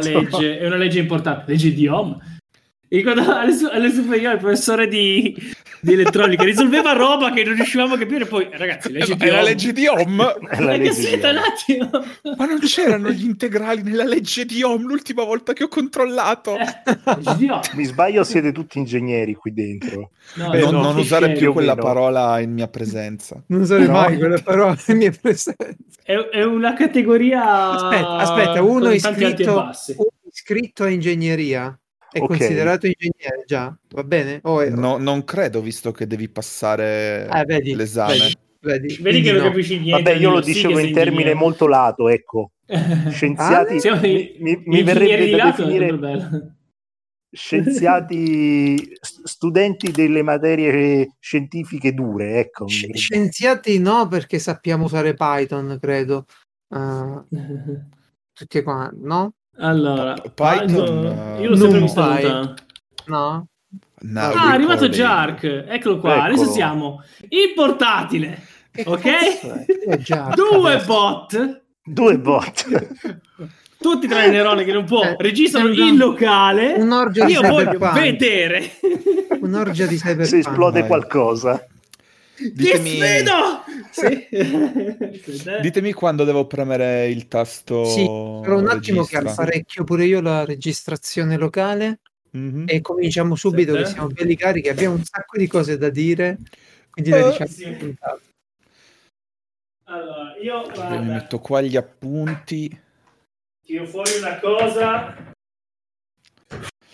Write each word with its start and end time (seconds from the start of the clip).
legge, 0.00 0.58
è 0.58 0.66
una 0.66 0.76
legge 0.76 0.98
importante, 0.98 1.52
legge 1.52 1.72
di 1.72 1.86
Ohm. 1.86 2.18
Ricordo 2.92 3.20
alle, 3.32 3.52
alle 3.70 3.92
superiori 3.92 4.34
il 4.34 4.40
professore 4.40 4.88
di, 4.88 5.32
di 5.80 5.92
elettronica 5.92 6.42
risolveva 6.42 6.92
roba 6.92 7.30
che 7.30 7.44
non 7.44 7.54
riuscivamo 7.54 7.94
a 7.94 7.98
capire. 7.98 8.24
Poi, 8.26 8.48
ragazzi, 8.50 8.90
legge 8.90 9.14
di 9.14 9.24
è 9.26 9.30
la 9.30 9.38
Ohm. 9.38 9.44
legge 9.44 9.72
di 9.72 9.86
Ohm. 9.86 10.22
È 10.48 10.60
la 10.60 10.76
legge 10.76 10.88
aspetta 10.88 11.30
di 11.30 11.36
un 11.38 11.44
Ohm. 11.44 11.92
attimo. 11.92 12.34
Ma 12.36 12.46
non 12.46 12.58
c'erano 12.58 13.10
gli 13.12 13.24
integrali 13.24 13.82
nella 13.82 14.02
legge 14.02 14.44
di 14.44 14.60
Ohm 14.64 14.86
l'ultima 14.88 15.22
volta 15.22 15.52
che 15.52 15.62
ho 15.62 15.68
controllato. 15.68 16.56
Eh, 16.58 16.66
legge 17.04 17.36
di 17.36 17.48
Ohm. 17.48 17.60
Mi 17.74 17.84
sbaglio, 17.84 18.24
siete 18.24 18.50
tutti 18.50 18.78
ingegneri 18.78 19.34
qui 19.34 19.52
dentro. 19.54 20.10
No, 20.34 20.50
Beh, 20.50 20.60
no, 20.62 20.70
non, 20.72 20.80
non 20.82 20.96
usare 20.96 21.32
più 21.34 21.52
quella 21.52 21.76
meno. 21.76 21.86
parola 21.86 22.40
in 22.40 22.52
mia 22.52 22.66
presenza. 22.66 23.40
Non 23.46 23.60
userei 23.60 23.86
No. 23.86 23.92
mai 23.92 24.18
quelle 24.18 24.42
parole 24.42 24.78
in 24.88 24.96
mia 24.96 25.12
presenza. 25.12 25.54
È, 26.02 26.12
è 26.12 26.42
una 26.42 26.72
categoria. 26.72 27.70
Aspetta, 27.70 28.16
aspetta, 28.16 28.62
uno 28.64 28.88
con 28.88 28.98
tanti 28.98 29.06
alti 29.06 29.22
e 29.22 29.26
iscritto, 29.28 29.54
bassi. 29.54 29.94
uno 29.96 30.08
iscritto 30.28 30.82
a 30.82 30.88
ingegneria 30.90 31.79
è 32.12 32.20
Ok. 32.20 32.26
considerato 32.28 32.86
ingegnere 32.86 33.44
già, 33.46 33.76
va 33.90 34.04
bene? 34.04 34.40
O 34.42 34.60
è- 34.60 34.70
No, 34.70 34.98
non 34.98 35.24
credo, 35.24 35.60
visto 35.60 35.92
che 35.92 36.06
devi 36.06 36.28
passare 36.28 37.28
Eh, 37.32 37.44
vedi, 37.44 37.74
l'esame. 37.74 38.14
Vedi, 38.14 38.36
vedi, 38.60 38.96
Vedi 39.02 39.22
che 39.22 39.32
non 39.32 39.42
no. 39.42 39.48
capisci 39.48 39.78
niente. 39.78 40.02
Vabbè, 40.02 40.18
io 40.20 40.30
lo 40.30 40.42
sì 40.42 40.52
dicevo 40.52 40.74
che 40.76 40.82
in 40.82 40.92
termine 40.92 41.12
ingegnere. 41.20 41.34
molto 41.38 41.66
lato, 41.66 42.08
ecco. 42.08 42.50
Scienziati, 43.10 43.88
Ah, 43.88 44.00
mi, 44.00 44.36
mi- 44.38 44.62
mi 44.66 44.82
verrebbe 44.82 45.30
da 45.36 45.44
definire 45.56 46.56
scienziati, 47.32 48.76
st- 49.00 49.24
studenti 49.24 49.90
delle 49.92 50.22
materie 50.22 51.14
scientifiche 51.18 51.94
dure, 51.94 52.38
ecco. 52.40 52.66
Scienziati 52.66 53.78
no, 53.78 54.08
perché 54.08 54.38
sappiamo 54.38 54.84
usare 54.84 55.14
Python, 55.14 55.78
credo. 55.80 56.26
Ah, 56.72 57.24
tutti 58.32 58.62
qua, 58.62 58.90
no? 58.94 59.34
Allora, 59.60 60.14
Python, 60.34 61.06
ah, 61.06 61.40
io 61.40 61.48
l'ho 61.50 61.56
sempre 61.56 61.78
non 61.78 61.86
visto 61.86 62.00
lontano. 62.00 62.54
No? 63.06 63.46
No, 64.02 64.20
Ah, 64.20 64.52
è 64.52 64.54
arrivato. 64.54 64.88
Jark, 64.88 65.44
eccolo 65.68 65.98
qua. 65.98 66.12
Eccolo. 66.14 66.24
Adesso 66.32 66.50
siamo 66.50 67.02
in 67.28 67.52
portatile, 67.54 68.42
Che 68.70 68.84
ok? 68.86 70.34
Due 70.34 70.72
adesso. 70.72 70.86
bot, 70.86 71.62
Due 71.84 72.18
bot. 72.18 73.18
tutti 73.78 74.06
tra 74.06 74.24
i 74.24 74.30
neuroni 74.30 74.64
che 74.64 74.72
non 74.72 74.84
può, 74.84 75.02
Eh, 75.02 75.16
registrano 75.18 75.66
sembra 75.66 75.84
in 75.84 75.96
locale. 75.98 76.72
Un'orgia 76.74 77.24
di 77.26 77.32
Io 77.32 77.40
voglio 77.42 77.78
vedere. 77.92 78.70
Un'orgia 79.40 79.86
di 79.86 79.96
cyberpunk. 79.96 80.26
Se 80.26 80.38
esplode 80.38 80.86
qualcosa. 80.86 81.66
Ti 82.40 82.52
Ditemi, 82.54 82.88
sfido! 82.88 83.64
Sì. 83.90 84.28
ditemi 85.60 85.92
quando 85.92 86.24
devo 86.24 86.46
premere 86.46 87.08
il 87.08 87.28
tasto. 87.28 87.84
Sì, 87.84 88.04
però 88.04 88.58
un 88.58 88.68
attimo 88.68 89.04
che 89.04 89.16
registra. 89.18 89.42
apparecchio 89.42 89.84
pure 89.84 90.04
io 90.06 90.20
la 90.20 90.44
registrazione 90.44 91.36
locale 91.36 92.00
Mhm. 92.32 92.64
e 92.68 92.80
cominciamo 92.80 93.34
subito 93.34 93.74
che 93.74 93.84
siamo 93.86 94.06
belli 94.06 94.36
carichi, 94.36 94.68
abbiamo 94.68 94.94
un 94.94 95.02
sacco 95.04 95.36
di 95.36 95.46
cose 95.48 95.76
da 95.76 95.88
dire, 95.90 96.38
quindi 96.90 97.10
Eh, 97.10 97.24
diciamo 97.24 97.50
sì. 97.50 97.94
Allora, 99.84 100.36
io 100.40 100.60
Mi 100.68 100.72
guarda, 100.74 101.00
metto 101.00 101.38
qua 101.40 101.60
gli 101.60 101.76
appunti. 101.76 102.80
tiro 103.66 103.84
fuori 103.86 104.10
una 104.18 104.38
cosa. 104.38 105.29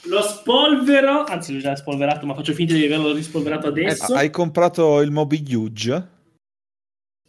Lo 0.04 0.22
spolvero, 0.22 1.24
anzi 1.24 1.52
l'ho 1.54 1.58
già 1.60 1.74
spolverato, 1.74 2.26
ma 2.26 2.34
faccio 2.34 2.52
finta 2.52 2.74
di 2.74 2.84
averlo 2.84 3.12
rispolverato 3.12 3.66
adesso. 3.66 4.14
Hai 4.14 4.30
comprato 4.30 5.00
il 5.00 5.10
Moby 5.10 5.42
Huge? 5.52 6.08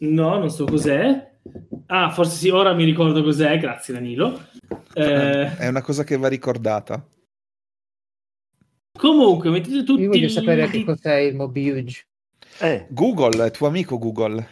No, 0.00 0.38
non 0.38 0.50
so 0.50 0.64
cos'è. 0.64 1.26
Ah, 1.86 2.10
forse 2.10 2.36
sì, 2.36 2.50
ora 2.50 2.72
mi 2.74 2.84
ricordo 2.84 3.22
cos'è, 3.22 3.58
grazie 3.58 3.94
Danilo. 3.94 4.46
Eh, 4.94 5.56
È 5.56 5.66
una 5.66 5.82
cosa 5.82 6.04
che 6.04 6.16
va 6.16 6.28
ricordata. 6.28 7.04
comunque, 8.96 9.50
mettete 9.50 9.82
tutti 9.84 10.02
Io 10.02 10.08
voglio 10.08 10.28
sapere 10.28 10.68
che 10.68 10.84
cos'è 10.84 11.16
il 11.16 11.34
Moby 11.34 11.70
Huge. 11.70 12.06
Eh, 12.60 12.86
Google, 12.90 13.46
è 13.46 13.50
tuo 13.50 13.66
amico 13.66 13.98
Google. 13.98 14.46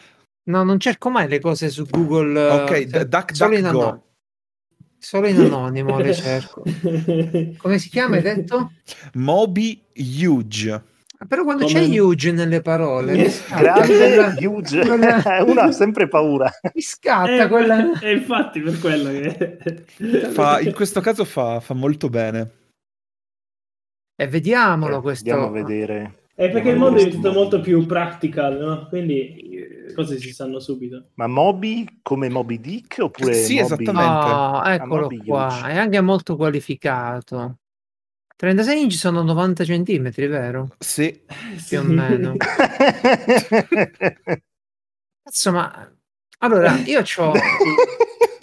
No, 0.44 0.62
non 0.62 0.78
cerco 0.78 1.10
mai 1.10 1.28
le 1.28 1.40
cose 1.40 1.68
su 1.70 1.86
Google. 1.86 2.40
Ok, 2.50 2.70
eh, 2.70 2.86
d- 2.86 3.04
Duck, 3.04 3.32
solo, 5.06 5.28
in 5.28 5.38
anonimo. 5.40 5.98
le 5.98 6.12
cerco. 6.14 6.62
Come 7.58 7.78
si 7.78 7.88
chiama, 7.88 8.16
hai 8.16 8.22
detto? 8.22 8.72
Moby 9.14 9.82
Huge. 9.94 10.70
Ah, 11.18 11.24
Però 11.26 11.44
quando 11.44 11.64
Come- 11.64 11.80
c'è 11.88 11.98
huge 11.98 12.30
nelle 12.32 12.60
parole, 12.60 13.32
grande, 13.48 13.86
quella- 13.86 14.34
huge. 14.40 14.80
quella- 14.86 15.22
Uno 15.46 15.60
ha 15.60 15.72
sempre 15.72 16.08
paura. 16.08 16.50
mi 16.74 16.80
scatta 16.82 17.44
Eh, 17.44 17.48
quella... 17.48 17.98
E 18.00 18.12
infatti 18.12 18.60
per 18.60 18.78
quello 18.78 19.10
che... 19.10 19.84
Fa- 20.32 20.60
in 20.60 20.74
questo 20.74 21.00
caso 21.00 21.24
fa, 21.24 21.60
fa 21.60 21.72
molto 21.72 22.10
bene. 22.10 22.50
E 24.14 24.28
vediamolo 24.28 24.98
Eh, 24.98 25.00
questo. 25.00 25.30
Andiamo 25.30 25.48
a 25.48 25.62
vedere. 25.62 26.14
È 26.36 26.50
perché 26.50 26.68
il 26.68 26.76
mondo 26.76 27.00
è 27.00 27.04
diventato 27.04 27.32
molto 27.34 27.60
più 27.60 27.86
practical, 27.86 28.58
no? 28.58 28.88
Quindi 28.88 29.56
le 29.86 29.94
cose 29.94 30.18
si 30.18 30.34
sanno 30.34 30.58
subito. 30.60 31.08
Ma 31.14 31.26
Moby 31.26 32.00
come 32.02 32.28
Moby 32.28 32.60
Dick 32.60 32.98
oppure 33.00 33.32
Sì, 33.32 33.54
Moby- 33.54 33.64
esattamente. 33.64 34.28
Oh, 34.28 34.62
eccolo 34.66 35.00
Moby 35.04 35.16
qua, 35.24 35.46
Huge. 35.46 35.68
è 35.68 35.76
anche 35.78 36.00
molto 36.02 36.36
qualificato. 36.36 37.60
36 38.36 38.82
inch 38.82 38.92
sono 38.92 39.22
90 39.22 39.64
centimetri, 39.64 40.26
vero? 40.26 40.68
Sì, 40.78 41.22
Più 41.66 41.78
o 41.78 41.82
meno. 41.84 42.34
Cazzo, 45.22 45.52
ma... 45.52 45.95
Allora, 46.38 46.76
io 46.84 47.02
ho... 47.18 47.32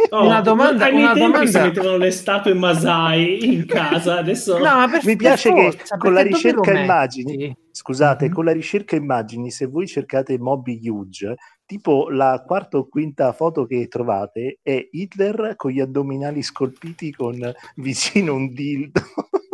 Oh, 0.10 0.26
Una 0.26 0.42
domanda- 0.42 0.86
ai 0.86 0.92
miei 0.92 1.04
una 1.06 1.14
tempi 1.14 1.32
domanda- 1.32 1.50
si 1.52 1.66
mettevano 1.68 1.98
le 1.98 2.12
statue 2.12 2.54
Masai 2.54 3.46
in 3.54 3.66
casa, 3.66 4.18
adesso... 4.18 4.58
No, 4.58 4.64
ma 4.76 4.88
per, 4.88 5.00
Mi 5.00 5.16
per 5.16 5.16
piace 5.18 5.52
che 5.54 5.72
forza, 5.72 5.98
con 5.98 6.14
la 6.14 6.22
ricerca 6.22 6.80
immagini- 6.80 7.56
Scusate, 7.72 8.28
Mhm. 8.28 8.34
con 8.34 8.46
la 8.46 8.52
ricerca 8.52 8.96
immagini, 8.96 9.50
se 9.50 9.66
voi 9.66 9.88
cercate 9.88 10.38
Moby 10.38 10.80
Huge, 10.88 11.36
tipo 11.66 12.10
la 12.12 12.44
quarta 12.46 12.78
o 12.78 12.88
quinta 12.88 13.32
foto 13.34 13.66
che 13.66 13.88
trovate 13.88 14.60
è 14.62 14.88
Hitler 14.92 15.54
con 15.56 15.72
gli 15.72 15.80
addominali 15.80 16.44
scolpiti 16.44 17.12
con 17.12 17.40
vicino 17.78 18.36
un 18.36 18.54
dildo. 18.54 19.02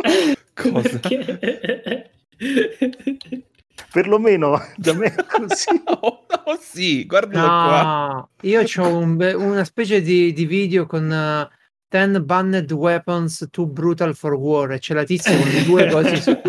Perché? 0.54 2.12
Perlomeno 3.92 4.62
da 4.78 4.94
me 4.94 5.06
è 5.08 5.16
così. 5.26 5.82
oh, 5.86 6.26
oh, 6.46 6.58
sì, 6.60 7.06
guardalo 7.06 7.48
qua. 7.48 7.82
No, 8.14 8.30
io 8.42 8.64
ho 8.78 8.98
una 8.98 9.64
specie 9.64 10.02
di, 10.02 10.32
di 10.34 10.46
video 10.46 10.86
con 10.86 11.12
eh, 11.12 11.50
10 11.90 12.20
banned 12.22 12.72
weapons 12.72 13.48
too 13.52 13.66
brutal 13.66 14.16
for 14.16 14.34
war 14.36 14.72
e 14.74 14.80
c'è 14.80 14.94
la 14.94 15.04
tizia 15.04 15.36
con 15.38 15.48
le 15.50 15.64
due 15.64 15.88
cose 15.90 16.22
su- 16.22 16.40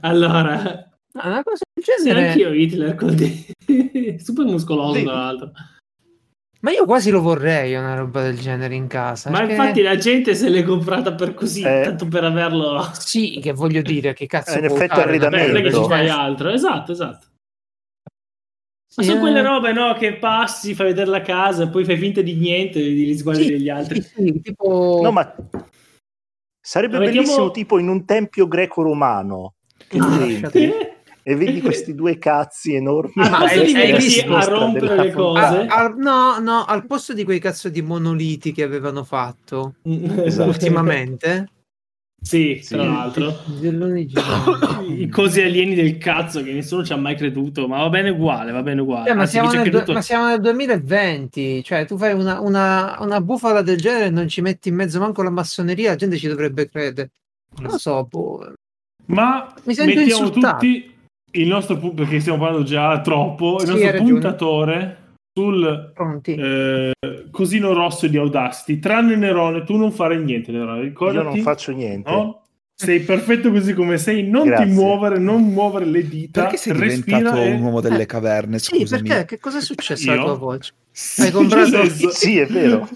allora, 0.00 0.90
Ah, 1.18 1.28
una 1.28 1.42
cosa 1.42 1.64
del 1.72 1.82
sì, 1.82 1.92
genere 2.04 2.28
anch'io 2.28 2.52
Hitler 2.52 2.94
col 2.94 3.14
di- 3.14 3.46
super 4.22 4.44
muscoloso 4.44 4.98
Sì. 4.98 5.04
tra 5.04 5.14
l'altro. 5.14 5.50
Ma 6.60 6.70
io 6.70 6.84
quasi 6.84 7.10
lo 7.10 7.20
vorrei 7.20 7.74
una 7.74 7.94
roba 7.94 8.22
del 8.22 8.38
genere 8.38 8.74
in 8.74 8.86
casa 8.86 9.30
Ma 9.30 9.38
perché- 9.40 9.52
infatti 9.54 9.82
la 9.82 9.96
gente 9.96 10.34
se 10.34 10.48
l'è 10.48 10.62
comprata 10.62 11.12
per 11.14 11.34
così, 11.34 11.60
Eh. 11.62 11.82
tanto 11.84 12.06
per 12.06 12.24
averlo. 12.24 12.90
sì 12.94 13.38
che 13.40 13.52
voglio 13.52 13.82
dire 13.82 14.12
che 14.14 14.26
cazzo 14.26 14.58
Eh, 14.58 14.64
effetti 14.64 14.94
fare 14.94 15.16
una 15.16 15.28
Beh, 15.28 15.46
non 15.46 15.56
è 15.56 15.62
che 15.62 15.70
ci 15.70 15.76
Arredamento. 15.76 15.88
fai 15.88 16.08
altro. 16.08 16.48
Esatto, 16.50 16.92
esatto. 16.92 17.26
Ma 18.96 19.02
Sì, 19.02 19.10
sono 19.10 19.18
eh. 19.18 19.20
quelle 19.20 19.42
robe, 19.42 19.72
no? 19.72 19.92
Che 19.94 20.14
passi, 20.16 20.74
fai 20.74 20.86
vedere 20.86 21.10
la 21.10 21.20
casa 21.20 21.64
e 21.64 21.68
poi 21.68 21.84
fai 21.84 21.98
finta 21.98 22.22
di 22.22 22.34
niente 22.34 22.78
li 22.80 23.14
sguardi 23.16 23.42
Sì, 23.42 23.50
degli 23.50 23.68
altri. 23.68 24.00
sì, 24.00 24.08
sì, 24.14 24.40
tipo 24.40 25.00
No, 25.02 25.10
ma 25.12 25.34
sarebbe 26.60 26.94
Lo 26.94 27.00
mettiamo- 27.00 27.22
bellissimo 27.26 27.50
tipo 27.50 27.78
in 27.78 27.88
un 27.88 28.04
tempio 28.06 28.48
greco-romano. 28.48 29.54
Che 29.86 29.98
Ah, 29.98 30.95
e 31.28 31.34
vedi 31.34 31.60
questi 31.60 31.92
due 31.96 32.18
cazzi 32.18 32.74
enormi. 32.74 33.14
Ah, 33.16 33.38
hai 33.38 33.72
metti 33.72 33.96
visto 33.96 34.36
a 34.36 34.44
rompere 34.44 34.96
le 35.06 35.10
cose? 35.12 35.40
Ah, 35.40 35.66
al- 35.78 35.96
no, 35.96 36.38
no, 36.38 36.64
al 36.64 36.86
posto 36.86 37.12
di 37.14 37.24
quei 37.24 37.40
cazzo 37.40 37.68
di 37.68 37.82
monoliti 37.82 38.52
che 38.52 38.62
avevano 38.62 39.02
fatto 39.02 39.74
Esatto. 39.82 40.48
ultimamente, 40.48 41.50
Sì, 42.22 42.60
Sì. 42.62 42.74
tra 42.74 42.84
l'altro. 42.84 43.34
I 44.88 45.08
cosi 45.08 45.42
alieni 45.42 45.74
del 45.74 45.98
cazzo 45.98 46.42
che 46.44 46.52
nessuno 46.52 46.84
ci 46.84 46.92
ha 46.92 46.96
mai 46.96 47.16
creduto, 47.16 47.66
ma 47.66 47.78
va 47.78 47.88
bene 47.88 48.10
uguale, 48.10 48.52
va 48.52 48.62
bene 48.62 48.80
uguale. 48.82 49.10
Eh, 49.10 49.14
ma, 49.14 49.22
Anzi, 49.22 49.32
siamo 49.32 49.50
nel, 49.50 49.60
creduto- 49.62 49.92
ma 49.92 50.00
siamo 50.00 50.26
nel 50.28 50.40
2020, 50.40 51.62
cioè 51.64 51.84
tu 51.86 51.96
fai 51.98 52.12
una, 52.14 52.40
una, 52.40 52.96
una 53.00 53.20
bufala 53.20 53.62
del 53.62 53.78
genere 53.78 54.06
e 54.06 54.10
non 54.10 54.28
ci 54.28 54.40
metti 54.42 54.68
in 54.68 54.76
mezzo 54.76 55.00
manco 55.00 55.22
la 55.24 55.30
massoneria, 55.30 55.90
la 55.90 55.96
gente 55.96 56.16
ci 56.18 56.28
dovrebbe 56.28 56.68
credere. 56.68 57.10
Non 57.58 57.72
lo 57.72 57.78
so, 57.78 58.04
boh. 58.04 58.52
Ma 59.06 59.52
Mi 59.64 59.74
sento 59.74 59.94
mettiamo 59.94 60.24
insultato. 60.26 60.54
tutti 60.58 60.94
il 61.40 61.48
nostro 61.48 61.76
pu- 61.76 61.94
perché 61.94 62.20
stiamo 62.20 62.38
parlando 62.38 62.64
già 62.64 63.00
troppo, 63.00 63.56
il 63.60 63.66
Sì, 63.66 63.72
nostro 63.72 64.02
puntatore 64.02 64.96
sul 65.36 65.92
eh, 66.24 66.92
cosino 67.30 67.72
rosso 67.72 68.06
di 68.06 68.16
Audacity, 68.16 68.78
tranne 68.78 69.16
Nerone, 69.16 69.64
tu 69.64 69.76
non 69.76 69.92
fare 69.92 70.16
niente, 70.18 70.50
Nerone, 70.52 70.78
Io 70.78 70.84
ricordati. 70.84 71.24
non 71.26 71.36
faccio 71.38 71.72
niente. 71.72 72.10
no? 72.10 72.42
Sei 72.78 73.00
perfetto 73.00 73.50
così 73.50 73.72
come 73.72 73.96
sei, 73.96 74.28
non 74.28 74.46
Grazie. 74.48 74.66
ti 74.66 74.72
muovere, 74.72 75.18
non 75.18 75.42
muovere 75.44 75.86
le 75.86 76.06
dita, 76.06 76.42
Perché 76.42 76.58
sei 76.58 76.74
respira 76.74 77.18
diventato 77.18 77.42
e- 77.42 77.52
un 77.52 77.62
uomo 77.62 77.80
delle 77.80 78.02
Eh, 78.02 78.06
caverne? 78.06 78.58
Sì, 78.60 78.78
Scusami. 78.80 79.08
perché? 79.08 79.24
Che 79.24 79.38
cosa 79.38 79.58
è 79.58 79.60
successo 79.62 80.04
Io? 80.06 80.12
alla 80.12 80.22
tua 80.24 80.34
voce? 80.34 80.72
Hai 81.18 81.30
comprato-? 81.30 82.10
Sì, 82.10 82.38
è 82.38 82.46
vero. 82.46 82.88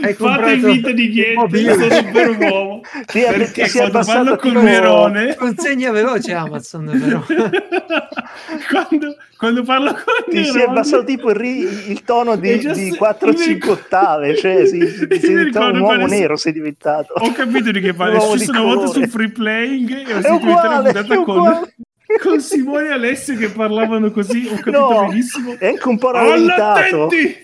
Hai 0.00 0.12
Fate 0.12 0.16
comprato 0.16 0.72
finta 0.72 0.90
di 0.90 1.08
niente, 1.08 1.72
sono 1.72 1.94
super 1.94 2.36
uomo. 2.38 2.80
È- 3.06 3.32
Perché 3.36 3.68
si 3.68 3.78
quando 3.78 4.00
parlo 4.04 4.36
con 4.36 4.52
Nerone, 4.52 5.34
consegna 5.36 5.90
veloce 5.92 6.32
Amazon 6.34 6.84
però. 6.84 7.22
quando, 8.70 9.16
quando 9.38 9.62
parlo 9.62 9.92
con 9.92 10.02
Ti 10.28 10.44
si 10.44 10.50
è 10.50 10.52
Nerone, 10.52 10.62
abbassato 10.64 11.04
tipo 11.04 11.30
il, 11.30 11.36
ri- 11.36 11.90
il 11.90 12.02
tono 12.02 12.36
di, 12.36 12.58
di 12.58 12.90
se- 12.90 12.98
4-5 12.98 13.36
mi 13.38 13.44
ricordo- 13.46 13.72
ottave, 13.72 14.36
cioè 14.36 14.66
si, 14.66 14.80
si, 14.88 15.06
diventato 15.06 15.42
ricordo 15.44 15.68
un 15.70 15.80
uomo 15.80 15.94
quando- 15.96 16.06
nero, 16.14 16.36
sei 16.36 16.52
diventato. 16.52 17.12
ho 17.16 17.32
capito 17.32 17.70
di 17.70 17.80
che 17.80 17.94
parli. 17.94 18.16
Una 18.16 18.24
volta 18.24 18.52
colore. 18.52 18.88
su 18.88 19.06
Free 19.08 19.30
Playing 19.30 19.90
e 20.08 20.14
ho 20.14 20.20
sentito 20.20 20.34
uguale, 20.50 20.92
puntata 20.92 21.16
con, 21.22 21.36
uguale. 21.38 21.74
con 22.22 22.40
Simone 22.40 22.88
e 22.88 22.92
Alessio 22.92 23.36
che 23.36 23.48
parlavano 23.50 24.10
così. 24.10 24.46
Ho 24.46 24.56
capito 24.56 24.70
No, 24.78 25.06
benissimo. 25.08 25.56
è 25.58 25.68
anche 25.68 25.88
un 25.88 25.98
po' 25.98 26.10
Alla 26.10 26.28
rallentato. 26.30 27.04
attenti! 27.06 27.42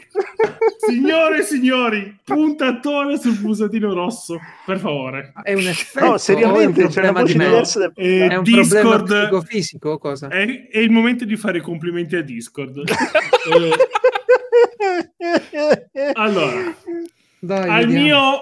Signore 0.79 1.39
e 1.39 1.43
signori, 1.43 2.19
puntatore 2.25 3.17
sul 3.19 3.39
pulsatino 3.39 3.93
rosso, 3.95 4.39
per 4.67 4.79
favore. 4.81 5.33
È 5.43 5.53
un 5.55 5.67
effetto. 5.69 6.05
No, 6.05 6.19
seriamente, 6.19 6.89
c'è 6.89 7.09
una 7.09 7.23
di 7.23 7.33
voce 7.33 7.37
me? 7.39 7.45
diversa. 7.47 7.79
da- 7.79 7.93
Eh, 7.95 8.29
È 8.29 8.35
un 8.37 8.43
Discord- 8.43 8.97
problema 9.07 9.23
psicofisico 9.39 9.91
o 9.91 9.99
cosa? 9.99 10.29
È, 10.29 10.69
è 10.69 10.79
il 10.79 10.91
momento 10.91 11.25
di 11.25 11.37
fare 11.37 11.59
i 11.59 11.61
complimenti 11.61 12.17
a 12.17 12.23
Discord. 12.23 12.83
Allora, 16.15 16.75
Dai, 17.39 17.69
al 17.69 17.87
vediamo. 17.87 18.03
mio, 18.05 18.41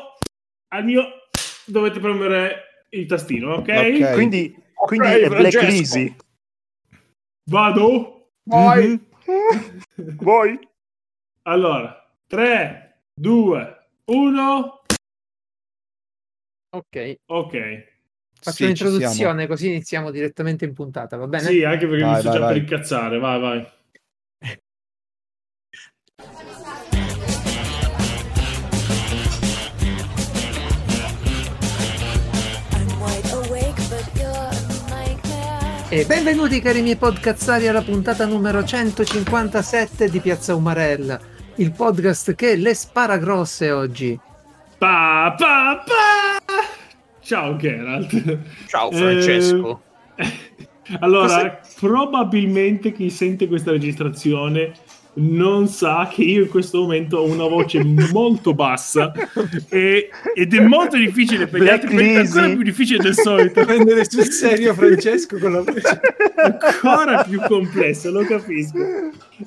al 0.69 0.85
mio 0.85 1.05
dovete 1.67 2.01
premere 2.01 2.55
il 2.91 3.07
tastino, 3.07 3.55
ok? 3.55 3.69
Ok. 3.69 4.13
quindi 4.15 4.55
quindi 4.87 5.07
Ok, 5.09 5.15
è 5.15 5.29
Black 5.29 5.51
Francesco. 5.51 5.97
Lisi. 5.99 6.17
Vado? 7.51 8.31
Poi 8.45 9.07
Vuoi? 9.97 10.59
Allora, 11.43 12.11
3, 12.27 13.03
2, 13.15 13.89
1, 14.07 14.83
Ok, 16.71 17.17
ok. 17.27 17.53
faccio 18.41 18.57
Sì, 18.57 18.65
un'introduzione 18.65 19.47
così 19.47 19.69
iniziamo 19.69 20.11
direttamente 20.11 20.65
in 20.67 20.75
puntata, 20.75 21.17
va 21.17 21.27
bene? 21.27 21.49
Sì, 21.51 21.65
anche 21.65 21.87
perché 21.87 22.05
mi 22.05 22.11
Vai, 22.11 22.21
sto 22.21 22.29
vai, 22.29 22.39
già 22.39 22.45
per 22.47 22.55
vai. 22.55 22.59
incazzare, 22.59 23.19
vai, 23.19 23.41
vai. 23.41 23.73
E 35.91 36.05
benvenuti 36.05 36.61
cari 36.61 36.83
miei 36.83 36.97
podcazzari 36.97 37.67
alla 37.67 37.81
puntata 37.81 38.27
numero 38.27 38.63
157 38.63 40.11
di 40.11 40.21
Piazza 40.21 40.55
Umarella, 40.55 41.19
il 41.55 41.73
podcast 41.73 42.35
che 42.35 42.57
le 42.57 42.75
spara 42.75 43.17
grosse 43.17 43.71
oggi. 43.71 44.21
Pa, 44.77 45.35
pa, 45.35 45.83
pa! 45.87 46.53
Ciao 47.23 47.57
Geralt. 47.57 48.39
Ciao 48.67 48.93
Francesco. 48.93 49.83
Allora, 51.01 51.61
probabilmente 51.79 52.93
chi 52.93 53.11
sente 53.11 53.47
questa 53.47 53.73
registrazione 53.73 54.73
non 55.19 55.69
sa 55.69 56.09
che 56.13 56.23
io 56.23 56.43
in 56.45 56.49
questo 56.49 56.81
momento 56.81 57.19
ho 57.19 57.27
una 57.31 57.47
voce 57.47 57.83
molto 58.13 58.55
bassa 58.55 59.13
e- 59.69 60.09
ed 60.35 60.55
è 60.55 60.61
molto 60.61 60.97
difficile 60.97 61.47
per 61.47 61.63
gli 61.63 61.69
altri, 61.69 61.97
è 61.97 62.17
ancora 62.19 62.49
più 62.49 62.63
difficile 62.63 63.03
del 63.03 63.15
solito, 63.15 63.65
Prendere 63.65 64.09
sul 64.09 64.25
serio 64.25 64.75
Francesco 64.75 65.39
con 65.39 65.53
la 65.53 65.61
voce. 65.61 66.01
ancora 66.37 67.25
più 67.25 67.41
complesso, 67.41 68.11
lo 68.11 68.25
capisco. 68.25 68.79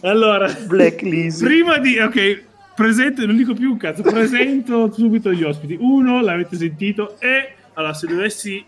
Allora, 0.01 0.51
Black 0.67 0.99
prima 1.39 1.77
di... 1.77 1.97
ok, 1.97 2.43
presento, 2.75 3.25
non 3.25 3.37
dico 3.37 3.53
più 3.53 3.71
un 3.71 3.77
cazzo, 3.77 4.01
presento 4.01 4.91
subito 4.91 5.31
gli 5.31 5.43
ospiti. 5.43 5.77
Uno, 5.79 6.21
l'avete 6.21 6.55
sentito, 6.55 7.15
e 7.19 7.53
allora 7.73 7.93
se 7.93 8.07
dovessi 8.07 8.63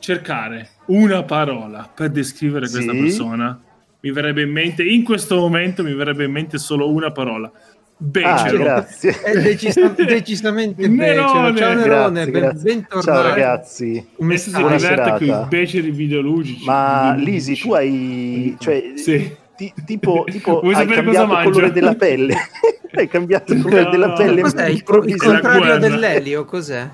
cercare 0.00 0.68
una 0.86 1.22
parola 1.22 1.90
per 1.92 2.10
descrivere 2.10 2.68
questa 2.68 2.92
Sì. 2.92 2.98
persona, 2.98 3.60
mi 4.00 4.12
verrebbe 4.12 4.42
in 4.42 4.50
mente, 4.50 4.82
in 4.82 5.02
questo 5.04 5.36
momento 5.36 5.82
mi 5.82 5.92
verrebbe 5.94 6.24
in 6.24 6.30
mente 6.32 6.58
solo 6.58 6.90
una 6.90 7.10
parola. 7.10 7.50
Ah, 7.50 7.60
Becero. 8.00 8.58
grazie. 8.62 9.20
È 9.22 9.40
decisa- 9.40 9.88
decisamente 9.96 10.86
Nerone. 10.86 11.52
becero. 11.52 11.56
Ciao 11.56 11.74
Nerone, 11.74 12.12
Grazie, 12.12 12.30
ben- 12.30 12.40
grazie. 12.42 12.62
bentornato. 12.74 13.10
Ciao 13.10 13.22
ragazzi. 13.22 14.06
Come 14.16 14.36
si 14.36 14.50
diverte 14.54 15.14
con 15.18 15.26
i 15.26 15.46
beceri 15.48 15.90
videoludici. 15.90 16.64
Ma. 16.64 17.14
Lisi, 17.18 17.56
tu 17.58 17.72
hai 17.72 18.56
cioè 18.60 18.92
Sì. 18.94 19.34
ti- 19.56 19.72
tipo, 19.84 20.24
tipo 20.30 20.60
Vuoi 20.60 20.74
hai 20.74 20.86
cambiato 20.86 21.32
il 21.32 21.42
colore 21.42 21.72
della 21.72 21.94
pelle. 21.96 22.36
hai 22.94 23.08
cambiato 23.08 23.52
il 23.52 23.62
colore 23.62 23.82
No. 23.82 23.90
della 23.90 24.12
pelle 24.12 24.40
Cos'è 24.42 24.66
il, 24.68 24.84
il 25.06 25.16
contrario 25.16 25.78
dell'elio? 25.78 26.44
Cos'è? 26.44 26.88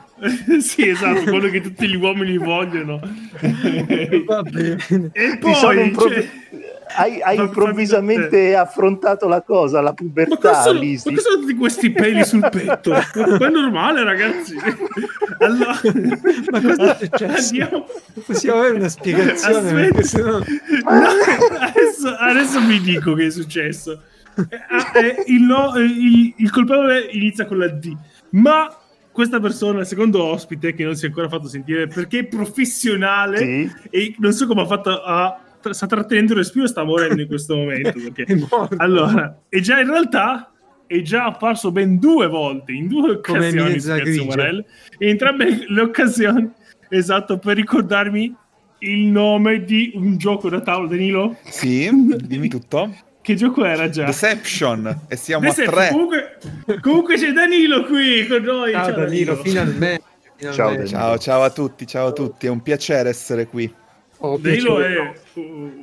sì, 0.60 0.88
esatto, 0.88 1.22
quello 1.24 1.48
che 1.50 1.60
tutti 1.60 1.86
gli 1.86 1.96
uomini 1.96 2.38
vogliono. 2.38 2.98
Va 4.26 4.42
bene. 4.42 4.76
e 5.12 5.38
Ti 5.38 5.54
sono 5.54 5.90
poi... 5.90 6.28
hai, 6.96 7.20
hai 7.20 7.36
improvvisamente 7.38 8.54
affrontato 8.54 9.28
la 9.28 9.42
cosa, 9.42 9.78
la 9.80 9.88
Ma 9.90 9.94
pubertà, 9.94 10.36
cosa, 10.36 10.62
sono, 10.62 10.80
ma 10.80 10.86
cosa 10.94 11.20
sono 11.20 11.40
tutti 11.40 11.54
questi 11.54 11.90
peli 11.90 12.24
sul 12.24 12.48
petto? 12.50 12.90
Ma 13.14 13.46
è 13.46 13.50
normale, 13.50 14.04
ragazzi. 14.04 14.56
Allora, 15.38 15.80
Ma 16.50 16.60
cosa 16.60 16.98
è 16.98 17.04
successo? 17.06 17.48
Andiamo. 17.50 17.86
Possiamo 18.26 18.58
avere 18.60 18.74
una 18.76 18.88
spiegazione 18.88 20.02
sennò... 20.02 20.38
No, 20.38 20.42
adesso, 21.60 22.08
adesso 22.18 22.60
vi 22.60 22.80
dico 22.80 23.14
che 23.14 23.26
è 23.26 23.30
successo. 23.30 24.02
Eh, 24.36 24.98
eh, 25.00 25.22
il, 25.26 25.42
no- 25.42 25.74
eh, 25.76 25.82
il- 25.84 26.34
il 26.38 26.50
colpevole 26.50 27.08
inizia 27.12 27.46
con 27.46 27.58
la 27.58 27.68
D, 27.68 27.94
ma 28.30 28.68
questa 29.12 29.38
persona, 29.38 29.80
il 29.80 29.86
secondo 29.86 30.24
ospite, 30.24 30.74
che 30.74 30.82
non 30.82 30.96
si 30.96 31.04
è 31.04 31.08
ancora 31.08 31.28
fatto 31.28 31.46
sentire 31.46 31.86
perché 31.86 32.18
è 32.20 32.24
professionale 32.24 33.38
Sì. 33.38 33.72
e 33.90 34.14
non 34.18 34.32
so 34.32 34.46
come 34.48 34.62
ha 34.62 34.66
fatto 34.66 35.02
a. 35.02 35.38
sta 35.72 35.86
trattenendo 35.86 36.32
il 36.32 36.38
respiro 36.38 36.64
e 36.64 36.68
sta 36.68 36.84
morendo 36.84 37.20
in 37.20 37.28
questo 37.28 37.56
momento. 37.56 37.92
Perché 37.92 38.24
È 38.32 38.34
morto. 38.34 38.76
Allora, 38.78 39.40
e 39.48 39.60
già 39.60 39.80
in 39.80 39.88
realtà 39.88 40.52
è 40.86 41.00
già 41.02 41.24
apparso 41.26 41.72
ben 41.72 41.98
due 41.98 42.26
volte, 42.26 42.72
in 42.72 42.88
due 42.88 43.20
Come 43.20 43.48
occasioni. 43.48 44.18
Umarell, 44.18 44.64
e 44.98 45.04
in 45.06 45.10
entrambe 45.10 45.64
le 45.66 45.80
occasioni, 45.80 46.50
esatto, 46.88 47.38
per 47.38 47.56
ricordarmi 47.56 48.34
il 48.78 49.06
nome 49.06 49.64
di 49.64 49.92
un 49.94 50.16
gioco 50.18 50.48
da 50.48 50.60
tavolo, 50.60 50.88
Danilo? 50.88 51.36
Sì, 51.44 51.90
dimmi 52.22 52.48
tutto. 52.48 52.94
Che 53.22 53.34
gioco 53.34 53.64
era 53.64 53.88
già? 53.88 54.04
Deception 54.04 55.06
e 55.08 55.16
siamo 55.16 55.46
Deception. 55.46 55.68
a 55.68 55.76
tre. 55.76 55.90
Comunque, 55.90 56.38
comunque 56.82 57.16
c'è 57.16 57.32
Danilo 57.32 57.84
qui 57.84 58.26
con 58.26 58.42
noi. 58.42 58.72
Ciao 58.72 58.92
Danilo, 58.92 59.36
finalmente. 59.36 60.02
Ciao, 60.36 60.52
finalmente. 60.52 60.82
Danilo. 60.82 60.86
Ciao, 60.86 61.18
ciao 61.18 61.42
a 61.42 61.50
tutti, 61.50 61.86
ciao 61.86 62.08
a 62.08 62.12
tutti, 62.12 62.46
è 62.46 62.50
un 62.50 62.60
piacere 62.60 63.08
essere 63.08 63.46
qui. 63.46 63.72
Oh, 64.18 64.38
Danilo 64.38 64.80
è 64.80 65.12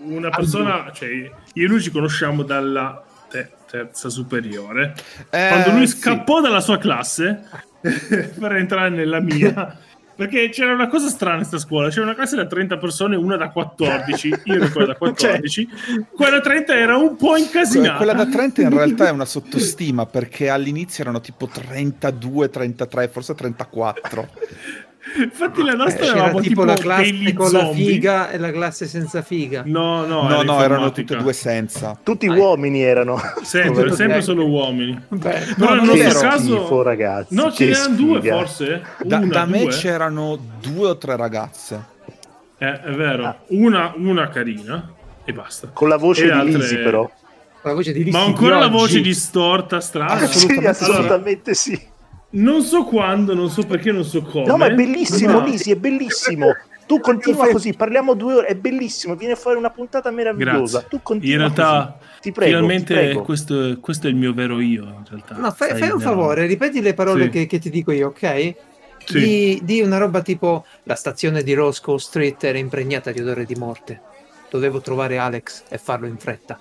una 0.04 0.30
persona, 0.30 0.92
cioè 0.94 1.10
io 1.10 1.36
e 1.54 1.68
lui 1.68 1.82
ci 1.82 1.92
conosciamo 1.92 2.44
dalla 2.44 3.04
te- 3.30 3.52
terza 3.70 4.10
superiore. 4.10 4.96
Eh, 5.30 5.48
quando 5.50 5.72
lui 5.72 5.88
sì. 5.88 5.98
scappò 5.98 6.42
dalla 6.42 6.62
sua 6.62 6.78
classe 6.78 7.44
per 7.82 8.56
entrare 8.56 8.90
nella 8.90 9.20
mia. 9.20 9.78
Perché 10.14 10.50
c'era 10.50 10.74
una 10.74 10.88
cosa 10.88 11.08
strana 11.08 11.38
in 11.38 11.48
questa 11.48 11.58
scuola, 11.58 11.90
c'era 11.90 12.04
una 12.04 12.14
classe 12.14 12.36
da 12.36 12.46
30 12.46 12.78
persone, 12.78 13.16
una 13.16 13.38
da 13.38 13.50
14, 13.50 14.28
io 14.44 14.54
ero 14.54 14.70
quella 14.70 14.88
da 14.88 14.94
14, 15.00 15.70
quella 16.14 16.32
da 16.38 16.42
30 16.42 16.76
era 16.76 16.96
un 16.96 17.16
po' 17.16 17.38
incasinata. 17.38 17.98
Quella 17.98 18.14
da 18.14 18.28
30 18.28 18.62
in 18.62 18.70
realtà 18.70 19.08
è 19.08 19.10
una 19.10 19.26
sottostima 19.26 20.06
perché 20.06 20.50
all'inizio 20.50 21.04
erano 21.04 21.22
tipo 21.22 21.48
32, 21.48 22.50
33, 22.52 23.08
forse 23.08 23.34
34. 23.34 24.30
Infatti 25.24 25.64
la 25.64 25.74
nostra 25.74 26.06
C'era 26.06 26.14
eravamo 26.18 26.40
tipo 26.42 26.50
tipo 26.50 26.64
la 26.64 26.76
classe 26.76 27.34
con 27.34 27.52
la 27.52 27.60
zombie. 27.66 27.86
figa 27.86 28.30
e 28.30 28.38
la 28.38 28.52
classe 28.52 28.86
senza 28.88 29.22
figa. 29.24 29.64
No, 29.66 30.06
no, 30.06 30.22
No, 30.28 30.34
era 30.36 30.44
no, 30.44 30.64
erano 30.64 30.92
tutte 30.92 31.16
e 31.16 31.18
due 31.18 31.34
senza. 31.34 31.98
Tutti 32.02 32.28
Dai. 32.28 32.38
uomini 32.38 32.82
erano. 32.84 33.20
Sempre, 33.42 33.92
sempre 33.94 34.22
solo 34.22 34.46
uomini. 34.48 35.00
Beh, 35.08 35.54
Però 35.58 35.74
no, 35.74 35.82
nel 35.82 35.86
non 35.86 35.98
nostro 35.98 36.30
caso... 36.30 36.58
Schifo, 36.60 36.82
ragazzi. 36.84 37.34
No, 37.36 37.52
ce 37.52 37.66
che 37.66 37.72
n'erano 37.72 37.96
due 37.96 38.22
forse. 38.22 38.82
Da, 39.04 39.18
Una, 39.18 39.26
da 39.28 39.46
me 39.46 39.62
due. 39.62 39.72
c'erano 39.72 40.40
due 40.62 40.90
o 40.90 40.98
tre 40.98 41.16
ragazze. 41.16 41.84
Eh, 42.60 42.82
è 42.82 42.92
vero. 42.92 43.26
Ah. 43.26 43.38
Una, 43.48 43.94
una 43.96 44.30
carina 44.30 44.88
e 45.26 45.34
basta. 45.34 45.70
Con 45.74 45.90
la 45.90 45.98
voce 45.98 46.22
E 46.22 46.26
di 46.26 46.32
altre- 46.32 46.58
Lisi, 46.60 46.78
però. 46.78 47.10
la 47.64 47.74
voce 47.74 47.92
di 47.92 48.00
Ma 48.00 48.06
Lizzy 48.20 48.26
ancora 48.28 48.56
di 48.56 48.62
la 48.62 48.68
voce 48.68 49.02
distorta, 49.02 49.80
strana. 49.80 50.12
Ah, 50.14 50.28
sì, 50.28 50.46
Allora, 50.52 50.70
assolutamente 50.70 51.54
sì. 51.56 51.90
Non 52.32 52.62
so 52.62 52.84
quando, 52.84 53.34
non 53.34 53.50
so 53.50 53.64
perché, 53.64 53.92
non 53.92 54.04
so 54.04 54.22
come. 54.22 54.46
No, 54.46 54.58
ma 54.58 54.68
è 54.68 54.74
bellissimo, 54.74 55.40
ma- 55.40 55.46
Lisi, 55.46 55.72
è 55.72 55.76
bellissimo. 55.76 56.48
Tu 56.88 57.00
continua 57.00 57.48
così, 57.48 57.74
parliamo 57.74 58.16
due 58.16 58.34
ore, 58.34 58.48
è 58.48 58.56
bellissimo, 58.56 59.16
viene 59.16 59.36
fuori 59.36 59.58
una 59.58 59.70
puntata 59.70 60.12
meravigliosa. 60.12 60.80
Grazie. 60.80 60.90
Tu 60.90 61.00
continua 61.02 61.34
In 61.34 61.40
realtà, 61.42 61.98
così. 61.98 62.20
Ti 62.22 62.32
prego, 62.34 62.52
finalmente 62.52 62.94
ti 62.94 63.00
prego. 63.00 63.22
Questo, 63.22 63.78
questo 63.80 64.08
è 64.08 64.10
il 64.10 64.18
mio 64.18 64.34
vero 64.34 64.60
io. 64.60 64.84
In 64.84 65.04
realtà. 65.10 65.36
No, 65.38 65.52
fai, 65.52 65.70
fai 65.78 65.90
un 65.90 65.98
no. 65.98 66.00
favore, 66.00 66.46
ripeti 66.48 66.82
le 66.82 66.94
parole 66.94 67.24
Sì. 67.26 67.30
che, 67.30 67.46
che 67.48 67.60
ti 67.60 67.70
dico 67.70 67.92
io, 67.92 68.08
ok? 68.08 68.56
Sì. 69.06 69.20
Di, 69.20 69.62
di 69.64 69.82
una 69.82 69.98
roba 69.98 70.22
tipo 70.22 70.66
la 70.84 70.96
stazione 70.96 71.44
di 71.44 71.54
Roscoe 71.54 71.98
Street 71.98 72.44
era 72.44 72.58
impregnata 72.58 73.12
di 73.12 73.22
odore 73.22 73.46
di 73.46 73.56
morte. 73.56 74.02
Dovevo 74.50 74.82
trovare 74.82 75.18
Alex 75.18 75.64
e 75.70 75.78
farlo 75.78 76.08
in 76.08 76.18
fretta. 76.18 76.60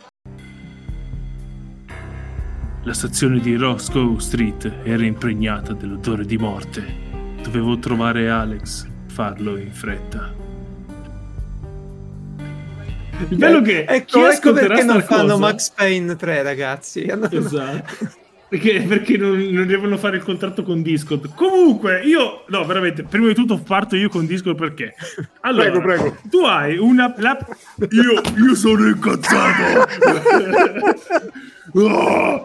La 2.84 2.94
stazione 2.94 3.40
di 3.40 3.56
Roscoe 3.56 4.18
Street 4.20 4.72
era 4.84 5.04
impregnata 5.04 5.72
dell'odore 5.74 6.24
di 6.24 6.38
morte. 6.38 6.82
Dovevo 7.42 7.78
trovare 7.78 8.30
Alex, 8.30 8.86
farlo 9.08 9.56
in 9.58 9.72
fretta. 9.72 10.32
Il 13.28 13.36
bello 13.36 13.60
che 13.60 13.84
chi 13.86 13.94
ecco 13.94 14.24
ascolterà 14.24 14.68
perché 14.68 14.84
non 14.84 15.02
fanno 15.02 15.22
cosa- 15.34 15.36
Max 15.38 15.70
Payne 15.72 16.16
3, 16.16 16.42
ragazzi. 16.42 17.06
Esatto. 17.30 18.18
Perché, 18.50 18.80
perché 18.80 19.16
non, 19.16 19.38
non 19.38 19.64
devono 19.64 19.96
fare 19.96 20.16
il 20.16 20.24
contratto 20.24 20.64
con 20.64 20.82
Discord. 20.82 21.32
Comunque, 21.36 22.00
io, 22.02 22.42
no, 22.48 22.64
veramente, 22.64 23.04
prima 23.04 23.28
di 23.28 23.34
tutto 23.34 23.56
parto 23.58 23.94
io 23.94 24.08
con 24.08 24.26
Discord 24.26 24.56
perché. 24.56 24.92
Allora, 25.42 25.70
Prego, 25.70 25.80
prego. 25.80 26.16
tu 26.28 26.38
hai 26.38 26.76
una. 26.76 27.14
la- 27.18 27.38
io, 27.90 28.20
io 28.44 28.54
sono 28.56 28.88
incazzato. 28.88 29.86
Oh! 31.74 32.42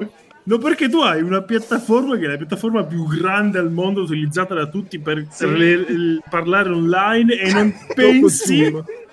No, 0.47 0.59
perché 0.59 0.89
tu 0.89 0.99
hai 0.99 1.21
una 1.23 1.41
piattaforma 1.41 2.17
che 2.17 2.25
è 2.25 2.27
la 2.27 2.37
piattaforma 2.37 2.83
più 2.83 3.07
grande 3.07 3.57
al 3.57 3.71
mondo 3.71 4.01
utilizzata 4.01 4.53
da 4.53 4.67
tutti 4.67 4.99
per 4.99 5.25
le- 5.39 5.71
il- 5.71 6.21
parlare 6.29 6.69
online 6.69 7.33
e 7.33 7.51
non 7.51 7.73
pensi, 7.95 8.71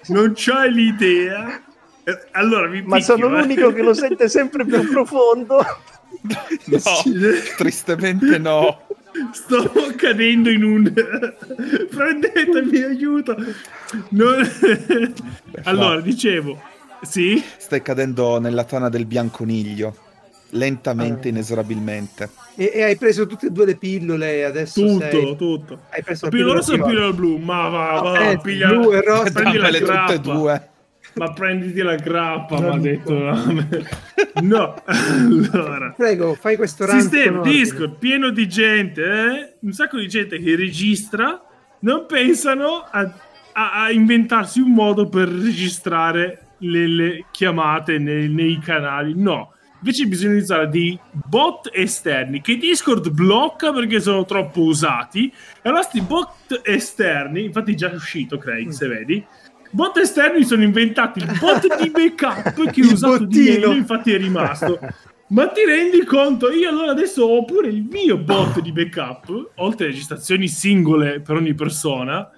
non 0.08 0.32
c'hai 0.34 0.70
l'idea. 0.72 1.62
Eh, 2.04 2.18
Allora, 2.32 2.68
mi 2.68 2.82
Ma 2.82 2.96
picchio, 2.96 3.16
sono 3.16 3.34
eh. 3.36 3.40
l'unico 3.40 3.72
che 3.72 3.82
lo 3.82 3.94
sente 3.94 4.28
sempre 4.28 4.66
più 4.66 4.86
profondo. 4.90 5.64
No, 6.66 6.78
tristemente 7.56 8.38
no. 8.38 8.82
Sto 9.32 9.70
cadendo 9.96 10.50
in 10.50 10.64
un. 10.64 10.92
Prendetemi 11.88 12.82
aiuto. 12.82 13.36
Non- 14.10 14.48
allora, 15.64 16.00
dicevo, 16.00 16.60
sì, 17.02 17.42
Stai 17.56 17.80
cadendo 17.82 18.38
nella 18.38 18.64
tana 18.64 18.88
del 18.88 19.06
bianconiglio. 19.06 20.01
Lentamente, 20.54 21.28
Ah. 21.28 21.30
inesorabilmente. 21.30 22.30
E, 22.56 22.70
e 22.74 22.82
hai 22.82 22.96
preso 22.96 23.26
tutte 23.26 23.46
e 23.46 23.50
due 23.50 23.64
le 23.64 23.76
pillole 23.76 24.34
e 24.36 24.42
adesso 24.42 24.80
tutto, 24.84 25.00
sei... 25.10 25.36
tutto. 25.36 25.80
Hai 25.90 26.02
preso 26.02 26.26
La 26.26 26.30
la 26.30 26.36
pillola 26.36 26.54
rossa 26.54 26.74
e 26.74 26.76
la 26.78 26.84
pillola 26.84 27.12
blu. 27.12 27.36
Ma 27.38 27.68
va, 27.68 28.00
va, 28.00 28.30
Eh, 28.30 28.38
piglia. 28.38 28.68
blu 28.68 28.92
e 28.92 29.00
rossa. 29.02 29.30
prendi 29.32 29.56
la 29.58 29.68
tutte 29.68 29.78
e 29.82 29.84
grappa. 29.84 30.16
due. 30.18 30.66
Ma 31.14 31.32
prenditi 31.32 31.80
la 31.82 31.96
grappa, 31.96 32.58
mi 32.60 32.68
ha 32.68 32.78
detto. 32.78 33.12
No, 34.42 34.74
allora. 34.86 35.94
Rego, 35.98 36.34
fai 36.34 36.56
questo 36.56 36.86
rant 36.86 37.00
Sistema. 37.02 37.42
Discord 37.42 37.96
pieno 37.98 38.30
di 38.30 38.48
gente, 38.48 39.02
eh? 39.04 39.52
un 39.60 39.72
sacco 39.72 39.98
di 39.98 40.08
gente 40.08 40.38
che 40.38 40.56
registra, 40.56 41.42
non 41.80 42.06
pensano 42.06 42.84
a, 42.90 43.00
a- 43.52 43.82
a 43.84 43.90
inventarsi 43.90 44.60
un 44.60 44.72
modo 44.72 45.08
per 45.08 45.28
registrare 45.28 46.46
le, 46.58 46.86
le 46.86 47.24
chiamate 47.30 47.98
nei, 47.98 48.28
nei 48.28 48.58
canali. 48.58 49.12
No, 49.14 49.52
invece 49.82 50.06
bisogna 50.06 50.30
utilizzare 50.30 50.68
dei 50.68 50.98
bot 51.10 51.68
esterni 51.72 52.40
che 52.40 52.56
Discord 52.56 53.10
blocca 53.10 53.72
perché 53.72 54.00
sono 54.00 54.24
troppo 54.24 54.60
usati. 54.60 55.26
E 55.26 55.68
allora 55.68 55.82
questi 55.82 56.00
bot 56.00 56.60
esterni, 56.62 57.44
infatti 57.44 57.72
è 57.72 57.74
già 57.74 57.90
uscito 57.92 58.38
Craig, 58.38 58.70
se 58.70 58.86
vedi. 58.86 59.24
Bot 59.70 59.96
esterni 59.96 60.44
sono 60.44 60.62
inventati 60.62 61.18
il 61.18 61.36
bot 61.40 61.82
di 61.82 61.90
backup 61.90 62.52
che 62.70 62.82
ho 62.82 62.92
usato 62.92 63.24
di 63.24 63.38
bottino. 63.38 63.68
meno, 63.68 63.72
infatti 63.72 64.12
è 64.12 64.18
rimasto. 64.18 64.78
Ma 65.28 65.48
ti 65.48 65.64
rendi 65.64 66.04
conto? 66.04 66.50
Io 66.50 66.68
allora 66.68 66.90
adesso 66.90 67.24
ho 67.24 67.44
pure 67.44 67.68
il 67.68 67.86
mio 67.90 68.18
bot 68.18 68.60
di 68.60 68.70
backup, 68.70 69.52
oltre 69.56 69.86
a 69.86 69.88
registrazioni 69.88 70.46
singole 70.46 71.20
per 71.20 71.36
ogni 71.36 71.54
persona, 71.54 72.30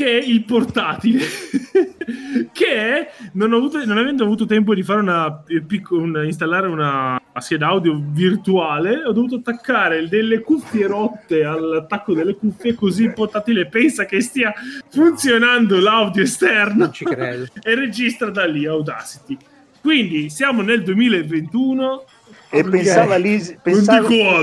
che 0.00 0.18
è 0.18 0.24
il 0.24 0.44
portatile, 0.44 1.20
che 2.52 2.66
è, 2.66 3.10
non, 3.34 3.52
avuto, 3.52 3.84
non 3.84 3.98
avendo 3.98 4.24
avuto 4.24 4.46
tempo 4.46 4.74
di 4.74 4.82
fare 4.82 5.00
una, 5.00 5.44
un- 5.90 6.22
installare 6.24 6.68
una 6.68 7.20
scheda 7.36 7.66
audio 7.66 8.00
virtuale, 8.02 9.04
ho 9.04 9.12
dovuto 9.12 9.36
attaccare 9.36 10.08
delle 10.08 10.40
cuffie 10.40 10.86
rotte 10.86 11.44
all'attacco 11.44 12.14
delle 12.14 12.34
cuffie, 12.34 12.74
così 12.74 13.04
il 13.04 13.12
portatile 13.12 13.66
pensa 13.66 14.06
che 14.06 14.22
stia 14.22 14.54
funzionando 14.88 15.78
l'audio 15.78 16.22
esterno 16.22 16.84
Non 16.84 16.92
ci 16.94 17.04
credo. 17.04 17.48
e 17.62 17.74
registra 17.74 18.30
da 18.30 18.46
lì 18.46 18.64
Audacity. 18.64 19.36
Quindi 19.82 20.30
siamo 20.30 20.62
nel 20.62 20.82
2021. 20.82 22.04
E 22.52 22.60
Ok. 22.60 22.68
pensava 22.68 23.16
Lisi, 23.16 23.56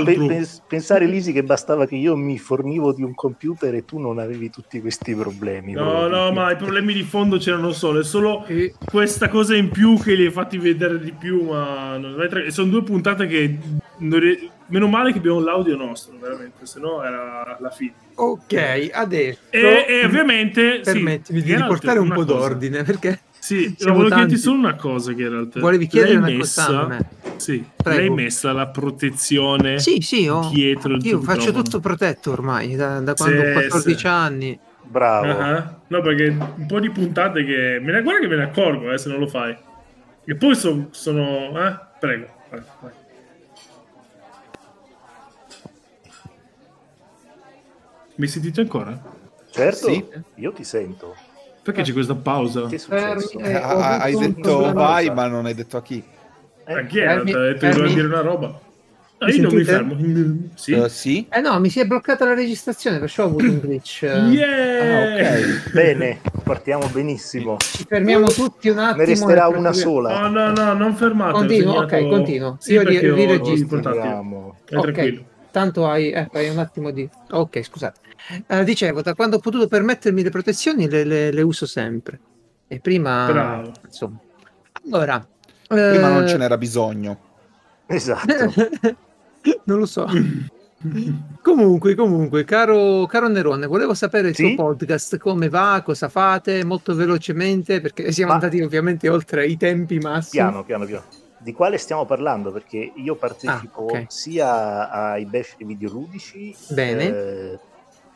altro. 0.08 0.26
pens- 0.26 0.62
pensare 0.66 1.04
Lisi 1.06 1.32
che 1.32 1.42
bastava 1.42 1.86
che 1.86 1.96
io 1.96 2.16
mi 2.16 2.38
fornivo 2.38 2.92
di 2.94 3.02
un 3.02 3.14
computer 3.14 3.74
e 3.74 3.84
tu 3.84 3.98
non 3.98 4.18
avevi 4.18 4.48
tutti 4.48 4.80
questi 4.80 5.14
problemi. 5.14 5.72
No, 5.72 5.84
proprio. 5.84 6.08
no, 6.08 6.32
ma 6.32 6.50
i 6.50 6.56
problemi 6.56 6.94
di 6.94 7.02
fondo 7.02 7.36
c'erano 7.36 7.72
solo. 7.72 8.00
È 8.00 8.04
solo 8.04 8.46
E- 8.46 8.74
questa 8.90 9.28
cosa 9.28 9.54
in 9.54 9.68
più 9.68 9.98
che 10.00 10.14
li 10.14 10.24
hai 10.24 10.32
fatti 10.32 10.56
vedere 10.56 10.98
di 10.98 11.12
più. 11.12 11.42
Ma 11.50 12.00
sono 12.48 12.70
due 12.70 12.82
puntate 12.82 13.26
che. 13.26 13.58
non 13.98 14.20
Meno 14.70 14.86
male 14.86 15.12
che 15.12 15.18
abbiamo 15.18 15.40
l'audio 15.40 15.76
nostro, 15.76 16.14
veramente. 16.20 16.66
Se 16.66 16.78
no 16.78 17.02
era 17.02 17.56
la 17.58 17.70
fine. 17.70 17.94
Ok, 18.16 18.90
adesso... 18.92 19.38
E, 19.48 19.86
e 19.88 20.04
ovviamente. 20.04 20.84
sì, 20.84 20.92
Permettimi 20.92 21.40
di 21.40 21.46
Geralt, 21.46 21.62
riportare 21.70 21.98
un 21.98 22.08
po' 22.08 22.24
cosa. 22.24 22.48
d'ordine, 22.48 22.82
perché... 22.82 23.20
Sì, 23.48 23.74
Siamo 23.78 23.94
volevo 23.96 24.14
chiederti 24.14 24.36
solo 24.36 24.58
una 24.58 24.74
cosa, 24.74 25.14
Geralt. 25.14 25.58
Volevi 25.58 25.86
chiedere 25.86 26.18
L'hai 26.18 26.22
una 26.28 26.36
messa, 26.36 26.66
cosa 26.66 26.80
a 26.82 26.86
me? 26.86 27.08
Sì, 27.36 27.64
Prego. 27.82 27.98
l'hai 27.98 28.10
messa 28.10 28.52
la 28.52 28.66
protezione 28.68 29.78
Sì, 29.78 30.02
sì, 30.02 30.28
ho- 30.28 30.50
dietro 30.52 30.92
il 30.96 31.02
io 31.06 31.20
faccio 31.22 31.38
microfono? 31.46 31.62
tutto 31.62 31.80
protetto 31.80 32.30
ormai, 32.32 32.76
da, 32.76 33.00
da 33.00 33.14
quando 33.14 33.40
Sì, 33.42 33.48
ho 33.48 33.52
14 33.54 33.98
sì. 33.98 34.06
anni. 34.06 34.58
Bravo. 34.82 35.38
Ah, 35.38 35.80
No, 35.86 36.02
perché 36.02 36.26
un 36.28 36.66
po' 36.66 36.78
di 36.78 36.90
puntate 36.90 37.42
che. 37.42 37.78
Me 37.82 37.90
ne, 37.92 38.02
guarda 38.02 38.20
che 38.20 38.26
me 38.28 38.36
ne 38.36 38.42
accorgo 38.42 38.92
eh, 38.92 38.98
se 38.98 39.08
non 39.08 39.18
lo 39.18 39.26
fai. 39.26 39.56
E 40.26 40.34
poi 40.36 40.54
son- 40.54 40.88
sono. 40.90 41.58
Eh? 41.66 41.74
Prego. 41.98 42.26
vai, 42.50 42.60
vai. 42.82 42.90
Mi 48.16 48.26
sentite 48.26 48.60
ancora? 48.60 49.00
Certo, 49.50 49.88
Sì. 49.88 50.04
io 50.34 50.52
ti 50.52 50.64
sento. 50.64 51.14
Perché 51.62 51.82
c'è 51.82 51.92
questa 51.92 52.14
pausa? 52.14 52.66
Che? 52.66 52.78
Fermi, 52.78 53.24
eh, 53.42 53.54
Ah, 53.54 53.74
ho 53.76 53.80
hai 54.00 54.16
detto 54.16 54.72
vai, 54.72 55.10
ma 55.12 55.26
non 55.26 55.46
hai 55.46 55.54
detto 55.54 55.76
a 55.76 55.82
chi. 55.82 56.02
Eh, 56.66 56.72
A 56.72 56.84
chi 56.84 56.98
era? 56.98 57.14
fermi, 57.14 57.32
Ha 57.32 57.38
detto 57.38 57.58
che 57.58 57.68
doveva 57.68 57.74
fermi. 57.88 57.94
dire 57.94 58.06
una 58.06 58.20
roba. 58.20 58.60
Ah, 59.20 59.26
Mi 59.26 59.32
io 59.34 59.42
non 59.42 59.54
mi 59.54 59.64
fermo. 59.64 59.96
Sì. 60.54 60.72
Eh, 60.74 60.88
sì? 60.88 61.26
Eh 61.28 61.40
no, 61.40 61.58
mi 61.58 61.70
si 61.70 61.80
è 61.80 61.86
bloccata 61.86 62.24
la 62.24 62.34
registrazione, 62.34 63.00
perciò 63.00 63.24
ho 63.24 63.26
avuto 63.26 63.46
un 63.46 63.58
glitch. 63.58 64.02
Yeah! 64.30 64.80
Ah, 64.80 65.02
ok. 65.02 65.72
Bene, 65.72 66.20
partiamo 66.44 66.86
benissimo. 66.86 67.56
Ci 67.58 67.84
fermiamo 67.86 68.28
tutti 68.28 68.68
un 68.68 68.78
attimo. 68.78 68.98
Ne 68.98 69.04
resterà 69.06 69.48
una 69.48 69.72
sola. 69.72 70.20
No, 70.20 70.28
no, 70.28 70.52
no, 70.52 70.72
non 70.74 70.94
fermate. 70.94 71.30
ho 71.34 71.38
Continuo, 71.38 71.72
segnato- 71.80 71.96
ok, 71.96 72.08
continuo. 72.08 72.56
Sì, 72.60 72.72
Io 72.74 72.82
ri- 72.82 72.96
ho- 73.08 73.14
riregistro. 73.14 73.66
ho 73.66 73.80
portatile. 73.80 74.02
Speriamo. 74.02 74.56
È 74.64 74.76
Ok, 74.76 74.82
tranquillo. 74.92 75.24
Tanto 75.58 75.88
hai, 75.88 76.10
eh, 76.10 76.28
hai 76.32 76.48
un 76.48 76.58
attimo 76.58 76.90
di... 76.92 77.08
Ok, 77.30 77.62
scusate. 77.62 78.00
Eh, 78.46 78.62
dicevo, 78.62 79.02
da 79.02 79.14
quando 79.14 79.36
ho 79.36 79.40
potuto 79.40 79.66
permettermi 79.66 80.22
le 80.22 80.30
protezioni 80.30 80.88
le, 80.88 81.02
le- 81.04 81.32
le 81.32 81.42
uso 81.42 81.66
sempre. 81.66 82.20
E 82.68 82.78
prima... 82.78 83.26
Bravo. 83.26 83.72
Insomma. 83.84 84.18
Allora... 84.84 85.26
Prima 85.66 86.08
non 86.12 86.22
eh, 86.22 86.28
ce 86.28 86.36
n'era 86.36 86.56
bisogno. 86.56 87.18
Esatto. 87.86 88.52
non 89.64 89.78
lo 89.78 89.86
so. 89.86 90.06
comunque, 91.42 91.94
comunque, 91.96 92.44
caro, 92.44 93.04
caro 93.06 93.28
Nerone, 93.28 93.66
volevo 93.66 93.94
sapere 93.94 94.28
il 94.28 94.34
Sì? 94.36 94.54
tuo 94.54 94.72
podcast, 94.72 95.18
come 95.18 95.48
va, 95.48 95.82
cosa 95.84 96.08
fate, 96.08 96.64
molto 96.64 96.94
velocemente, 96.94 97.80
perché 97.80 98.12
siamo 98.12 98.30
Ma- 98.32 98.38
andati 98.38 98.60
ovviamente 98.60 99.08
oltre 99.08 99.46
i 99.46 99.56
tempi 99.56 99.98
massimi. 99.98 100.42
Piano, 100.42 100.62
piano, 100.64 100.84
piano. 100.86 101.04
Di 101.40 101.52
quale 101.52 101.78
stiamo 101.78 102.04
parlando? 102.04 102.50
Perché 102.52 102.92
io 102.96 103.14
partecipo 103.14 103.86
Ah, 103.86 103.98
ok. 104.00 104.04
sia 104.08 104.90
ai 104.90 105.24
bash 105.24 105.56
videoludici 105.58 106.54
Bene. 106.70 107.04
eh, 107.06 107.58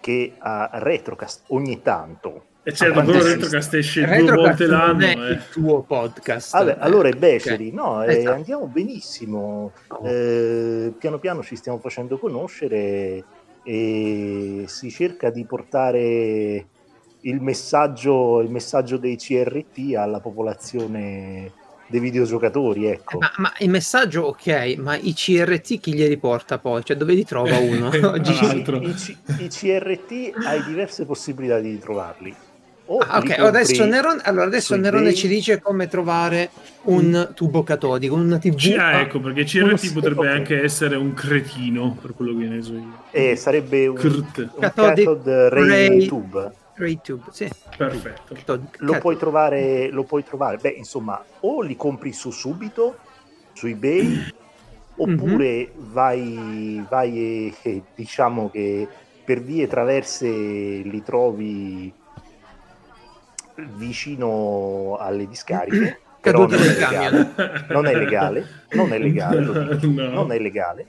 che 0.00 0.33
a 0.38 0.71
Retrocast 0.75 1.45
ogni 1.49 1.81
tanto. 1.83 2.47
E 2.64 2.73
certo, 2.73 2.93
quando 2.95 3.12
quello 3.12 3.26
Retrocast 3.26 3.75
esce 3.75 4.05
due 4.05 4.33
volte 4.35 4.67
l'anno. 4.67 5.00
è 5.05 5.17
eh. 5.17 5.31
il 5.33 5.43
tuo 5.50 5.83
podcast. 5.83 6.52
Vabbè, 6.52 6.76
allora 6.79 7.09
è 7.09 7.12
Eh, 7.12 7.17
Beceri, 7.17 7.69
ok. 7.69 7.73
no, 7.75 8.02
eh, 8.05 8.19
Esatto. 8.19 8.35
andiamo 8.37 8.67
benissimo. 8.67 9.73
Oh. 9.88 10.07
Eh, 10.09 10.93
piano 10.99 11.19
piano 11.19 11.43
ci 11.43 11.57
stiamo 11.57 11.79
facendo 11.79 12.19
conoscere 12.19 13.25
e 13.64 14.64
si 14.67 14.91
cerca 14.91 15.31
di 15.31 15.45
portare 15.45 16.67
il 17.25 17.41
messaggio, 17.41 18.41
il 18.41 18.50
messaggio 18.50 18.97
dei 18.97 19.17
CRT 19.17 19.95
alla 19.97 20.19
popolazione 20.21 21.52
dei 21.87 22.01
videogiocatori, 22.01 22.87
ecco. 22.87 23.19
Ma, 23.19 23.31
ma 23.37 23.53
il 23.59 23.71
messaggio, 23.71 24.23
ok, 24.23 24.77
ma 24.79 24.97
i 24.97 25.12
CRT 25.15 25.79
chi 25.81 25.95
glieli 25.95 26.17
porta 26.17 26.59
poi? 26.59 26.85
Cioè, 26.85 26.97
dove 26.97 27.15
li 27.15 27.25
trova 27.25 27.59
uno 27.59 27.89
oggi? 28.11 28.35
Tra 28.35 28.47
l'altro. 28.47 28.81
I, 28.81 28.95
i 29.39 29.49
CRT 29.49 30.33
hai 30.47 30.65
diverse 30.65 31.05
possibilità 31.05 31.59
di 31.59 31.79
trovarli. 31.79 32.35
Ah, 33.09 33.21
li 33.21 33.31
ok, 33.31 33.39
adesso, 33.39 33.87
Nerone, 33.87 34.21
allora 34.25 34.47
adesso 34.47 34.77
Nerone 34.77 35.05
eBay. 35.05 35.15
ci 35.15 35.29
dice 35.29 35.61
come 35.61 35.89
trovare 35.89 36.51
un 36.83 37.31
tubo 37.35 37.62
catodico, 37.62 38.15
una 38.17 38.39
TV. 38.39 38.57
C- 38.57 38.77
ah, 38.77 39.01
ecco, 39.01 39.21
perché 39.21 39.45
CRT 39.45 39.93
potrebbe 39.93 40.29
ok. 40.29 40.35
anche 40.35 40.62
essere 40.62 40.97
un 40.97 41.15
cretino, 41.15 41.97
per 42.01 42.12
quello 42.15 42.37
che 42.37 42.47
ne 42.47 42.62
so 42.62 42.73
io. 42.73 43.05
Eh, 43.12 43.37
sarebbe 43.37 43.87
un, 43.87 43.97
Crt. 43.97 44.39
un 44.39 44.61
Cathodic 44.61 45.05
cathode 45.05 45.49
ray, 45.49 45.69
ray- 45.69 46.07
tube. 46.07 46.53
Ray 46.75 47.00
tube, 47.02 47.25
sì. 47.31 47.50
Perfetto. 47.76 48.37
Lo 48.79 48.99
puoi, 48.99 49.17
trovare, 49.17 49.91
lo 49.91 50.05
puoi 50.05 50.25
trovare, 50.25 50.57
beh, 50.57 50.71
insomma, 50.71 51.23
o 51.41 51.61
li 51.61 51.76
compri 51.76 52.12
su 52.12 52.31
subito 52.31 52.97
su 53.52 53.67
eBay 53.67 54.31
oppure 54.97 55.73
vai, 55.76 56.85
vai 56.88 57.19
e, 57.19 57.55
e 57.62 57.83
diciamo 57.95 58.50
che 58.50 58.88
per 59.25 59.43
vie 59.43 59.67
traverse 59.67 60.26
li 60.26 61.02
trovi 61.02 61.93
vicino 63.76 64.97
alle 64.99 65.26
discariche. 65.29 66.00
però 66.21 66.47
Caduti 66.47 66.57
non 66.57 66.64
è, 66.64 66.75
legale, 66.75 67.67
non 67.69 67.87
è 67.87 67.95
legale, 67.95 68.47
non 68.71 68.93
è 68.93 68.99
legale, 68.99 69.41
dico, 69.79 69.87
No. 70.02 70.11
non 70.11 70.33
è 70.33 70.38
legale. 70.38 70.87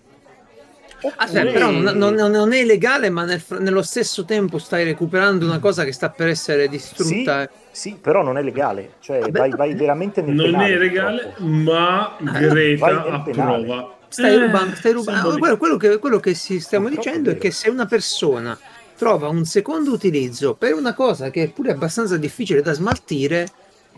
Aspetta, 1.16 1.40
Oppure- 1.40 1.52
però 1.52 1.70
non, 1.72 2.16
non- 2.16 2.32
non 2.32 2.54
è 2.54 2.64
legale, 2.64 3.10
ma 3.10 3.24
nel 3.26 3.42
nello 3.60 3.82
stesso 3.82 4.24
tempo 4.26 4.58
stai 4.58 4.84
recuperando 4.84 5.46
una 5.46 5.60
cosa 5.60 5.84
che 5.84 5.92
sta 5.92 6.10
per 6.10 6.28
essere 6.28 6.68
distrutta. 6.68 7.50
Sì, 7.72 7.98
però 8.00 8.22
non 8.24 8.38
è 8.38 8.42
legale, 8.44 8.94
cioè 9.00 9.20
Vabbè, 9.20 9.40
vai, 9.40 9.50
vai 9.52 9.74
veramente 9.74 10.22
nel 10.22 10.36
Non 10.36 10.46
penale, 10.52 10.74
è 10.74 10.78
legale, 10.78 11.22
purtroppo. 11.36 11.46
ma 11.50 12.16
vai 12.20 12.42
Greta 12.50 13.04
approva. 13.12 13.96
Stai 14.08 14.34
Eh, 14.36 14.40
rubando, 14.46 14.76
stai 14.76 14.92
rubando. 14.92 15.20
somebody- 15.22 15.40
Quello, 15.40 15.58
quello 15.58 15.78
che, 15.78 15.98
quello 15.98 16.20
che 16.20 16.34
si 16.36 16.60
stiamo 16.60 16.86
Purtroppo 16.88 17.10
dicendo 17.10 17.32
è 17.32 17.34
è 17.34 17.38
che 17.40 17.52
se 17.52 17.70
una 17.70 17.86
persona 17.88 18.58
trova 18.96 19.28
un 19.28 19.44
secondo 19.46 19.92
utilizzo 19.92 20.54
per 20.54 20.76
una 20.76 20.94
cosa 20.94 21.32
che 21.32 21.44
è 21.44 21.50
pure 21.50 21.72
abbastanza 21.72 22.16
difficile 22.18 22.62
da 22.62 22.74
smaltire, 22.74 23.48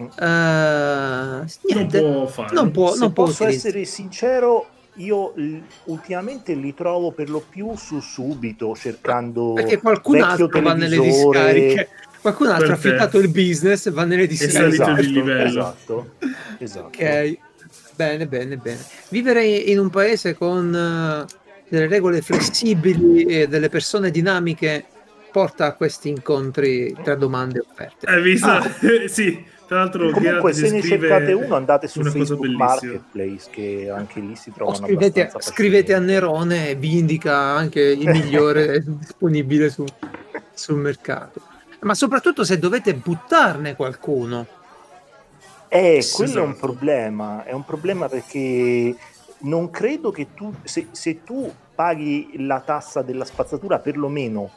Mm. 0.02 0.08
eh, 0.20 0.26
non 0.26 1.46
niente, 1.64 2.02
può 2.02 2.26
fare. 2.28 2.54
non 2.54 2.72
può, 2.72 2.96
non 2.96 3.14
può 3.14 3.26
posso 3.26 3.44
utilizzare. 3.44 3.70
essere 3.70 3.86
sincero, 3.86 4.68
io 4.98 5.34
l- 5.36 5.62
ultimamente 5.86 6.54
li 6.54 6.74
trovo 6.74 7.12
per 7.12 7.30
lo 7.30 7.42
più 7.48 7.75
su 7.75 8.00
subito 8.00 8.75
cercando 8.75 9.54
Perché 9.54 9.80
qualcun 9.80 10.22
altro 10.22 10.62
va 10.62 10.74
nelle 10.74 11.00
discariche. 11.00 11.90
Qualcun 12.22 12.48
altro 12.48 12.72
ha 12.72 12.75
affittato 12.75 13.20
il 13.20 13.30
business 13.30 13.86
e 13.88 13.92
va 13.92 14.04
nelle 14.06 14.28
discariche. 14.28 14.75
salito 14.75 15.02
di 15.02 15.12
livello. 15.12 15.46
Esatto, 15.46 16.12
esatto. 16.60 16.88
Ok, 16.88 17.38
bene, 17.96 18.28
bene, 18.28 18.58
bene. 18.58 18.80
Vivere 19.10 19.46
in 19.46 19.80
un 19.80 19.90
paese 19.90 20.34
con 20.34 20.74
eh, 20.74 21.25
delle 21.68 21.88
regole 21.88 22.22
flessibili 22.22 23.25
e 23.25 23.48
delle 23.48 23.70
persone 23.70 24.10
dinamiche 24.12 24.86
porta 25.32 25.66
a 25.66 25.74
questi 25.74 26.10
incontri 26.10 26.96
tra 27.04 27.16
domande 27.16 27.60
e 27.60 27.62
offerte. 27.70 28.06
Hai 28.06 28.22
visto? 28.22 28.48
Ah. 28.48 28.64
sì, 29.08 29.44
tra 29.67 29.77
l'altro 29.79 30.12
Comunque, 30.12 30.53
se 30.53 30.69
ne 30.69 30.81
cercate 30.81 31.34
uno, 31.34 31.55
andate 31.55 31.88
su 31.88 32.03
Facebook. 32.03 32.45
Marketplace, 32.45 33.50
che 33.50 33.89
anche 33.89 34.19
lì 34.19 34.36
si 34.36 34.50
O 34.50 34.53
trovano 34.53 34.77
scrivete, 34.77 35.31
scrivete 35.39 35.93
a. 35.93 36.00
Nerone 36.00 36.69
e 36.69 36.75
vi 36.75 36.98
indica 36.98 37.34
anche 37.36 37.81
il 37.81 38.10
migliore 38.10 38.84
disponibile 38.86 39.69
su- 39.69 39.86
sul 40.53 40.77
mercato. 40.77 41.41
Ma 41.81 41.93
soprattutto 41.93 42.43
se 42.43 42.60
dovete 42.60 42.93
buttarne 42.93 43.75
qualcuno. 43.75 44.45
Eh, 45.67 46.01
Sì, 46.01 46.15
quello 46.15 46.39
è 46.39 46.41
un 46.41 46.51
esatto. 46.51 46.65
problema, 46.65 47.43
è 47.43 47.51
un 47.51 47.65
problema 47.65 48.07
perché 48.07 48.95
non 49.39 49.69
credo 49.72 50.12
che 50.12 50.27
tu, 50.34 50.53
se, 50.63 50.88
se 50.91 51.24
tu 51.24 51.51
paghi 51.74 52.34
la 52.45 52.62
tassa 52.62 53.01
della 53.01 53.25
spazzatura, 53.25 53.79
perlomeno 53.79 54.50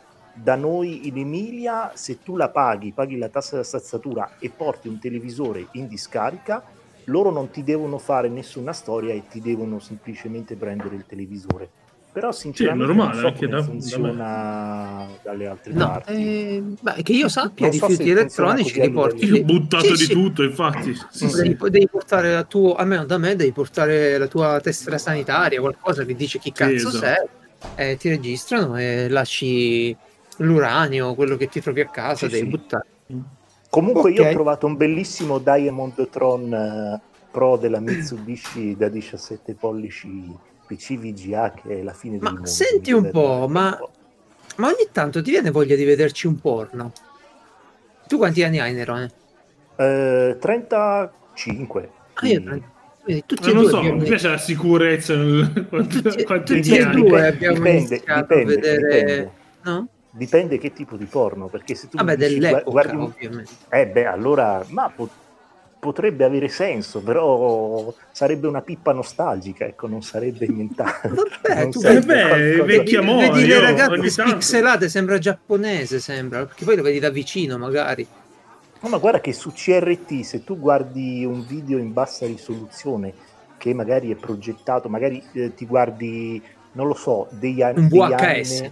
da 0.42 0.57
noi 0.57 1.09
in 1.09 1.18
Emilia, 1.18 1.92
se 1.95 2.23
tu 2.23 2.37
la 2.37 2.50
paghi, 2.50 2.92
paghi 2.92 3.16
la 3.16 3.28
tassa 3.28 3.52
della 3.52 3.64
spazzatura 3.64 4.37
e 4.38 4.50
porti 4.50 4.88
un 4.88 4.99
televisore 4.99 5.66
in 5.73 5.88
discarica, 5.88 6.62
loro 7.04 7.30
non 7.30 7.50
ti 7.50 7.62
devono 7.62 7.99
fare 7.99 8.28
nessuna 8.28 8.73
storia 8.73 9.14
e 9.14 9.26
ti 9.28 9.40
devono 9.40 9.78
semplicemente 9.78 10.57
prendere 10.57 10.95
il 10.95 11.07
televisore. 11.07 11.71
Però 12.12 12.33
sinceramente 12.33 12.87
normale, 12.87 13.12
non 13.12 13.21
so 13.21 13.26
anche 13.26 13.38
come 13.38 13.50
da- 13.50 13.57
da 13.57 13.64
funziona 13.64 15.18
dalle 15.23 15.47
altre 15.47 15.73
No, 15.75 15.87
parti. 15.87 16.12
eh, 16.12 16.62
beh, 16.80 17.02
che 17.02 17.12
io 17.12 17.28
sappia, 17.28 17.66
Non 17.68 17.75
so 17.75 17.87
rifiuti 17.87 18.11
funziona 18.11 18.21
elettronici 18.21 18.80
li 18.80 18.90
porti 18.90 19.25
Io 19.26 19.37
ho 19.37 19.45
buttato 19.45 19.95
Sì, 19.95 20.00
di 20.00 20.04
sì. 20.04 20.12
tutto, 20.12 20.42
infatti. 20.42 20.95
Sì, 20.95 21.28
sì. 21.28 21.42
Devi, 21.42 21.57
devi 21.71 21.88
portare 21.88 22.33
la 22.33 22.45
tua, 22.45 22.76
almeno 22.76 23.04
da 23.04 23.18
me, 23.18 23.37
devi 23.37 23.52
portare 23.52 24.18
la 24.18 24.26
tua 24.26 24.61
tessera 24.61 24.99
sanitaria, 24.99 25.61
qualcosa 25.61 26.04
che 26.04 26.14
dice 26.14 26.38
chi 26.38 26.52
cazzo 26.52 26.88
esatto. 26.88 26.97
sei, 26.97 27.26
e 27.75 27.97
ti 27.97 28.09
registrano 28.09 28.76
e 28.76 29.09
lasci 29.09 29.97
l'uranio, 30.38 31.14
quello 31.14 31.37
che 31.37 31.49
ti 31.49 31.61
trovi 31.61 31.80
a 31.80 31.88
casa, 31.88 32.26
Sì, 32.26 32.33
devi 32.33 32.45
sì. 32.45 32.50
buttare. 32.50 32.86
Comunque 33.71 34.10
io 34.12 34.23
Ok. 34.23 34.28
ho 34.28 34.32
trovato 34.32 34.67
un 34.67 34.76
bellissimo 34.76 35.39
Diamond 35.39 36.08
Tron 36.08 36.52
eh, 36.52 37.00
Pro 37.30 37.56
della 37.56 37.80
Mitsubishi 37.80 38.75
da 38.76 38.89
17 38.89 39.54
pollici 39.54 40.34
PC 40.67 40.97
VGA 40.97 41.52
che 41.52 41.80
è 41.80 41.82
la 41.82 41.93
fine 41.93 42.17
Ma 42.19 42.25
del 42.25 42.32
mondo. 42.34 42.49
senti 42.49 42.93
un 42.93 43.10
po', 43.10 43.47
ma- 43.49 43.78
Ma 44.56 44.67
ogni 44.67 44.89
tanto 44.91 45.23
ti 45.23 45.30
viene 45.30 45.50
voglia 45.50 45.76
di 45.76 45.84
vederci 45.84 46.26
un 46.26 46.41
porno? 46.41 46.93
Tu 48.08 48.17
quanti 48.17 48.43
anni 48.43 48.58
hai, 48.58 48.73
Nerone? 48.75 49.10
Eh, 49.76 50.36
35. 50.41 51.91
Ah, 52.15 52.26
io 52.26 52.32
quindi- 52.32 52.45
30. 52.45 52.76
Quindi 53.04 53.23
tutti 53.26 53.47
Non 53.47 53.54
lo 53.54 53.60
due 53.62 53.71
so, 53.71 53.78
abbiamo 53.78 53.97
mi 54.00 54.04
piace 54.04 54.28
la 54.28 54.39
sicurezza. 54.39 55.15
nel- 55.15 55.52
Tutti- 55.71 56.00
quanti- 56.02 56.25
quanti 56.25 56.54
tutti 56.56 56.76
e 56.76 56.82
anni. 56.82 57.02
due 57.02 57.26
abbiamo 57.26 57.54
dipende, 57.56 57.95
iniziato 57.95 58.34
dipende, 58.34 58.52
a 58.52 58.56
vedere... 58.56 58.99
dipende. 58.99 59.30
No? 59.62 59.89
Dipende 60.19 60.59
che 60.59 60.73
tipo 60.73 60.97
di 60.97 61.04
porno, 61.04 61.47
perché 61.47 61.75
se 61.76 61.89
tu 61.89 61.97
Vabbè, 61.97 62.17
dici, 62.17 62.41
guardi 62.65 62.97
un- 62.97 63.02
ovviamente. 63.02 63.50
Eh 63.69 63.87
beh, 63.87 64.07
allora, 64.07 64.65
ma 64.71 64.91
po- 64.95 65.09
potrebbe 65.78 66.25
avere 66.25 66.49
senso, 66.49 67.00
però 67.00 67.95
sarebbe 68.11 68.49
una 68.49 68.61
pippa 68.63 68.93
nostalgica, 68.93 69.65
ecco, 69.65 69.87
non 69.87 70.02
sarebbe 70.02 70.49
nient'altro. 70.49 71.23
Vabbè, 71.47 71.61
Non 71.63 71.71
tu 71.71 71.78
sarebbe 71.78 72.15
vedi- 72.15 72.21
Eh 72.21 72.25
beh, 72.25 72.57
qualcosa- 72.57 72.65
vecchi 72.65 72.97
amori, 72.97 73.28
vedi 73.31 73.47
le 73.47 73.61
ragazze 73.61 74.11
spixelate, 74.11 74.89
sembra 74.89 75.19
giapponese, 75.19 76.00
sembra, 76.00 76.45
perché 76.47 76.65
poi 76.65 76.75
lo 76.76 76.83
vedi 76.83 76.99
da 76.99 77.11
vicino 77.11 77.57
magari. 77.57 78.04
No, 78.81 78.89
ma 78.89 78.99
guarda 78.99 79.21
che 79.21 79.33
su 79.33 79.52
CRT, 79.52 80.21
se 80.23 80.43
tu 80.43 80.59
guardi 80.59 81.25
un 81.25 81.47
video 81.47 81.78
in 81.78 81.93
bassa 81.93 82.26
risoluzione 82.26 83.13
che 83.57 83.73
magari 83.73 84.11
è 84.11 84.15
progettato, 84.17 84.89
magari 84.89 85.23
eh, 85.33 85.54
ti 85.54 85.65
guardi, 85.65 86.43
non 86.73 86.89
lo 86.89 86.95
so, 86.95 87.28
degli. 87.31 87.61
Un 87.63 87.87
degli 87.89 87.99
VHS. 88.00 88.61
anni- 88.61 88.71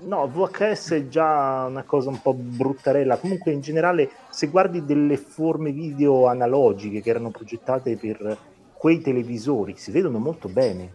No, 0.00 0.28
VHS 0.28 0.90
è 0.92 1.08
già 1.08 1.64
una 1.68 1.82
cosa 1.82 2.08
un 2.10 2.20
po' 2.22 2.32
bruttarella. 2.34 3.16
Comunque, 3.16 3.52
in 3.52 3.60
generale, 3.60 4.10
se 4.30 4.46
guardi 4.46 4.84
delle 4.84 5.16
forme 5.16 5.72
video 5.72 6.26
analogiche 6.26 7.00
che 7.02 7.10
erano 7.10 7.30
progettate 7.30 7.96
per 7.96 8.36
quei 8.74 9.00
televisori, 9.00 9.74
si 9.76 9.90
vedono 9.90 10.18
molto 10.18 10.48
bene. 10.48 10.94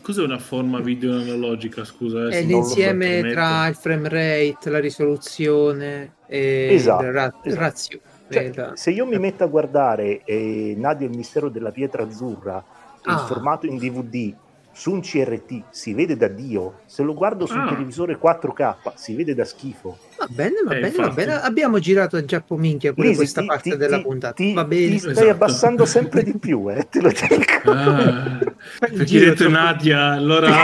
Cos'è 0.00 0.22
una 0.22 0.38
forma 0.38 0.80
video 0.80 1.18
analogica? 1.20 1.84
Scusa, 1.84 2.28
È 2.28 2.40
lo 2.42 2.48
so, 2.48 2.74
l'insieme 2.74 3.06
internet. 3.06 3.32
tra 3.34 3.66
il 3.66 3.74
frame 3.74 4.08
rate, 4.08 4.70
la 4.70 4.78
risoluzione 4.78 6.14
e 6.26 6.68
Esatto, 6.72 7.02
il 7.04 7.12
ra- 7.12 7.34
esatto. 7.42 7.60
razio. 7.60 8.00
Cioè, 8.30 8.44
Eh, 8.44 8.52
la- 8.54 8.72
se 8.76 8.90
io 8.90 9.04
mi 9.06 9.18
metto 9.18 9.44
a 9.44 9.48
guardare 9.48 10.22
eh, 10.24 10.74
Nadia 10.78 11.06
e 11.06 11.10
il 11.10 11.16
mistero 11.16 11.48
della 11.48 11.72
pietra 11.72 12.04
azzurra 12.04 12.64
in 13.06 13.12
Ah. 13.12 13.18
formato 13.26 13.66
in 13.66 13.76
DVD 13.76 14.34
su 14.78 14.92
un 14.92 15.00
CRT 15.00 15.62
si 15.70 15.94
vede 15.94 16.16
da 16.18 16.28
Dio, 16.28 16.80
se 16.84 17.02
lo 17.02 17.14
guardo 17.14 17.46
su 17.46 17.54
un 17.54 17.60
Ah. 17.62 17.68
televisore 17.70 18.18
4K 18.18 18.92
si 18.94 19.14
vede 19.14 19.34
da 19.34 19.46
schifo. 19.46 19.96
Va 20.18 20.26
bene, 20.28 20.56
va 20.66 20.76
Eh, 20.76 20.80
bene, 20.80 20.96
va 20.96 21.08
bene. 21.08 21.32
Abbiamo 21.40 21.78
girato 21.78 22.16
a 22.18 22.24
Giappo 22.26 22.56
Minchia 22.58 22.92
pure 22.92 23.06
Lisi, 23.06 23.18
questa 23.20 23.40
ti- 23.40 23.46
parte 23.46 23.70
ti- 23.70 23.76
della 23.78 23.96
ti- 23.96 24.02
puntata. 24.02 24.34
Ti, 24.34 24.52
va 24.52 24.64
bene. 24.64 24.88
ti 24.90 24.98
stai 24.98 25.12
Esatto. 25.12 25.30
abbassando 25.30 25.86
sempre 25.86 26.22
di 26.22 26.36
più, 26.36 26.70
eh, 26.70 26.86
te 26.90 27.00
lo 27.00 27.08
dico. 27.08 27.70
Ah, 27.70 28.38
perché 28.78 29.18
detto 29.18 29.34
troppo- 29.44 29.50
Nadia, 29.50 30.10
allora... 30.12 30.54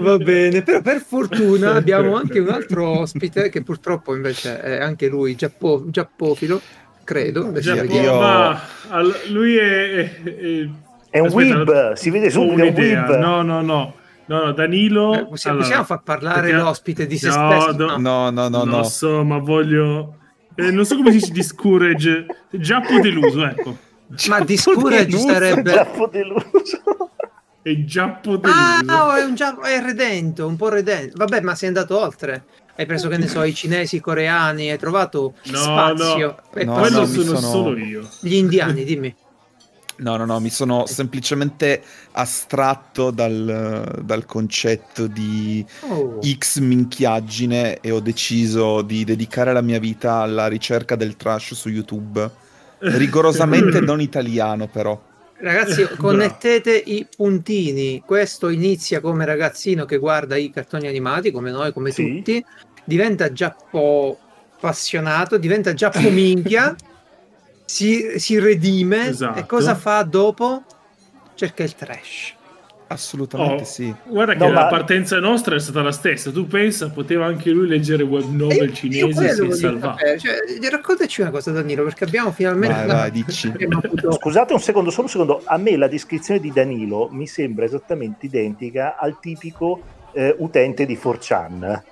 Va 0.00 0.18
bene, 0.18 0.62
però 0.62 0.80
per 0.80 1.00
fortuna 1.00 1.74
abbiamo 1.74 2.14
anche 2.16 2.38
un 2.38 2.48
altro 2.48 3.00
ospite 3.00 3.48
che 3.48 3.62
purtroppo 3.62 4.14
invece 4.14 4.60
è 4.60 4.80
anche 4.80 5.08
lui 5.08 5.34
giappo- 5.34 5.84
giappofilo, 5.88 6.60
credo. 7.04 7.50
Vediamo. 7.52 7.82
Io- 7.84 8.18
ma 8.20 8.60
all- 8.88 9.14
lui 9.30 9.56
è... 9.56 10.22
è- 10.22 10.68
È 11.10 11.18
un 11.18 11.26
Aspetta, 11.26 11.56
weeb, 11.56 11.92
si 11.92 12.10
vede 12.10 12.30
subito, 12.30 12.62
è 12.80 12.98
un. 12.98 13.18
No, 13.20 13.42
no, 13.42 13.60
no. 13.60 13.94
No, 14.24 14.44
no, 14.44 14.52
Danilo... 14.52 15.12
Eh, 15.14 15.26
possiamo, 15.26 15.56
allora, 15.58 15.68
possiamo 15.68 15.84
far 15.84 16.02
parlare 16.02 16.40
perché- 16.42 16.56
l'ospite 16.56 17.06
di 17.06 17.18
se 17.18 17.28
No, 17.28 17.50
stesso? 17.50 17.72
do- 17.72 17.96
No, 17.98 18.30
no, 18.30 18.30
no, 18.30 18.48
non 18.48 18.68
no. 18.68 18.76
lo 18.78 18.82
so, 18.84 19.22
ma 19.24 19.38
voglio... 19.38 20.16
eh, 20.54 20.70
non 20.70 20.84
so 20.86 20.96
come 20.96 21.10
si 21.10 21.18
dice 21.18 21.32
discourage. 21.32 22.26
Giappo 22.50 22.98
deluso, 23.00 23.44
ecco. 23.44 23.76
Ma 24.28 24.40
discourage 24.40 25.06
Deluso, 25.06 25.28
sarebbe... 25.28 25.72
Giappo 25.72 26.06
deluso. 26.06 27.10
È 27.62 27.84
Giappo 27.84 28.36
deluso. 28.36 28.58
Ah, 28.86 29.06
oh, 29.08 29.12
è 29.14 29.24
un 29.24 29.34
giappo, 29.34 29.62
è 29.62 29.80
redento, 29.82 30.46
un 30.46 30.56
po' 30.56 30.68
redento. 30.68 31.14
Vabbè, 31.16 31.40
ma 31.40 31.54
sei 31.54 31.68
andato 31.68 31.98
oltre. 32.00 32.44
Hai 32.74 32.86
preso, 32.86 33.08
che 33.08 33.18
ne 33.18 33.28
so, 33.28 33.42
i 33.42 33.54
cinesi, 33.54 33.96
i 33.96 34.00
coreani, 34.00 34.70
hai 34.70 34.78
trovato 34.78 35.34
No, 35.44 35.58
spazio. 35.58 36.16
no. 36.16 36.64
No, 36.64 36.72
poi 36.72 36.80
Quello 36.80 37.00
no, 37.00 37.06
sono, 37.06 37.22
sono- 37.24 37.38
solo 37.40 37.76
io. 37.76 38.08
gli 38.20 38.34
indiani, 38.34 38.84
dimmi. 38.84 39.14
No, 39.98 40.16
no, 40.16 40.24
no, 40.24 40.40
mi 40.40 40.48
sono 40.50 40.86
semplicemente 40.86 41.82
astratto 42.12 43.10
dal, 43.10 44.00
dal 44.02 44.24
concetto 44.24 45.06
di 45.06 45.64
Oh. 45.80 46.18
X 46.22 46.58
minchiaggine 46.58 47.78
e 47.80 47.90
ho 47.90 48.00
deciso 48.00 48.80
di 48.82 49.04
dedicare 49.04 49.52
la 49.52 49.60
mia 49.60 49.78
vita 49.78 50.14
alla 50.16 50.48
ricerca 50.48 50.96
del 50.96 51.16
trash 51.16 51.52
su 51.54 51.68
YouTube. 51.68 52.28
Rigorosamente 52.80 53.80
non 53.80 54.00
italiano, 54.00 54.66
però. 54.66 55.00
Ragazzi, 55.42 55.82
Bravo. 55.82 55.96
connettete 55.96 56.72
i 56.72 57.04
puntini. 57.16 58.00
Questo 58.06 58.48
inizia 58.48 59.00
come 59.00 59.24
ragazzino 59.24 59.84
che 59.84 59.98
guarda 59.98 60.36
i 60.36 60.50
cartoni 60.50 60.86
animati, 60.86 61.32
come 61.32 61.50
noi, 61.50 61.72
come 61.72 61.90
Sì. 61.90 62.16
tutti. 62.18 62.44
Diventa 62.84 63.32
giappo 63.32 64.18
appassionato, 64.54 65.38
diventa 65.38 65.74
giappo 65.74 66.08
minchia. 66.10 66.74
si, 67.64 68.20
si 68.20 68.38
redime 68.38 69.08
Esatto. 69.08 69.38
e 69.40 69.46
cosa 69.46 69.74
fa 69.74 70.02
dopo? 70.04 70.62
Cerca 71.34 71.64
il 71.64 71.74
trash. 71.74 72.34
Assolutamente 72.92 73.62
Oh, 73.62 73.64
sì. 73.64 73.94
Guarda 74.06 74.32
che 74.32 74.38
No, 74.38 74.50
la 74.52 74.62
ma- 74.62 74.66
partenza 74.68 75.18
nostra 75.18 75.54
è 75.56 75.58
stata 75.58 75.82
la 75.82 75.92
stessa. 75.92 76.30
Tu 76.30 76.46
pensa, 76.46 76.90
poteva 76.90 77.26
anche 77.26 77.50
lui 77.50 77.66
leggere 77.66 78.02
web 78.02 78.28
novel 78.30 78.56
io- 78.56 78.64
io 78.64 78.72
cinesi 78.72 79.12
quello 79.12 79.44
e 79.46 79.52
si 79.52 79.60
sapere. 79.80 80.18
Cioè, 80.18 80.34
raccontaci 80.70 81.20
una 81.20 81.30
cosa, 81.30 81.50
Danilo, 81.52 81.84
perché 81.84 82.04
abbiamo 82.04 82.30
finalmente 82.32 82.74
Vai, 82.74 82.86
vai, 82.86 83.10
dici. 83.24 83.52
avuto- 83.68 84.12
Scusate 84.12 84.52
un 84.52 84.60
secondo, 84.60 84.90
solo 84.90 85.02
un 85.04 85.08
secondo. 85.10 85.42
A 85.44 85.56
me 85.58 85.76
la 85.76 85.88
descrizione 85.88 86.40
di 86.40 86.50
Danilo 86.52 87.08
mi 87.10 87.26
sembra 87.26 87.64
esattamente 87.64 88.26
identica 88.26 88.96
al 88.98 89.18
tipico 89.20 89.80
eh, 90.12 90.34
utente 90.38 90.84
di 90.86 90.98
4chan. 91.02 91.82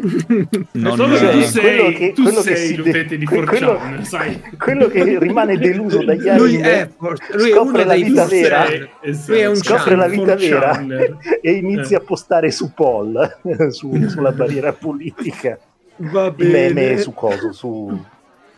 Non, 0.72 0.96
Solo 0.96 1.14
che 1.14 1.18
Cioè, 1.18 1.30
tu 1.32 1.38
eh, 1.38 1.42
sei, 1.44 1.60
quello 1.62 1.98
che- 1.98 2.12
tu 2.12 2.22
quello 2.22 2.40
che 2.42 2.56
sei 2.56 2.66
si 2.66 2.76
l'utente 2.76 3.08
de- 3.08 3.18
di 3.18 3.26
4chan, 3.26 3.46
quello- 3.46 3.80
sai? 4.02 4.42
Quello 4.58 4.86
che 4.88 5.18
rimane 5.18 5.58
deluso 5.58 6.04
dagli 6.04 6.28
anni 6.28 6.38
lui 6.38 6.56
è, 6.56 6.88
lui 7.32 7.50
è 7.50 7.52
scopre 7.54 7.82
uno 7.82 7.84
la 7.84 7.94
dei 7.94 8.02
vita 8.04 8.24
vera. 8.26 8.66
Sei- 8.66 8.88
esatto. 9.02 9.32
Lui 9.32 9.40
è 9.40 9.46
un 9.48 9.56
scopre 9.56 9.94
la 9.96 10.08
vita 10.08 10.34
vera 10.36 10.72
4chaner. 10.72 11.16
e 11.42 11.50
inizia 11.52 11.98
Eh. 11.98 12.00
a 12.00 12.04
postare 12.04 12.50
su 12.50 12.72
Paul 12.72 13.36
su- 13.70 14.08
sulla 14.08 14.32
barriera 14.32 14.72
politica 14.72 15.58
Va 15.96 16.30
bene. 16.30 16.72
meme 16.72 16.98
su 16.98 17.12
coso 17.12 17.52
su, 17.52 18.04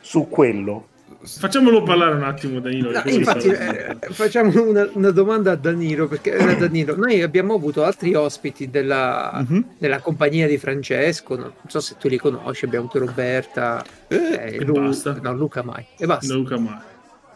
su 0.00 0.28
quello 0.28 0.88
Facciamolo 1.22 1.82
parlare 1.82 2.14
un 2.14 2.22
attimo, 2.22 2.60
Danilo. 2.60 2.90
No, 2.90 3.02
infatti, 3.04 3.48
eh, 3.48 3.96
facciamo 4.10 4.50
una, 4.68 4.88
una 4.94 5.10
domanda 5.10 5.52
a 5.52 5.56
Danilo, 5.56 6.08
perché 6.08 6.32
eh, 6.34 6.56
Danilo, 6.56 6.96
noi 6.96 7.20
abbiamo 7.20 7.54
avuto 7.54 7.84
altri 7.84 8.14
ospiti 8.14 8.70
della, 8.70 9.44
Mhm. 9.46 9.64
della 9.78 10.00
compagnia 10.00 10.46
di 10.46 10.56
Francesco, 10.56 11.36
non 11.36 11.52
so 11.66 11.80
se 11.80 11.96
tu 11.98 12.08
li 12.08 12.16
conosci, 12.16 12.64
abbiamo 12.64 12.86
avuto 12.86 13.04
Roberta, 13.04 13.84
Eh, 14.08 14.16
eh, 14.16 14.54
e 14.56 14.64
Lu- 14.64 14.80
basta. 14.80 15.18
no, 15.20 15.34
Luca 15.34 15.62
mai, 15.62 15.84
e 15.98 16.06
basta. 16.06 16.32
Luca 16.32 16.58
Mai. 16.58 16.78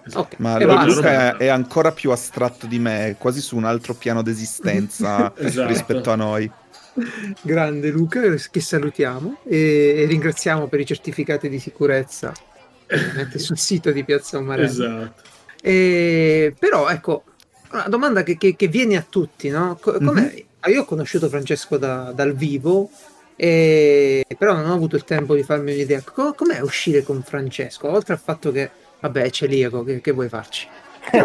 Esatto. 0.06 0.20
Ok, 0.34 0.34
Ma 0.38 0.58
Lu- 0.58 0.66
basta. 0.66 0.94
Luca 0.94 1.10
è, 1.10 1.36
è 1.44 1.46
ancora 1.48 1.92
più 1.92 2.10
astratto 2.10 2.66
di 2.66 2.78
me, 2.78 3.08
è 3.08 3.16
quasi 3.18 3.40
su 3.40 3.54
un 3.56 3.64
altro 3.64 3.92
piano 3.94 4.22
d'esistenza 4.22 5.32
Esatto. 5.36 5.68
rispetto 5.68 6.10
a 6.10 6.16
noi. 6.16 6.50
Grande 7.42 7.90
Luca, 7.90 8.20
che 8.50 8.60
salutiamo 8.60 9.38
e, 9.46 9.94
e 9.98 10.04
ringraziamo 10.06 10.68
per 10.68 10.80
i 10.80 10.86
certificati 10.86 11.48
di 11.48 11.58
sicurezza 11.58 12.32
ovviamente 12.90 13.38
sul 13.38 13.58
sito 13.58 13.90
di 13.90 14.04
Piazza 14.04 14.38
Umarella. 14.38 14.68
Esatto. 14.68 15.22
E, 15.62 16.54
però 16.58 16.88
ecco, 16.88 17.24
una 17.72 17.88
domanda 17.88 18.22
che, 18.22 18.36
che- 18.36 18.54
che 18.56 18.68
viene 18.68 18.96
a 18.96 19.04
tutti, 19.08 19.48
no? 19.48 19.78
Mhm. 20.00 20.32
ah, 20.60 20.70
Io 20.70 20.82
ho 20.82 20.84
conosciuto 20.84 21.28
Francesco 21.28 21.76
da- 21.78 22.12
dal 22.14 22.34
vivo, 22.34 22.90
e- 23.36 24.24
però 24.38 24.54
non 24.54 24.68
ho 24.70 24.74
avuto 24.74 24.96
il 24.96 25.04
tempo 25.04 25.34
di 25.34 25.42
farmi 25.42 25.72
un'idea. 25.72 26.02
Co- 26.02 26.34
com'è 26.34 26.60
uscire 26.60 27.02
con 27.02 27.22
Francesco? 27.22 27.88
Oltre 27.90 28.12
al 28.14 28.20
fatto 28.20 28.52
che, 28.52 28.70
vabbè, 29.00 29.22
è 29.22 29.30
celiaco, 29.30 29.82
che, 29.84 30.00
che 30.00 30.12
vuoi 30.12 30.28
farci? 30.28 30.68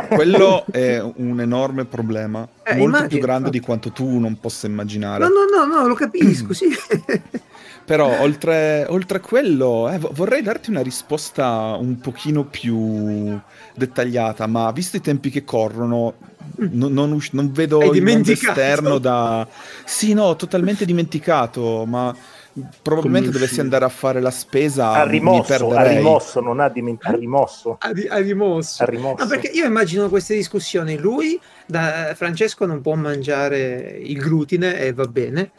Quello 0.09 0.65
è 0.71 0.99
un 0.99 1.39
enorme 1.39 1.85
problema, 1.85 2.45
Eh, 2.63 2.71
molto 2.75 2.83
immagino, 2.83 3.07
più 3.07 3.19
grande 3.19 3.49
di 3.49 3.57
infatti. 3.57 3.79
quanto 3.81 3.91
tu 3.93 4.17
non 4.19 4.37
possa 4.39 4.67
immaginare. 4.67 5.23
No, 5.23 5.29
no, 5.29 5.65
no, 5.65 5.73
no, 5.81 5.87
lo 5.87 5.93
capisco, 5.93 6.51
sì. 6.55 6.67
Però 7.89 8.19
oltre, 8.21 8.85
oltre 8.87 9.17
a 9.17 9.19
quello, 9.19 9.89
eh, 9.89 9.97
vo- 9.97 10.11
vorrei 10.13 10.43
darti 10.43 10.69
una 10.69 10.83
risposta 10.83 11.75
un 11.75 11.99
pochino 11.99 12.45
più 12.45 13.35
dettagliata, 13.73 14.45
ma 14.45 14.71
visto 14.71 14.97
i 14.97 15.01
tempi 15.01 15.31
che 15.31 15.43
corrono, 15.43 16.13
non, 16.57 16.93
non 16.93 17.11
us- 17.13 17.31
non 17.31 17.51
vedo 17.51 17.79
Hai 17.79 17.97
il 17.97 18.03
mondo 18.03 18.31
esterno 18.31 18.99
da... 18.99 19.47
Sì, 19.85 20.13
no, 20.13 20.35
totalmente 20.35 20.85
dimenticato, 20.85 21.83
ma 21.87 22.15
probabilmente 22.79 23.31
dovessi 23.31 23.59
andare 23.59 23.85
a 23.85 23.89
fare 23.89 24.21
la 24.21 24.29
spesa, 24.29 24.91
ha 24.91 25.05
mi 25.05 25.13
rimosso, 25.13 25.71
ha 25.71 25.87
rimosso, 25.87 26.41
non 26.41 26.59
ha 26.59 26.69
dimenticato, 26.69 27.15
ha 27.15 27.19
rimosso, 27.19 27.77
Ha, 27.79 27.89
ri- 27.89 28.07
ha 28.07 28.17
rimosso. 28.19 28.83
ha 28.83 28.85
rimosso. 28.85 29.23
No, 29.23 29.27
perché 29.27 29.47
io 29.47 29.65
immagino 29.65 30.09
queste 30.09 30.35
discussioni. 30.35 30.95
Lui, 30.95 31.39
da 31.65 32.13
Francesco, 32.15 32.67
non 32.67 32.81
può 32.81 32.93
mangiare 32.93 33.97
il 33.99 34.19
glutine 34.19 34.79
e 34.79 34.93
va 34.93 35.05
bene. 35.05 35.51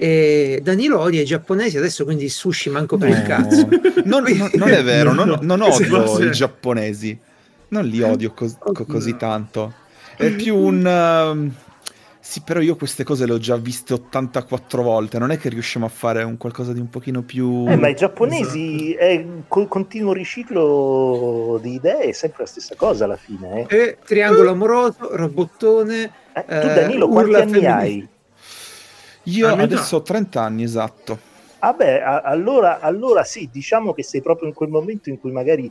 E 0.00 0.60
Danilo 0.62 1.00
odia 1.00 1.20
i 1.22 1.24
giapponesi, 1.24 1.76
adesso 1.76 2.04
quindi 2.04 2.22
il 2.24 2.30
sushi 2.30 2.70
manco 2.70 2.96
per 2.96 3.08
il 3.08 3.16
No, 3.16 3.22
cazzo. 3.24 3.68
non, 4.04 4.22
non- 4.22 4.50
non 4.54 4.68
è 4.68 4.84
vero, 4.84 5.12
non, 5.12 5.38
non 5.42 5.60
odio 5.60 6.20
i 6.24 6.30
giapponesi, 6.30 7.18
non 7.70 7.84
li 7.84 8.00
odio 8.00 8.32
cos- 8.32 8.56
co- 8.58 8.70
Oddio. 8.70 8.84
così 8.86 9.16
tanto. 9.16 9.74
È 10.16 10.30
più 10.30 10.56
un... 10.56 10.86
ehm, 10.86 11.52
sì, 12.20 12.42
però 12.44 12.60
io 12.60 12.76
queste 12.76 13.02
cose 13.02 13.26
le 13.26 13.32
ho 13.32 13.38
già 13.38 13.56
viste 13.56 13.94
84 13.94 14.82
volte, 14.84 15.18
non 15.18 15.32
è 15.32 15.38
che 15.38 15.48
riusciamo 15.48 15.86
a 15.86 15.88
fare 15.88 16.22
un 16.22 16.36
qualcosa 16.36 16.72
di 16.72 16.78
un 16.78 16.90
pochino 16.90 17.22
più... 17.22 17.64
Eh, 17.68 17.74
ma 17.76 17.88
i 17.88 17.94
giapponesi 17.96 18.92
è 18.92 19.24
col 19.48 19.66
continuo 19.66 20.12
riciclo 20.12 21.58
di 21.60 21.74
idee, 21.74 22.00
è 22.02 22.12
sempre 22.12 22.42
la 22.44 22.48
stessa 22.48 22.74
cosa 22.76 23.04
alla 23.06 23.16
fine. 23.16 23.66
Eh. 23.68 23.76
E 23.76 23.98
triangolo 24.04 24.50
amoroso, 24.50 25.16
robottone. 25.16 26.02
Eh, 26.34 26.44
tu 26.44 26.52
Eh, 26.68 26.74
Danilo 26.74 27.08
quanti 27.08 27.30
urla 27.30 27.42
anni 27.42 27.50
femminile. 27.52 27.72
hai? 27.72 28.08
Io 29.28 29.48
Ah, 29.48 29.52
adesso 29.52 29.96
ho 29.96 30.02
30 30.02 30.42
anni, 30.42 30.62
esatto. 30.62 31.18
Vabbè, 31.60 32.00
a- 32.00 32.20
allora, 32.20 32.80
allora 32.80 33.24
sì, 33.24 33.48
diciamo 33.52 33.92
che 33.92 34.02
sei 34.02 34.22
proprio 34.22 34.48
in 34.48 34.54
quel 34.54 34.68
momento 34.68 35.10
in 35.10 35.18
cui 35.18 35.32
magari 35.32 35.70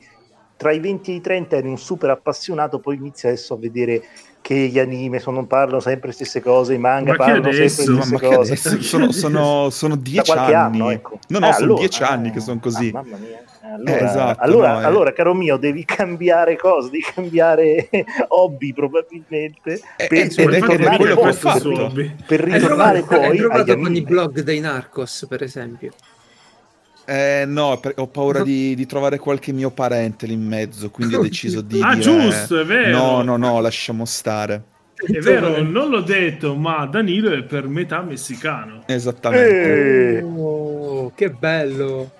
tra 0.58 0.72
i 0.72 0.80
20 0.80 1.12
e 1.12 1.16
i 1.16 1.22
30 1.22 1.56
eri 1.56 1.68
un 1.68 1.78
super 1.78 2.10
appassionato, 2.10 2.80
poi 2.80 2.96
inizi 2.98 3.28
adesso 3.28 3.54
a 3.54 3.58
vedere 3.58 4.04
che 4.48 4.56
gli 4.56 4.80
anime 4.80 5.20
sono, 5.20 5.46
parlano 5.46 5.82
sempre 5.82 6.08
le 6.08 6.14
stesse 6.14 6.40
cose, 6.42 6.74
i 6.74 6.78
manga 6.78 7.12
Ma 7.12 7.18
parlano 7.18 7.52
sempre 7.52 7.58
adesso? 7.66 7.92
le 7.92 7.98
Ma, 7.98 8.04
stesse 8.06 8.26
cose. 8.28 8.52
adesso? 8.54 8.82
Sono, 8.88 9.12
sono, 9.12 9.70
sono 9.70 9.96
Da 9.96 10.02
10 10.02 10.32
qualche 10.32 10.54
anni. 10.54 10.78
anno, 10.80 10.90
ecco. 10.92 11.20
No, 11.28 11.40
no, 11.40 11.50
Eh, 11.50 11.52
sono 11.52 11.66
allora, 11.66 11.80
10 11.82 12.04
anni 12.04 12.28
eh, 12.30 12.32
che 12.32 12.40
sono 12.40 12.60
così. 12.62 12.88
ah, 12.96 13.02
mamma 13.02 13.18
mia. 13.18 13.44
Allora, 13.62 13.92
Eh, 14.00 14.04
esatto, 14.06 14.42
allora, 14.42 14.72
no, 14.72 14.80
eh. 14.80 14.84
allora, 14.86 15.12
caro 15.12 15.34
mio, 15.34 15.58
devi 15.58 15.84
cambiare 15.84 16.56
cose, 16.56 16.90
devi 16.90 17.04
cambiare 17.14 17.90
hobby 18.30 18.72
probabilmente 18.72 19.82
Eh, 19.98 20.08
per, 20.08 20.18
eh, 20.18 20.28
per 20.34 20.50
è 20.50 20.60
ritornare 20.62 21.14
poi, 21.14 21.34
per, 21.94 22.16
per 22.26 22.44
Hai 22.46 22.54
ritornare 22.54 23.02
provato, 23.02 23.22
hai 23.22 23.28
poi 23.28 23.38
provato 23.38 23.78
con 23.78 23.96
i 23.96 24.02
blog 24.02 24.40
dei 24.44 24.60
Narcos, 24.62 25.26
per 25.28 25.44
esempio. 25.44 25.92
Eh, 27.10 27.46
no, 27.48 27.80
ho 27.96 28.08
paura 28.08 28.44
di, 28.44 28.76
di 28.76 28.86
trovare 28.86 29.18
qualche 29.18 29.54
mio 29.54 29.72
parente 29.72 30.26
lì 30.28 30.34
in 30.34 30.46
mezzo, 30.46 30.90
quindi 30.90 31.16
ho 31.16 31.22
deciso 31.24 31.62
di 31.62 31.80
Ah, 31.82 31.96
dire... 31.96 32.02
giusto, 32.02 32.60
è 32.60 32.66
vero. 32.66 32.98
No, 32.98 33.22
no, 33.22 33.38
no, 33.38 33.62
lasciamo 33.62 34.04
stare. 34.04 34.62
È 34.94 35.20
vero, 35.20 35.62
non 35.62 35.90
l'ho 35.90 36.02
detto, 36.02 36.56
ma 36.56 36.86
Danilo 36.86 37.32
è 37.32 37.44
per 37.44 37.68
metà 37.68 38.02
messicano. 38.02 38.84
Esattamente. 38.88 40.18
Eh, 40.18 40.22
Oh, 40.24 41.12
che 41.16 41.30
bello. 41.30 42.12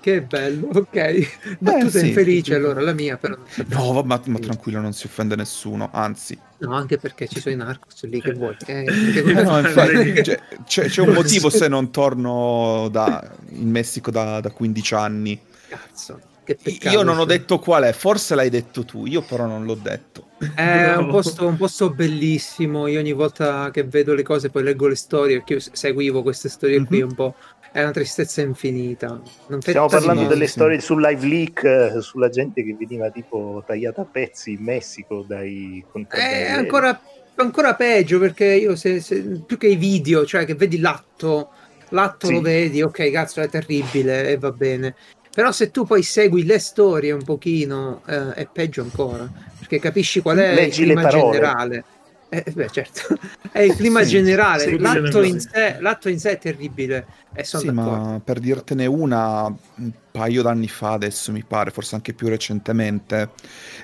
Che 0.00 0.22
bello, 0.22 0.68
ok. 0.72 1.58
Battuta 1.58 1.98
sì. 1.98 2.06
infelice 2.08 2.54
allora, 2.54 2.80
la 2.80 2.94
mia 2.94 3.18
però. 3.18 3.36
No, 3.66 3.92
va- 3.92 4.02
ma, 4.02 4.18
ma 4.24 4.38
tranquillo, 4.38 4.80
non 4.80 4.94
si 4.94 5.04
offende 5.04 5.36
nessuno, 5.36 5.90
anzi. 5.92 6.38
No, 6.60 6.74
anche 6.74 6.98
perché 6.98 7.26
ci 7.26 7.40
sono 7.40 7.54
i 7.54 7.58
narcos 7.58 8.02
lì 8.04 8.20
che 8.20 8.32
vuoi. 8.32 8.54
Che, 8.62 8.80
Eh, 8.82 9.12
che- 9.12 9.22
No, 9.42 9.58
infatti, 9.58 10.22
cioè, 10.24 10.40
c'è, 10.66 10.84
c'è 10.88 11.00
un 11.00 11.12
motivo 11.14 11.48
se 11.50 11.68
non 11.68 11.90
torno 11.90 12.88
da- 12.90 13.22
in 13.50 13.70
Messico 13.70 14.10
da, 14.10 14.40
da 14.40 14.50
15 14.50 14.94
anni. 14.94 15.40
Cazzo, 15.68 16.20
che 16.44 16.56
peccato. 16.62 16.94
Io 16.94 17.02
non 17.02 17.18
ho 17.18 17.24
detto 17.24 17.58
qual 17.58 17.84
è, 17.84 17.92
forse 17.92 18.34
l'hai 18.34 18.50
detto 18.50 18.84
tu, 18.84 19.06
io 19.06 19.22
però 19.22 19.46
non 19.46 19.64
l'ho 19.64 19.74
detto. 19.74 20.26
È 20.54 20.94
un 20.96 21.08
posto, 21.10 21.46
un 21.46 21.56
posto 21.56 21.90
bellissimo. 21.90 22.86
Io 22.86 22.98
ogni 22.98 23.12
volta 23.12 23.70
che 23.70 23.84
vedo 23.84 24.14
le 24.14 24.22
cose, 24.22 24.50
poi 24.50 24.62
leggo 24.62 24.86
le 24.86 24.96
storie, 24.96 25.36
perché 25.36 25.52
io 25.54 25.60
seguivo 25.72 26.22
queste 26.22 26.48
storie 26.48 26.84
qui 26.84 26.98
Mhm. 27.02 27.08
un 27.08 27.14
po'. 27.14 27.34
È 27.72 27.80
una 27.82 27.92
tristezza 27.92 28.40
infinita. 28.40 29.20
Stiamo 29.60 29.86
parlando 29.86 30.26
delle 30.26 30.48
storie 30.48 30.80
sul 30.80 31.00
live 31.00 31.24
leak, 31.26 31.62
eh, 31.64 32.00
sulla 32.00 32.28
gente 32.28 32.64
che 32.64 32.74
veniva 32.76 33.10
tipo 33.10 33.62
tagliata 33.64 34.00
a 34.02 34.06
pezzi 34.10 34.52
in 34.52 34.62
Messico 34.64 35.24
dai 35.26 35.84
È 35.86 35.90
contrabbandieri. 35.92 36.52
ancora, 36.52 37.00
ancora 37.36 37.74
peggio 37.76 38.18
perché 38.18 38.46
io 38.46 38.74
se, 38.74 39.00
se- 39.00 39.42
più 39.46 39.56
che 39.56 39.68
i 39.68 39.76
video, 39.76 40.26
cioè 40.26 40.44
che 40.44 40.54
vedi 40.56 40.80
l'atto, 40.80 41.50
l'atto 41.90 42.26
Sì. 42.26 42.32
lo 42.32 42.40
vedi, 42.40 42.82
ok, 42.82 43.08
cazzo, 43.12 43.40
è 43.40 43.48
terribile 43.48 44.28
e 44.30 44.36
va 44.36 44.50
bene. 44.50 44.96
Però 45.32 45.52
se 45.52 45.70
tu 45.70 45.84
poi 45.84 46.02
segui 46.02 46.44
le 46.44 46.58
storie 46.58 47.12
un 47.12 47.22
pochino, 47.22 48.02
eh, 48.08 48.32
è 48.34 48.48
peggio 48.52 48.82
ancora, 48.82 49.30
perché 49.58 49.78
capisci 49.78 50.20
qual 50.20 50.38
è 50.38 50.54
Leggi 50.54 50.82
il 50.82 50.92
parole. 50.94 51.32
generale. 51.38 51.84
Eh, 52.32 52.44
beh, 52.54 52.70
certo, 52.70 53.00
è 53.50 53.60
il 53.60 53.74
clima 53.74 54.02
Sì, 54.04 54.10
generale. 54.10 54.64
sì, 54.64 54.78
l'atto, 54.78 55.22
in 55.22 55.40
sé, 55.40 55.78
l'atto 55.80 56.08
in 56.08 56.20
sé 56.20 56.30
è 56.32 56.38
terribile. 56.38 57.08
E 57.32 57.42
sono 57.44 57.62
Sì, 57.62 57.68
d'accordo. 57.72 58.04
ma 58.12 58.20
per 58.24 58.38
dirtene 58.38 58.86
una, 58.86 59.44
un 59.46 59.92
paio 60.12 60.42
d'anni 60.42 60.68
fa 60.68 60.92
adesso 60.92 61.32
mi 61.32 61.44
pare, 61.44 61.70
forse 61.72 61.96
anche 61.96 62.14
più 62.14 62.28
recentemente, 62.28 63.32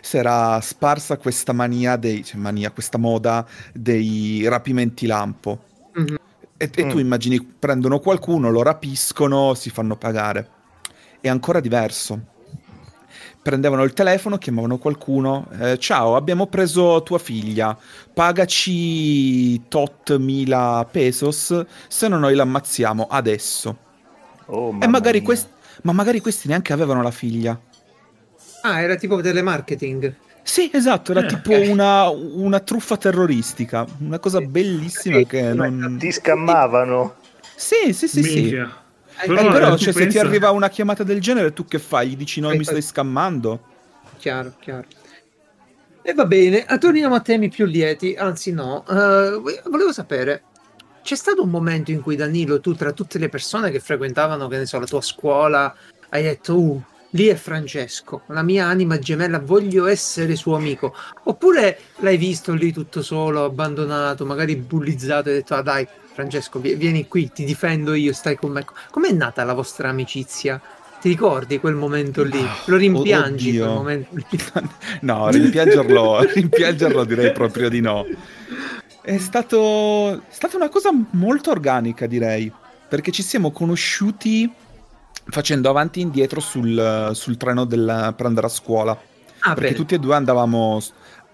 si 0.01 0.17
era 0.17 0.61
sparsa 0.61 1.17
questa 1.17 1.53
mania 1.53 1.97
dei, 1.97 2.23
cioè 2.25 2.39
mania, 2.39 2.71
questa 2.71 2.99
moda 2.99 3.45
dei 3.73 4.47
rapimenti 4.49 5.07
lampo. 5.07 5.65
Mhm. 5.95 6.17
E, 6.57 6.71
e 6.75 6.87
tu 6.87 6.99
Mm. 6.99 7.01
immagini, 7.01 7.43
prendono 7.45 7.99
qualcuno, 7.99 8.51
lo 8.51 8.63
rapiscono, 8.63 9.55
si 9.55 9.71
fanno 9.71 9.97
pagare. 9.97 10.53
È 11.21 11.29
ancora 11.29 11.61
diverso. 11.61 12.36
Prendevano 13.47 13.85
il 13.85 13.93
telefono, 13.93 14.39
chiamavano 14.39 14.77
qualcuno, 14.77 15.47
eh, 15.61 15.79
ciao, 15.79 16.17
abbiamo 16.17 16.49
preso 16.49 17.05
tua 17.05 17.21
figlia, 17.21 17.79
pagaci 18.13 19.69
tot 19.69 20.17
mila 20.17 20.85
pesos, 20.91 21.65
se 21.87 22.09
no 22.09 22.19
noi 22.19 22.35
l'ammazziamo 22.35 23.07
adesso. 23.09 23.77
Oh, 24.47 24.77
E 24.81 24.89
magari 24.89 25.19
mia. 25.19 25.27
questi, 25.27 25.49
ma 25.83 25.93
magari 25.93 26.19
questi 26.19 26.49
neanche 26.49 26.73
avevano 26.73 27.03
la 27.03 27.13
figlia. 27.13 27.57
Ah, 28.63 28.81
era 28.81 28.97
tipo 28.97 29.21
telemarketing. 29.21 30.13
Sì, 30.43 30.69
esatto, 30.73 31.13
era 31.13 31.23
Eh, 31.23 31.27
tipo 31.29 31.53
una, 31.71 32.09
una 32.09 32.59
truffa 32.59 32.97
terroristica, 32.97 33.87
una 34.01 34.19
cosa 34.19 34.41
bellissima 34.41 35.23
che 35.23 35.55
non... 35.55 35.99
Ti 36.01 36.11
scammavano. 36.11 37.15
Sì, 37.55 37.93
sì, 37.93 38.09
sì, 38.09 38.25
sì. 38.25 38.59
Eh, 39.23 39.27
Però, 39.27 39.51
però, 39.51 39.69
eh, 39.69 39.71
tu 39.71 39.77
cioè, 39.79 39.93
se 39.93 39.99
ti 40.01 40.05
pensa- 40.05 40.21
arriva 40.21 40.51
una 40.51 40.69
chiamata 40.69 41.03
del 41.03 41.21
genere, 41.21 41.53
tu 41.53 41.65
che 41.65 41.79
fai? 41.79 42.11
Gli 42.11 42.17
dici 42.17 42.41
no, 42.41 42.51
mi 42.51 42.65
stai 42.65 42.83
scammando? 42.83 43.61
Chiaro, 44.19 44.53
chiaro. 44.61 44.85
E 46.03 46.13
va 46.15 46.25
bene, 46.27 46.65
torniamo 46.79 47.15
a 47.15 47.21
temi 47.21 47.49
più 47.49 47.65
lieti, 47.65 48.15
anzi 48.15 48.53
no, 48.53 48.85
eh, 48.89 49.41
volevo 49.69 49.93
sapere, 49.93 50.43
c'è 51.03 51.17
stato 51.17 51.43
un 51.43 51.51
momento 51.51 51.91
in 51.91 52.01
cui 52.01 52.15
Danilo, 52.15 52.61
tu 52.61 52.75
tra 52.75 52.93
tutte 52.93 53.19
le 53.19 53.29
persone 53.29 53.71
che 53.71 53.81
frequentavano, 53.81 54.47
che 54.49 54.59
ne 54.59 54.67
so, 54.67 54.79
la 54.79 54.87
tua 54.87 55.01
scuola, 55.01 55.75
hai 56.11 56.23
detto, 56.23 56.61
uh, 56.61 56.83
lì 57.11 57.27
è 57.27 57.35
Francesco, 57.35 58.23
la 58.29 58.43
mia 58.43 58.67
anima 58.67 58.99
gemella, 58.99 59.41
voglio 59.41 59.87
essere 59.87 60.37
suo 60.37 60.55
amico, 60.55 60.95
oppure 61.25 61.79
l'hai 61.99 62.17
visto 62.17 62.53
lì 62.55 62.73
tutto 62.73 63.03
solo, 63.03 63.45
abbandonato, 63.45 64.25
magari 64.25 64.55
bullizzato 64.57 65.29
e 65.29 65.33
hai 65.33 65.39
detto, 65.39 65.55
ah 65.55 65.63
dai, 65.63 65.89
Francesco, 66.17 66.59
vi- 66.61 66.77
vieni 66.77 67.09
qui, 67.09 67.31
ti 67.31 67.45
difendo 67.45 67.93
io, 67.93 68.15
stai 68.15 68.37
con 68.37 68.51
me. 68.51 68.65
Com'è 68.91 69.13
nata 69.13 69.45
la 69.45 69.53
vostra 69.53 69.91
amicizia? 69.91 70.59
Ti 70.99 71.09
ricordi 71.09 71.61
quel 71.61 71.75
momento 71.75 72.23
lì? 72.25 72.43
Lo 72.65 72.77
rimpiangi 72.77 73.51
quel 73.51 73.69
oddio. 73.69 73.75
momento 73.75 74.09
lì? 74.15 74.25
No, 75.03 75.29
rimpiangerlo, 75.29 76.23
rimpiangerlo 76.33 77.05
direi 77.05 77.33
proprio 77.33 77.69
di 77.69 77.81
no. 77.81 78.07
È 79.03 79.19
stato, 79.19 80.15
è 80.15 80.33
stata 80.33 80.57
una 80.57 80.71
cosa 80.71 80.91
molto 81.11 81.51
organica, 81.51 82.07
direi, 82.07 82.51
perché 82.89 83.13
ci 83.13 83.23
siamo 83.23 83.51
conosciuti 83.51 84.51
facendo 85.29 85.69
avanti 85.69 85.99
e 85.99 86.03
indietro 86.05 86.41
sul, 86.41 87.11
sul 87.13 87.37
treno 87.37 87.67
del, 87.67 88.15
per 88.17 88.25
andare 88.25 88.47
a 88.47 88.51
scuola. 88.51 88.93
Ah, 89.41 89.53
perché 89.53 89.61
bene. 89.61 89.75
tutti 89.75 89.95
e 89.95 89.99
due 89.99 90.15
andavamo 90.15 90.81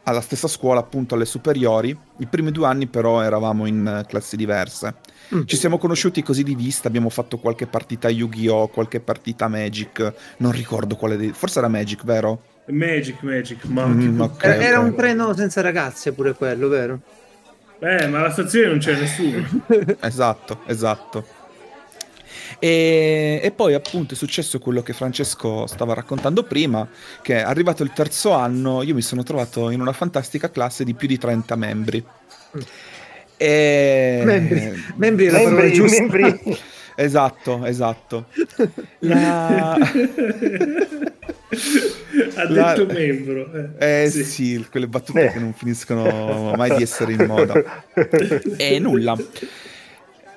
alla 0.04 0.20
stessa 0.20 0.48
scuola, 0.48 0.80
appunto 0.80 1.14
alle 1.14 1.24
superiori. 1.24 1.96
I 2.18 2.26
primi 2.26 2.50
due 2.50 2.66
anni 2.66 2.86
però 2.86 3.20
eravamo 3.22 3.66
in 3.66 3.86
eh, 3.86 4.06
classi 4.06 4.36
diverse. 4.36 4.94
Mm. 5.34 5.42
Ci 5.44 5.56
siamo 5.56 5.78
conosciuti 5.78 6.22
così 6.22 6.42
di 6.42 6.54
vista, 6.54 6.88
abbiamo 6.88 7.08
fatto 7.08 7.38
qualche 7.38 7.66
partita 7.66 8.08
Yu-Gi-Oh!, 8.08 8.68
qualche 8.68 9.00
partita 9.00 9.48
Magic, 9.48 10.12
non 10.38 10.52
ricordo 10.52 10.96
quale 10.96 11.16
dei... 11.16 11.32
Forse 11.32 11.58
era 11.60 11.68
Magic, 11.68 12.04
vero? 12.04 12.42
Magic, 12.66 13.22
Magic, 13.22 13.64
ma 13.64 13.86
Mm, 13.86 14.00
tipo- 14.00 14.24
ok. 14.24 14.44
Era 14.44 14.54
era 14.62 14.78
ok. 14.80 14.84
un 14.86 14.94
treno 14.94 15.34
senza 15.34 15.60
ragazze 15.62 16.12
pure 16.12 16.34
quello, 16.34 16.68
vero? 16.68 17.00
Eh, 17.80 18.06
ma 18.06 18.18
alla 18.20 18.30
stazione 18.30 18.68
non 18.68 18.78
c'è 18.78 18.94
nessuno. 18.98 19.44
Esatto, 20.00 20.60
esatto. 20.66 21.24
E, 22.64 23.40
e 23.42 23.51
poi 23.51 23.75
appunto 23.75 24.14
è 24.14 24.16
successo 24.16 24.61
quello 24.61 24.83
che 24.83 24.92
Francesco 24.92 25.66
stava 25.66 25.94
raccontando 25.94 26.44
prima, 26.44 26.87
che 27.20 27.42
arrivato 27.42 27.83
il 27.83 27.92
terzo 27.92 28.31
anno 28.31 28.83
io 28.83 28.94
mi 28.94 29.03
sono 29.03 29.25
trovato 29.25 29.68
in 29.70 29.81
una 29.81 29.92
fantastica 29.92 30.48
classe 30.48 30.85
di 30.85 30.94
più 30.94 31.09
di 31.09 31.18
30 31.18 31.57
membri. 31.57 32.05
E... 33.37 34.22
Membri, 34.25 34.72
membri 34.94 35.27
è 35.27 35.31
la 35.33 35.38
parola 35.38 35.62
Membri, 35.62 35.72
giusta. 35.75 36.01
membri. 36.01 36.40
Esatto, 36.94 37.64
esatto. 37.64 38.27
La... 38.98 39.72
ha 39.72 39.79
La- 42.48 42.75
detto 42.75 42.92
membro. 42.92 43.51
Eh, 43.79 44.03
Eh 44.05 44.11
sì. 44.11 44.25
sì. 44.25 44.66
quelle 44.70 44.87
battute 44.87 45.25
Eh. 45.25 45.33
che 45.33 45.38
non 45.38 45.55
finiscono 45.55 46.53
mai 46.55 46.77
di 46.77 46.83
essere 46.83 47.12
in 47.14 47.25
moda. 47.25 47.55
E 48.59 48.79
nulla. 48.79 49.16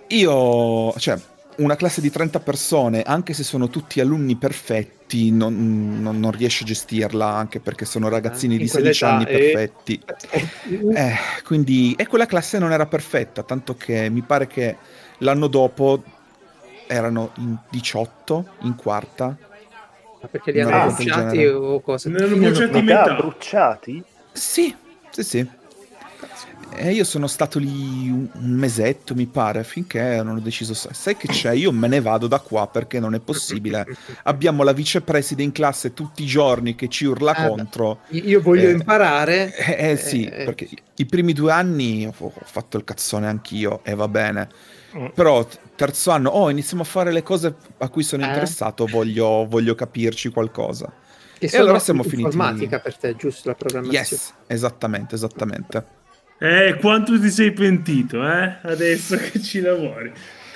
Io, 0.07 0.93
cioè, 0.97 1.19
una 1.57 1.75
classe 1.75 2.01
di 2.01 2.09
30 2.09 2.39
persone, 2.39 3.03
anche 3.03 3.33
se 3.33 3.43
sono 3.43 3.69
tutti 3.69 3.99
alunni 3.99 4.35
perfetti, 4.35 5.31
non, 5.31 6.01
non- 6.01 6.19
non 6.19 6.31
riesce 6.31 6.63
a 6.63 6.67
gestirla, 6.67 7.25
anche 7.27 7.59
perché 7.59 7.85
sono 7.85 8.09
ragazzini 8.09 8.55
In 8.55 8.61
di 8.61 8.67
16 8.67 9.03
quell'età, 9.03 9.15
anni 9.15 9.23
eh. 9.23 9.51
perfetti. 9.51 10.01
Eh, 10.95 11.13
quindi, 11.43 11.93
e 11.97 12.07
quella 12.07 12.25
classe 12.25 12.57
non 12.57 12.71
era 12.71 12.85
perfetta, 12.85 13.43
tanto 13.43 13.75
che 13.75 14.09
mi 14.09 14.21
pare 14.21 14.47
che 14.47 14.75
l'anno 15.19 15.47
dopo 15.47 16.03
erano 16.87 17.31
in 17.37 17.55
18, 17.69 18.45
in 18.61 18.75
quarta. 18.75 19.35
Perché 20.29 20.51
li 20.51 20.61
hanno 20.61 20.91
bruciati 20.93 21.45
o 21.45 21.79
cosa? 21.81 22.09
Ne 22.09 22.23
hanno 22.23 22.35
bruciati 22.35 22.81
metà. 22.81 23.13
bruciati? 23.13 24.03
Sì, 24.31 24.75
sì, 25.11 25.23
sì. 25.23 25.47
E 26.77 26.91
io 26.91 27.03
sono 27.03 27.27
stato 27.27 27.57
lì 27.59 28.09
un, 28.09 28.27
mesetto, 28.33 29.15
mi 29.15 29.25
pare, 29.25 29.63
finché 29.63 30.21
non 30.23 30.35
ho 30.35 30.39
deciso, 30.39 30.73
sai, 30.73 31.15
che 31.17 31.27
c'è, 31.27 31.53
io 31.53 31.71
me 31.71 31.87
ne 31.87 32.01
vado 32.01 32.27
da 32.27 32.39
qua 32.39 32.67
perché 32.67 32.99
non 32.99 33.13
è 33.15 33.19
possibile. 33.19 33.85
Abbiamo 34.23 34.63
la 34.63 34.73
vicepreside 34.73 35.41
in 35.43 35.51
classe 35.51 35.93
tutti 35.93 36.23
i 36.23 36.25
giorni 36.25 36.75
che 36.75 36.87
ci 36.87 37.05
urla 37.05 37.35
Eh, 37.35 37.41
beh. 37.41 37.47
contro. 37.47 37.99
Io 38.09 38.41
voglio 38.41 38.67
Eh, 38.69 38.73
imparare. 38.73 39.55
Eh, 39.55 39.91
eh, 39.91 39.97
sì, 39.97 40.25
Eh, 40.25 40.43
perché 40.43 40.67
i 40.95 41.05
primi 41.05 41.33
due 41.33 41.51
anni 41.51 42.05
ho, 42.05 42.33
fatto 42.43 42.77
il 42.77 42.83
cazzone 42.83 43.27
anch'io 43.27 43.79
e 43.83 43.95
va 43.95 44.07
bene. 44.07 44.49
Mm. 44.97 45.07
Però 45.13 45.45
terzo 45.75 46.11
anno, 46.11 46.29
oh, 46.29 46.49
iniziamo 46.49 46.83
a 46.83 46.85
fare 46.85 47.11
le 47.11 47.23
cose 47.23 47.53
a 47.77 47.89
cui 47.89 48.03
sono 48.03 48.23
Eh. 48.23 48.27
interessato, 48.27 48.85
voglio, 48.85 49.45
voglio 49.47 49.75
capirci 49.75 50.29
qualcosa. 50.29 50.91
Che 51.37 51.47
E 51.47 51.57
allora 51.57 51.79
siamo 51.79 52.01
finiti- 52.03 52.21
informatica 52.21 52.79
per 52.79 52.95
te, 52.95 53.15
giusto? 53.15 53.49
La 53.49 53.55
programmazione. 53.55 54.05
Yes, 54.07 54.33
esattamente, 54.47 55.15
esattamente. 55.15 55.85
Eh, 56.37 56.77
quanto 56.79 57.19
ti 57.19 57.29
sei 57.29 57.51
pentito, 57.51 58.21
eh? 58.27 58.55
Adesso 58.61 59.15
che 59.17 59.41
ci 59.41 59.61
lavori. 59.61 60.11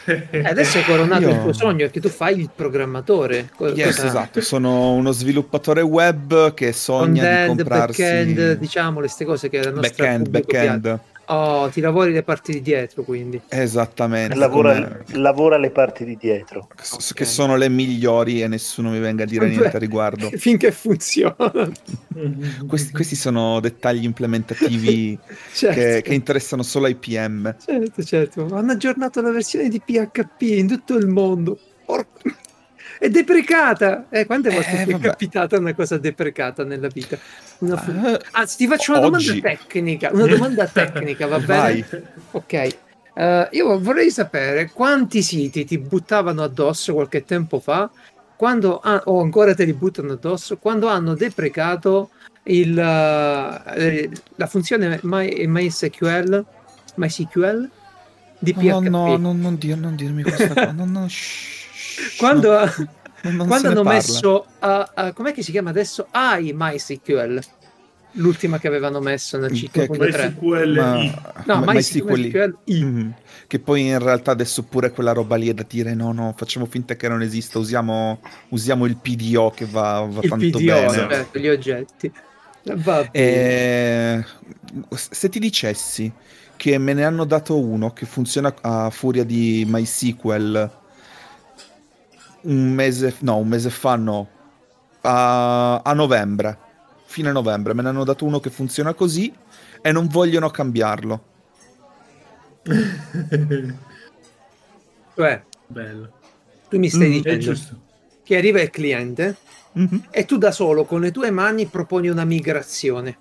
Eh, 0.05 0.41
adesso 0.43 0.79
è 0.79 0.83
coronato 0.83 1.21
Io- 1.21 1.29
il 1.29 1.41
tuo 1.41 1.53
sogno, 1.53 1.85
è 1.85 1.91
che 1.91 1.99
tu 1.99 2.09
fai 2.09 2.39
il 2.39 2.49
programmatore. 2.53 3.49
Yes, 3.73 3.95
cosa- 3.95 4.07
esatto, 4.07 4.41
sono 4.41 4.93
uno 4.93 5.11
sviluppatore 5.11 5.81
web 5.81 6.53
che 6.55 6.73
sogna 6.73 7.41
di 7.41 7.47
comprarsi 7.47 8.01
back-end, 8.01 8.57
diciamo, 8.57 8.99
queste 8.99 9.25
cose 9.25 9.49
che 9.49 9.61
la 9.63 9.69
nostra 9.71 10.05
back-end, 10.05 10.29
back-end. 10.29 10.99
Oh, 11.31 11.69
ti 11.69 11.79
lavori 11.79 12.11
le 12.11 12.23
parti 12.23 12.53
di 12.53 12.61
dietro, 12.61 13.03
quindi. 13.03 13.39
Esattamente. 13.49 14.33
Lavora, 14.35 14.73
come- 14.73 15.19
lavora 15.19 15.57
le 15.57 15.69
parti 15.69 16.03
di 16.03 16.17
dietro. 16.17 16.67
s- 16.81 17.13
Che 17.13 17.23
sono 17.25 17.55
le 17.55 17.69
migliori 17.69 18.41
e 18.41 18.47
nessuno 18.47 18.89
mi 18.89 18.97
venga 18.99 19.23
a 19.23 19.25
dire 19.27 19.47
niente 19.47 19.75
a 19.75 19.79
riguardo. 19.79 20.29
Finché 20.35 20.71
funziona. 20.71 21.35
Questi, 22.67 22.91
questi 22.91 23.15
sono 23.15 23.59
dettagli 23.59 24.03
implementativi 24.03 25.17
Certo. 25.53 25.79
che, 25.79 26.01
che 26.03 26.13
interessano 26.15 26.63
solo 26.63 26.87
ai 26.87 26.95
PM. 26.95 27.55
Certo, 27.63 28.03
certo. 28.03 28.47
Hanno 28.51 28.71
aggiornato 28.71 29.21
la 29.21 29.31
versione 29.31 29.69
di 29.69 29.79
PHP 29.79 30.41
in 30.41 30.67
tutto 30.67 30.95
il 30.97 31.07
mondo. 31.07 31.57
Porco- 31.85 32.19
È 32.99 33.09
deprecata! 33.09 34.07
Eh, 34.09 34.25
quante 34.25 34.49
volte 34.49 34.81
Eh, 34.81 34.85
ti 34.85 34.91
è 34.91 34.99
capitata 34.99 35.57
una 35.57 35.73
cosa 35.73 35.97
deprecata 35.97 36.65
nella 36.65 36.89
vita? 36.89 37.17
Una 37.59 37.77
fu- 37.77 37.91
Ah, 37.91 38.19
Anzi, 38.31 38.57
ti 38.57 38.67
faccio 38.67 38.91
una 38.91 38.99
domanda 38.99 39.29
oggi. 39.31 39.39
tecnica. 39.41 40.09
Una 40.11 40.27
domanda 40.27 40.65
tecnica, 40.71 41.25
va 41.25 41.39
bene? 41.39 41.85
Ok. 42.31 42.53
Eh, 43.13 43.47
io 43.51 43.79
vorrei 43.79 44.11
sapere 44.11 44.69
quanti 44.71 45.21
siti 45.21 45.63
ti 45.63 45.77
buttavano 45.77 46.43
addosso 46.43 46.93
qualche 46.93 47.23
tempo 47.23 47.59
fa, 47.61 47.89
quando 48.35 48.79
ha- 48.79 49.01
o 49.05 49.21
ancora 49.21 49.53
te 49.53 49.63
li 49.63 49.73
buttano 49.73 50.11
addosso, 50.13 50.57
quando 50.57 50.87
hanno 50.87 51.13
deprecato 51.15 52.09
il, 52.43 52.77
eh, 52.77 54.09
la 54.35 54.47
funzione 54.47 54.99
My- 55.03 55.45
MySQL, 55.47 56.45
MySQL 56.95 57.69
di 58.39 58.53
PHP. 58.53 58.61
No, 58.61 58.79
no, 58.79 59.17
no, 59.17 59.33
non, 59.33 59.55
dir- 59.57 59.77
non 59.77 59.95
dirmi 59.95 60.21
questa 60.23 60.47
cosa. 60.49 60.71
No, 60.71 60.85
no, 60.85 61.07
shh, 61.09 61.58
Quando, 62.17 62.49
quando 63.21 63.67
hanno 63.67 63.83
parla. 63.83 63.91
messo, 63.93 64.45
a- 64.59 64.91
a- 64.93 65.13
com'è 65.13 65.33
che 65.33 65.43
si 65.43 65.51
chiama 65.51 65.69
adesso? 65.69 66.07
AI 66.11 66.53
MySQL, 66.55 67.41
l'ultima 68.13 68.59
che 68.59 68.67
avevano 68.67 68.99
messo 68.99 69.37
nel 69.37 69.51
Che- 69.51 69.87
5.3. 69.87 70.33
MySQL 70.39 70.73
Ma-. 70.75 71.43
No, 71.45 71.63
ma- 71.63 71.73
MySQL. 71.73 72.57
Mhm. 72.65 73.13
Che 73.47 73.59
poi 73.59 73.87
in 73.87 73.99
realtà 73.99 74.31
adesso 74.31 74.63
pure 74.63 74.91
quella 74.91 75.11
roba 75.11 75.35
lì 75.35 75.49
è 75.49 75.53
da 75.53 75.65
dire 75.67 75.93
no, 75.95 76.11
no, 76.11 76.33
facciamo 76.37 76.65
finta 76.67 76.95
che 76.95 77.07
non 77.07 77.21
esista, 77.23 77.57
usiamo, 77.59 78.19
usiamo 78.49 78.85
il 78.85 78.95
PDO 78.97 79.51
che 79.55 79.65
va, 79.65 80.05
va 80.07 80.19
il 80.21 80.29
tanto 80.29 80.57
PDO, 80.57 80.57
bene. 80.65 80.89
certo, 80.91 81.39
gli 81.39 81.47
oggetti. 81.47 82.11
Eh, 83.11 84.23
se 84.93 85.29
ti 85.29 85.39
dicessi 85.39 86.11
che 86.55 86.77
me 86.77 86.93
ne 86.93 87.05
hanno 87.05 87.23
dato 87.25 87.57
uno 87.57 87.91
che 87.93 88.05
funziona 88.05 88.53
a 88.61 88.89
furia 88.89 89.23
di 89.23 89.65
MySQL 89.67 90.69
un 92.43 92.73
mese, 92.73 93.15
no, 93.21 93.37
un 93.37 93.47
mese 93.47 93.69
fa 93.69 93.95
no, 93.95 94.27
a, 95.01 95.81
a 95.83 95.93
novembre, 95.93 96.57
fine 97.05 97.31
novembre, 97.31 97.73
me 97.73 97.81
ne 97.81 97.89
hanno 97.89 98.03
dato 98.03 98.25
uno 98.25 98.39
che 98.39 98.49
funziona 98.49 98.93
così 98.93 99.33
e 99.81 99.91
non 99.91 100.07
vogliono 100.07 100.49
cambiarlo. 100.49 101.23
Cioè, 105.15 105.43
Bello. 105.67 106.11
tu 106.67 106.77
mi 106.77 106.89
stai 106.89 107.09
Mm, 107.09 107.11
dicendo 107.11 107.39
giusto. 107.39 107.79
che 108.23 108.37
arriva 108.37 108.61
il 108.61 108.69
cliente 108.69 109.37
Mhm. 109.73 110.07
e 110.11 110.25
tu 110.25 110.37
da 110.37 110.51
solo 110.51 110.85
con 110.85 111.01
le 111.01 111.11
tue 111.11 111.31
mani 111.31 111.67
proponi 111.67 112.09
una 112.09 112.25
migrazione. 112.25 113.17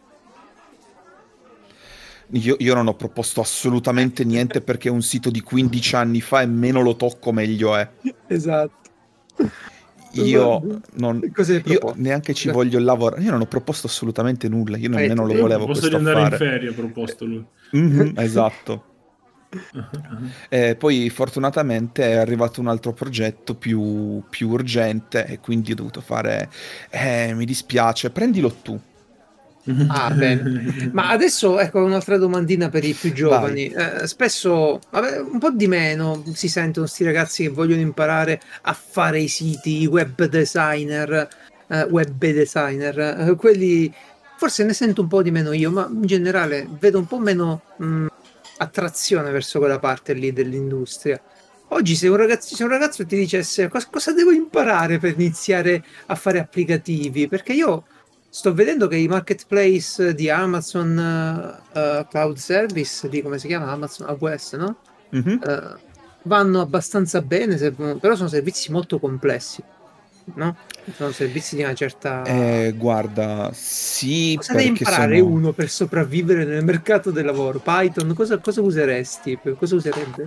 Io, 2.32 2.56
io 2.58 2.74
non 2.74 2.86
ho 2.88 2.94
proposto 2.94 3.40
assolutamente 3.40 4.22
niente 4.24 4.60
perché 4.60 4.88
è 4.88 4.90
un 4.90 5.02
sito 5.02 5.30
di 5.30 5.40
15 5.40 5.96
anni 5.96 6.20
fa 6.20 6.42
e 6.42 6.46
meno 6.46 6.82
lo 6.82 6.94
tocco 6.96 7.32
meglio 7.32 7.74
è. 7.74 7.90
Esatto. 8.26 8.87
Io 10.12 10.80
non, 10.94 11.20
io 11.22 11.60
proposto? 11.60 11.94
neanche 11.96 12.34
ci 12.34 12.50
voglio 12.50 12.78
lavorare. 12.78 13.22
Io 13.22 13.30
non 13.30 13.40
ho 13.42 13.46
proposto 13.46 13.86
assolutamente 13.86 14.48
nulla. 14.48 14.76
Io 14.76 14.88
nemmeno 14.88 15.26
lo 15.26 15.34
io 15.34 15.40
volevo 15.40 15.66
Posso 15.66 15.80
questo 15.80 15.88
di 15.88 15.94
andare 15.96 16.20
in 16.20 16.26
affare. 16.26 16.50
ferie, 16.50 16.68
ha 16.70 16.72
proposto 16.72 17.24
lui. 17.24 17.44
Mhm, 17.72 18.12
esatto. 18.16 18.84
Eh, 20.50 20.76
poi 20.76 21.08
fortunatamente 21.08 22.04
è 22.06 22.16
arrivato 22.16 22.60
un 22.60 22.68
altro 22.68 22.92
progetto 22.92 23.54
più, 23.54 24.22
più 24.28 24.50
urgente 24.50 25.24
e 25.24 25.40
quindi 25.40 25.72
ho 25.72 25.74
dovuto 25.74 26.02
fare... 26.02 26.50
Eh, 26.90 27.32
mi 27.34 27.46
dispiace, 27.46 28.10
prendilo 28.10 28.52
tu. 28.52 28.78
Ah, 29.88 30.10
bene. 30.14 30.90
Ma 30.92 31.08
adesso 31.10 31.58
ecco 31.58 31.82
un'altra 31.82 32.16
domandina 32.16 32.68
per 32.68 32.84
i 32.84 32.92
più 32.92 33.12
giovani. 33.12 33.66
Eh, 33.68 34.06
spesso, 34.06 34.80
vabbè, 34.90 35.18
un 35.20 35.38
po' 35.38 35.50
di 35.50 35.66
meno, 35.66 36.22
si 36.34 36.48
sentono 36.48 36.86
questi 36.86 37.04
ragazzi 37.04 37.42
che 37.44 37.48
vogliono 37.48 37.80
imparare 37.80 38.40
a 38.62 38.72
fare 38.72 39.20
i 39.20 39.28
siti, 39.28 39.82
i 39.82 39.86
web 39.86 40.24
designer, 40.26 41.28
eh, 41.68 41.82
web 41.82 42.16
designer, 42.16 42.98
eh, 43.28 43.34
quelli 43.36 43.92
forse 44.36 44.64
ne 44.64 44.72
sento 44.72 45.02
un 45.02 45.08
po' 45.08 45.22
di 45.22 45.30
meno 45.32 45.52
io, 45.52 45.70
ma 45.70 45.88
in 45.90 46.02
generale 46.02 46.68
vedo 46.78 46.98
un 46.98 47.06
po' 47.06 47.18
meno 47.18 47.62
mh, 47.76 48.06
attrazione 48.58 49.30
verso 49.30 49.58
quella 49.58 49.78
parte 49.78 50.12
lì 50.12 50.32
dell'industria. 50.32 51.20
Oggi 51.70 51.94
se 51.94 52.08
un 52.08 52.16
ragazzo, 52.16 52.54
se 52.54 52.62
un 52.62 52.70
ragazzo 52.70 53.04
ti 53.04 53.16
dicesse 53.16 53.68
"Cos- 53.68 53.88
cosa 53.90 54.12
devo 54.12 54.30
imparare 54.30 54.98
per 54.98 55.14
iniziare 55.18 55.84
a 56.06 56.14
fare 56.14 56.38
applicativi, 56.38 57.28
perché 57.28 57.52
io 57.52 57.84
sto 58.28 58.52
vedendo 58.54 58.86
che 58.88 58.96
i 58.96 59.08
marketplace 59.08 60.14
di 60.14 60.28
Amazon 60.30 60.98
eh, 61.72 62.06
Cloud 62.08 62.36
Service, 62.36 63.08
di 63.08 63.22
come 63.22 63.38
si 63.38 63.46
chiama 63.46 63.70
Amazon 63.70 64.08
AWS, 64.08 64.52
no? 64.54 64.76
Mhm. 65.10 65.40
Eh, 65.46 65.86
vanno 66.22 66.60
abbastanza 66.60 67.22
bene, 67.22 67.56
se- 67.56 67.72
però 67.72 68.14
sono 68.14 68.28
servizi 68.28 68.70
molto 68.70 68.98
complessi, 68.98 69.62
no? 70.34 70.56
Sono 70.94 71.10
servizi 71.10 71.56
di 71.56 71.62
una 71.62 71.74
certa... 71.74 72.22
Eh, 72.24 72.74
guarda, 72.76 73.50
sì, 73.52 74.34
Cosa 74.36 74.54
devi 74.54 74.68
imparare 74.68 75.18
sono... 75.18 75.30
uno 75.30 75.52
per 75.52 75.68
sopravvivere 75.68 76.44
nel 76.44 76.64
mercato 76.64 77.10
del 77.10 77.26
lavoro? 77.26 77.60
Python, 77.62 78.14
cosa, 78.14 78.38
cosa 78.38 78.62
useresti? 78.62 79.38
Cosa 79.58 79.74
userebbe? 79.74 80.26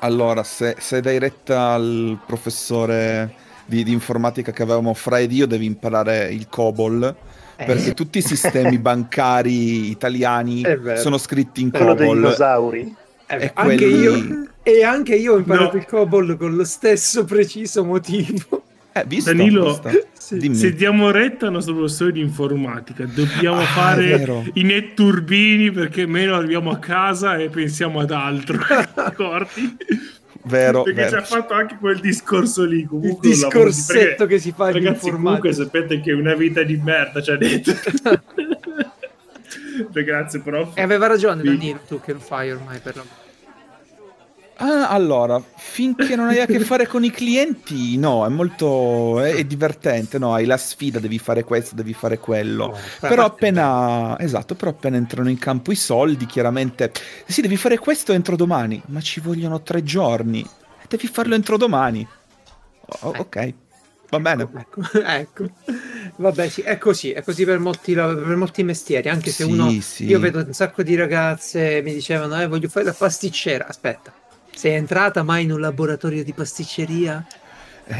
Allora, 0.00 0.42
se, 0.42 0.76
se 0.80 1.00
dai 1.00 1.18
retta 1.18 1.72
al 1.72 2.18
professore 2.26 3.34
di, 3.66 3.82
di 3.84 3.92
informatica 3.92 4.52
che 4.52 4.62
avevamo 4.62 4.94
fra 4.94 5.18
ed 5.18 5.32
io, 5.32 5.46
devi 5.46 5.64
imparare 5.66 6.32
il 6.32 6.46
COBOL, 6.48 7.14
Eh, 7.56 7.64
perché 7.64 7.94
tutti 7.94 8.18
i 8.18 8.22
sistemi 8.22 8.78
bancari 8.80 9.88
italiani 9.90 10.62
sono 10.96 11.18
scritti 11.18 11.62
in 11.62 11.70
Quello 11.70 11.94
dei 11.94 12.06
COBOL. 12.06 12.22
dinosauri. 12.22 12.94
eh, 13.26 13.36
e 13.36 13.50
anche 13.54 13.74
quelli- 13.76 13.98
io 14.00 14.48
e 14.62 14.82
anche 14.82 15.14
io 15.14 15.34
ho 15.34 15.38
imparato 15.38 15.74
No. 15.74 15.78
il 15.80 15.86
COBOL 15.86 16.36
con 16.36 16.56
lo 16.56 16.64
stesso 16.64 17.24
preciso 17.24 17.84
motivo. 17.84 18.62
Eh, 18.96 19.04
visto? 19.06 19.32
Danilo, 19.32 19.66
Visto? 19.82 19.90
Sì. 20.12 20.54
Se 20.54 20.72
diamo 20.72 21.10
retta 21.10 21.46
al 21.46 21.52
nostro 21.52 21.74
professore 21.74 22.12
di 22.12 22.20
informatica, 22.20 23.04
dobbiamo 23.06 23.58
Ah, 23.60 23.64
fare 23.64 24.44
i 24.54 24.62
netturbini 24.62 25.70
perché 25.72 26.06
meno 26.06 26.34
arriviamo 26.36 26.70
a 26.70 26.78
casa 26.78 27.36
e 27.36 27.48
pensiamo 27.48 27.98
ad 28.00 28.10
altro. 28.12 28.56
Ricordi? 28.94 29.76
Vero, 30.46 30.82
perché 30.82 31.04
ci 31.04 31.10
vero. 31.10 31.22
ha 31.22 31.24
fatto 31.24 31.54
anche 31.54 31.76
quel 31.80 32.00
discorso 32.00 32.64
lì. 32.64 32.80
Il 32.80 32.88
Comunque 32.88 33.28
di- 33.28 33.34
discorsetto 33.34 34.16
perché, 34.26 34.34
che 34.34 34.38
si 34.40 34.52
fa 34.54 34.70
Ragazzi, 34.70 35.10
comunque 35.10 35.52
sapete 35.52 36.00
che 36.00 36.10
è 36.10 36.14
una 36.14 36.34
vita 36.34 36.62
di 36.62 36.76
merda 36.76 37.22
ci 37.22 37.30
ha 37.30 37.36
detto. 37.36 37.72
Beh, 39.90 40.04
Grazie, 40.04 40.40
prof. 40.40 40.76
E 40.76 40.82
aveva 40.82 41.06
ragione. 41.06 41.42
Danilo, 41.42 41.80
tu 41.86 42.00
che 42.00 42.12
lo 42.12 42.18
fai 42.18 42.50
ormai 42.52 42.78
per 42.78 42.96
la... 42.96 43.04
Ah, 44.56 44.88
allora, 44.88 45.42
finché 45.56 46.14
non 46.14 46.28
hai 46.28 46.38
a 46.40 46.46
che 46.46 46.60
fare 46.60 46.86
con 46.86 47.02
i 47.02 47.10
clienti, 47.10 47.96
no, 47.96 48.24
è 48.24 48.28
molto... 48.28 49.20
è, 49.20 49.34
è 49.34 49.44
divertente, 49.44 50.16
no, 50.18 50.32
hai 50.32 50.44
la 50.46 50.56
sfida, 50.56 51.00
devi 51.00 51.18
fare 51.18 51.42
questo, 51.42 51.74
devi 51.74 51.92
fare 51.92 52.18
quello. 52.18 52.66
Oh, 52.66 52.78
Però 53.04 53.24
appena, 53.24 54.16
esatto, 54.20 54.54
però 54.54 54.70
appena 54.70 54.96
entrano 54.96 55.28
in 55.28 55.38
campo 55.38 55.72
i 55.72 55.76
soldi, 55.76 56.26
chiaramente, 56.26 56.92
sì, 57.26 57.40
devi 57.42 57.56
fare 57.56 57.78
questo 57.78 58.12
entro 58.12 58.36
domani, 58.36 58.80
ma 58.86 59.00
ci 59.00 59.18
vogliono 59.20 59.60
tre 59.62 59.82
giorni, 59.82 60.48
devi 60.88 61.08
farlo 61.08 61.34
entro 61.34 61.56
domani. 61.56 62.08
Oh, 63.00 63.08
ok, 63.16 63.54
va 64.10 64.20
bene. 64.20 64.52
Ecco, 64.54 64.82
ecco. 65.04 65.50
Vabbè, 66.16 66.48
sì, 66.48 66.60
è 66.62 66.78
così, 66.78 67.12
è 67.12 67.22
così 67.22 67.44
per 67.44 67.58
molti, 67.58 67.94
per 67.94 68.36
molti 68.36 68.62
mestieri, 68.62 69.08
anche 69.08 69.32
se 69.32 69.44
Sì, 69.44 69.50
uno... 69.50 69.76
sì. 69.80 70.06
Io 70.06 70.18
vedo 70.20 70.38
un 70.44 70.52
sacco 70.52 70.82
di 70.82 70.94
ragazze 70.94 71.82
mi 71.82 71.92
dicevano, 71.92 72.40
eh, 72.40 72.46
voglio 72.46 72.68
fare 72.68 72.84
la 72.86 72.94
pasticcera. 72.94 73.66
Aspetta, 73.66 74.14
sei 74.54 74.74
entrata 74.74 75.22
mai 75.22 75.44
in 75.44 75.52
un 75.52 75.60
laboratorio 75.60 76.24
di 76.24 76.32
pasticceria? 76.34 77.26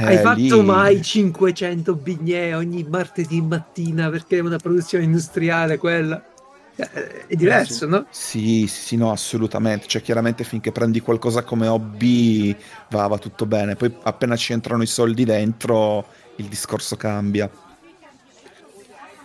Hai 0.03 0.19
Eh, 0.19 0.19
fatto 0.19 0.62
lì- 0.62 0.64
mai 0.64 1.03
500 1.03 1.97
bignè 1.97 2.57
ogni 2.57 2.85
martedì 2.85 3.40
mattina 3.43 4.11
perché 4.11 4.38
è 4.38 4.40
una 4.40 4.59
produzione 4.59 5.05
industriale 5.05 5.79
quella? 5.79 6.23
Eh, 6.77 7.27
È 7.27 7.35
diverso, 7.37 7.87
no? 7.87 8.09
Sì, 8.17 8.67
sì, 8.69 8.81
sì, 8.81 8.97
no, 8.97 9.11
assolutamente. 9.11 9.87
Cioè, 9.88 10.01
chiaramente 10.01 10.45
finché 10.45 10.71
prendi 10.71 11.01
qualcosa 11.01 11.43
come 11.43 11.67
hobby 11.67 12.57
va, 12.90 13.07
va 13.09 13.19
tutto 13.19 13.45
bene. 13.47 13.75
Poi 13.77 13.99
appena 14.03 14.37
ci 14.37 14.53
entrano 14.53 14.83
i 14.85 14.87
soldi 14.87 15.25
dentro, 15.25 16.09
il 16.37 16.49
discorso 16.49 16.97
cambia. 16.97 17.51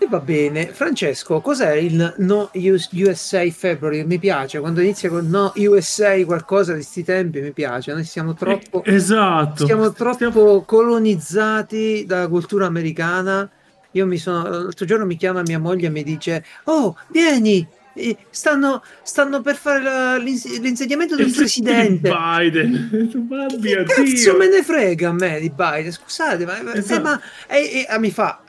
E 0.02 0.08
va 0.08 0.20
bene. 0.20 0.68
Francesco, 0.68 1.42
cos'è 1.42 1.74
il 1.74 2.14
No 2.20 2.50
US- 2.54 2.90
USA 2.94 3.46
February? 3.52 4.06
Mi 4.06 4.18
piace, 4.18 4.60
quando 4.60 4.80
inizia 4.80 5.10
con 5.10 5.28
No 5.30 5.52
USA 5.58 6.16
qualcosa 6.26 6.74
di 6.74 6.82
sti 6.84 7.04
tempi 7.04 7.42
mi 7.42 7.52
piace, 7.52 7.92
noi 7.94 8.06
siamo 8.06 8.34
troppo... 8.34 8.82
Esatto. 8.86 9.66
Siamo 9.66 9.92
troppo 9.92 10.64
colonizzati 10.66 12.06
dalla 12.08 12.30
cultura 12.30 12.66
americana. 12.66 13.50
Io 13.94 14.06
mi 14.06 14.18
sono. 14.18 14.48
L'altro 14.48 14.86
giorno 14.86 15.06
mi 15.06 15.18
chiama 15.18 15.42
mia 15.42 15.58
moglie 15.60 15.88
e 15.88 15.90
mi 15.90 16.04
dice: 16.04 16.46
Oh, 16.66 16.96
vieni! 17.12 17.68
eh, 17.96 18.16
Stanno, 18.30 18.84
stanno 19.02 19.42
per 19.42 19.56
fare 19.56 19.82
la- 19.82 20.16
l'ins- 20.18 20.60
l'insediamento 20.60 21.16
del 21.16 21.32
presidente. 21.32 22.08
Biden. 22.16 23.26
Ma 23.28 23.48
Che 23.48 23.84
cazzo 23.86 24.04
Dio. 24.04 24.38
me 24.38 24.48
ne 24.48 24.62
frega 24.64 25.10
a 25.10 25.14
me 25.14 25.40
di 25.40 25.50
Biden? 25.50 25.92
Scusate, 25.92 26.46
ma, 26.46 26.60
eh, 26.72 26.78
Esatto. 26.78 27.02
ma 27.02 27.20
e- 27.48 27.80
e- 27.80 27.86
ah, 27.90 27.98
mi 27.98 28.12
fa 28.12 28.42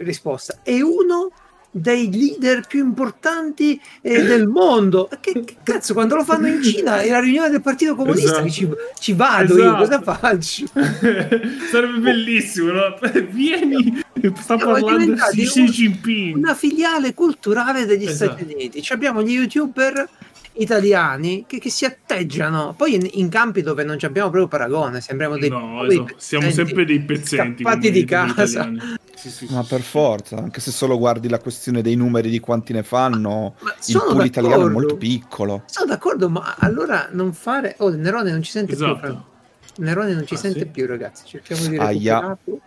risposta: 0.00 0.58
è 0.62 0.80
uno 0.80 1.30
dei 1.70 2.10
leader 2.10 2.66
più 2.66 2.82
importanti 2.82 3.78
eh, 4.00 4.22
del 4.22 4.46
mondo. 4.48 5.08
Che, 5.20 5.44
che 5.44 5.56
cazzo, 5.62 5.92
quando 5.92 6.16
lo 6.16 6.24
fanno 6.24 6.46
in 6.46 6.62
Cina 6.62 7.00
è 7.00 7.10
la 7.10 7.20
riunione 7.20 7.50
del 7.50 7.60
Partito 7.60 7.94
Comunista, 7.94 8.42
Esatto. 8.42 8.48
ci, 8.48 8.68
ci 8.98 9.12
vado 9.12 9.56
io, 9.58 9.76
cosa 9.76 10.00
Esatto. 10.00 10.12
faccio? 10.14 10.64
Sarebbe 11.70 11.98
bellissimo, 11.98 12.72
no? 12.72 12.98
Vieni, 13.30 14.02
sta 14.36 14.56
Siamo 14.56 14.72
parlando 14.72 14.96
diventati 14.98 15.44
Xi 15.44 15.64
Jinping. 15.64 16.36
una 16.36 16.54
filiale 16.54 17.14
culturale 17.14 17.84
degli 17.84 18.06
Esatto. 18.06 18.32
Stati 18.36 18.52
Uniti. 18.54 18.82
Ci 18.82 18.92
abbiamo 18.92 19.22
gli 19.22 19.32
youtuber 19.32 20.08
italiani 20.58 21.44
che, 21.46 21.58
che 21.58 21.70
si 21.70 21.84
atteggiano 21.84 22.74
poi 22.76 22.94
in, 22.94 23.08
in 23.12 23.28
campi 23.28 23.62
dove 23.62 23.84
non 23.84 23.98
ci 23.98 24.06
abbiamo 24.06 24.30
proprio 24.30 24.48
paragone. 24.48 25.00
Sembriamo 25.00 25.36
dei 25.38 25.48
No, 25.50 25.84
esatto. 25.84 26.14
siamo 26.16 26.50
sempre 26.50 26.84
dei 26.84 27.00
pezzenti. 27.00 27.62
scappati 27.62 27.88
come 27.88 27.90
di 27.90 28.04
casa. 28.04 28.70
Sì, 29.14 29.30
sì, 29.30 29.46
Ma 29.50 29.62
sì, 29.62 29.68
per 29.68 29.80
forza, 29.80 30.36
anche 30.36 30.60
se 30.60 30.70
solo 30.70 30.96
guardi 30.96 31.28
la 31.28 31.40
questione 31.40 31.82
dei 31.82 31.96
numeri 31.96 32.30
di 32.30 32.38
quanti 32.38 32.72
ne 32.72 32.84
fanno, 32.84 33.56
Ma 33.60 33.70
il 33.70 33.82
sono 33.82 34.12
pool 34.12 34.24
italiano 34.26 34.66
è 34.66 34.70
molto 34.70 34.96
piccolo. 34.96 35.62
Sono 35.66 35.86
d'accordo, 35.86 36.28
ma 36.28 36.54
allora 36.58 37.08
non 37.10 37.32
fare. 37.32 37.74
Oh, 37.78 37.90
Nerone 37.90 38.30
non 38.30 38.42
ci 38.42 38.52
sente 38.52 38.76
più. 38.76 38.84
Esatto. 38.84 38.98
Fran- 38.98 39.24
Nerone 39.78 40.12
non 40.14 40.24
ci 40.26 40.34
Ah, 40.34 40.38
sente 40.38 40.60
sì? 40.60 40.66
più, 40.66 40.86
ragazzi. 40.86 41.24
Cerchiamo 41.26 41.66
di 41.66 41.76
Aia. 41.78 42.18
recuperarlo. 42.20 42.60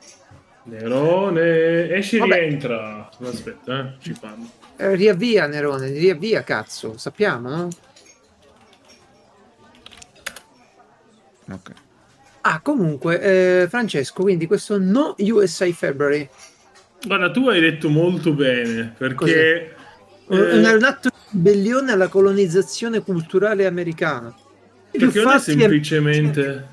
Nerone, 0.63 1.89
esci 1.95 2.17
e 2.17 2.19
Vabbè. 2.19 2.39
rientra. 2.39 3.09
Aspetta, 3.23 3.79
eh, 3.79 3.93
ci 4.01 4.15
parlo. 4.19 4.45
Eh, 4.81 4.95
riavvia 4.95 5.45
Nerone, 5.45 5.89
riavvia, 5.91 6.41
cazzo. 6.43 6.97
Sappiamo, 6.97 7.49
no? 7.49 7.67
Ok. 11.51 11.71
Ah, 12.41 12.59
comunque, 12.61 13.21
eh, 13.21 13.67
Francesco, 13.69 14.23
quindi 14.23 14.47
questo 14.47 14.79
no 14.79 15.13
USA 15.19 15.71
February. 15.71 16.27
Guarda, 17.05 17.29
tu 17.29 17.47
hai 17.47 17.59
detto 17.61 17.89
molto 17.89 18.33
bene, 18.33 18.95
perché... 18.97 19.75
Eh, 20.27 20.35
un- 20.35 20.65
un 20.77 20.83
atto 20.83 21.09
di 21.09 21.15
ribellione 21.37 21.91
alla 21.91 22.07
colonizzazione 22.07 23.01
culturale 23.01 23.67
americana. 23.67 24.33
Perché 24.89 25.21
non 25.21 25.33
è 25.33 25.39
semplicemente... 25.39 26.69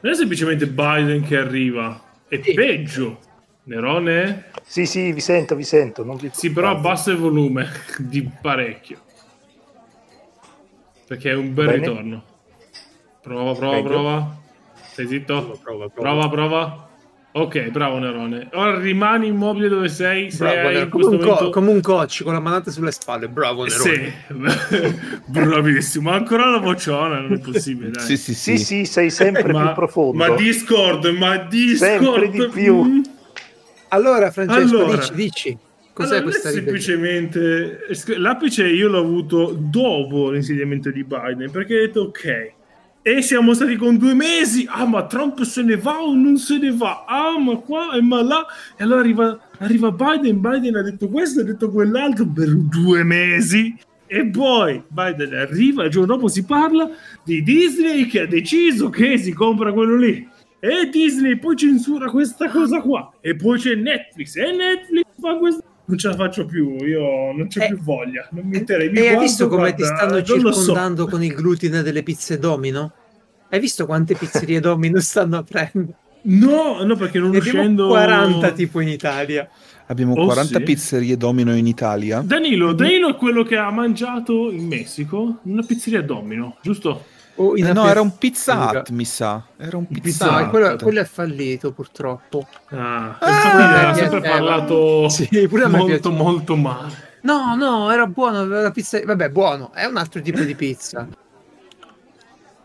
Non 0.00 0.12
è 0.12 0.16
semplicemente 0.16 0.66
Biden 0.66 1.22
che 1.22 1.36
arriva, 1.36 2.02
è 2.26 2.40
Sì. 2.42 2.54
peggio. 2.54 3.20
Nerone? 3.64 4.50
Sì, 4.62 4.84
sì, 4.86 5.12
vi 5.12 5.20
sento, 5.20 5.54
vi 5.54 5.64
sento. 5.64 6.04
Non 6.04 6.16
vi 6.16 6.30
Sì, 6.32 6.52
però 6.52 6.70
abbassa 6.70 7.10
il 7.10 7.16
volume 7.16 7.68
di 7.98 8.28
parecchio. 8.40 8.98
Perché 11.06 11.30
è 11.30 11.34
un 11.34 11.52
bel 11.54 11.66
Bene. 11.66 11.78
ritorno. 11.78 12.24
Prova, 13.22 13.52
prova, 13.54 13.74
Meglio. 13.76 13.88
prova. 13.88 14.36
Stai 14.90 15.06
zitto? 15.06 15.58
Prova, 15.62 15.88
Prova, 15.88 16.28
prova. 16.28 16.88
Ok, 17.36 17.70
bravo 17.70 17.98
Nerone. 17.98 18.48
Ora 18.52 18.78
rimani 18.78 19.26
immobile 19.26 19.68
dove 19.68 19.88
sei. 19.88 20.30
Se 20.30 20.38
Bravo, 20.44 20.70
in 20.70 20.88
come, 20.88 21.04
un 21.06 21.10
co- 21.18 21.26
momento... 21.26 21.50
come 21.50 21.70
un 21.72 21.80
coach 21.80 22.22
con 22.22 22.32
la 22.32 22.38
manata 22.38 22.70
sulle 22.70 22.92
spalle. 22.92 23.28
Bravo, 23.28 23.64
Nerone. 23.64 24.12
Sì, 24.28 24.94
bravissimo. 25.26 26.10
Ancora 26.12 26.48
la 26.48 26.58
vociona, 26.58 27.18
non 27.18 27.32
è 27.32 27.38
possibile. 27.40 27.90
Dai. 27.90 28.04
Sì, 28.04 28.16
sì, 28.16 28.34
Sì, 28.34 28.56
sì. 28.58 28.64
sì, 28.64 28.84
sei 28.84 29.10
sempre 29.10 29.52
ma, 29.52 29.64
più 29.64 29.72
profondo. 29.74 30.16
Ma 30.16 30.30
Discord, 30.36 31.06
ma 31.06 31.36
Discord. 31.38 32.02
Sempre 32.04 32.30
di 32.30 32.48
più. 32.52 33.02
Allora, 33.94 34.30
Francesco, 34.30 34.78
Allora. 34.78 34.96
dici, 34.96 35.14
dici. 35.14 35.58
Cos'è 35.92 36.16
Allora, 36.16 36.22
questa 36.24 36.50
semplicemente 36.50 37.78
l'apice 38.16 38.66
io 38.66 38.88
l'ho 38.88 38.98
avuto 38.98 39.56
dopo 39.56 40.30
l'insediamento 40.30 40.90
di 40.90 41.04
Biden 41.04 41.52
perché 41.52 41.76
ho 41.76 41.80
detto 41.80 42.00
ok 42.00 42.52
e 43.00 43.22
siamo 43.22 43.54
stati 43.54 43.76
con 43.76 43.96
due 43.96 44.12
mesi 44.12 44.66
ah 44.68 44.86
ma 44.86 45.06
Trump 45.06 45.42
se 45.42 45.62
ne 45.62 45.76
va 45.76 46.02
o 46.02 46.12
non 46.12 46.36
se 46.36 46.58
ne 46.58 46.72
va 46.72 47.04
ah 47.06 47.38
ma 47.38 47.56
qua 47.58 47.94
e 47.94 48.00
ma 48.00 48.22
là 48.22 48.44
e 48.76 48.82
allora 48.82 49.00
arriva, 49.02 49.38
arriva 49.58 49.92
Biden 49.92 50.40
Biden 50.40 50.74
ha 50.74 50.82
detto 50.82 51.08
questo 51.08 51.42
ha 51.42 51.44
detto 51.44 51.70
quell'altro 51.70 52.26
per 52.26 52.48
due 52.48 53.04
mesi 53.04 53.76
e 54.08 54.26
poi 54.26 54.82
Biden 54.88 55.32
arriva 55.32 55.84
il 55.84 55.90
giorno 55.90 56.14
dopo 56.14 56.26
si 56.26 56.44
parla 56.44 56.90
di 57.22 57.40
Disney 57.44 58.06
che 58.06 58.22
ha 58.22 58.26
deciso 58.26 58.90
che 58.90 59.16
si 59.16 59.32
compra 59.32 59.72
quello 59.72 59.96
lì 59.96 60.26
e 60.64 60.88
Disney 60.88 61.36
poi 61.38 61.56
censura 61.56 62.08
questa 62.10 62.48
cosa 62.48 62.80
qua 62.80 63.12
e 63.20 63.36
poi 63.36 63.58
c'è 63.58 63.74
Netflix 63.74 64.36
e 64.36 64.52
Netflix 64.52 65.04
fa 65.20 65.36
questo 65.36 65.62
non 65.86 65.98
ce 65.98 66.08
la 66.08 66.14
faccio 66.14 66.46
più 66.46 66.76
io 66.84 67.32
non 67.32 67.46
c'ho 67.48 67.60
Eh, 67.62 67.66
più 67.68 67.78
voglia 67.82 68.26
non 68.30 68.46
mi 68.46 68.56
interessa 68.56 68.90
mi 68.90 68.96
E 68.98 69.00
hai 69.02 69.06
guardo, 69.08 69.20
visto 69.22 69.48
come 69.48 69.74
ti 69.74 69.84
stanno 69.84 70.16
lo 70.16 70.24
so. 70.24 70.34
circondando 70.62 71.06
con 71.06 71.22
il 71.22 71.34
glutine 71.34 71.82
delle 71.82 72.02
pizze 72.02 72.38
Domino? 72.38 72.92
Hai 73.50 73.60
visto 73.60 73.84
quante 73.84 74.14
pizzerie 74.14 74.60
Domino 74.60 74.98
stanno 75.00 75.36
aprendo? 75.36 75.94
no 76.26 76.82
no 76.82 76.96
perché 76.96 77.18
non 77.18 77.30
Ne 77.30 77.38
uscendo 77.38 77.88
40 77.88 78.50
tipo 78.52 78.80
in 78.80 78.88
Italia. 78.88 79.46
Abbiamo 79.88 80.14
Oh, 80.14 80.24
40 80.24 80.56
sì? 80.58 80.62
pizzerie 80.64 81.18
domino 81.18 81.54
in 81.54 81.66
Italia. 81.66 82.22
Danilo 82.24 82.72
Danilo 82.72 83.10
è 83.10 83.16
quello 83.16 83.42
che 83.42 83.58
ha 83.58 83.70
mangiato 83.70 84.50
in 84.50 84.66
Messico 84.66 85.40
in 85.44 85.52
una 85.52 85.62
pizzeria 85.62 86.00
Domino 86.00 86.56
giusto? 86.62 87.04
O 87.36 87.56
in 87.56 87.66
Eh, 87.66 87.72
no, 87.72 87.88
era 87.88 88.00
un 88.00 88.16
Pizza 88.16 88.54
Hut, 88.70 88.90
mi 88.90 89.04
sa. 89.04 89.42
Era 89.56 89.76
un 89.76 89.86
Pizza 89.86 90.00
Pizza 90.02 90.46
quello, 90.48 90.76
quello 90.76 91.00
è 91.00 91.04
fallito 91.04 91.72
purtroppo. 91.72 92.46
Ah, 92.70 93.16
Ah, 93.18 93.88
mi 93.90 93.94
sempre 93.98 94.20
parlato 94.20 95.08
Sì, 95.08 95.26
pure 95.48 95.66
molto 95.66 96.10
molto 96.12 96.56
male 96.56 97.12
No, 97.22 97.54
no, 97.56 97.90
era 97.90 98.06
buono, 98.06 98.44
la 98.46 98.70
pizza. 98.70 99.00
Vabbè, 99.02 99.30
buono, 99.30 99.72
è 99.72 99.84
un 99.86 99.96
altro 99.96 100.20
tipo 100.20 100.40
di 100.42 100.54
pizza. 100.54 101.08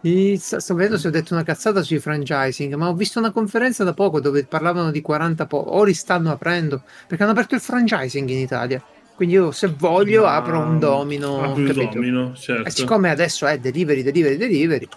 Pizza- 0.01 0.59
Sto 0.59 0.75
vedendo 0.75 0.97
se 0.97 1.07
ho 1.07 1.11
detto 1.11 1.33
una 1.33 1.43
cazzata 1.43 1.81
sui 1.81 1.99
franchising, 1.99 2.73
ma 2.75 2.87
ho 2.89 2.93
visto 2.93 3.19
una 3.19 3.31
conferenza 3.31 3.83
da 3.83 3.93
poco 3.93 4.19
dove 4.19 4.45
parlavano 4.45 4.91
di 4.91 5.01
40 5.01 5.45
po'. 5.45 5.57
O 5.57 5.83
li 5.83 5.93
stanno 5.93 6.31
aprendo 6.31 6.83
perché 7.07 7.23
hanno 7.23 7.31
aperto 7.31 7.55
il 7.55 7.61
franchising 7.61 8.29
in 8.29 8.37
Italia. 8.37 8.83
Quindi 9.19 9.35
io, 9.35 9.51
se 9.51 9.67
voglio, 9.67 10.21
Ma- 10.23 10.35
apro 10.37 10.59
un 10.59 10.79
domino. 10.79 11.43
apri 11.43 11.63
il 11.63 11.89
domino 11.91 12.33
certo 12.37 12.69
E 12.69 12.71
siccome 12.71 13.09
adesso 13.09 13.45
è 13.47 13.57
delivery, 13.59 14.01
delivery, 14.01 14.37
delivery. 14.37 14.87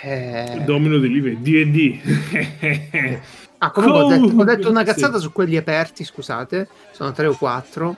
eh, 0.00 0.62
Domino 0.64 0.96
Delivery 0.96 1.42
D&D 1.42 3.18
Ah, 3.58 3.70
comunque 3.72 4.00
ho 4.00 4.08
detto, 4.08 4.40
ho 4.40 4.44
detto 4.44 4.70
una 4.70 4.80
sì. 4.80 4.86
cazzata 4.86 5.18
su 5.18 5.32
quelli 5.32 5.58
aperti, 5.58 6.02
scusate. 6.02 6.66
Sono 6.92 7.12
tre 7.12 7.26
o 7.26 7.36
quattro. 7.36 7.96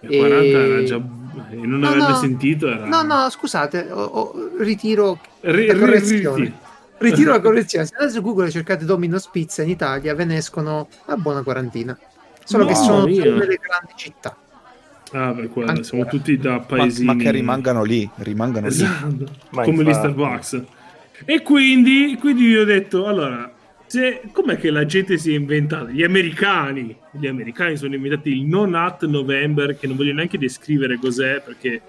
E 0.00 0.16
40 0.16 0.58
era 0.58 0.78
E- 0.78 0.84
già 0.84 0.96
e 0.96 1.56
non 1.56 1.80
No, 1.80 1.88
avrebbe 1.88 2.08
no. 2.08 2.14
sentito 2.14 2.66
era 2.66 2.86
No, 2.86 3.02
no, 3.02 3.28
scusate, 3.28 3.88
ho- 3.90 4.02
ho- 4.02 4.50
ritiro 4.58 5.18
Ri- 5.40 5.66
la 5.66 5.76
correzione. 5.78 6.44
ri- 6.44 6.54
Ritiro 6.96 7.32
la 7.32 7.40
correzione. 7.44 7.84
Se 7.84 7.94
adesso 7.94 8.22
Google 8.22 8.50
cercate 8.50 8.86
Domino's 8.86 9.28
Pizza 9.28 9.62
in 9.62 9.68
Italia, 9.68 10.14
ve 10.14 10.24
ne 10.24 10.36
escono 10.38 10.88
una 11.04 11.16
buona 11.18 11.42
quarantina. 11.42 11.98
Solo 12.44 12.64
che 12.66 12.72
Mamma 12.72 12.84
sono 12.84 13.04
nelle 13.06 13.58
grandi 13.60 13.92
città. 13.96 14.36
Ah, 15.12 15.32
per 15.32 15.48
quello, 15.48 15.68
Ancora. 15.68 15.82
siamo 15.82 16.06
tutti 16.06 16.36
da 16.36 16.52
Ma, 16.52 16.60
paesini. 16.60 17.06
ma 17.06 17.16
che 17.16 17.30
rimangano 17.32 17.82
lì, 17.82 18.08
rimangano 18.16 18.66
lì. 18.68 18.72
Esatto, 18.72 19.24
Ma 19.50 19.62
come 19.64 19.82
gli. 19.82 19.92
Starbucks. 19.92 20.62
E 21.24 21.42
quindi, 21.42 22.16
quindi 22.20 22.44
io 22.46 22.62
ho 22.62 22.64
detto, 22.64 23.06
allora, 23.06 23.52
se, 23.86 24.22
com'è 24.32 24.56
che 24.56 24.70
la 24.70 24.86
gente 24.86 25.18
si 25.18 25.32
è 25.34 25.36
inventata? 25.36 25.90
Gli 25.90 26.04
americani, 26.04 26.96
gli 27.10 27.26
americani 27.26 27.76
sono 27.76 27.94
inventati 27.96 28.30
il 28.30 28.44
non 28.44 28.74
at 28.76 29.04
November, 29.06 29.76
che 29.76 29.86
non 29.88 29.96
voglio 29.96 30.14
neanche 30.14 30.38
descrivere 30.38 30.96
cos'è, 30.98 31.42
perché... 31.44 31.80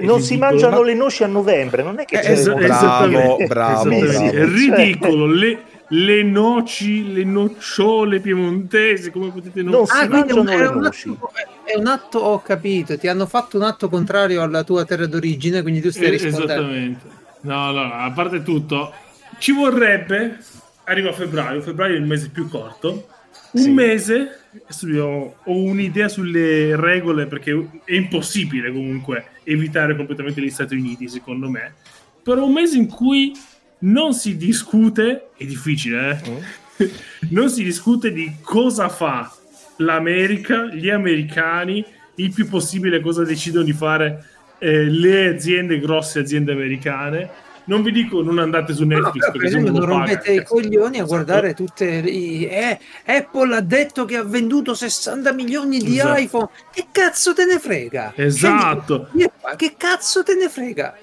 Non 0.00 0.20
si 0.20 0.36
mangiano 0.36 0.82
le 0.82 0.94
noci 0.94 1.24
a 1.24 1.26
novembre, 1.26 1.82
non 1.82 1.98
è 1.98 2.04
che 2.04 2.20
Eh, 2.20 2.30
esattamente, 2.30 3.46
bravo, 3.46 3.90
esattamente. 3.90 4.06
bravo. 4.06 4.30
È 4.30 4.44
ridicolo. 4.46 5.26
Le, 5.26 5.58
le 5.90 6.22
noci, 6.22 7.12
le 7.12 7.24
nocciole 7.24 8.20
piemontesi, 8.20 9.10
come 9.10 9.30
potete 9.30 9.62
non... 9.62 9.84
Ah, 9.88 10.06
quindi 10.06 10.30
è 10.30 10.34
un, 10.34 10.46
è 10.48 10.66
un 10.66 10.84
atto, 10.84 11.30
è 11.64 11.76
un 11.76 11.86
atto, 11.86 12.18
ho 12.18 12.42
capito, 12.42 12.98
ti 12.98 13.08
hanno 13.08 13.26
fatto 13.26 13.56
un 13.56 13.62
atto 13.62 13.88
contrario 13.88 14.42
alla 14.42 14.64
tua 14.64 14.84
terra 14.84 15.06
d'origine, 15.06 15.62
quindi 15.62 15.80
tu 15.80 15.90
stai 15.90 16.06
Eh, 16.06 16.10
rispondendo. 16.10 16.52
Esattamente. 16.52 17.06
No, 17.40 17.70
no, 17.70 17.92
a 17.92 18.10
parte 18.10 18.42
tutto, 18.42 18.92
ci 19.38 19.52
vorrebbe, 19.52 20.38
arriva 20.84 21.12
febbraio, 21.12 21.62
febbraio 21.62 21.94
è 21.94 21.98
il 21.98 22.04
mese 22.04 22.28
più 22.30 22.48
corto, 22.48 23.08
un 23.52 23.62
Sì. 23.62 23.70
mese, 23.70 24.40
io 24.82 25.06
ho 25.42 25.56
un'idea 25.62 26.08
sulle 26.08 26.76
regole 26.76 27.26
perché 27.26 27.80
è 27.84 27.94
impossibile 27.94 28.70
comunque 28.70 29.26
evitare 29.44 29.96
completamente 29.96 30.42
gli 30.42 30.50
Stati 30.50 30.74
Uniti, 30.74 31.08
secondo 31.08 31.48
me, 31.48 31.76
però 32.22 32.44
un 32.44 32.52
mese 32.52 32.76
in 32.76 32.88
cui 32.88 33.32
non 33.80 34.12
si 34.14 34.36
discute, 34.36 35.28
è 35.36 35.44
difficile, 35.44 36.20
eh? 36.22 36.30
Mm. 36.30 36.86
non 37.30 37.48
si 37.50 37.62
discute 37.64 38.12
di 38.12 38.36
cosa 38.40 38.88
fa 38.88 39.32
l'America, 39.76 40.66
gli 40.66 40.90
americani, 40.90 41.84
il 42.16 42.32
più 42.32 42.48
possibile 42.48 43.00
cosa 43.00 43.24
decidono 43.24 43.64
di 43.64 43.72
fare 43.72 44.24
eh, 44.58 44.84
le 44.84 45.28
aziende, 45.28 45.78
grosse 45.78 46.20
aziende 46.20 46.52
americane. 46.52 47.46
Non 47.68 47.82
vi 47.82 47.92
dico 47.92 48.22
non 48.22 48.38
andate 48.38 48.72
su 48.72 48.86
No, 48.86 48.96
Netflix 48.96 49.24
se 49.26 49.30
prima 49.30 49.58
uno 49.58 49.78
non 49.78 49.84
rompete 49.86 50.32
i 50.32 50.42
coglioni 50.42 50.98
a 50.98 51.02
Esatto. 51.02 51.06
guardare 51.06 51.52
tutte 51.52 52.00
le... 52.00 52.10
Eh, 52.10 52.78
Apple 53.04 53.54
ha 53.54 53.60
detto 53.60 54.06
che 54.06 54.16
ha 54.16 54.24
venduto 54.24 54.72
60 54.72 55.32
milioni 55.34 55.78
di 55.78 55.98
Esatto. 55.98 56.18
iPhone. 56.18 56.48
Che 56.72 56.86
cazzo 56.90 57.34
te 57.34 57.44
ne 57.44 57.58
frega? 57.58 58.14
Esatto. 58.16 59.10
Che 59.56 59.74
cazzo 59.76 60.22
te 60.22 60.34
ne 60.34 60.48
frega? 60.48 60.96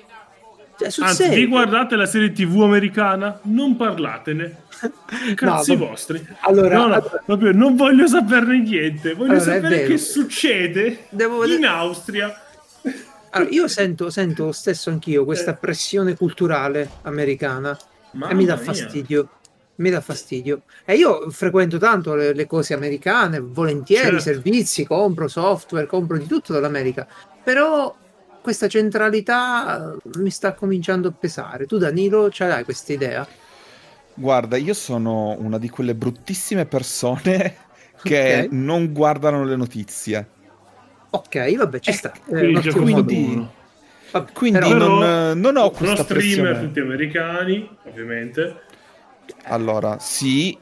Cioè, 0.78 0.90
sul 0.90 1.04
Anzi, 1.04 1.24
serio. 1.24 1.36
vi 1.38 1.48
guardate 1.48 1.96
la 1.96 2.06
serie 2.06 2.32
TV 2.34 2.62
americana? 2.62 3.40
Non 3.44 3.76
parlatene. 3.78 4.64
Cazzi 5.36 5.76
vabbè. 5.76 5.88
vostri. 5.90 6.28
Allora, 6.42 6.76
no, 6.76 6.88
no, 6.88 6.94
allora- 6.96 7.22
proprio 7.26 7.52
non 7.54 7.76
voglio 7.76 8.08
saperne 8.08 8.60
niente. 8.60 9.14
Voglio 9.14 9.32
Allora, 9.32 9.46
sapere 9.54 9.84
che 9.86 9.98
succede 9.98 11.06
Devo 11.10 11.46
in 11.46 11.66
Austria. 11.66 12.34
Allora, 13.32 13.50
io 13.52 13.68
sento, 13.68 14.10
sento 14.10 14.46
lo 14.46 14.52
stesso 14.52 14.90
anch'io 14.90 15.24
questa 15.26 15.52
Eh. 15.52 15.56
pressione 15.58 16.16
culturale 16.16 16.90
americana 17.04 17.78
Mamma 18.12 18.32
e 18.32 18.36
mi 18.36 18.46
dà 18.46 18.56
mia. 18.56 18.64
fastidio. 18.64 19.30
Mi 19.78 19.90
dà 19.90 20.00
fastidio. 20.00 20.62
E 20.86 20.96
io 20.96 21.30
frequento 21.32 21.78
tanto 21.78 22.16
le, 22.16 22.34
le 22.34 22.48
cose 22.48 22.74
americane, 22.74 23.40
volentieri, 23.40 24.04
Certo. 24.06 24.20
servizi, 24.22 24.86
compro 24.86 25.28
software, 25.28 25.86
compro 25.86 26.18
di 26.18 26.28
tutto 26.28 26.54
dall'America. 26.54 27.06
Però 27.44 27.94
questa 28.46 28.68
centralità 28.68 29.91
eh, 29.96 30.20
mi 30.20 30.30
sta 30.30 30.54
cominciando 30.54 31.08
a 31.08 31.12
pesare. 31.12 31.66
Tu, 31.66 31.80
Danilo, 31.80 32.30
ce 32.30 32.46
l'hai 32.46 32.64
questa 32.64 32.93
idea? 32.93 33.28
Guarda, 34.14 34.56
io 34.56 34.76
sono 34.76 35.36
una 35.39 35.58
di 35.58 35.68
quelle 35.68 35.96
bruttissime 35.96 36.68
persone 36.68 37.56
che 38.04 38.43
Ok. 38.46 38.52
non 38.52 38.93
guardano 38.93 39.43
le 39.43 39.56
notizie. 39.56 40.28
Ok, 41.10 41.56
vabbè, 41.56 41.80
ci 41.80 41.89
Eh, 41.89 41.93
sta. 41.93 42.14
Quindi 42.24 42.70
modo. 42.70 43.04
quindi-. 43.04 43.48
Vabbè, 44.12 44.32
Quindi 44.32 44.60
però- 44.60 44.78
non, 44.78 45.00
Però- 45.00 45.34
non 45.34 45.58
ho 45.58 45.72
questa 45.72 46.04
streamer 46.04 46.24
pressione. 46.24 46.60
tutti 46.62 46.80
americani, 46.82 47.70
ovviamente. 47.86 48.62
Allora, 49.46 49.98
sì, 50.00 50.56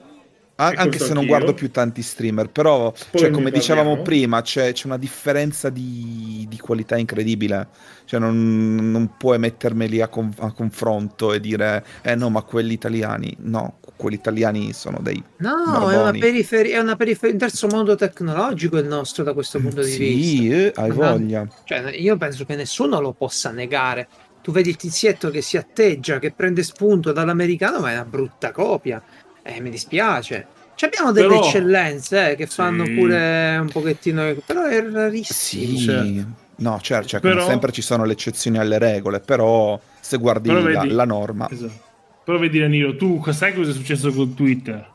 a- 0.55 0.71
E 0.71 0.75
anche 0.77 0.99
se 0.99 1.07
non 1.09 1.17
anch'io. 1.23 1.29
guardo 1.29 1.53
più 1.53 1.71
tanti 1.71 2.01
streamer, 2.01 2.49
però, 2.49 2.93
cioè, 3.13 3.31
come 3.31 3.51
dicevamo 3.51 4.01
prima, 4.01 4.41
c'è, 4.41 4.71
c'è 4.73 4.85
una 4.87 4.97
differenza 4.97 5.69
di, 5.69 6.45
di 6.47 6.57
qualità 6.59 6.97
incredibile. 6.97 7.67
Cioè, 8.05 8.19
non, 8.19 8.91
non 8.91 9.15
puoi 9.17 9.39
mettermeli 9.39 10.01
a, 10.01 10.07
con- 10.09 10.33
a 10.39 10.51
confronto 10.51 11.31
e 11.33 11.39
dire, 11.39 11.83
eh 12.01 12.15
no, 12.15 12.29
ma 12.29 12.41
quelli 12.43 12.73
italiani, 12.73 13.35
no, 13.39 13.79
quelli 13.95 14.15
italiani 14.15 14.73
sono 14.73 14.99
dei... 15.01 15.23
No, 15.37 15.49
è 15.63 15.77
una, 15.77 15.95
Barboni. 15.95 16.19
periferia, 16.19 16.77
è 16.77 16.81
una 16.81 16.95
periferia, 16.97 17.33
un 17.33 17.39
terzo 17.39 17.67
mondo 17.67 17.95
tecnologico 17.95 18.77
il 18.77 18.85
nostro 18.87 19.23
da 19.23 19.33
questo 19.33 19.59
punto 19.59 19.81
di 19.81 19.95
vista. 19.97 20.41
Sì, 20.43 20.49
eh, 20.49 20.71
hai 20.75 20.91
voglia. 20.91 21.47
Cioè, 21.63 21.91
io 21.95 22.17
penso 22.17 22.43
che 22.45 22.55
nessuno 22.55 22.99
lo 22.99 23.13
possa 23.13 23.51
negare. 23.51 24.07
Tu 24.41 24.51
vedi 24.51 24.67
il 24.69 24.75
tizietto 24.75 25.29
che 25.29 25.41
si 25.41 25.55
atteggia, 25.55 26.19
che 26.19 26.33
prende 26.33 26.63
spunto 26.63 27.13
dall'americano, 27.13 27.79
ma 27.79 27.91
è 27.91 27.93
una 27.93 28.03
brutta 28.03 28.51
copia. 28.51 29.01
Eh, 29.43 29.59
mi 29.61 29.69
dispiace. 29.69 30.47
Ci 30.75 30.85
abbiamo 30.85 31.11
delle 31.11 31.27
Però- 31.27 31.43
eccellenze 31.45 32.31
eh, 32.31 32.35
che 32.35 32.47
Sì. 32.47 32.53
fanno 32.55 32.83
pure 32.85 33.57
un 33.59 33.69
pochettino, 33.69 34.33
però 34.45 34.63
è 34.65 34.81
rarissimo. 34.89 35.77
Sì, 35.77 35.77
certo. 35.79 36.25
no, 36.57 36.79
certo, 36.81 37.07
cioè, 37.07 37.19
come 37.21 37.33
Però- 37.33 37.45
sempre 37.45 37.71
ci 37.71 37.81
sono 37.81 38.05
le 38.05 38.13
eccezioni 38.13 38.57
alle 38.57 38.79
regole, 38.79 39.19
però 39.19 39.79
se 39.99 40.17
guardi 40.17 40.47
Però 40.49 40.61
la, 40.61 40.81
vedi- 40.81 40.93
la 40.93 41.05
norma... 41.05 41.47
Esatto. 41.51 41.91
Però 42.23 42.39
vedi 42.39 42.57
Danilo, 42.59 42.95
tu 42.95 43.21
sai 43.31 43.53
cosa 43.53 43.71
è 43.71 43.73
successo 43.73 44.11
con 44.13 44.33
Twitter? 44.33 44.91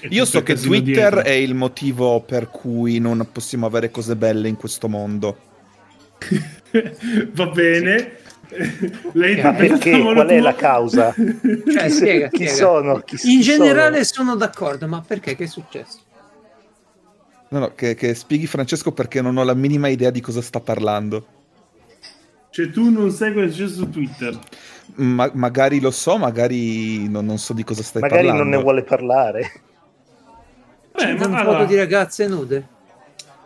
E 0.00 0.08
Io 0.10 0.24
so 0.26 0.42
che 0.42 0.54
Twitter 0.56 0.82
dietro. 1.10 1.22
è 1.22 1.30
il 1.30 1.54
motivo 1.54 2.20
per 2.20 2.50
cui 2.50 2.98
non 2.98 3.26
possiamo 3.32 3.64
avere 3.64 3.90
cose 3.90 4.14
belle 4.14 4.48
in 4.48 4.56
questo 4.56 4.86
mondo. 4.88 5.38
Va 7.32 7.46
bene. 7.46 8.12
Lei 9.12 9.40
Ma 9.42 9.52
perché? 9.52 10.00
Qual 10.00 10.26
è 10.28 10.40
la 10.40 10.54
causa? 10.54 11.12
Cioè, 11.14 11.84
Chi, 11.84 11.90
spiega, 11.90 12.28
chi 12.28 12.46
spiega. 12.46 12.52
sono? 12.54 12.98
Chi 13.00 13.14
In 13.14 13.38
chi 13.38 13.40
generale 13.40 14.04
sono? 14.04 14.28
sono 14.28 14.36
d'accordo, 14.36 14.86
ma 14.86 15.02
perché? 15.06 15.34
Che 15.36 15.44
è 15.44 15.46
successo? 15.46 15.98
No, 17.48 17.58
no, 17.58 17.72
che, 17.74 17.94
che 17.94 18.14
spieghi 18.14 18.46
Francesco 18.46 18.92
perché 18.92 19.20
non 19.22 19.36
ho 19.36 19.44
la 19.44 19.54
minima 19.54 19.88
idea 19.88 20.10
di 20.10 20.20
cosa 20.20 20.40
sta 20.42 20.60
parlando. 20.60 21.26
Cioè, 22.50 22.70
tu 22.70 22.90
non 22.90 23.10
sai 23.10 23.32
cosa 23.32 23.46
è 23.46 23.50
successo 23.50 23.74
su 23.74 23.90
Twitter. 23.90 24.38
Ma- 24.96 25.30
magari 25.34 25.80
lo 25.80 25.90
so, 25.90 26.16
magari 26.18 27.08
non, 27.08 27.24
non 27.26 27.38
so 27.38 27.52
di 27.52 27.64
cosa 27.64 27.82
stai 27.82 28.02
Magari 28.02 28.26
parlando. 28.26 28.48
non 28.48 28.56
ne 28.58 28.62
vuole 28.62 28.82
parlare. 28.82 29.40
Eh, 29.40 30.96
C'è 30.96 31.14
ma 31.14 31.26
una 31.26 31.40
allora- 31.40 31.58
foto 31.58 31.70
di 31.70 31.76
ragazze 31.76 32.26
nude. 32.28 32.66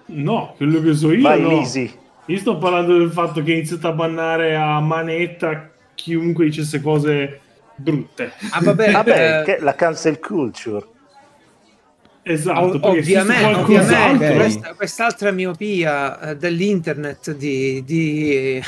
No, 0.07 0.55
quello 0.57 0.81
che 0.83 0.95
so 0.95 1.13
io 1.13 1.23
Vai, 1.23 1.41
no. 1.41 1.49
Lisi. 1.51 1.95
Io 2.29 2.39
sto 2.39 2.59
parlando 2.59 2.97
del 2.99 3.11
fatto 3.11 3.43
che 3.43 3.53
ha 3.53 3.55
iniziato 3.55 3.89
a 3.89 3.93
bannare 3.93 4.55
a 4.55 4.81
manetta 4.81 5.71
chiunque 5.95 6.45
dicesse 6.45 6.81
cose 6.83 7.41
brutte. 7.75 8.33
Ah, 8.51 8.61
vabbè, 8.63 8.93
Vabbè, 8.93 9.41
eh, 9.41 9.45
che- 9.45 9.59
la 9.63 9.75
cancel 9.75 10.19
culture. 10.21 10.85
Esatto, 12.23 12.79
se 12.79 12.87
ovviamente, 12.87 13.45
ovviamente 13.63 14.29
Ok. 14.29 14.35
questa- 14.37 14.75
quest'altra 14.75 15.31
miopia 15.31 16.21
eh, 16.21 16.37
dell'internet 16.37 17.33
di, 17.35 17.83
di 17.87 18.61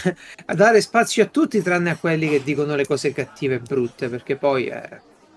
dare 0.54 0.80
spazio 0.80 1.24
a 1.24 1.26
tutti 1.26 1.60
tranne 1.60 1.90
a 1.90 1.96
quelli 1.96 2.30
che 2.30 2.42
dicono 2.42 2.74
le 2.74 2.86
cose 2.86 3.12
cattive 3.12 3.56
e 3.56 3.58
brutte, 3.58 4.08
perché 4.08 4.36
poi 4.36 4.68
eh, 4.68 4.88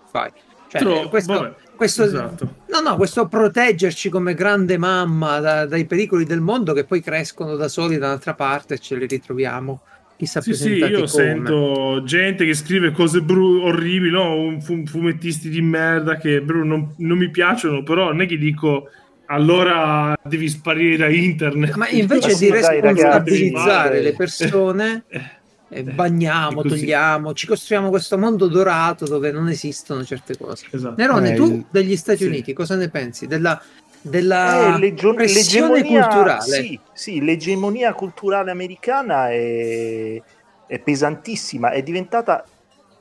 fai. 0.09 0.31
Cioè, 0.69 0.81
Tro- 0.81 1.09
questo, 1.09 1.33
vabbè, 1.33 1.53
questo- 1.83 2.03
esatto. 2.03 2.55
no, 2.69 2.79
no, 2.81 2.95
questo 2.95 3.27
proteggerci 3.27 4.09
come 4.09 4.33
grande 4.33 4.77
mamma 4.77 5.39
da- 5.39 5.65
dai 5.65 5.85
pericoli 5.85 6.25
del 6.25 6.39
mondo 6.41 6.73
che 6.73 6.83
poi 6.85 7.01
crescono 7.01 7.55
da 7.55 7.67
soli 7.67 7.97
da 7.97 8.07
un'altra 8.07 8.33
parte 8.33 8.75
e 8.75 8.79
ce 8.79 8.95
li 8.95 9.05
ritroviamo. 9.07 9.81
Chissà 10.15 10.41
Sì, 10.41 10.53
sì, 10.53 10.73
io 10.75 10.89
come. 10.95 11.07
sento 11.07 12.03
gente 12.05 12.45
che 12.45 12.53
scrive 12.53 12.91
cose 12.91 13.21
bru- 13.21 13.63
orribili, 13.63 14.11
no? 14.11 14.35
Un 14.35 14.61
fu- 14.61 14.85
fumettisti 14.85 15.49
di 15.49 15.61
merda 15.61 16.17
che 16.17 16.39
bru, 16.41 16.63
non, 16.63 16.93
non 16.97 17.17
mi 17.17 17.29
piacciono, 17.29 17.83
però 17.83 18.05
non 18.07 18.21
è 18.21 18.27
che 18.27 18.37
dico 18.37 18.89
allora 19.27 20.15
devi 20.23 20.47
sparire 20.47 20.97
da 20.97 21.07
internet. 21.09 21.75
Ma 21.75 21.89
invece 21.89 22.35
di 22.37 22.49
responsabilizzare 22.51 24.01
le 24.01 24.13
persone, 24.13 25.03
Eh, 25.73 25.83
bagniamo, 25.83 26.61
togliamo, 26.61 27.33
ci 27.33 27.47
costruiamo 27.47 27.89
questo 27.89 28.17
mondo 28.17 28.47
dorato 28.47 29.05
dove 29.05 29.31
non 29.31 29.49
esistono 29.49 30.03
certe 30.03 30.37
cose. 30.37 30.67
esatto. 30.71 30.95
Nerone, 30.97 31.31
Eh, 31.33 31.35
tu 31.35 31.65
degli 31.69 31.95
Stati 31.95 32.19
sì. 32.19 32.25
Uniti 32.27 32.53
cosa 32.53 32.75
ne 32.75 32.89
pensi? 32.89 33.27
Della, 33.27 33.61
della 34.01 34.75
Eh, 34.75 34.79
l'egio- 34.79 35.13
pressione 35.13 35.73
l'egemonia- 35.75 36.07
culturale? 36.07 36.41
Sì, 36.41 36.79
sì, 36.93 37.21
l'egemonia 37.23 37.93
culturale 37.93 38.51
americana 38.51 39.29
è, 39.31 40.21
è 40.67 40.79
pesantissima, 40.79 41.71
è 41.71 41.81
diventata 41.81 42.43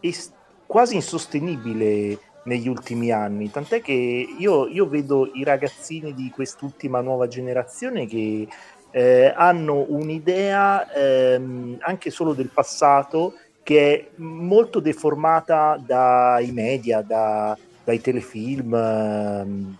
es- 0.00 0.30
quasi 0.66 0.94
insostenibile 0.94 2.18
negli 2.44 2.66
ultimi 2.66 3.12
anni, 3.12 3.50
tant'è 3.52 3.80
che 3.80 4.26
io, 4.36 4.66
io 4.66 4.88
vedo 4.88 5.30
i 5.34 5.44
ragazzini 5.44 6.12
di 6.12 6.28
quest'ultima 6.34 7.00
nuova 7.00 7.28
generazione 7.28 8.06
che 8.06 8.48
eh, 8.93 9.32
hanno 9.34 9.84
un'idea 9.88 10.90
ehm, 10.93 11.78
anche 11.80 12.11
solo 12.11 12.34
del 12.34 12.51
passato 12.53 13.34
che 13.62 13.95
è 13.95 14.09
molto 14.16 14.80
deformata 14.80 15.80
dai 15.84 16.53
media, 16.53 17.01
da- 17.03 17.57
dai 17.84 18.01
telefilm 18.01 18.74
ehm, 18.74 19.76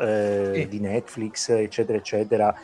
eh, 0.00 0.50
Sì. 0.54 0.68
di 0.68 0.80
Netflix, 0.80 1.48
eccetera, 1.48 1.98
eccetera. 1.98 2.54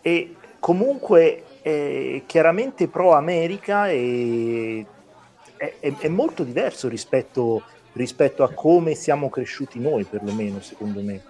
E 0.00 0.34
comunque 0.58 1.42
è 1.62 2.22
chiaramente 2.26 2.88
pro 2.88 3.12
America 3.12 3.88
e 3.88 4.84
è, 5.56 5.74
è- 5.80 5.94
è 5.98 6.08
molto 6.08 6.42
diverso 6.42 6.88
rispetto, 6.88 7.62
rispetto 7.92 8.42
a 8.42 8.52
come 8.52 8.94
siamo 8.94 9.28
cresciuti 9.28 9.78
noi, 9.78 10.04
perlomeno, 10.04 10.60
secondo 10.60 11.00
me. 11.00 11.20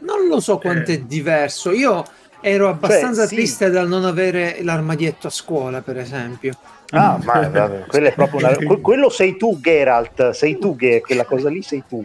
Non 0.00 0.26
lo 0.26 0.40
so 0.40 0.58
quanto 0.58 0.90
Eh. 0.90 0.94
è 0.94 0.98
diverso. 1.00 1.70
Io 1.70 2.02
ero 2.42 2.68
abbastanza 2.68 3.20
Cioè, 3.22 3.28
sì. 3.28 3.34
triste 3.36 3.70
dal 3.70 3.88
non 3.88 4.04
avere 4.04 4.58
l'armadietto 4.62 5.28
a 5.28 5.30
scuola, 5.30 5.80
per 5.80 5.96
esempio. 5.98 6.52
Ah, 6.90 7.18
ma 7.24 7.48
vabbè, 7.48 7.86
quello 7.86 8.08
è 8.08 8.12
proprio 8.12 8.38
una- 8.40 8.54
que- 8.66 8.80
quello 8.82 9.08
sei 9.08 9.36
tu, 9.38 9.58
Geralt, 9.60 10.30
sei 10.30 10.58
tu 10.58 10.76
che 10.76 11.00
quella 11.00 11.24
cosa 11.24 11.48
lì 11.48 11.62
sei 11.62 11.84
tu. 11.88 12.04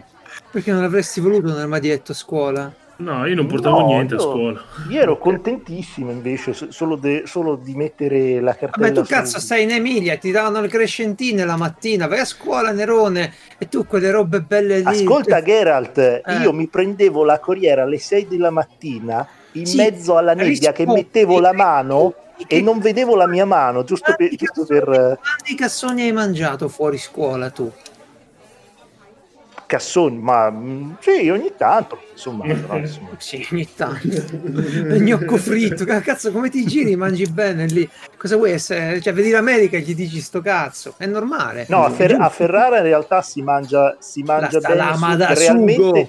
Perché 0.50 0.72
non 0.72 0.82
avresti 0.84 1.20
voluto 1.20 1.48
un 1.52 1.58
armadietto 1.58 2.12
a 2.12 2.14
scuola? 2.14 2.72
No, 3.00 3.26
io 3.26 3.34
non 3.36 3.46
portavo 3.46 3.80
No, 3.80 3.86
niente 3.86 4.14
a 4.14 4.16
io- 4.16 4.22
scuola. 4.22 4.60
Io 4.88 5.00
ero 5.00 5.18
contentissimo 5.18 6.10
invece 6.10 6.52
so- 6.52 6.72
solo, 6.72 6.96
de- 6.96 7.22
solo 7.26 7.54
di 7.54 7.74
mettere 7.76 8.40
la 8.40 8.56
cartella 8.56 8.88
Vabbè, 8.88 9.00
tu 9.00 9.06
cazzo 9.06 9.38
stai 9.38 9.62
in 9.64 9.70
Emilia, 9.70 10.16
ti 10.16 10.30
davano 10.32 10.60
le 10.60 10.66
crescentine 10.68 11.44
la 11.44 11.56
mattina, 11.56 12.06
vai 12.08 12.20
a 12.20 12.24
scuola 12.24 12.72
Nerone 12.72 13.32
e 13.58 13.68
tu 13.68 13.86
quelle 13.86 14.10
robe 14.10 14.40
belle 14.40 14.78
lì. 14.78 14.84
Ascolta 14.84 15.40
Geralt, 15.42 15.98
Eh. 15.98 16.22
io 16.40 16.52
mi 16.52 16.66
prendevo 16.66 17.24
la 17.24 17.38
corriera 17.38 17.82
alle 17.84 17.98
6 17.98 18.26
della 18.26 18.50
mattina 18.50 19.24
in 19.52 19.66
Sì, 19.66 19.76
mezzo 19.76 20.16
alla 20.16 20.34
nebbia 20.34 20.72
che 20.72 20.84
rispondi. 20.84 21.02
mettevo 21.02 21.40
la 21.40 21.52
mano 21.52 22.14
Che- 22.36 22.56
e 22.56 22.60
non 22.62 22.78
vedevo 22.78 23.16
la 23.16 23.26
mia 23.26 23.44
mano, 23.44 23.82
giusto 23.84 24.14
per... 24.16 24.28
Quanti 24.28 24.36
Giusto 24.36 24.60
cassoni- 24.66 24.80
per 24.80 25.18
quanti 25.20 25.54
cassoni 25.56 26.02
hai 26.02 26.12
mangiato 26.12 26.68
fuori 26.68 26.98
scuola 26.98 27.50
tu? 27.50 27.70
Cassoni, 29.66 30.18
ma 30.18 30.50
mm, 30.50 30.92
sì, 30.98 31.28
ogni 31.28 31.52
tanto, 31.56 32.00
insomma, 32.12 32.46
però, 32.54 32.78
insomma. 32.78 33.10
Sì, 33.18 33.46
ogni 33.52 33.68
tanto. 33.74 34.08
Gnocco 34.96 35.36
fritto, 35.36 35.84
ca- 35.84 36.00
cazzo, 36.00 36.32
come 36.32 36.48
ti 36.48 36.64
giri? 36.64 36.96
Mangi 36.96 37.26
bene 37.26 37.66
lì. 37.66 37.86
Cosa 38.16 38.36
vuoi 38.36 38.52
essere? 38.52 38.98
Cioè, 39.02 39.12
vedi 39.12 39.30
l'America 39.30 39.76
e 39.76 39.80
gli 39.80 39.94
dici 39.94 40.20
sto 40.22 40.40
cazzo. 40.40 40.94
È 40.96 41.04
normale. 41.04 41.66
No, 41.68 41.84
a, 41.84 41.90
Fer- 41.90 42.18
a 42.18 42.30
Ferrara 42.30 42.78
in 42.78 42.84
realtà 42.84 43.20
si 43.20 43.42
mangia, 43.42 43.94
si 44.00 44.22
mangia 44.22 44.58
bene 44.60 44.74
salama 44.74 45.10
su- 45.10 45.16
da 45.18 45.34
realmente, 45.34 45.82
sugo. 45.82 46.08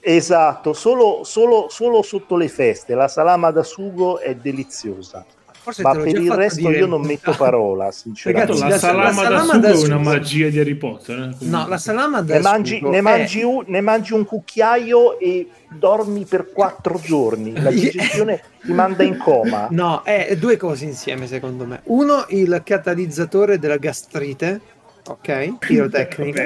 Esatto, 0.00 0.72
solo, 0.72 1.22
solo- 1.24 1.66
solo 1.70 2.02
sotto 2.02 2.36
le 2.36 2.48
feste, 2.48 2.94
la 2.94 3.08
salama 3.08 3.50
da 3.50 3.62
sugo 3.62 4.18
è 4.20 4.34
deliziosa, 4.34 5.24
Forse 5.60 5.82
ma 5.82 5.90
per 5.90 6.06
il 6.06 6.30
resto 6.32 6.68
dire. 6.68 6.78
io 6.78 6.86
non 6.86 7.02
metto 7.02 7.34
parola, 7.36 7.90
sinceramente. 7.90 8.52
Ragazzi, 8.52 8.68
la, 8.68 8.74
la- 8.74 8.78
salama, 8.80 9.04
la 9.04 9.10
da 9.10 9.22
salama 9.22 9.52
sugo 9.52 9.60
da 9.60 9.68
è 9.68 9.72
una 9.74 9.80
sugo- 9.98 9.98
magia 10.02 10.48
di 10.48 10.58
Harry 10.60 10.74
Potter. 10.76 11.18
eh, 11.18 11.44
No, 11.46 11.66
la 11.68 11.76
salama 11.78 12.22
da 12.22 12.34
Ne 12.34 12.40
mangi, 12.40 12.76
sugo 12.78 12.90
ne, 12.90 12.98
è- 12.98 13.00
mangi 13.02 13.42
un, 13.42 13.64
ne 13.66 13.80
mangi 13.80 14.12
un 14.14 14.24
cucchiaio 14.24 15.18
e 15.18 15.48
dormi 15.68 16.24
per 16.24 16.52
quattro 16.52 16.98
giorni, 17.02 17.60
la 17.60 17.70
digestione 17.70 18.40
ti 18.62 18.72
manda 18.72 19.02
in 19.02 19.18
coma. 19.18 19.66
No, 19.70 20.02
è 20.04 20.34
due 20.38 20.56
cose 20.56 20.84
insieme 20.84 21.26
secondo 21.26 21.64
me. 21.66 21.80
Uno, 21.84 22.24
il 22.28 22.62
catalizzatore 22.64 23.58
della 23.58 23.76
gastrite, 23.76 24.60
ok? 25.06 25.26
Va 25.50 25.56
Pirotecnica. 25.58 26.42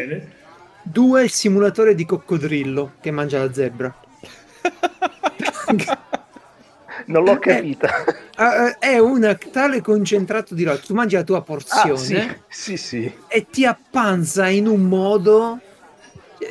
Bene. 0.82 0.92
Due, 0.92 1.22
il 1.24 1.30
simulatore 1.30 1.94
di 1.94 2.04
coccodrillo 2.04 2.94
che 3.00 3.10
mangia 3.10 3.38
la 3.38 3.52
zebra. 3.52 3.94
Non 7.06 7.24
l'ho 7.24 7.38
capita. 7.38 8.04
Ah, 8.36 8.68
eh, 8.68 8.78
è 8.78 8.98
un 8.98 9.36
tale 9.50 9.80
concentrato 9.80 10.54
di 10.54 10.62
roba. 10.64 10.78
Tu 10.78 10.94
mangi 10.94 11.16
la 11.16 11.24
tua 11.24 11.38
Ah, 11.38 11.42
porzione 11.42 12.42
sì, 12.48 12.76
sì, 12.76 12.76
sì. 12.76 13.12
e 13.28 13.46
ti 13.50 13.64
appanza 13.64 14.48
in 14.48 14.66
un 14.66 14.82
modo. 14.82 15.58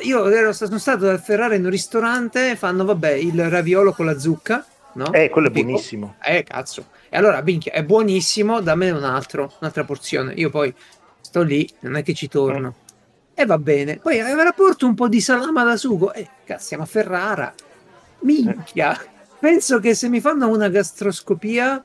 Io 0.02 0.28
ero, 0.28 0.52
sono 0.52 0.78
stato 0.78 1.08
a 1.08 1.18
Ferrara 1.18 1.54
in 1.54 1.64
un 1.64 1.70
ristorante, 1.70 2.56
fanno 2.56 2.84
vabbè 2.84 3.10
il 3.12 3.48
raviolo 3.50 3.92
con 3.92 4.06
la 4.06 4.18
zucca, 4.18 4.64
no? 4.94 5.12
Eh, 5.12 5.28
quello 5.28 5.48
è 5.48 5.50
buonissimo. 5.50 6.16
Eh, 6.22 6.44
cazzo. 6.44 6.86
E 7.08 7.16
allora, 7.16 7.42
minchia, 7.42 7.72
è 7.72 7.84
buonissimo, 7.84 8.60
dammi 8.60 8.90
un 8.90 9.04
altro, 9.04 9.52
un'altra 9.60 9.84
porzione. 9.84 10.32
Io 10.34 10.48
poi 10.48 10.74
sto 11.20 11.42
lì, 11.42 11.68
non 11.80 11.96
è 11.96 12.02
che 12.02 12.14
ci 12.14 12.28
torno. 12.28 12.74
E 13.34 13.46
va 13.46 13.58
bene. 13.58 13.96
Poi 13.96 14.18
la 14.18 14.52
porto 14.54 14.86
un 14.86 14.94
po' 14.94 15.08
di 15.08 15.20
salama 15.20 15.64
da 15.64 15.76
sugo. 15.76 16.12
Eh, 16.12 16.28
cazzo, 16.44 16.66
siamo 16.66 16.82
a 16.82 16.86
Ferrara. 16.86 17.52
Minchia. 18.20 18.96
Penso 19.38 19.80
che 19.80 19.94
se 19.94 20.08
mi 20.08 20.20
fanno 20.20 20.48
una 20.48 20.68
gastroscopia 20.68 21.84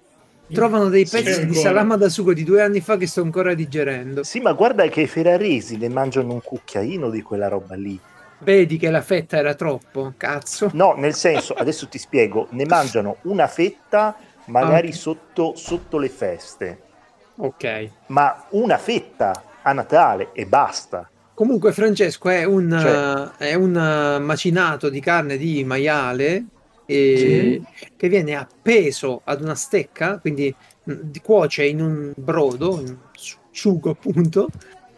trovano 0.52 0.90
dei 0.90 1.06
Sì, 1.06 1.16
pezzi 1.16 1.40
di 1.40 1.42
ancora. 1.42 1.60
salama 1.60 1.98
da 1.98 2.10
sugo 2.10 2.34
di 2.34 2.44
due 2.44 2.62
anni 2.62 2.80
fa 2.82 2.98
che 2.98 3.08
sto 3.08 3.22
ancora 3.22 3.54
digerendo. 3.54 4.24
Sì, 4.24 4.40
ma 4.40 4.54
guarda 4.54 4.88
che 4.88 5.02
i 5.02 5.08
ferraresi 5.08 5.78
ne 5.78 5.90
mangiano 5.90 6.34
un 6.34 6.42
cucchiaino 6.42 7.10
di 7.10 7.22
quella 7.22 7.48
roba 7.48 7.76
lì. 7.76 8.00
Vedi 8.40 8.78
che 8.78 8.92
la 8.92 9.02
fetta 9.02 9.38
era 9.38 9.56
troppo, 9.56 10.14
cazzo. 10.16 10.70
No, 10.74 10.94
nel 10.94 11.16
senso, 11.16 11.54
adesso 11.56 11.88
ti 11.88 11.98
spiego, 11.98 12.48
ne 12.52 12.66
mangiano 12.66 13.18
una 13.24 13.48
fetta 13.48 14.16
magari 14.46 14.88
Ah, 14.88 14.92
ok. 14.92 14.96
sotto, 14.96 15.56
sotto 15.56 15.98
le 15.98 16.10
feste, 16.10 16.82
Ok. 17.38 17.90
ma 18.08 18.46
una 18.52 18.78
fetta 18.78 19.44
a 19.64 19.74
Natale 19.74 20.30
e 20.34 20.46
basta. 20.46 21.10
Comunque, 21.38 21.72
Francesco 21.72 22.30
è 22.30 22.46
un, 22.46 22.76
Cioè- 22.82 23.50
è 23.50 23.54
un 23.54 23.72
macinato 24.24 24.90
di 24.90 25.00
carne 25.00 25.38
di 25.38 25.64
maiale 25.64 26.46
eh, 26.88 27.62
che 27.96 28.10
viene 28.10 28.34
appeso 28.34 29.22
ad 29.24 29.42
una 29.44 29.54
stecca, 29.54 30.18
quindi 30.18 30.52
di- 30.84 31.22
cuoce 31.22 31.66
in 31.66 31.80
un 31.82 32.12
brodo, 32.16 32.80
in 32.80 32.98
su- 33.12 33.38
sugo 33.52 33.92
appunto, 33.92 34.48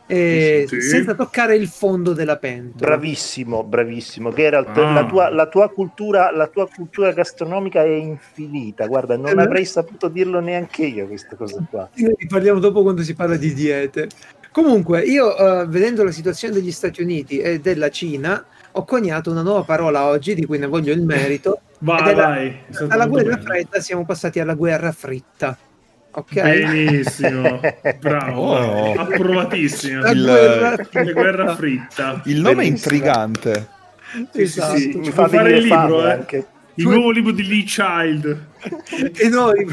eh, 0.08 0.64
Sì. 0.66 0.80
senza 0.80 1.14
toccare 1.14 1.58
il 1.58 1.68
fondo 1.68 2.14
della 2.14 2.38
pentola. 2.38 2.92
Bravissimo, 2.92 3.64
bravissimo. 3.66 4.32
Geralt, 4.32 4.78
Ah. 4.78 4.94
la, 4.94 5.06
tua, 5.06 5.30
la 5.30 5.48
tua 5.48 5.68
cultura, 5.70 6.32
la 6.32 6.48
tua 6.48 6.70
cultura 6.74 7.12
gastronomica 7.12 7.84
è 7.84 7.88
infinita. 7.90 8.88
Guarda, 8.88 9.18
non 9.18 9.38
Eh, 9.38 9.44
avrei 9.44 9.66
saputo 9.66 10.08
dirlo 10.08 10.40
neanche 10.40 10.86
io 10.86 11.06
questa 11.06 11.36
cosa 11.36 11.62
qua. 11.70 11.90
Ne 11.96 12.16
parliamo 12.30 12.60
dopo 12.60 12.82
quando 12.82 13.04
si 13.04 13.14
parla 13.14 13.36
di 13.36 13.54
diete. 13.54 14.08
Comunque, 14.62 15.02
io 15.04 15.38
eh, 15.62 15.66
vedendo 15.68 16.04
la 16.04 16.12
situazione 16.12 16.54
degli 16.54 16.72
Stati 16.74 17.02
Uniti 17.02 17.40
e 17.40 17.60
della 17.62 17.90
Cina, 17.90 18.44
ho 18.74 18.84
coniato 18.84 19.32
una 19.32 19.42
nuova 19.42 19.64
parola 19.64 20.06
oggi 20.08 20.36
di 20.36 20.46
cui 20.46 20.58
ne 20.58 20.68
voglio 20.68 20.92
il 20.92 21.02
merito. 21.02 21.62
Vai, 21.80 22.14
la- 22.14 22.28
vai. 22.28 22.58
stato 22.70 22.88
Dalla 22.88 23.08
guerra 23.08 23.36
bello. 23.38 23.44
fredda 23.48 23.80
siamo 23.80 24.04
passati 24.06 24.40
alla 24.42 24.56
guerra 24.56 24.92
fritta. 24.92 25.58
Ok? 26.12 26.34
Benissimo, 26.42 27.62
bravo, 28.02 28.42
Oh. 28.42 28.94
approvatissimo. 29.00 30.02
La 30.02 30.10
Il- 30.12 30.24
guerra 30.24 30.76
La 30.92 31.12
guerra 31.14 31.56
fritta. 31.56 32.22
Il 32.26 32.42
nome 32.42 32.64
è 32.64 32.66
intrigante. 32.66 33.68
Esatto. 34.34 34.76
sì, 34.78 34.88
Mi 34.98 35.06
Ci 35.06 35.12
fa 35.12 35.24
può 35.24 35.38
fare 35.38 35.52
il 35.58 35.64
libro, 35.64 36.06
eh. 36.06 36.12
anche. 36.12 36.46
Il 36.84 36.88
nuovo 36.88 37.12
libro 37.12 37.32
di 37.32 37.46
Lee 37.48 37.64
Child. 37.64 38.46
E 39.18 39.28
noi 39.30 39.66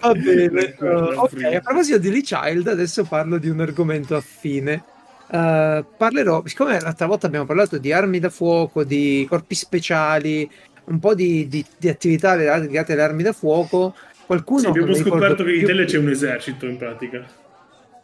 Va 0.00 0.12
bene. 0.14 0.74
Uh, 0.78 0.84
ok, 1.16 1.42
a 1.54 1.60
proposito 1.60 1.98
di 1.98 2.10
Lee 2.10 2.22
Child, 2.22 2.66
adesso 2.68 3.04
parlo 3.04 3.38
di 3.38 3.48
un 3.48 3.60
argomento 3.60 4.14
affine. 4.16 4.82
Uh, 5.26 5.84
parlerò, 5.96 6.42
siccome 6.46 6.78
l'altra 6.80 7.06
volta 7.06 7.26
abbiamo 7.26 7.46
parlato 7.46 7.78
di 7.78 7.92
armi 7.92 8.18
da 8.20 8.30
fuoco, 8.30 8.84
di 8.84 9.26
corpi 9.28 9.54
speciali, 9.54 10.48
un 10.84 10.98
po' 10.98 11.14
di, 11.14 11.48
di- 11.48 11.64
di 11.76 11.88
attività 11.88 12.34
legate 12.34 12.92
alle 12.92 13.02
armi 13.02 13.22
da 13.22 13.32
fuoco, 13.32 13.94
qualcuno... 14.26 14.60
Sì, 14.60 14.66
abbiamo 14.66 14.94
scoperto 14.94 15.42
che 15.42 15.50
in 15.52 15.58
più- 15.58 15.66
Italia 15.66 15.84
c'è 15.86 15.98
un 15.98 16.08
esercito 16.10 16.66
in 16.66 16.76
pratica. 16.76 17.24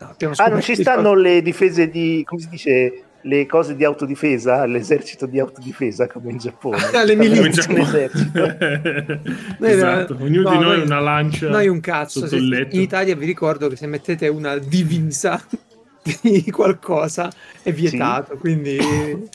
No, 0.01 0.14
Ah, 0.36 0.49
non 0.49 0.62
ci 0.62 0.74
di- 0.74 0.80
stanno 0.80 1.14
le 1.14 1.43
difese 1.43 1.88
di, 1.91 2.22
come 2.26 2.41
si 2.41 2.49
dice, 2.49 3.03
le 3.22 3.44
cose 3.46 3.76
di 3.76 3.84
autodifesa, 3.84 4.64
l'esercito 4.64 5.26
di 5.26 5.38
autodifesa 5.38 6.06
come 6.06 6.30
in 6.30 6.38
Giappone. 6.38 6.78
Le 7.04 7.14
milizie. 7.16 7.66
Come 7.66 7.80
in 7.80 7.84
Giappone. 7.84 8.10
esercito. 8.10 9.60
esatto, 9.66 10.16
ognuno 10.20 10.50
No, 10.50 10.56
di 10.56 10.62
noi 10.64 10.64
noi- 10.76 10.80
ha 10.80 10.84
una 10.84 11.00
lancia 11.00 11.48
Noi 11.48 11.68
un 11.68 11.80
cazzo. 11.80 12.20
sotto 12.20 12.30
se- 12.30 12.36
il 12.36 12.48
letto. 12.48 12.74
in 12.76 12.80
Italia 12.82 13.14
vi 13.16 13.26
ricordo 13.26 13.68
che 13.68 13.76
se 13.76 13.86
mettete 13.86 14.28
una 14.28 14.56
divisa 14.58 15.42
di 16.22 16.50
qualcosa 16.50 17.30
è 17.62 17.72
vietato, 17.72 18.36
quindi 18.36 18.78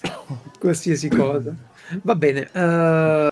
qualsiasi 0.60 1.08
cosa. 1.10 1.54
Va 2.02 2.16
bene. 2.16 2.50
eh, 2.52 3.32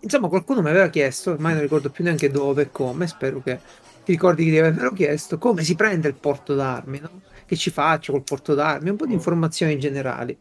insomma, 0.00 0.28
qualcuno 0.28 0.62
mi 0.62 0.70
aveva 0.70 0.88
chiesto, 0.88 1.32
ormai 1.32 1.52
non 1.52 1.62
ricordo 1.62 1.90
più 1.90 2.02
neanche 2.04 2.30
dove 2.30 2.62
e 2.62 2.70
come, 2.70 3.06
spero 3.06 3.42
che 3.42 3.58
ti 4.04 4.12
ricordi 4.12 4.44
di 4.48 4.58
avermelo 4.58 4.92
chiesto, 4.92 5.36
come 5.38 5.62
si 5.64 5.74
prende 5.74 6.08
il 6.08 6.14
porto 6.14 6.54
d'armi, 6.54 7.00
no? 7.00 7.10
Che 7.46 7.56
ci 7.56 7.70
faccio 7.70 8.12
col 8.12 8.22
porto 8.22 8.54
d'armi? 8.54 8.90
Un 8.90 8.96
po' 8.96 9.06
di 9.06 9.12
informazioni 9.12 9.78
generali. 9.78 10.36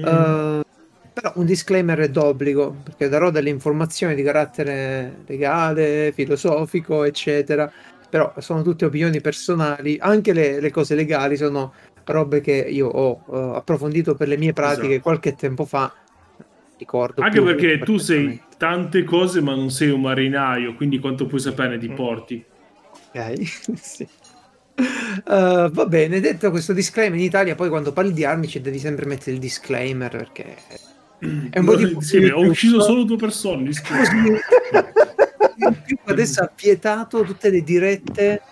Mm. 0.00 0.04
Eh, 0.04 0.64
però 1.12 1.32
un 1.36 1.46
disclaimer 1.46 1.98
è 1.98 2.10
d'obbligo 2.10 2.76
perché 2.82 3.08
darò 3.08 3.30
delle 3.30 3.48
informazioni 3.48 4.14
di 4.14 4.22
carattere 4.22 5.22
legale, 5.26 6.12
filosofico, 6.12 7.04
eccetera. 7.04 7.72
Però 8.08 8.34
sono 8.38 8.62
tutte 8.62 8.84
opinioni 8.84 9.20
personali, 9.20 9.96
anche 9.98 10.32
le, 10.32 10.60
le 10.60 10.70
cose 10.70 10.94
legali 10.94 11.36
sono 11.36 11.72
robe 12.04 12.40
che 12.40 12.52
io 12.52 12.86
ho 12.88 13.24
eh, 13.32 13.56
approfondito 13.56 14.14
per 14.14 14.28
le 14.28 14.36
mie 14.36 14.52
pratiche 14.52 14.86
Esatto. 14.86 15.02
qualche 15.02 15.34
tempo 15.34 15.64
fa. 15.64 15.92
Ricordo 16.78 17.22
Anche 17.22 17.42
perché 17.42 17.78
tu 17.78 17.96
sei 17.96 18.38
tante 18.58 19.02
cose, 19.02 19.40
ma 19.40 19.54
non 19.54 19.70
sei 19.70 19.90
un 19.90 20.02
marinaio, 20.02 20.74
quindi 20.74 20.98
quanto 20.98 21.24
puoi 21.24 21.40
saperne 21.40 21.78
di 21.78 21.88
porti? 21.88 22.44
Ok, 23.14 23.40
sì. 23.80 24.06
Eh, 24.78 25.70
va 25.72 25.86
bene, 25.86 26.20
detto 26.20 26.50
questo 26.50 26.72
disclaimer 26.72 27.18
in 27.18 27.24
Italia, 27.24 27.54
poi 27.54 27.68
quando 27.68 27.92
parli 27.92 28.12
di 28.12 28.24
armi 28.24 28.46
ci 28.46 28.60
devi 28.60 28.78
sempre 28.78 29.06
mettere 29.06 29.32
il 29.32 29.38
disclaimer 29.38 30.10
perché 30.10 30.56
è 31.50 31.58
un 31.58 31.64
po' 31.64 31.76
di 31.76 31.96
Sì, 32.00 32.18
ho 32.26 32.40
ucciso 32.40 32.80
solo 32.80 33.04
due 33.04 33.16
persone. 33.16 33.70
più 35.84 35.96
adesso 36.04 36.42
ha 36.42 36.50
vietato 36.54 37.22
tutte 37.22 37.48
le 37.48 37.62
dirette 37.62 38.42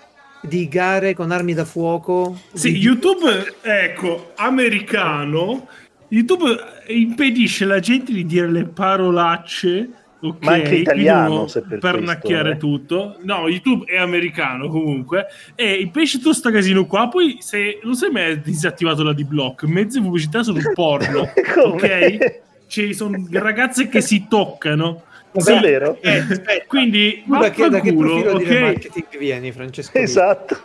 di 0.40 0.68
gare 0.68 1.14
con 1.14 1.30
armi 1.30 1.54
da 1.54 1.64
fuoco. 1.64 2.40
Sì, 2.52 2.72
di- 2.72 2.78
YouTube, 2.78 3.56
ecco, 3.62 4.32
americano, 4.36 5.68
YouTube 6.08 6.56
impedisce 6.88 7.64
alla 7.64 7.80
gente 7.80 8.12
di 8.12 8.24
dire 8.24 8.50
le 8.50 8.64
parolacce, 8.64 9.88
ok? 10.28 10.44
Ma 10.44 10.52
anche 10.52 10.76
italiano, 10.76 11.46
per 11.68 11.78
pernacchiare 11.78 12.50
questo, 12.50 12.66
eh. 12.66 12.70
tutto. 12.70 13.16
No, 13.22 13.48
YouTube 13.48 13.84
è 13.86 13.98
americano 13.98 14.68
comunque, 14.68 15.26
e 15.54 15.74
impedisce 15.80 16.18
tutto 16.18 16.32
sta 16.32 16.50
casino 16.50 16.86
qua, 16.86 17.08
poi 17.08 17.38
se 17.40 17.80
non 17.82 17.94
sai 17.94 18.10
mai 18.10 18.40
disattivato 18.40 19.02
la 19.02 19.12
D-Block, 19.12 19.64
mezze 19.64 20.00
pubblicità 20.00 20.42
sono 20.42 20.60
porno, 20.72 21.28
ok? 21.64 22.42
Ci 22.66 22.94
sono 22.94 23.26
ragazze 23.32 23.88
che 23.88 24.00
si 24.00 24.26
toccano. 24.28 25.02
Davvero? 25.42 25.98
Eh, 26.00 26.18
eh, 26.46 26.64
quindi 26.66 27.24
Tu 27.26 27.36
da 27.36 27.50
che, 27.50 27.68
da 27.68 27.80
che 27.80 27.92
profilo 27.94 28.38
di 28.38 28.44
ok? 28.44 28.60
marketing 28.60 29.18
vieni, 29.18 29.50
Francesco? 29.50 29.98
Esatto. 29.98 30.56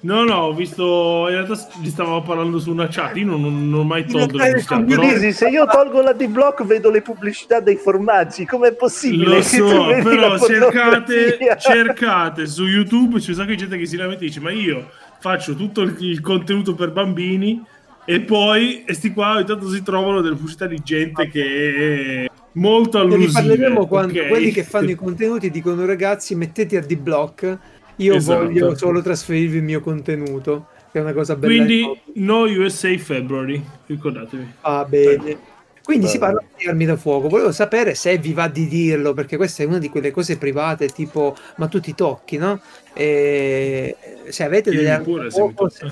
No, 0.00 0.24
no, 0.24 0.34
ho 0.34 0.52
visto. 0.52 1.26
In 1.28 1.34
realtà 1.34 1.54
gli 1.80 1.88
stavamo 1.88 2.22
parlando 2.22 2.58
su 2.58 2.70
una 2.70 2.88
chat. 2.88 3.16
Io 3.16 3.26
non, 3.26 3.40
non- 3.40 3.68
non 3.70 3.80
ho 3.80 3.84
mai 3.84 4.04
tolto 4.04 4.36
pubblicità. 4.36 4.76
il 4.76 4.84
Però 4.84 5.32
se 5.32 5.48
io 5.48 5.66
tolgo 5.66 6.02
la 6.02 6.12
D-Block 6.12 6.64
vedo 6.64 6.90
le 6.90 7.02
pubblicità 7.02 7.60
dei 7.60 7.76
formaggi, 7.76 8.44
com'è 8.46 8.72
possibile? 8.74 9.36
lo 9.36 9.42
so, 9.42 9.86
però 10.02 10.38
cercate, 10.38 11.38
cercate 11.58 12.46
su 12.46 12.64
YouTube. 12.64 13.18
C'è 13.20 13.30
un 13.30 13.34
sacco 13.36 13.50
di 13.50 13.56
gente 13.56 13.76
che 13.76 13.86
si 13.86 13.96
lamenta 13.96 14.22
e 14.22 14.26
dice: 14.26 14.40
Ma 14.40 14.50
io 14.50 14.88
faccio 15.20 15.54
tutto 15.54 15.82
il, 15.82 15.96
il 16.00 16.20
contenuto 16.20 16.74
per 16.74 16.90
bambini. 16.90 17.62
E 18.04 18.20
poi, 18.20 18.84
e 18.86 18.94
sti 18.94 19.12
qua 19.12 19.34
ogni 19.34 19.44
tanto 19.44 19.68
si 19.68 19.82
trovano 19.82 20.22
delle 20.22 20.34
pubblicità 20.34 20.66
di 20.66 20.80
gente 20.82 21.28
che 21.28 22.30
molto 22.58 22.98
Ne 23.06 23.14
allusiva. 23.14 23.40
riparleremo 23.40 23.86
quando 23.86 24.22
ok? 24.22 24.26
quelli 24.28 24.50
che 24.52 24.64
fanno 24.64 24.90
i 24.90 24.94
contenuti 24.96 25.50
dicono 25.50 25.84
ragazzi 25.86 26.34
mettete 26.34 26.76
a 26.76 26.80
D-Block, 26.82 27.58
io 27.96 28.14
Esatto. 28.14 28.44
voglio 28.44 28.76
solo 28.76 29.02
trasferirvi 29.02 29.56
il 29.58 29.62
mio 29.64 29.80
contenuto, 29.80 30.68
che 30.90 30.98
è 30.98 31.02
una 31.02 31.12
cosa 31.12 31.36
bella. 31.36 31.54
Quindi, 31.54 32.00
no 32.14 32.42
USA 32.42 32.96
February. 32.98 33.62
Ricordatevi. 33.86 34.54
Va 34.62 34.84
bene. 34.88 35.38
Quindi 35.82 36.06
si 36.06 36.18
Bello. 36.18 36.36
parla 36.36 36.48
di 36.56 36.66
armi 36.68 36.84
da 36.84 36.96
fuoco. 36.96 37.28
Volevo 37.28 37.50
sapere 37.50 37.94
se 37.94 38.18
vi 38.18 38.34
va 38.34 38.48
di 38.48 38.68
dirlo, 38.68 39.14
perché 39.14 39.36
questa 39.38 39.62
è 39.62 39.66
una 39.66 39.78
di 39.78 39.88
quelle 39.88 40.10
cose 40.10 40.36
private, 40.36 40.88
tipo, 40.90 41.34
ma 41.56 41.66
tu 41.66 41.80
ti 41.80 41.94
tocchi, 41.94 42.36
no? 42.36 42.60
E 42.92 43.96
se 44.28 44.44
avete 44.44 44.70
delle 44.72 44.90
Chiedimi 44.90 44.90
armi 44.90 45.04
pure 45.04 45.30
da 45.30 45.30
fuoco, 45.30 45.68
se, 45.70 45.86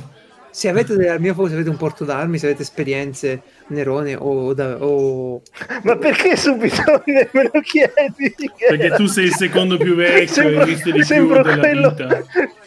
se 0.56 0.70
avete 0.70 0.96
delle 0.96 1.10
armi 1.10 1.26
da 1.26 1.34
fuoco, 1.34 1.50
se 1.50 1.54
avete 1.56 1.68
un 1.68 1.76
porto 1.76 2.06
d'armi, 2.06 2.38
se 2.38 2.46
avete 2.46 2.62
esperienze 2.62 3.42
nerone 3.66 4.16
o, 4.18 4.54
da, 4.54 4.82
o... 4.82 5.42
Ma 5.82 5.96
perché 5.98 6.34
subito 6.34 6.82
me 7.04 7.50
lo 7.52 7.60
chiedi? 7.60 8.34
Perché 8.66 8.90
tu 8.92 9.04
sei 9.04 9.26
il 9.26 9.34
secondo 9.34 9.76
più 9.76 9.94
vecchio 9.94 10.48
e 10.48 10.56
hai 10.58 10.64
visto 10.64 10.90
di 10.90 10.92
più 10.92 11.04
sembro 11.04 11.42
della 11.42 11.58
quello- 11.58 11.90
vita. 11.90 12.24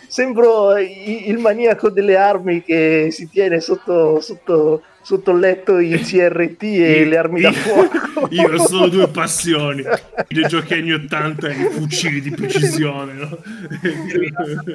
Sembro 0.07 0.77
il 0.77 1.37
maniaco 1.39 1.89
delle 1.89 2.15
armi 2.15 2.61
che 2.61 3.07
si 3.09 3.27
tiene 3.27 3.59
sotto, 3.59 4.19
sotto, 4.19 4.83
sotto 5.01 5.31
il 5.31 5.39
letto 5.39 5.79
i 5.79 5.97
CRT 5.99 6.63
e 6.63 7.05
le 7.05 7.17
armi 7.17 7.41
da 7.41 7.49
Io- 7.49 7.55
fuoco. 7.57 8.27
Io 8.29 8.53
ho 8.53 8.67
solo 8.67 8.87
due 8.89 9.07
passioni: 9.07 9.83
i 10.27 10.41
giochi 10.47 10.73
anni 10.73 10.93
80 10.93 11.47
e 11.47 11.51
i 11.51 11.69
fucili 11.71 12.21
di 12.21 12.31
precisione. 12.31 13.13
No? 13.13 13.37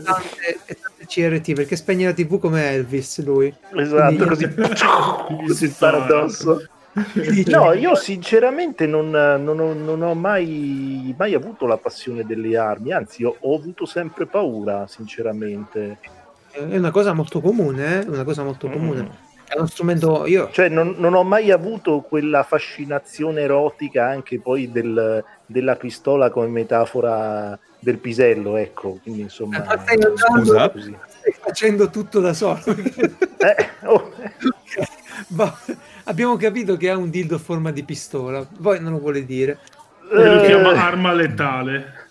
tante, 0.02 0.58
e 0.66 0.76
tante 0.80 1.06
CRT, 1.06 1.52
perché 1.52 1.76
spegne 1.76 2.06
la 2.06 2.12
TV 2.12 2.38
come 2.38 2.70
Elvis 2.70 3.22
lui. 3.24 3.54
Esatto, 3.74 4.26
così 4.26 4.48
si 5.54 5.68
spara 5.68 6.04
addosso. 6.04 6.68
No, 7.46 7.72
io 7.72 7.96
sinceramente 7.96 8.86
non, 8.86 9.10
non 9.10 9.58
ho, 9.58 9.72
non 9.72 10.00
ho 10.00 10.14
mai, 10.14 11.12
mai 11.18 11.34
avuto 11.34 11.66
la 11.66 11.76
passione 11.76 12.24
delle 12.24 12.56
armi, 12.56 12.92
anzi 12.92 13.24
ho, 13.24 13.36
ho 13.36 13.56
avuto 13.56 13.84
sempre 13.84 14.26
paura, 14.26 14.86
sinceramente. 14.86 15.98
È 16.52 16.76
una 16.76 16.92
cosa 16.92 17.12
molto 17.12 17.40
comune, 17.40 18.02
eh? 18.02 18.08
una 18.08 18.22
cosa 18.22 18.44
molto 18.44 18.68
comune. 18.68 19.02
Mm. 19.02 19.23
È 19.54 19.58
uno 19.58 19.66
strumento, 19.68 20.26
io 20.26 20.50
Cioè 20.50 20.68
non, 20.68 20.96
non 20.98 21.14
ho 21.14 21.22
mai 21.22 21.52
avuto 21.52 22.00
quella 22.00 22.42
fascinazione 22.42 23.42
erotica 23.42 24.08
anche 24.08 24.40
poi 24.40 24.68
del- 24.72 25.24
della 25.46 25.76
pistola 25.76 26.28
come 26.30 26.48
metafora 26.48 27.56
del 27.78 27.98
pisello, 27.98 28.56
ecco, 28.56 28.98
quindi 29.00 29.20
insomma... 29.20 29.58
Ma 29.64 29.78
stai 29.78 29.94
andando- 29.94 30.44
Scusa? 30.44 30.70
così. 30.70 30.96
stai 31.06 31.34
facendo 31.38 31.88
tutto 31.88 32.18
da 32.18 32.32
solo. 32.32 32.60
Eh, 33.44 33.86
oh, 33.86 34.10
Va- 35.28 35.54
abbiamo 36.04 36.36
capito 36.36 36.76
che 36.78 36.88
ha 36.90 36.96
un 36.96 37.10
dildo 37.10 37.36
a 37.36 37.38
forma 37.38 37.70
di 37.70 37.84
pistola, 37.84 38.44
poi 38.60 38.80
non 38.80 38.92
lo 38.92 38.98
vuole 38.98 39.24
dire. 39.26 39.58
E 40.10 40.24
lo 40.24 40.42
eh, 40.42 40.46
chiama 40.46 40.70
arma 40.70 41.12
letale. 41.12 42.03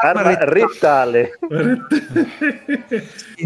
Arma 0.00 0.44
rettale. 0.44 1.38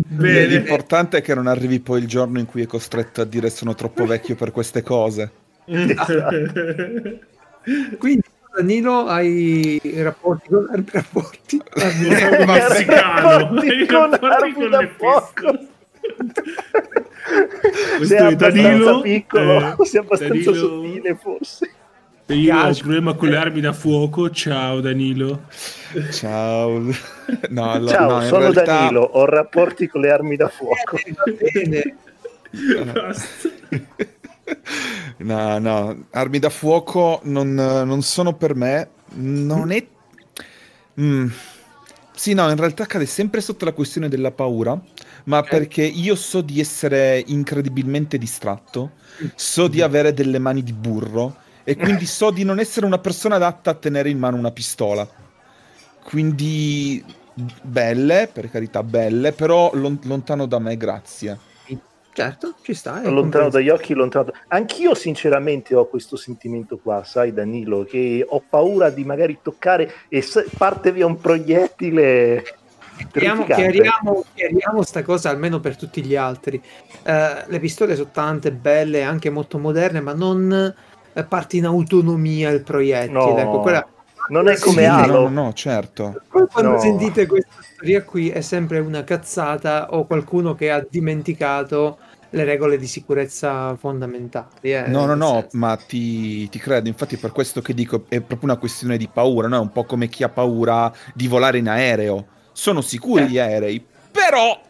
Bene. 0.07 0.47
L'importante 0.47 1.19
è 1.19 1.23
che 1.23 1.35
non 1.35 1.47
arrivi 1.47 1.81
poi 1.81 2.01
il 2.01 2.07
giorno 2.07 2.39
in 2.39 2.47
cui 2.47 2.63
è 2.63 2.67
costretto 2.67 3.21
a 3.21 3.25
dire 3.25 3.51
sono 3.51 3.75
troppo 3.75 4.07
vecchio 4.07 4.35
per 4.35 4.51
queste 4.53 4.83
cose. 4.83 5.31
Quindi 7.99 8.23
Danilo, 8.55 9.07
hai 9.07 9.81
rapporti 9.97 10.49
con 10.49 10.67
rapporti? 10.93 11.63
Sei 11.75 12.47
messicano. 12.47 13.39
Rapporti 13.39 13.87
con 13.87 14.11
rapporti 14.11 14.53
con 14.53 14.71
da 14.71 14.81
le 14.81 14.91
fuoco. 14.97 15.59
Questo 17.97 18.05
sei 18.05 18.19
è 18.19 18.21
abbastanza 18.23 18.63
Danilo, 18.63 19.01
piccolo, 19.01 19.59
eh, 19.59 19.87
sei 19.87 20.01
abbastanza 20.01 20.51
Danilo- 20.51 20.69
sottile 20.69 21.15
forse. 21.15 21.71
Io 22.33 22.57
ho 22.57 22.67
un 22.67 22.77
problema 22.77 23.15
con 23.15 23.29
le 23.29 23.37
armi 23.37 23.61
da 23.61 23.73
fuoco. 23.73 24.31
Ciao 24.31 24.81
Danilo. 24.81 25.43
Ciao. 26.13 26.81
No, 27.51 27.71
allora, 27.71 27.93
Ciao, 27.93 28.11
no, 28.11 28.23
in 28.23 28.29
sono 28.29 28.41
realtà- 28.41 28.65
Danilo, 28.65 29.01
ho 29.03 29.25
rapporti 29.25 29.87
con 29.89 30.01
le 30.01 30.11
armi 30.11 30.37
da 30.37 30.49
fuoco. 30.49 30.97
Va 31.15 31.33
bene. 31.53 31.97
Basta. 32.93 33.49
No, 35.19 35.59
no, 35.59 36.05
armi 36.11 36.39
da 36.39 36.51
fuoco 36.51 37.21
non, 37.25 37.55
non 37.55 38.03
sono 38.03 38.35
per 38.35 38.55
me. 38.55 38.89
Non 39.15 39.71
è. 39.71 39.87
Mm. 41.01 41.29
Sì, 42.15 42.35
no, 42.35 42.49
in 42.51 42.57
realtà 42.57 42.87
cade 42.87 43.07
sempre 43.07 43.41
sotto 43.41 43.65
la 43.65 43.73
questione 43.73 44.09
della 44.09 44.31
paura, 44.31 44.79
ma 45.25 45.39
Ok. 45.39 45.49
perché 45.49 45.83
io 45.83 46.15
so 46.15 46.41
di 46.41 46.61
essere 46.61 47.23
incredibilmente 47.27 48.17
distratto, 48.19 48.93
so 49.35 49.67
di 49.67 49.81
avere 49.81 50.13
delle 50.13 50.39
mani 50.39 50.63
di 50.63 50.73
burro 50.73 51.37
e 51.65 51.77
quindi 51.77 52.07
so 52.07 52.31
di 52.31 52.45
non 52.45 52.59
essere 52.59 52.87
una 52.87 52.99
persona 52.99 53.37
adatta 53.37 53.71
a 53.71 53.75
tenere 53.75 54.11
in 54.11 54.19
mano 54.19 54.37
una 54.37 54.51
pistola. 54.51 55.07
Quindi 56.03 57.05
belle, 57.63 58.29
per 58.33 58.51
carità, 58.51 58.83
belle, 58.83 59.33
però 59.33 59.71
lon- 59.75 60.01
lontano 60.05 60.47
da 60.47 60.59
me, 60.59 60.77
grazie. 60.77 61.51
Certo, 62.15 62.57
ci 62.61 62.75
sta. 62.75 63.01
lontano 63.09 63.49
dagli 63.49 63.71
occhi, 63.71 63.95
lontano. 63.95 64.27
da- 64.27 64.33
Anch'io, 64.49 64.95
sinceramente, 64.95 65.75
ho 65.75 65.87
questo 65.87 66.17
sentimento 66.17 66.77
qua, 66.77 67.05
sai, 67.05 67.33
Danilo, 67.33 67.85
che 67.85 68.25
ho 68.29 68.43
paura 68.47 68.91
di 68.91 69.03
magari 69.03 69.39
toccare 69.43 69.91
e 70.09 70.21
se 70.21 70.47
parte 70.59 70.93
via 70.93 71.07
un 71.07 71.19
proiettile. 71.19 72.45
Chiariamo, 73.11 73.45
chiariamo, 73.47 74.25
chiariamo 74.35 74.83
sta 74.83 75.03
cosa 75.03 75.31
almeno 75.31 75.59
per 75.59 75.77
tutti 75.77 76.05
gli 76.05 76.15
altri. 76.15 76.63
Eh, 77.03 77.45
le 77.47 77.59
pistole 77.59 77.97
sono 77.97 78.11
tante 78.13 78.53
belle, 78.53 79.03
anche 79.03 79.31
molto 79.31 79.59
moderne, 79.59 80.01
ma 80.01 80.13
non 80.13 80.75
parte 81.29 81.57
in 81.59 81.67
autonomia 81.67 82.51
il 82.51 82.63
proiettile. 82.63 83.33
No, 83.33 83.39
Ecco, 83.41 83.61
quella- 83.61 83.87
non 84.29 84.49
è 84.49 84.59
come 84.59 84.83
Sì, 84.83 84.89
Halo. 84.89 85.29
No, 85.29 85.43
no, 85.45 85.53
certo. 85.53 86.23
Quando 86.51 86.73
No. 86.73 86.79
sentite 86.79 87.27
questa 87.27 87.61
storia 87.61 88.03
qui 88.05 88.31
è 88.31 88.41
sempre 88.41 88.79
una 88.79 89.05
cazzata 89.05 89.89
o 89.91 90.07
qualcuno 90.07 90.55
che 90.55 90.71
ha 90.71 90.85
dimenticato 90.89 91.99
le 92.31 92.45
regole 92.45 92.79
di 92.79 92.87
sicurezza 92.87 93.77
fondamentali. 93.77 94.73
eh, 94.73 94.87
No, 94.89 95.05
no, 95.05 95.15
no, 95.15 95.41
senso. 95.41 95.57
ma 95.59 95.77
ti, 95.77 96.49
ti 96.49 96.59
credo, 96.59 96.89
infatti 96.89 97.17
per 97.17 97.33
questo 97.33 97.61
che 97.61 97.75
dico 97.75 98.05
è 98.09 98.21
proprio 98.21 98.51
una 98.51 98.57
questione 98.59 98.97
di 98.97 99.09
paura, 99.09 99.49
no? 99.49 99.57
È 99.57 99.61
un 99.61 99.71
po' 99.73 99.85
come 99.85 100.09
chi 100.09 100.23
ha 100.23 100.29
paura 100.31 100.91
di 101.15 101.29
volare 101.29 101.59
in 101.59 101.69
aereo. 101.69 102.27
Sono 102.53 102.81
sicuri 102.81 103.25
Eh. 103.25 103.29
gli 103.29 103.39
aerei, 103.39 103.85
però... 104.11 104.61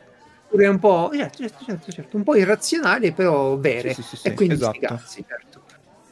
Pure 0.53 0.67
un 0.67 0.79
po', 0.79 1.09
certo, 1.15 1.39
certo, 1.39 1.65
certo, 1.65 1.93
certo, 1.93 2.17
un 2.19 2.25
po' 2.25 2.37
irrazionali, 2.37 3.13
però 3.13 3.57
vere. 3.57 3.95
Sì, 3.95 4.03
sì, 4.03 4.09
sì, 4.09 4.17
sì, 4.17 4.29
e 4.29 4.35
quindi 4.35 4.57
sti 4.57 4.65
esatto. 4.65 4.95
cazzi, 4.95 5.25
certo. 5.27 5.52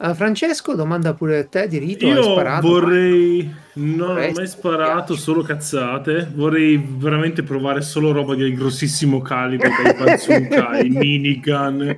Eh, 0.03 0.15
Francesco, 0.15 0.73
domanda 0.73 1.13
pure 1.13 1.39
a 1.39 1.45
te 1.45 1.67
di 1.67 1.77
rito. 1.77 2.05
hai 2.07 2.13
Io 2.13 2.23
sparato? 2.23 2.67
vorrei. 2.67 3.53
Non 3.73 4.09
ho 4.09 4.13
mai 4.33 4.47
sparato, 4.47 5.15
solo 5.15 5.43
cazzate. 5.43 6.29
Vorrei 6.33 6.83
veramente 6.97 7.43
provare 7.43 7.81
solo 7.81 8.11
roba 8.11 8.33
di 8.35 8.51
grossissimo 8.53 9.21
calibro, 9.21 9.69
dai 9.83 9.93
bazooka, 9.93 10.69
ai 10.69 10.89
minigun, 10.91 11.97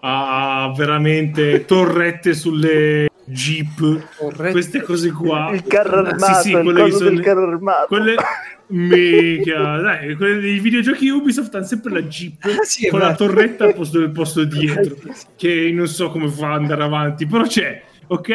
a 0.00 0.72
veramente 0.74 1.64
torrette 1.66 2.32
sulle 2.34 3.08
jeep, 3.24 4.06
Corretto. 4.16 4.50
queste 4.52 4.82
cose 4.82 5.12
qua. 5.12 5.50
Il 5.52 5.62
carro 5.64 6.04
Sì, 6.04 6.10
armato, 6.12 6.40
sì, 6.40 6.50
il 6.52 6.62
quelle 6.62 6.72
che 6.84 6.90
coso 6.90 6.96
sono- 7.04 7.10
del 7.10 7.20
carro 7.20 7.48
armato. 7.48 7.86
Quelle. 7.88 8.14
Mica, 8.72 9.78
dai, 9.80 10.16
dei 10.16 10.58
videogiochi 10.60 11.08
Ubisoft 11.08 11.54
hanno 11.54 11.64
sempre 11.64 11.92
la 11.92 12.02
jeep 12.02 12.44
Ah, 12.44 12.62
sì, 12.62 12.88
con 12.88 13.00
la 13.00 13.06
vero. 13.12 13.18
torretta 13.18 13.64
al 13.64 13.74
posto 13.74 13.98
del 13.98 14.10
posto 14.10 14.44
dietro 14.44 14.96
che 15.36 15.70
non 15.74 15.86
so 15.86 16.10
come 16.10 16.28
fa 16.28 16.54
ad 16.54 16.60
andare 16.62 16.82
avanti, 16.82 17.26
però 17.26 17.44
c'è, 17.44 17.82
ok? 18.06 18.30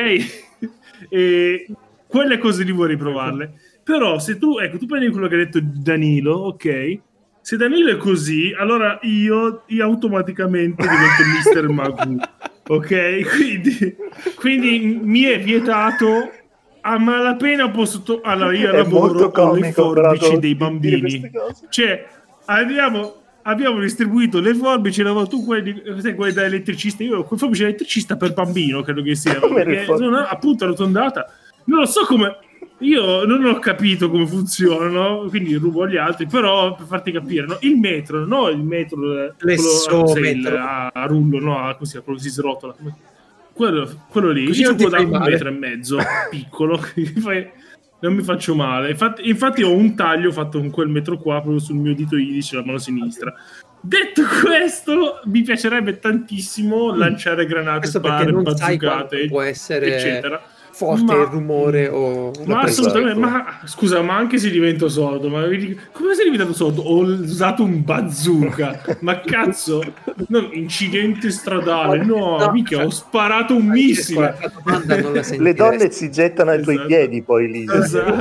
e 1.09 1.67
quelle 2.07 2.37
cose 2.37 2.63
lì 2.63 2.71
vorrei 2.71 2.97
provarle. 2.97 3.53
Però 3.83 4.19
se 4.19 4.37
tu, 4.37 4.57
ecco, 4.57 4.77
tu 4.77 4.85
prendi 4.85 5.09
quello 5.09 5.27
che 5.27 5.35
ha 5.35 5.37
detto 5.39 5.59
Danilo, 5.61 6.33
ok? 6.33 6.99
Se 7.41 7.55
Danilo 7.55 7.91
è 7.91 7.97
così, 7.97 8.53
allora 8.57 8.99
io, 9.03 9.63
io 9.67 9.83
automaticamente 9.85 10.83
divento 10.83 11.61
Mr. 11.61 11.69
Magoo, 11.71 12.17
ok? 12.67 13.35
Quindi, 13.37 13.95
quindi 14.35 14.99
mi 15.01 15.21
è 15.23 15.39
vietato 15.39 16.31
a 16.89 16.97
malapena 16.97 17.69
posso... 17.69 18.01
to- 18.01 18.21
allora 18.23 18.55
io 18.55 18.69
È 18.71 18.77
lavoro 18.77 19.29
con 19.29 19.57
le 19.59 19.71
forbici 19.73 20.39
dei 20.39 20.55
bambini. 20.55 21.29
Cioè, 21.69 22.07
abbiamo, 22.45 23.15
abbiamo 23.43 23.79
distribuito 23.79 24.39
le 24.39 24.53
forbici, 24.53 25.01
lavoro 25.01 25.27
tu 25.27 25.43
quelli, 25.43 25.81
sai, 25.99 26.15
quelli 26.15 26.33
da 26.33 26.43
elettricista, 26.45 27.03
io 27.03 27.23
con 27.23 27.37
forbice 27.37 27.63
da 27.63 27.67
elettricista 27.69 28.15
per 28.15 28.33
bambino, 28.33 28.81
credo 28.83 29.01
che 29.01 29.15
sia, 29.15 29.33
perché 29.39 29.83
forbici? 29.83 30.05
sono 30.05 30.17
appunto 30.19 30.63
arrotondata. 30.63 31.25
Non 31.65 31.79
lo 31.79 31.85
so 31.85 32.05
come... 32.05 32.37
Io 32.81 33.25
non 33.25 33.43
ho 33.43 33.57
capito 33.57 34.07
come 34.07 34.27
funzionano, 34.27 35.25
quindi 35.29 35.55
rubo 35.55 35.81
agli 35.83 35.97
altri, 35.97 36.27
però 36.27 36.75
per 36.75 36.85
farti 36.85 37.11
capire, 37.11 37.47
no? 37.47 37.57
il 37.61 37.75
metro, 37.75 38.23
no 38.23 38.49
il 38.49 38.61
metro, 38.61 38.99
eh, 39.13 39.33
quello 39.35 39.61
L'essometro. 39.63 40.07
sai, 40.07 40.31
il- 40.37 40.45
a, 40.47 40.91
a 40.93 41.05
rullo, 41.07 41.39
no, 41.39 41.57
a- 41.59 41.73
così, 41.75 41.97
quello 42.03 42.19
che 42.19 42.23
si 42.25 42.29
srotola. 42.29 42.73
come- 42.77 42.95
Quello, 43.57 44.05
quello 44.11 44.29
lì, 44.29 44.45
Così 44.45 44.61
io 44.61 44.69
ho 44.69 44.89
da 44.89 44.99
un 44.99 45.09
male. 45.09 45.31
metro 45.31 45.47
e 45.47 45.51
mezzo, 45.51 45.97
piccolo, 46.29 46.79
non 48.01 48.13
mi 48.13 48.21
faccio 48.21 48.53
male. 48.53 48.91
Infatti, 48.91 49.27
infatti 49.27 49.63
ho 49.63 49.73
un 49.73 49.95
taglio 49.95 50.31
fatto 50.31 50.59
con 50.59 50.69
quel 50.69 50.89
metro 50.89 51.17
qua 51.17 51.41
proprio 51.41 51.57
sul 51.57 51.77
mio 51.77 51.95
dito 51.95 52.15
indice, 52.17 52.55
la 52.55 52.63
mano 52.63 52.77
sinistra. 52.77 53.33
Detto 53.81 54.21
questo, 54.43 55.21
mi 55.25 55.41
piacerebbe 55.41 55.97
tantissimo 55.97 56.95
lanciare 56.95 57.47
granate, 57.47 57.79
Questo 57.79 57.99
perché 57.99 58.27
spare, 58.27 58.31
non 58.31 58.55
sai 58.55 59.27
può 59.27 59.41
essere 59.41 59.95
eccetera. 59.95 60.39
Forte 60.77 61.03
Ma- 61.15 61.21
il 61.21 61.25
rumore 61.25 61.87
o 61.87 62.31
Ma 62.45 62.59
assolutamente, 62.59 63.11
ecco. 63.13 63.19
ma 63.19 63.59
scusa, 63.65 64.01
ma 64.03 64.15
anche 64.15 64.37
se 64.37 64.51
divento 64.51 64.87
sordo, 64.89 65.27
ma 65.27 65.41
come 65.91 66.13
sei 66.13 66.25
diventato 66.25 66.53
sordo? 66.53 66.83
Ho 66.83 66.99
usato 67.01 67.63
un 67.63 67.83
bazooka, 67.83 68.83
ma 68.99 69.19
cazzo, 69.21 69.81
no, 70.27 70.49
incidente 70.51 71.31
stradale, 71.31 72.05
no, 72.05 72.37
No, 72.37 72.51
mica, 72.51 72.85
ho 72.85 72.91
sparato 72.91 73.55
un 73.55 73.65
missile. 73.65 74.35
La 74.39 74.51
domanda 74.63 75.01
non 75.01 75.13
la 75.13 75.25
Le 75.37 75.53
donne 75.55 75.89
si 75.91 76.11
gettano 76.11 76.51
ai 76.51 76.61
tuoi 76.61 76.75
Esatto. 76.75 76.87
piedi 76.89 77.21
poi 77.23 77.51
lì. 77.51 77.65
Esatto. 77.67 78.11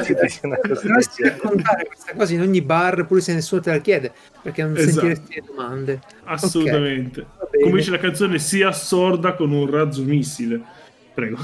Dovresti 0.62 1.22
raccontare 1.22 1.84
questa 1.86 2.14
cosa 2.16 2.32
in 2.32 2.40
ogni 2.40 2.62
bar 2.62 3.04
pure 3.06 3.20
se 3.20 3.34
nessuno 3.34 3.60
te 3.60 3.70
la 3.70 3.78
chiede 3.78 4.12
perché 4.42 4.62
non 4.62 4.76
Esatto. 4.76 4.92
sentiresti 4.92 5.34
le 5.34 5.42
domande 5.46 6.00
Assolutamente. 6.24 7.20
Ok, 7.20 7.26
va 7.38 7.46
bene. 7.50 7.64
Come 7.64 7.76
dice 7.76 7.90
la 7.90 7.98
canzone, 7.98 8.38
sia 8.38 8.72
sorda 8.72 9.34
con 9.34 9.52
un 9.52 9.70
razzo 9.70 10.02
missile. 10.02 10.60
Prego. 11.12 11.36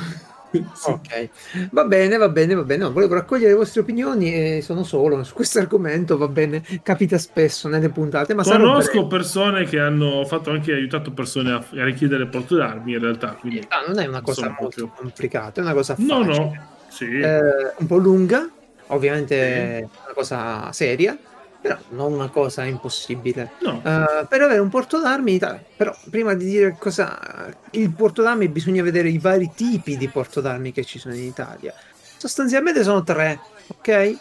Sì. 0.52 0.90
ok 0.90 1.28
va 1.70 1.84
bene 1.84 2.16
va 2.18 2.28
bene 2.28 2.54
va 2.54 2.62
bene 2.62 2.84
no, 2.84 2.92
volevo 2.92 3.14
raccogliere 3.14 3.50
le 3.52 3.56
vostre 3.56 3.80
opinioni 3.80 4.34
e 4.34 4.60
sono 4.62 4.82
solo 4.84 5.22
su 5.24 5.32
questo 5.34 5.58
argomento 5.58 6.18
va 6.18 6.28
bene 6.28 6.62
capita 6.82 7.16
spesso 7.16 7.68
nelle 7.68 7.88
puntate 7.88 8.34
ma 8.34 8.42
Conosco 8.42 9.06
persone 9.06 9.64
che 9.64 9.78
hanno 9.78 10.24
fatto 10.26 10.50
anche 10.50 10.72
aiutato 10.72 11.12
persone 11.12 11.52
a, 11.52 11.56
a 11.56 11.84
richiedere 11.84 12.26
porto 12.26 12.56
d'armi 12.56 12.92
in 12.92 12.98
realtà. 13.00 13.32
Quindi, 13.32 13.58
In 13.58 13.66
realtà 13.68 13.90
non 13.90 13.98
è 14.02 14.06
una 14.06 14.20
cosa 14.20 14.46
molto 14.46 14.60
proprio- 14.60 14.92
complicata 14.94 15.60
è 15.60 15.64
una 15.64 15.72
cosa 15.72 15.94
no, 15.98 16.24
facile 16.24 16.44
no. 16.44 16.66
Sì. 16.88 17.04
Eh, 17.18 17.72
un 17.78 17.86
po' 17.86 17.96
lunga 17.96 18.48
ovviamente 18.88 19.78
è 19.78 19.78
una 19.78 20.14
cosa 20.14 20.70
seria 20.72 21.16
però 21.62 21.78
non 21.90 22.12
una 22.12 22.28
cosa 22.28 22.64
impossibile 22.64 23.52
no. 23.60 23.76
Uh, 23.76 24.26
per 24.26 24.42
avere 24.42 24.58
un 24.58 24.68
porto 24.68 25.00
d'armi. 25.00 25.38
Però 25.76 25.96
prima 26.10 26.34
di 26.34 26.44
dire 26.44 26.76
cosa 26.76 27.48
il 27.70 27.90
porto 27.92 28.20
d'armi 28.20 28.48
bisogna 28.48 28.82
vedere 28.82 29.08
i 29.08 29.18
vari 29.18 29.52
tipi 29.54 29.96
di 29.96 30.08
porto 30.08 30.40
d'armi 30.40 30.72
che 30.72 30.84
ci 30.84 30.98
sono 30.98 31.14
in 31.14 31.22
Italia. 31.22 31.72
Sostanzialmente 32.16 32.82
sono 32.82 33.04
tre, 33.04 33.38
ok? 33.68 34.18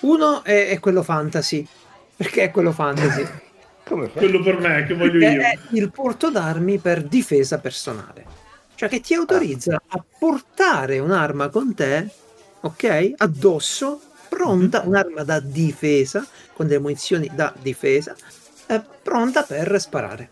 Uno 0.00 0.42
è, 0.42 0.68
è 0.68 0.80
quello 0.80 1.04
fantasy. 1.04 1.64
Perché 2.16 2.42
è 2.44 2.50
quello 2.50 2.72
fantasy? 2.72 3.24
Quello 3.90 4.40
per 4.40 4.60
me, 4.60 4.86
che 4.86 4.94
voglio 4.94 5.18
io. 5.18 5.40
è 5.40 5.58
il 5.72 5.90
porto 5.90 6.30
d'armi 6.30 6.78
per 6.78 7.02
difesa 7.02 7.58
personale. 7.58 8.24
Cioè 8.76 8.88
che 8.88 9.00
ti 9.00 9.14
autorizza 9.14 9.82
a 9.84 10.04
portare 10.16 11.00
un'arma 11.00 11.48
con 11.48 11.74
te, 11.74 12.08
ok? 12.60 13.14
Addosso, 13.16 14.00
pronta, 14.40 14.82
un'arma 14.86 15.24
da 15.24 15.40
difesa, 15.40 16.24
con 16.54 16.66
delle 16.68 16.78
munizioni 16.80 17.28
da 17.34 17.52
difesa, 17.60 18.14
eh, 18.66 18.80
pronta 19.02 19.42
per 19.42 19.78
sparare. 19.80 20.30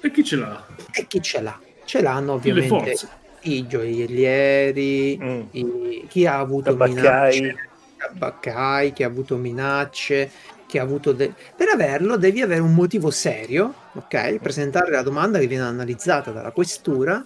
E 0.00 0.10
chi 0.12 0.22
ce 0.22 0.36
l'ha? 0.36 0.64
E 0.92 1.06
chi 1.08 1.20
ce 1.22 1.40
l'ha? 1.40 1.58
Ce 1.84 2.00
l'hanno 2.02 2.34
ovviamente 2.34 2.94
i 3.42 3.66
gioiellieri, 3.66 5.18
Mm. 5.20 5.40
i- 5.52 6.04
chi 6.08 6.26
ha 6.26 6.38
avuto 6.38 6.70
Tabaccai. 6.76 7.40
minacce, 7.40 7.68
tabaccai, 7.96 8.92
chi 8.92 9.02
ha 9.02 9.06
avuto 9.06 9.36
minacce, 9.36 10.30
chi 10.66 10.78
ha 10.78 10.82
avuto... 10.82 11.12
de- 11.12 11.32
Per 11.56 11.68
averlo 11.68 12.16
devi 12.16 12.42
avere 12.42 12.60
un 12.60 12.74
motivo 12.74 13.10
serio, 13.10 13.74
ok? 13.94 14.36
Presentare 14.38 14.90
la 14.90 15.02
domanda 15.02 15.38
che 15.38 15.46
viene 15.46 15.64
analizzata 15.64 16.30
dalla 16.30 16.52
questura 16.52 17.24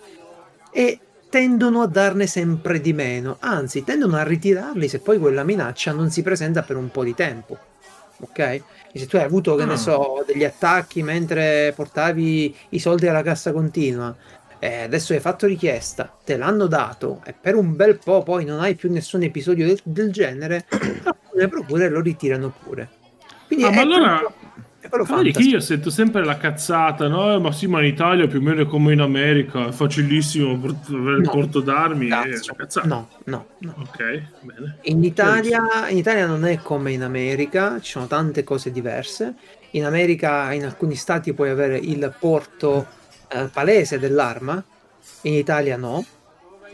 e 0.70 0.98
tendono 1.38 1.82
a 1.82 1.88
darne 1.88 2.28
sempre 2.28 2.80
di 2.80 2.92
meno, 2.92 3.38
anzi 3.40 3.82
tendono 3.82 4.16
a 4.16 4.22
ritirarli 4.22 4.86
se 4.86 5.00
poi 5.00 5.18
quella 5.18 5.42
minaccia 5.42 5.90
non 5.90 6.08
si 6.08 6.22
presenta 6.22 6.62
per 6.62 6.76
un 6.76 6.92
po' 6.92 7.02
di 7.02 7.12
tempo. 7.12 7.58
Ok? 8.20 8.38
E 8.38 8.62
se 8.92 9.06
tu 9.08 9.16
hai 9.16 9.24
avuto, 9.24 9.56
che 9.56 9.64
ne 9.64 9.72
Ah. 9.72 9.76
so, 9.76 10.22
degli 10.24 10.44
attacchi 10.44 11.02
mentre 11.02 11.72
portavi 11.74 12.54
i 12.68 12.78
soldi 12.78 13.08
alla 13.08 13.22
cassa 13.24 13.50
continua, 13.50 14.14
e 14.60 14.82
adesso 14.82 15.12
hai 15.12 15.18
fatto 15.18 15.48
richiesta, 15.48 16.08
te 16.24 16.36
l'hanno 16.36 16.68
dato 16.68 17.20
e 17.26 17.34
per 17.38 17.56
un 17.56 17.74
bel 17.74 17.98
po' 17.98 18.22
poi 18.22 18.44
non 18.44 18.60
hai 18.60 18.76
più 18.76 18.88
nessun 18.92 19.24
episodio 19.24 19.66
del, 19.66 19.80
del 19.82 20.12
genere, 20.12 20.66
le 21.34 21.48
procure 21.48 21.88
lo 21.88 22.00
ritirano 22.00 22.54
pure. 22.62 22.88
Quindi 23.48 23.64
Ah, 23.64 23.72
ma 23.72 23.80
allora- 23.80 24.32
quello 24.88 25.04
Vedi 25.04 25.32
che 25.32 25.42
io 25.42 25.60
sento 25.60 25.90
sempre 25.90 26.24
la 26.24 26.36
cazzata, 26.36 27.08
no? 27.08 27.38
Ma 27.40 27.52
sì, 27.52 27.66
ma 27.66 27.80
in 27.80 27.86
Italia 27.86 28.26
più 28.26 28.38
o 28.38 28.42
meno 28.42 28.62
è 28.62 28.66
come 28.66 28.92
in 28.92 29.00
America, 29.00 29.68
è 29.68 29.72
facilissimo 29.72 30.52
avere 30.52 31.16
il 31.16 31.22
No. 31.22 31.30
porto 31.30 31.60
d'armi. 31.60 32.08
No, 32.08 33.08
no, 33.24 33.46
no. 33.58 33.74
Ok, 33.78 34.22
bene. 34.40 34.78
In 34.82 35.02
Italia, 35.04 35.88
in 35.88 35.98
Italia 35.98 36.26
non 36.26 36.44
è 36.44 36.58
come 36.58 36.92
in 36.92 37.02
America, 37.02 37.80
ci 37.80 37.92
sono 37.92 38.06
tante 38.06 38.44
cose 38.44 38.70
diverse. 38.70 39.34
In 39.70 39.84
America, 39.84 40.52
in 40.52 40.64
alcuni 40.64 40.94
stati 40.94 41.32
puoi 41.32 41.50
avere 41.50 41.76
il 41.78 42.14
porto 42.18 42.86
eh, 43.28 43.48
palese 43.52 43.98
dell'arma, 43.98 44.62
in 45.22 45.32
Italia 45.34 45.76
no. 45.76 46.04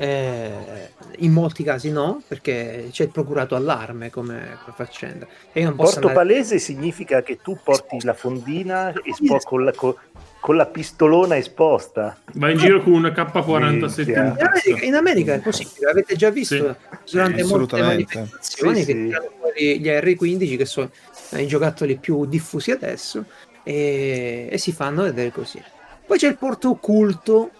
Eh, 0.03 0.89
in 1.19 1.31
molti 1.31 1.63
casi 1.63 1.91
no, 1.91 2.23
perché 2.27 2.89
c'è 2.91 3.03
il 3.03 3.11
procurato 3.11 3.55
allarme 3.55 4.09
come, 4.09 4.57
faccenda. 4.75 5.27
E 5.53 5.61
io 5.61 5.75
Porto 5.75 5.97
andare- 5.97 6.15
palese 6.15 6.59
significa 6.59 7.23
che 7.23 7.39
tu 7.43 7.59
porti 7.63 7.99
la 8.03 8.15
fondina 8.15 8.95
espo- 9.03 9.37
con, 9.45 9.63
la, 9.63 9.73
co- 9.73 9.99
con 10.41 10.57
la 10.57 10.65
pistolona 10.65 11.37
esposta. 11.37 12.17
Vai 12.33 12.53
in 12.53 12.59
giro 12.59 12.83
con 12.83 12.95
una 12.95 13.11
K47 13.11 13.97
Minchia. 14.07 14.23
in 14.23 14.41
America, 14.41 14.85
in 14.87 14.95
America 14.95 15.35
è 15.35 15.41
possibile, 15.41 15.91
avete 15.91 16.17
già 16.17 16.31
visto 16.31 16.55
Sì. 17.05 17.13
durante 17.17 17.43
Sì, 17.45 17.51
molte 17.53 17.83
manifestazioni 17.83 18.79
Sì, 18.81 18.87
che 18.87 18.93
sì. 18.93 19.05
tirano 19.05 19.31
fuori 19.39 19.81
gli 19.81 19.87
R15 19.87 20.57
che 20.57 20.65
sono 20.65 20.89
i 21.33 21.47
giocattoli 21.47 21.97
più 21.99 22.25
diffusi 22.25 22.71
adesso 22.71 23.27
e, 23.63 24.49
e 24.51 24.57
si 24.57 24.73
fanno 24.73 25.03
vedere 25.03 25.31
così. 25.31 25.63
Poi 26.07 26.17
c'è 26.17 26.29
il 26.29 26.39
porto 26.39 26.71
occulto 26.71 27.51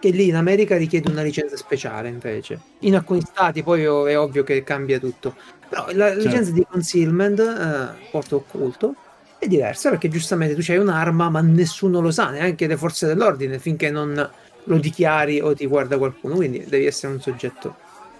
che 0.00 0.10
lì 0.10 0.28
in 0.28 0.36
America 0.36 0.76
richiede 0.76 1.10
una 1.10 1.22
licenza 1.22 1.56
speciale 1.56 2.08
invece. 2.08 2.60
In 2.80 2.94
alcuni 2.94 3.20
stati 3.20 3.62
poi 3.62 3.86
ov- 3.86 4.08
è 4.08 4.18
ovvio 4.18 4.44
che 4.44 4.62
cambia 4.62 4.98
tutto. 4.98 5.34
Però 5.68 5.86
la 5.92 6.08
Certo. 6.08 6.22
licenza 6.22 6.50
di 6.52 6.66
concealment, 6.68 7.38
eh, 7.40 8.08
porto 8.10 8.36
occulto, 8.36 8.94
è 9.38 9.46
diversa 9.46 9.90
perché 9.90 10.08
giustamente 10.08 10.54
tu 10.54 10.70
hai 10.70 10.78
un'arma 10.78 11.28
ma 11.30 11.40
nessuno 11.40 12.00
lo 12.00 12.10
sa, 12.10 12.30
neanche 12.30 12.66
le 12.66 12.76
forze 12.76 13.06
dell'ordine 13.06 13.58
finché 13.58 13.90
non 13.90 14.30
lo 14.64 14.78
dichiari 14.78 15.40
o 15.40 15.54
ti 15.54 15.66
guarda 15.66 15.96
qualcuno, 15.98 16.34
quindi 16.36 16.64
devi 16.66 16.86
essere 16.86 17.12
un 17.12 17.20
soggetto 17.20 17.76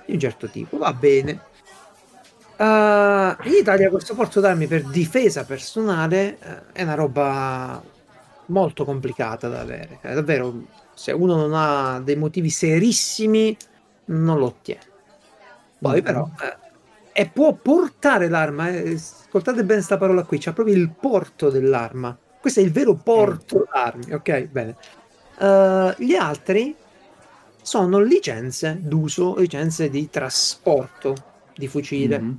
di 0.06 0.14
un 0.14 0.20
certo 0.20 0.48
tipo. 0.48 0.78
Va 0.78 0.92
bene. 0.92 1.46
Uh, 2.56 3.36
in 3.46 3.54
Italia 3.60 3.88
questo 3.88 4.14
porto 4.14 4.40
d'armi 4.40 4.66
per 4.66 4.82
difesa 4.82 5.44
personale 5.44 6.38
eh, 6.40 6.72
è 6.72 6.82
una 6.82 6.94
roba 6.94 7.80
molto 8.46 8.84
complicata 8.84 9.48
da 9.48 9.60
avere. 9.60 9.98
È 10.00 10.12
davvero, 10.12 10.62
se 10.98 11.12
uno 11.12 11.36
non 11.36 11.52
ha 11.54 12.00
dei 12.00 12.16
motivi 12.16 12.50
serissimi, 12.50 13.56
non 14.06 14.38
lo 14.38 14.46
ottiene. 14.46 14.80
Poi 15.78 16.02
però, 16.02 16.28
eh, 16.42 16.56
e 17.12 17.28
può 17.28 17.52
portare 17.52 18.28
l'arma, 18.28 18.68
eh, 18.70 18.94
ascoltate 18.94 19.60
bene 19.62 19.74
questa 19.74 19.96
parola 19.96 20.24
qui, 20.24 20.38
c'è 20.38 20.52
proprio 20.52 20.74
il 20.74 20.90
porto 20.90 21.50
dell'arma. 21.50 22.18
Questo 22.40 22.58
è 22.58 22.64
il 22.64 22.72
vero 22.72 22.94
porto 22.94 23.64
d'armi, 23.72 24.12
ok? 24.12 24.40
Bene. 24.46 24.76
Uh, 25.38 25.94
gli 26.02 26.14
altri 26.14 26.74
sono 27.62 28.00
licenze 28.00 28.78
d'uso, 28.80 29.36
licenze 29.36 29.88
di 29.90 30.10
trasporto 30.10 31.14
di 31.54 31.68
fucile, 31.68 32.18
Mhm. 32.18 32.38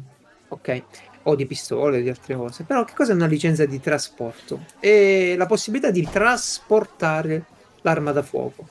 ok? 0.49 0.83
O 1.23 1.35
di 1.35 1.45
pistole, 1.45 2.01
di 2.01 2.09
altre 2.09 2.35
cose. 2.35 2.63
Però 2.63 2.83
che 2.83 2.93
cosa 2.93 3.13
è 3.13 3.15
una 3.15 3.25
licenza 3.25 3.65
di 3.65 3.79
trasporto? 3.79 4.65
È 4.79 5.35
la 5.37 5.45
possibilità 5.45 5.91
di 5.91 6.05
trasportare 6.09 7.45
l'arma 7.81 8.11
da 8.11 8.21
fuoco. 8.21 8.67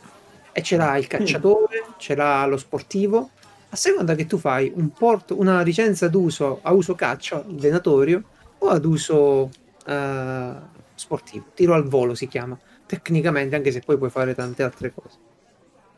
E 0.52 0.62
ce 0.62 0.76
l'ha 0.76 0.96
il 0.96 1.06
cacciatore, 1.06 1.84
ce 1.98 2.14
l'ha 2.14 2.44
lo 2.46 2.56
sportivo. 2.56 3.30
A 3.70 3.76
seconda 3.76 4.14
che 4.14 4.26
tu 4.26 4.38
fai 4.38 4.72
un 4.74 4.92
porto, 4.92 5.38
una 5.38 5.62
licenza 5.62 6.08
d'uso 6.08 6.60
a 6.62 6.72
uso 6.72 6.94
caccia, 6.94 7.44
venatorio, 7.46 8.22
o 8.58 8.68
ad 8.68 8.84
uso 8.84 9.50
eh, 9.86 10.52
sportivo. 10.94 11.46
Tiro 11.54 11.74
al 11.74 11.84
volo 11.84 12.14
si 12.14 12.26
chiama 12.26 12.58
tecnicamente, 12.86 13.54
anche 13.54 13.70
se 13.70 13.80
poi 13.80 13.98
puoi 13.98 14.10
fare 14.10 14.34
tante 14.34 14.62
altre 14.62 14.92
cose. 14.92 15.16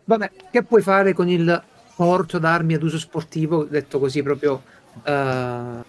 Vabbè, 0.04 0.30
che 0.50 0.62
puoi 0.64 0.82
fare 0.82 1.12
con 1.12 1.28
il 1.28 1.62
porto 1.94 2.38
d'armi 2.38 2.74
ad 2.74 2.82
uso 2.82 2.98
sportivo, 2.98 3.64
detto 3.64 3.98
così 3.98 4.22
proprio 4.22 4.62
eh, 5.04 5.84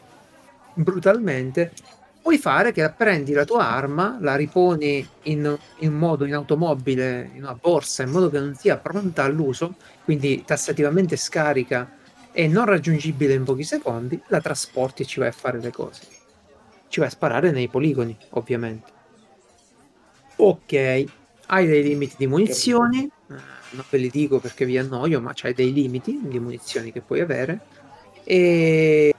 brutalmente? 0.75 1.71
Puoi 2.21 2.37
fare 2.37 2.71
che 2.71 2.87
prendi 2.95 3.33
la 3.33 3.45
tua 3.45 3.67
arma, 3.67 4.17
la 4.21 4.35
riponi 4.35 5.05
in, 5.23 5.57
in 5.79 5.93
modo 5.93 6.25
in 6.25 6.35
automobile, 6.35 7.31
in 7.33 7.41
una 7.43 7.57
borsa, 7.59 8.03
in 8.03 8.11
modo 8.11 8.29
che 8.29 8.39
non 8.39 8.53
sia 8.53 8.77
pronta 8.77 9.23
all'uso, 9.23 9.75
quindi 10.03 10.43
tassativamente 10.45 11.15
scarica 11.15 11.97
e 12.31 12.47
non 12.47 12.65
raggiungibile 12.65 13.33
in 13.33 13.43
pochi 13.43 13.63
secondi, 13.63 14.21
la 14.27 14.39
trasporti 14.39 15.01
e 15.01 15.05
ci 15.05 15.19
vai 15.19 15.29
a 15.29 15.33
fare 15.33 15.59
le 15.59 15.71
cose. 15.71 16.03
Ci 16.87 16.99
vai 16.99 17.07
a 17.07 17.11
sparare 17.11 17.49
nei 17.49 17.67
poligoni, 17.69 18.15
ovviamente. 18.29 18.91
Ok, 20.35 20.73
hai 21.47 21.65
dei 21.65 21.81
limiti 21.81 22.15
di 22.17 22.27
munizioni, 22.27 23.03
eh, 23.03 23.33
non 23.71 23.85
ve 23.89 23.97
li 23.97 24.09
dico 24.09 24.39
perché 24.39 24.65
vi 24.65 24.77
annoio, 24.77 25.19
ma 25.21 25.31
c'hai 25.33 25.53
dei 25.53 25.73
limiti 25.73 26.19
di 26.21 26.39
munizioni 26.39 26.91
che 26.91 27.01
puoi 27.01 27.19
avere, 27.19 27.61
e 28.23 29.13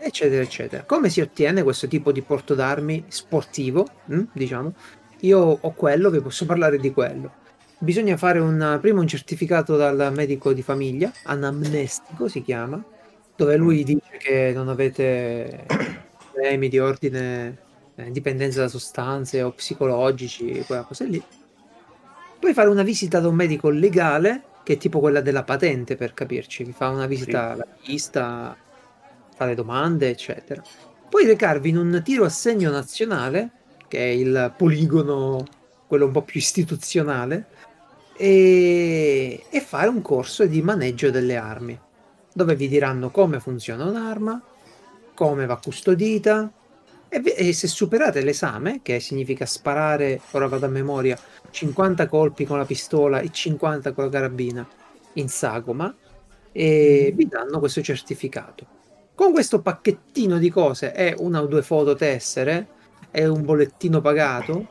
eccetera, 0.00 0.42
eccetera. 0.42 0.84
Come 0.84 1.08
si 1.08 1.20
ottiene 1.20 1.62
questo 1.62 1.88
tipo 1.88 2.12
di 2.12 2.22
porto 2.22 2.54
d'armi 2.54 3.04
sportivo, 3.08 3.86
mm, 4.12 4.22
diciamo? 4.32 4.74
Io 5.20 5.58
ho 5.60 5.70
quello, 5.72 6.10
vi 6.10 6.20
posso 6.20 6.44
parlare 6.44 6.78
di 6.78 6.92
quello. 6.92 7.44
Bisogna 7.78 8.16
fare 8.16 8.38
un, 8.38 8.78
prima 8.80 9.00
un 9.00 9.06
certificato 9.06 9.76
dal 9.76 10.12
medico 10.14 10.52
di 10.52 10.62
famiglia, 10.62 11.12
anamnestico 11.24 12.28
si 12.28 12.42
chiama, 12.42 12.82
dove 13.36 13.56
lui 13.56 13.84
dice 13.84 14.16
che 14.18 14.52
non 14.54 14.68
avete 14.68 15.66
problemi 16.32 16.68
di 16.68 16.78
ordine 16.78 17.58
eh, 17.96 18.10
dipendenza 18.10 18.60
da 18.60 18.68
sostanze 18.68 19.42
o 19.42 19.52
psicologici, 19.52 20.62
quella 20.66 20.82
cosa 20.82 21.04
lì. 21.04 21.22
Puoi 22.38 22.52
fare 22.52 22.68
una 22.68 22.82
visita 22.82 23.20
da 23.20 23.28
un 23.28 23.34
medico 23.34 23.70
legale, 23.70 24.42
che 24.62 24.74
è 24.74 24.76
tipo 24.76 25.00
quella 25.00 25.20
della 25.20 25.44
patente 25.44 25.96
per 25.96 26.12
capirci, 26.12 26.64
vi 26.64 26.72
fa 26.72 26.88
una 26.88 27.06
visita 27.06 27.52
alla 27.52 27.66
pista, 27.82 28.56
fa 29.36 29.44
le 29.44 29.54
domande, 29.54 30.08
eccetera. 30.08 30.62
Poi 31.08 31.26
recarvi 31.26 31.68
in 31.68 31.76
un 31.76 32.00
tiro 32.02 32.24
a 32.24 32.30
segno 32.30 32.70
nazionale, 32.70 33.50
che 33.86 33.98
è 33.98 34.08
il 34.08 34.54
poligono, 34.56 35.44
quello 35.86 36.06
un 36.06 36.12
po' 36.12 36.22
più 36.22 36.40
istituzionale, 36.40 37.46
e, 38.16 39.44
e 39.50 39.60
fare 39.60 39.88
un 39.88 40.00
corso 40.00 40.46
di 40.46 40.62
maneggio 40.62 41.10
delle 41.10 41.36
armi, 41.36 41.78
dove 42.32 42.56
vi 42.56 42.66
diranno 42.66 43.10
come 43.10 43.38
funziona 43.38 43.84
un'arma, 43.84 44.42
come 45.12 45.44
va 45.44 45.58
custodita, 45.58 46.50
e, 47.08 47.22
e 47.36 47.52
se 47.52 47.68
superate 47.68 48.22
l'esame, 48.22 48.80
che 48.82 49.00
significa 49.00 49.44
sparare, 49.44 50.20
ora 50.30 50.48
vado 50.48 50.64
a 50.64 50.70
memoria, 50.70 51.18
50 51.50 52.08
colpi 52.08 52.46
con 52.46 52.56
la 52.56 52.64
pistola 52.64 53.20
e 53.20 53.30
50 53.30 53.92
con 53.92 54.04
la 54.04 54.10
carabina 54.10 54.66
in 55.14 55.28
sagoma, 55.28 55.94
e 56.52 57.12
vi 57.14 57.28
danno 57.28 57.58
questo 57.58 57.82
certificato. 57.82 58.75
Con 59.16 59.32
questo 59.32 59.62
pacchettino 59.62 60.36
di 60.36 60.50
cose 60.50 60.92
e 60.92 61.14
una 61.16 61.40
o 61.40 61.46
due 61.46 61.62
foto 61.62 61.94
tessere 61.94 62.68
e 63.10 63.26
un 63.26 63.46
bollettino 63.46 64.02
pagato, 64.02 64.68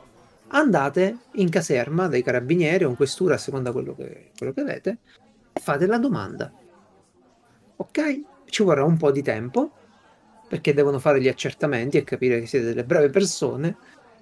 andate 0.50 1.18
in 1.32 1.48
caserma 1.50 2.06
dai 2.06 2.22
carabinieri 2.22 2.84
o 2.84 2.88
in 2.90 2.94
questura 2.94 3.34
a 3.34 3.38
seconda 3.38 3.72
quello 3.72 3.96
che, 3.96 4.30
quello 4.38 4.52
che 4.52 4.60
avete 4.60 4.98
e 5.52 5.58
fate 5.58 5.86
la 5.86 5.98
domanda. 5.98 6.52
Ok? 7.74 8.20
Ci 8.44 8.62
vorrà 8.62 8.84
un 8.84 8.96
po' 8.96 9.10
di 9.10 9.20
tempo 9.20 9.72
perché 10.48 10.72
devono 10.72 11.00
fare 11.00 11.20
gli 11.20 11.26
accertamenti 11.26 11.96
e 11.96 12.04
capire 12.04 12.38
che 12.38 12.46
siete 12.46 12.66
delle 12.66 12.84
brave 12.84 13.10
persone 13.10 13.76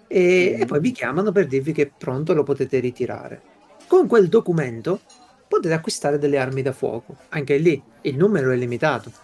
e, 0.07 0.57
e 0.59 0.65
poi 0.65 0.81
vi 0.81 0.93
chiamano 0.93 1.33
per 1.33 1.47
dirvi 1.47 1.73
che 1.73 1.93
pronto 1.95 2.33
lo 2.33 2.45
potete 2.45 2.79
ritirare. 2.79 3.43
Con 3.87 4.07
quel 4.07 4.31
documento 4.31 5.01
potete 5.47 5.75
acquistare 5.75 6.19
delle 6.19 6.39
armi 6.39 6.63
da 6.63 6.73
fuoco. 6.73 7.15
Anche 7.29 7.59
lì 7.59 7.81
il 8.01 8.17
numero 8.17 8.53
è 8.53 8.57
limitato. 8.57 9.24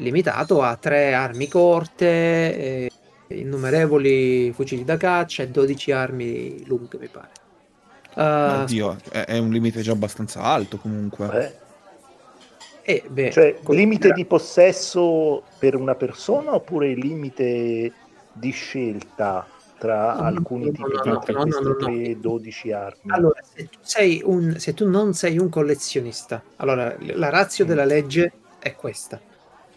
Limitato 0.00 0.62
a 0.62 0.76
tre 0.76 1.12
armi 1.12 1.46
corte, 1.46 2.06
eh, 2.06 2.90
innumerevoli 3.28 4.50
fucili 4.52 4.84
da 4.84 4.96
caccia 4.96 5.42
e 5.42 5.48
12 5.48 5.92
armi 5.92 6.66
lunghe, 6.66 6.98
mi 6.98 7.08
pare. 7.08 7.28
Uh, 8.14 8.62
Oddio, 8.62 8.96
è, 9.10 9.24
è 9.26 9.38
un 9.38 9.50
limite 9.50 9.82
già 9.82 9.92
abbastanza 9.92 10.40
alto 10.42 10.78
comunque. 10.78 11.54
Eh, 12.82 12.94
eh, 12.94 13.04
beh, 13.08 13.30
Cioè, 13.30 13.58
con- 13.62 13.76
limite 13.76 14.12
di 14.12 14.24
possesso 14.24 15.44
per 15.58 15.76
una 15.76 15.94
persona 15.94 16.54
oppure 16.54 16.94
limite 16.94 17.92
di 18.32 18.50
scelta? 18.50 19.46
tra 19.80 20.12
No, 20.12 20.20
alcuni 20.24 20.66
no, 20.66 20.72
tipi 20.72 20.82
no, 20.82 21.00
di 21.00 21.08
no, 21.08 21.18
tra 21.20 21.32
no, 21.32 21.42
queste 21.42 21.62
no, 21.62 21.68
no. 21.68 21.86
3-12 21.88 22.70
armi. 22.70 23.00
Allora, 23.06 23.40
se 23.42 23.64
tu, 23.70 23.78
sei 23.80 24.20
un, 24.22 24.56
se 24.58 24.74
tu 24.74 24.86
non 24.86 25.14
sei 25.14 25.38
un 25.38 25.48
collezionista, 25.48 26.42
allora 26.56 26.94
la 26.98 27.30
razio 27.30 27.64
Mm. 27.64 27.68
della 27.68 27.84
legge 27.86 28.32
è 28.58 28.74
questa. 28.74 29.18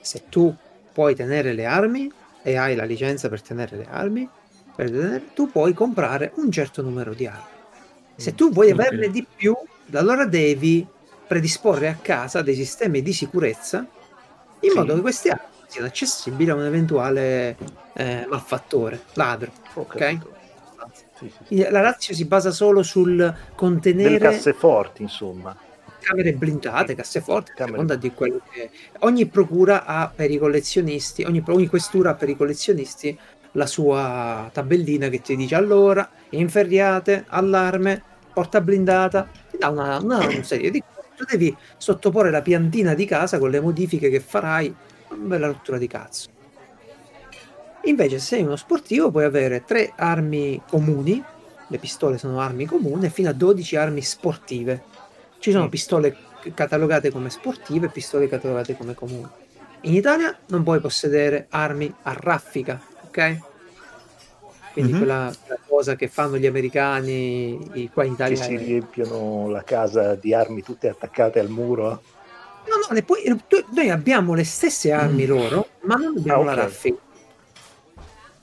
Se 0.03 0.23
tu 0.29 0.53
puoi 0.93 1.15
tenere 1.15 1.53
le 1.53 1.65
armi 1.65 2.11
e 2.43 2.57
hai 2.57 2.75
la 2.75 2.83
licenza 2.83 3.29
per 3.29 3.41
tenere 3.41 3.77
le 3.77 3.87
armi, 3.89 4.29
tenere- 4.75 5.33
tu 5.33 5.49
puoi 5.49 5.73
comprare 5.73 6.33
un 6.35 6.51
certo 6.51 6.81
numero 6.81 7.13
di 7.13 7.25
armi. 7.25 7.61
Se 8.15 8.35
tu 8.35 8.51
vuoi 8.51 8.71
Ok. 8.71 8.79
averne 8.79 9.09
di 9.09 9.25
più, 9.35 9.55
allora 9.93 10.25
devi 10.25 10.85
predisporre 11.27 11.87
a 11.87 11.95
casa 11.95 12.41
dei 12.41 12.53
sistemi 12.55 13.01
di 13.01 13.13
sicurezza 13.13 13.77
in 14.59 14.69
Sì. 14.69 14.77
modo 14.77 14.95
che 14.95 15.01
queste 15.01 15.29
armi 15.29 15.45
siano 15.67 15.87
accessibili 15.87 16.49
a 16.49 16.55
un 16.55 16.65
eventuale 16.65 17.57
eh, 17.95 18.25
malfattore, 18.29 19.01
ladro. 19.13 19.51
Ho 19.75 19.81
Ok? 19.83 19.97
capito. 19.97 20.35
Sì, 20.91 21.05
sì, 21.15 21.29
sì. 21.29 21.43
Quindi 21.47 21.69
La 21.69 21.81
razio 21.81 22.13
si 22.13 22.25
basa 22.25 22.51
solo 22.51 22.83
sul 22.83 23.15
Delle 23.15 23.37
contenere 23.55 24.19
casseforti, 24.19 25.01
insomma. 25.03 25.55
Camere 26.03 26.33
blindate, 26.33 26.95
casseforti, 26.95 27.51
a 27.53 27.65
seconda 27.65 27.95
di 27.95 28.11
quello 28.11 28.41
che 28.51 28.69
ogni 28.99 29.25
procura 29.25 29.85
ha 29.85 30.11
per 30.13 30.29
i 30.29 30.37
collezionisti, 30.37 31.23
ogni, 31.23 31.41
ogni 31.47 31.67
questura 31.67 32.11
ha 32.11 32.15
per 32.15 32.29
i 32.29 32.35
collezionisti 32.35 33.17
la 33.53 33.65
sua 33.65 34.49
tabellina 34.51 35.09
che 35.09 35.21
ti 35.21 35.35
dice 35.35 35.55
allora, 35.55 36.09
inferriate, 36.29 37.25
allarme, 37.27 38.01
porta 38.33 38.61
blindata, 38.61 39.29
ti 39.49 39.57
dà 39.57 39.69
una, 39.69 39.99
una 39.99 40.43
serie 40.43 40.71
di 40.71 40.81
cose. 40.81 41.07
Tu 41.15 41.25
devi 41.25 41.55
sottoporre 41.77 42.31
la 42.31 42.41
piantina 42.41 42.93
di 42.93 43.05
casa 43.05 43.37
con 43.37 43.49
le 43.49 43.59
modifiche 43.59 44.09
che 44.09 44.19
farai, 44.19 44.73
una 45.09 45.25
bella 45.25 45.47
rottura 45.47 45.77
di 45.77 45.87
cazzo. 45.87 46.29
Invece, 47.85 48.17
se 48.19 48.25
sei 48.25 48.43
uno 48.43 48.55
sportivo, 48.55 49.11
puoi 49.11 49.25
avere 49.25 49.63
tre 49.65 49.91
armi 49.95 50.61
comuni, 50.67 51.21
le 51.67 51.77
pistole 51.77 52.17
sono 52.17 52.39
armi 52.39 52.65
comuni, 52.65 53.05
e 53.05 53.09
fino 53.09 53.29
a 53.29 53.33
12 53.33 53.75
armi 53.75 54.01
sportive. 54.01 54.83
Ci 55.43 55.51
sono 55.51 55.65
Mm. 55.65 55.67
pistole 55.67 56.15
catalogate 56.53 57.11
come 57.11 57.29
sportive 57.29 57.87
e 57.87 57.89
pistole 57.89 58.29
catalogate 58.29 58.77
come 58.77 58.93
comuni. 58.93 59.27
In 59.81 59.93
Italia 59.93 60.33
non 60.47 60.63
puoi 60.63 60.79
possedere 60.79 61.47
armi 61.49 61.93
a 62.03 62.15
raffica, 62.17 62.79
ok? 63.07 63.37
Quindi 64.71 64.93
Mhm. 64.93 64.97
quella, 64.99 65.33
quella 65.45 65.59
cosa 65.67 65.95
che 65.97 66.07
fanno 66.07 66.37
gli 66.37 66.45
americani 66.45 67.59
i- 67.73 67.89
qua 67.93 68.05
in 68.05 68.15
Che 68.15 68.23
Italia. 68.23 68.41
si 68.41 68.53
è- 68.53 68.57
riempiono 68.57 69.49
la 69.49 69.63
casa 69.63 70.15
di 70.15 70.33
armi 70.33 70.63
tutte 70.63 70.87
attaccate 70.87 71.41
al 71.41 71.49
muro. 71.49 71.89
No, 71.89 72.75
no, 72.87 72.93
le 72.93 73.03
puoi- 73.03 73.23
tu- 73.45 73.65
noi 73.75 73.89
abbiamo 73.89 74.35
le 74.35 74.45
stesse 74.45 74.93
armi 74.93 75.25
loro, 75.25 75.67
ma 75.81 75.95
non 75.95 76.15
abbiamo 76.19 76.43
Ah, 76.43 76.45
la 76.45 76.51
ok. 76.53 76.57
raffica. 76.59 76.97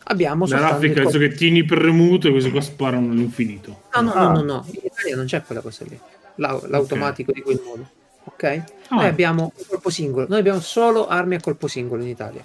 Abbiamo 0.04 0.46
La 0.48 0.58
raffica 0.60 1.02
co- 1.02 1.10
che 1.16 1.32
tieni 1.32 1.64
premuto 1.64 2.28
e 2.28 2.30
queste 2.30 2.50
qua 2.50 2.60
sparano 2.60 3.10
all'infinito. 3.10 3.84
No, 3.94 4.00
no, 4.02 4.12
Ah. 4.12 4.22
no, 4.24 4.32
no, 4.32 4.42
no, 4.42 4.66
in 4.70 4.80
Italia 4.84 5.16
non 5.16 5.24
c'è 5.24 5.42
quella 5.42 5.62
cosa 5.62 5.84
lì. 5.88 5.98
L'au- 6.40 6.64
l'automatico 6.66 7.32
di 7.32 7.42
quel 7.42 7.60
modo. 7.64 7.86
Ok? 8.24 8.44
Ah, 8.88 8.94
Noi 8.96 9.06
abbiamo 9.06 9.52
un 9.56 9.64
colpo 9.68 9.90
singolo, 9.90 10.26
noi 10.28 10.38
abbiamo 10.40 10.60
solo 10.60 11.06
armi 11.06 11.34
a 11.36 11.40
colpo 11.40 11.68
singolo 11.68 12.02
inItalia. 12.02 12.42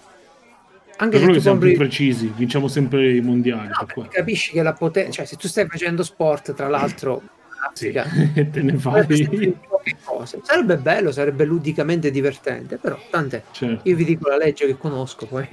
Anche 0.98 1.18
per 1.18 1.28
se 1.28 1.34
che 1.34 1.42
siamo 1.42 1.58
più 1.60 1.68
compri 1.70 1.86
precisi, 1.88 2.32
vinciamo 2.36 2.68
sempre 2.68 3.14
i 3.14 3.22
mondiali. 3.22 3.68
No, 3.68 4.08
capisci 4.10 4.52
che 4.52 4.62
la 4.64 4.74
potenza, 4.74 5.12
cioè 5.12 5.26
se 5.26 5.36
tu 5.36 5.48
stai 5.48 5.66
facendo 5.68 6.04
sport, 6.04 6.54
tra 6.54 6.68
l'altro, 6.68 7.22
Sì, 7.74 7.92
te 7.92 8.62
ne 8.62 8.78
fai. 8.78 9.06
in 9.20 9.96
cose. 10.04 10.40
Sarebbe 10.44 10.78
bello, 10.78 11.12
sarebbe 11.12 11.44
ludicamente 11.46 12.12
divertente, 12.12 12.78
però 12.78 12.98
tant'è. 13.10 13.42
Certo. 13.52 13.88
Io 13.90 13.96
vi 13.96 14.06
dico 14.06 14.30
la 14.30 14.38
legge 14.38 14.66
che 14.66 14.78
conosco, 14.78 15.26
poi 15.26 15.48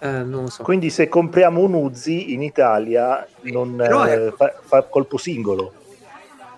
eh, 0.00 0.08
non 0.24 0.42
lo 0.42 0.50
so. 0.50 0.62
Quindi 0.64 0.90
se 0.90 1.08
compriamo 1.08 1.60
un 1.60 1.74
Uzi 1.74 2.32
in 2.32 2.42
Italia 2.42 3.24
non 3.42 3.76
Però 3.76 4.04
eh, 4.06 4.28
è- 4.28 4.32
fa, 4.32 4.52
fa 4.64 4.82
colpo 4.82 5.16
singolo. 5.18 5.72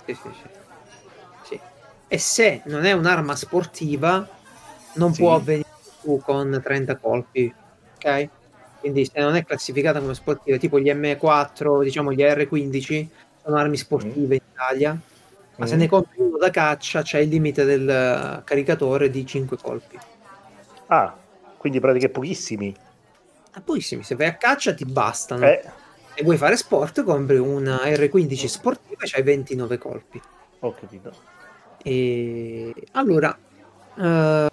Sì, 0.06 0.14
sì. 0.14 0.28
Sì. 0.32 0.53
E 2.14 2.18
se 2.18 2.62
non 2.66 2.84
è 2.84 2.92
un'arma 2.92 3.34
sportiva, 3.34 4.24
non 4.92 5.12
Sì. 5.12 5.20
può 5.20 5.34
avvenire 5.34 5.64
tu 6.00 6.20
con 6.20 6.60
30 6.62 6.96
colpi, 6.96 7.52
ok? 7.96 8.28
Quindi 8.78 9.04
se 9.04 9.18
non 9.20 9.34
è 9.34 9.44
classificata 9.44 9.98
come 9.98 10.14
sportiva, 10.14 10.56
tipo 10.56 10.78
gli 10.78 10.88
M4, 10.92 11.82
diciamo 11.82 12.12
gli 12.12 12.22
R15, 12.22 13.08
sono 13.42 13.56
armi 13.56 13.76
sportive 13.76 14.34
in 14.36 14.40
Italia, 14.48 14.96
ma 15.56 15.66
se 15.66 15.74
Mm. 15.74 15.78
ne 15.80 15.88
compri 15.88 16.20
uno 16.20 16.36
da 16.38 16.50
caccia 16.50 17.02
c'è 17.02 17.18
il 17.18 17.30
limite 17.30 17.64
del 17.64 18.42
caricatore 18.44 19.10
di 19.10 19.26
5 19.26 19.56
colpi. 19.56 19.98
Ah, 20.86 21.16
quindi 21.58 21.80
praticamente 21.80 22.16
pochissimi. 22.20 22.72
Ah, 23.54 23.62
sì, 23.80 24.00
se 24.04 24.14
vai 24.14 24.28
a 24.28 24.36
caccia 24.36 24.72
ti 24.72 24.84
bastano. 24.84 25.46
Eh, 25.46 25.62
Se 26.14 26.22
vuoi 26.22 26.36
fare 26.36 26.56
sport, 26.56 27.02
compri 27.02 27.38
una 27.38 27.80
R15 27.86 28.46
sportiva 28.46 29.02
e 29.02 29.08
c'hai 29.08 29.24
29 29.24 29.78
colpi. 29.78 30.20
ho 30.60 30.72
capito. 30.72 31.32
E 31.86 32.72
allora, 32.92 33.36
eh, 33.98 34.48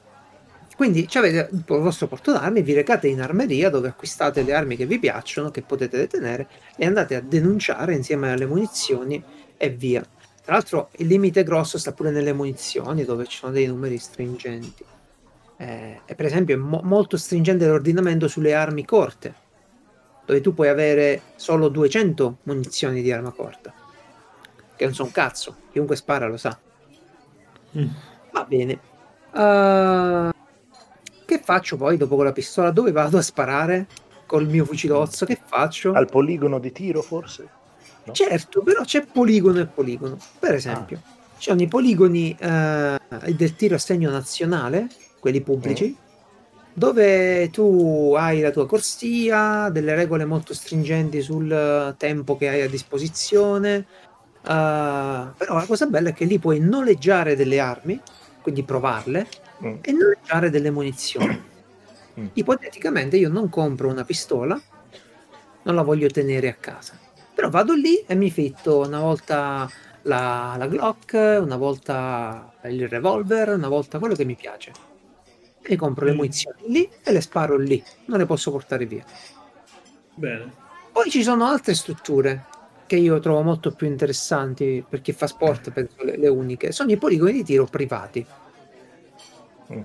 quindi 0.75 1.07
avete 1.13 1.49
il 1.49 1.63
vostro 1.65 2.07
porto 2.07 2.33
d'armi, 2.33 2.61
vi 2.61 2.73
recate 2.73 3.07
in 3.07 3.21
armeria 3.21 3.69
dove 3.69 3.87
acquistate 3.87 4.43
le 4.43 4.53
armi 4.53 4.75
che 4.75 4.85
vi 4.85 4.99
piacciono, 4.99 5.49
che 5.49 5.61
potete 5.61 5.95
detenere, 5.95 6.49
e 6.75 6.85
andate 6.85 7.15
a 7.15 7.21
denunciare 7.21 7.95
insieme 7.95 8.33
alle 8.33 8.45
munizioni 8.45 9.23
e 9.55 9.69
via. 9.69 10.01
Tra 10.43 10.55
l'altro 10.55 10.89
il 10.97 11.07
limite 11.07 11.43
grosso 11.43 11.77
sta 11.77 11.93
pure 11.93 12.11
nelle 12.11 12.33
munizioni, 12.33 13.05
dove 13.05 13.25
ci 13.27 13.37
sono 13.37 13.53
dei 13.53 13.65
numeri 13.65 13.97
stringenti. 13.97 14.83
Eh, 15.55 16.01
per 16.05 16.25
esempio 16.25 16.55
è 16.55 16.57
mo- 16.57 16.81
molto 16.83 17.15
stringente 17.15 17.65
l'ordinamento 17.65 18.27
sulle 18.27 18.53
armi 18.53 18.83
corte, 18.83 19.33
dove 20.25 20.41
tu 20.41 20.53
puoi 20.53 20.67
avere 20.67 21.21
solo 21.37 21.69
200 21.69 22.39
munizioni 22.43 23.01
di 23.01 23.11
arma 23.11 23.31
corta, 23.31 23.73
che 24.75 24.83
non 24.83 24.93
sono 24.93 25.07
un 25.07 25.13
cazzo, 25.13 25.55
chiunque 25.71 25.95
spara 25.95 26.27
lo 26.27 26.35
sa. 26.35 26.59
Mm. 27.77 27.87
Va 28.31 28.43
bene. 28.45 28.79
Uh, 29.31 30.29
che 31.25 31.39
faccio 31.43 31.77
poi 31.77 31.97
dopo 31.97 32.15
con 32.15 32.25
la 32.25 32.31
pistola? 32.31 32.71
Dove 32.71 32.91
vado 32.91 33.17
a 33.17 33.21
sparare? 33.21 33.87
Col 34.25 34.47
mio 34.47 34.65
fucilozzo? 34.65 35.25
Che 35.25 35.39
faccio? 35.45 35.91
Al 35.93 36.09
poligono 36.09 36.59
di 36.59 36.71
tiro 36.71 37.01
forse? 37.01 37.59
no? 38.03 38.13
Certo, 38.13 38.61
però 38.61 38.83
c'è 38.83 39.05
poligono 39.05 39.59
e 39.59 39.65
poligono. 39.65 40.17
Per 40.39 40.53
esempio, 40.53 41.01
ci 41.37 41.49
sono 41.49 41.61
i 41.61 41.67
poligoni 41.67 42.35
eh, 42.39 42.99
del 43.35 43.55
tiro 43.55 43.75
a 43.75 43.79
segno 43.79 44.09
nazionale, 44.09 44.87
quelli 45.19 45.41
pubblici, 45.41 45.95
dove 46.73 47.49
tu 47.49 48.13
hai 48.17 48.41
la 48.41 48.51
tua 48.51 48.65
corsia, 48.67 49.69
delle 49.69 49.95
regole 49.95 50.25
molto 50.25 50.53
stringenti 50.53 51.21
sul 51.21 51.51
eh, 51.51 51.95
tempo 51.97 52.37
che 52.37 52.49
hai 52.49 52.61
a 52.61 52.69
disposizione. 52.69 53.85
Eh, 54.43 55.27
però 55.37 55.55
la 55.55 55.65
cosa 55.65 55.85
bella 55.85 56.09
è 56.09 56.13
che 56.13 56.25
lì 56.25 56.39
puoi 56.39 56.59
noleggiare 56.59 57.35
delle 57.35 57.59
armi, 57.59 57.99
quindi 58.41 58.63
provarle, 58.63 59.27
Mm. 59.63 59.75
e 59.81 59.91
noleggiare 59.91 60.49
delle 60.49 60.71
munizioni. 60.71 61.49
Mm. 62.19 62.27
Ipoteticamente 62.33 63.15
io 63.15 63.29
non 63.29 63.47
compro 63.49 63.87
una 63.87 64.03
pistola, 64.03 64.59
non 65.63 65.75
la 65.75 65.81
voglio 65.81 66.09
tenere 66.09 66.49
a 66.49 66.55
casa. 66.55 66.99
Però 67.33 67.49
vado 67.49 67.73
lì 67.73 68.03
e 68.05 68.15
mi 68.15 68.29
fitto 68.29 68.79
una 68.79 68.99
volta 68.99 69.69
la, 70.01 70.55
la 70.57 70.67
Glock, 70.67 71.13
una 71.41 71.55
volta 71.55 72.51
il 72.65 72.89
revolver, 72.89 73.53
una 73.53 73.69
volta 73.69 73.97
quello 73.97 74.13
che 74.15 74.25
mi 74.25 74.35
piace. 74.35 74.73
E 75.61 75.75
compro 75.77 76.03
le 76.05 76.11
Mm. 76.11 76.15
munizioni 76.17 76.57
lì 76.67 76.89
e 77.01 77.11
le 77.13 77.21
sparo 77.21 77.55
lì, 77.55 77.81
non 78.07 78.17
le 78.19 78.25
posso 78.25 78.51
portare 78.51 78.85
via. 78.85 79.05
Bene. 80.13 80.51
Poi 80.91 81.09
ci 81.09 81.23
sono 81.23 81.45
altre 81.45 81.73
strutture 81.75 82.43
che 82.91 82.97
io 82.97 83.19
trovo 83.19 83.41
molto 83.41 83.71
più 83.71 83.87
interessanti 83.87 84.83
per 84.87 84.99
chi 84.99 85.13
fa 85.13 85.25
sport, 85.25 85.71
penso 85.71 86.03
le, 86.03 86.17
le 86.17 86.27
uniche. 86.27 86.73
Sono 86.73 86.91
i 86.91 86.97
poligoni 86.97 87.31
di 87.31 87.43
tiro 87.45 87.63
privati. 87.63 88.25
Mm. 89.71 89.81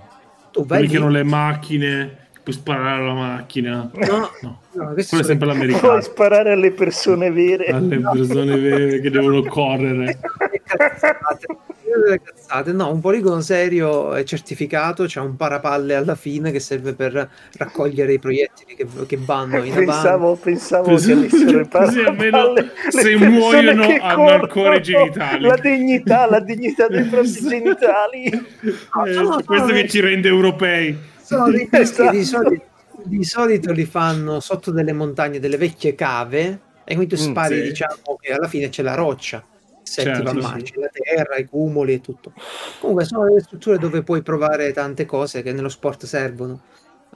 Tu 0.50 0.66
vai 0.66 0.78
Quelli 0.78 0.86
che 0.88 0.96
lì, 0.96 1.02
hanno 1.04 1.12
le 1.12 1.22
macchine, 1.22 2.16
puoi 2.42 2.52
sparare 2.56 3.00
alla 3.02 3.12
macchina. 3.12 3.88
no, 3.94 4.30
No, 4.42 4.60
no, 4.72 4.92
questi 4.92 5.10
quello 5.14 5.22
è 5.22 5.26
sempre 5.28 5.46
Puoi 5.46 5.56
l'americano. 5.56 6.00
sparare 6.00 6.50
alle 6.50 6.72
persone 6.72 7.30
vere. 7.30 7.66
Alle 7.66 8.00
persone 8.00 8.58
vere 8.58 9.00
che 9.00 9.10
devono 9.10 9.40
correre. 9.44 10.18
delle 10.76 10.90
cazzate. 10.90 11.46
Cazzate. 12.22 12.72
No, 12.72 12.90
un 12.92 13.00
poligono 13.00 13.40
serio 13.40 14.12
è 14.12 14.24
certificato, 14.24 15.04
c'è 15.04 15.20
un 15.20 15.36
parapalle 15.36 15.94
alla 15.94 16.14
fine 16.16 16.50
che 16.50 16.58
serve 16.60 16.94
per 16.94 17.30
raccogliere 17.56 18.12
i 18.12 18.18
proiettili 18.18 18.74
che, 18.74 18.86
che 19.06 19.16
vanno 19.20 19.58
in 19.62 19.70
avanti. 19.72 19.84
Pensavo, 19.86 20.34
pensavo 20.36 20.84
che 20.84 20.90
Così- 20.90 21.12
avessero 21.12 21.58
il 21.60 21.68
così 21.68 22.00
almeno 22.00 22.30
parapalle, 22.52 22.72
le 22.92 23.00
se 23.02 23.16
muoiono 23.16 23.82
hanno 24.00 24.28
ancora 24.30 24.74
i 24.74 24.82
genitali. 24.82 25.42
La 25.46 25.56
dignità, 25.56 26.28
la 26.28 26.40
dignità 26.40 26.88
dei 26.88 27.04
propri 27.08 27.30
genitali. 27.32 28.24
Eh, 28.24 29.12
sono- 29.12 29.42
questo 29.44 29.72
che 29.72 29.88
ci 29.88 30.00
rende 30.00 30.28
europei. 30.28 30.96
Sono 31.22 31.50
dei 31.50 31.68
dischi 31.70 31.76
Esatto. 32.02 32.10
di, 32.10 32.24
solito, 32.24 32.64
di 33.04 33.24
solito 33.24 33.72
li 33.72 33.84
fanno 33.84 34.40
sotto 34.40 34.70
delle 34.72 34.92
montagne, 34.92 35.38
delle 35.38 35.56
vecchie 35.56 35.94
cave, 35.94 36.60
e 36.84 36.94
quindi 36.94 37.14
tu 37.16 37.22
Mm, 37.22 37.30
spari, 37.30 37.56
sì. 37.56 37.62
diciamo 37.62 38.18
che 38.20 38.32
alla 38.32 38.48
fine 38.48 38.68
c'è 38.68 38.82
la 38.82 38.94
roccia. 38.94 39.42
Se 39.88 40.02
Certo, 40.02 40.24
va 40.40 40.58
sì, 40.58 40.72
la 40.74 40.88
terra, 40.90 41.36
i 41.36 41.44
cumuli 41.46 41.94
e 41.94 42.00
tutto. 42.00 42.32
Comunque 42.80 43.04
sono 43.04 43.24
delle 43.28 43.40
strutture 43.40 43.78
dove 43.78 44.02
puoi 44.02 44.20
provare 44.20 44.72
tante 44.72 45.06
cose 45.06 45.42
che 45.42 45.52
nello 45.52 45.68
sport 45.68 46.06
servono. 46.06 46.60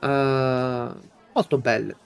Eh, 0.00 0.88
molto 1.34 1.58
belle. 1.58 1.96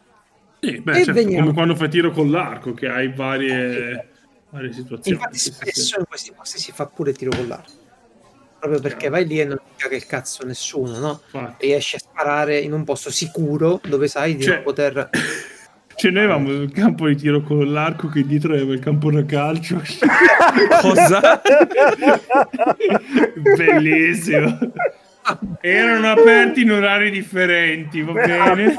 Sì, 0.60 0.80
beh, 0.80 0.94
certo, 0.94 1.12
veniamo- 1.12 1.42
come 1.42 1.52
quando 1.52 1.74
fai 1.76 1.90
tiro 1.90 2.10
con 2.12 2.30
l'arco, 2.30 2.72
che 2.72 2.88
hai 2.88 3.12
varie, 3.12 4.08
varie 4.48 4.72
situazioni. 4.72 5.18
Infatti 5.18 5.38
spesso 5.38 5.98
in 5.98 6.06
questi 6.08 6.32
posti 6.34 6.58
si 6.58 6.72
fa 6.72 6.86
pure 6.86 7.12
tiro 7.12 7.30
con 7.36 7.46
l'arco. 7.46 7.70
Proprio 8.58 8.80
perché 8.80 9.10
vai 9.10 9.26
lì 9.26 9.38
e 9.40 9.44
non 9.44 9.58
ti 9.58 9.82
caga 9.82 9.96
il 9.96 10.06
cazzo 10.06 10.46
nessuno, 10.46 10.98
no? 10.98 11.20
Infatti. 11.26 11.66
Riesci 11.66 11.96
a 11.96 11.98
sparare 11.98 12.58
in 12.58 12.72
un 12.72 12.84
posto 12.84 13.10
sicuro 13.10 13.78
dove 13.86 14.08
sai 14.08 14.34
di 14.36 14.44
Cioè- 14.44 14.54
non 14.54 14.62
poter... 14.64 15.10
Cioè, 15.96 16.10
noi 16.10 16.24
avevamo 16.24 16.50
il 16.50 16.72
campo 16.72 17.06
di 17.06 17.16
tiro 17.16 17.40
con 17.42 17.72
l'arco 17.72 18.08
che 18.08 18.26
dietro 18.26 18.52
aveva 18.52 18.72
il 18.72 18.80
campo 18.80 19.10
da 19.10 19.24
calcio. 19.24 19.80
Cosa? 20.80 21.40
Bellissimo. 23.56 24.58
Erano 25.60 26.10
aperti 26.10 26.62
in 26.62 26.72
orari 26.72 27.10
differenti, 27.10 28.02
va 28.02 28.12
bene? 28.12 28.76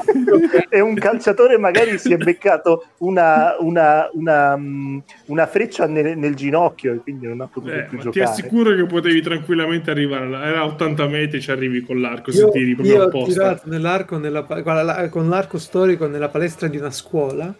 e 0.68 0.80
un 0.80 0.94
calciatore 0.94 1.58
magari 1.58 1.98
si 1.98 2.12
è 2.12 2.16
beccato 2.16 2.86
una, 2.98 3.56
una, 3.58 4.08
una, 4.12 4.56
mm, 4.56 4.98
una 5.26 5.46
freccia 5.46 5.86
nel, 5.86 6.16
nel 6.16 6.34
ginocchio 6.36 6.92
e 6.94 6.98
quindi 6.98 7.26
non 7.26 7.40
ha 7.40 7.48
potuto 7.48 7.72
Eh, 7.72 7.84
più 7.84 7.96
ma 7.96 8.02
ti 8.04 8.10
giocare. 8.10 8.24
assicuro 8.30 8.74
che 8.76 8.86
potevi 8.86 9.20
tranquillamente 9.22 9.90
arrivare. 9.90 10.26
Era 10.26 10.60
a 10.60 10.64
80 10.66 11.06
metri, 11.08 11.40
ci 11.40 11.50
arrivi 11.50 11.80
con 11.82 12.00
l'arco 12.00 12.30
se 12.30 12.42
Io, 12.42 12.50
tiri 12.50 12.74
proprio 12.74 12.94
io 12.94 13.02
ho 13.02 13.06
apposta. 13.06 13.32
tirato 13.32 13.62
nell'arco 13.68 14.18
nella 14.18 14.40
guarda, 14.42 15.08
con 15.08 15.28
l'arco 15.28 15.58
storico 15.58 16.06
nella 16.06 16.28
palestra 16.28 16.68
di 16.68 16.76
una 16.76 16.90
scuola. 16.92 17.52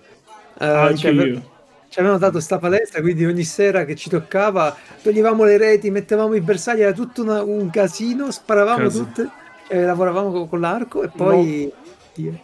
Eh, 0.59 0.64
Anche 0.64 0.97
ci 0.97 1.07
ave- 1.09 1.24
io. 1.24 1.55
Ci 1.97 2.03
avevano 2.03 2.20
dato 2.20 2.40
sta 2.40 2.59
palestra, 2.59 3.01
quindi 3.01 3.24
ogni 3.24 3.42
sera 3.44 3.86
che 3.86 3.94
ci 3.94 4.11
toccava 4.11 4.76
toglievamo 5.03 5.44
le 5.44 5.57
reti, 5.57 5.90
mettevamo 5.90 6.34
i 6.34 6.42
bersagli, 6.42 6.82
era 6.82 6.92
tutto 6.92 7.22
una- 7.22 7.42
un 7.42 7.70
casino, 7.70 8.30
sparavamo 8.30 8.76
Casino. 8.82 9.05
tutte, 9.07 9.30
e 9.66 9.80
lavoravamo 9.82 10.30
con, 10.30 10.47
con 10.47 10.61
l'arco 10.61 11.03
e 11.03 11.09
poi... 11.09 11.72
Dio. 12.12 12.38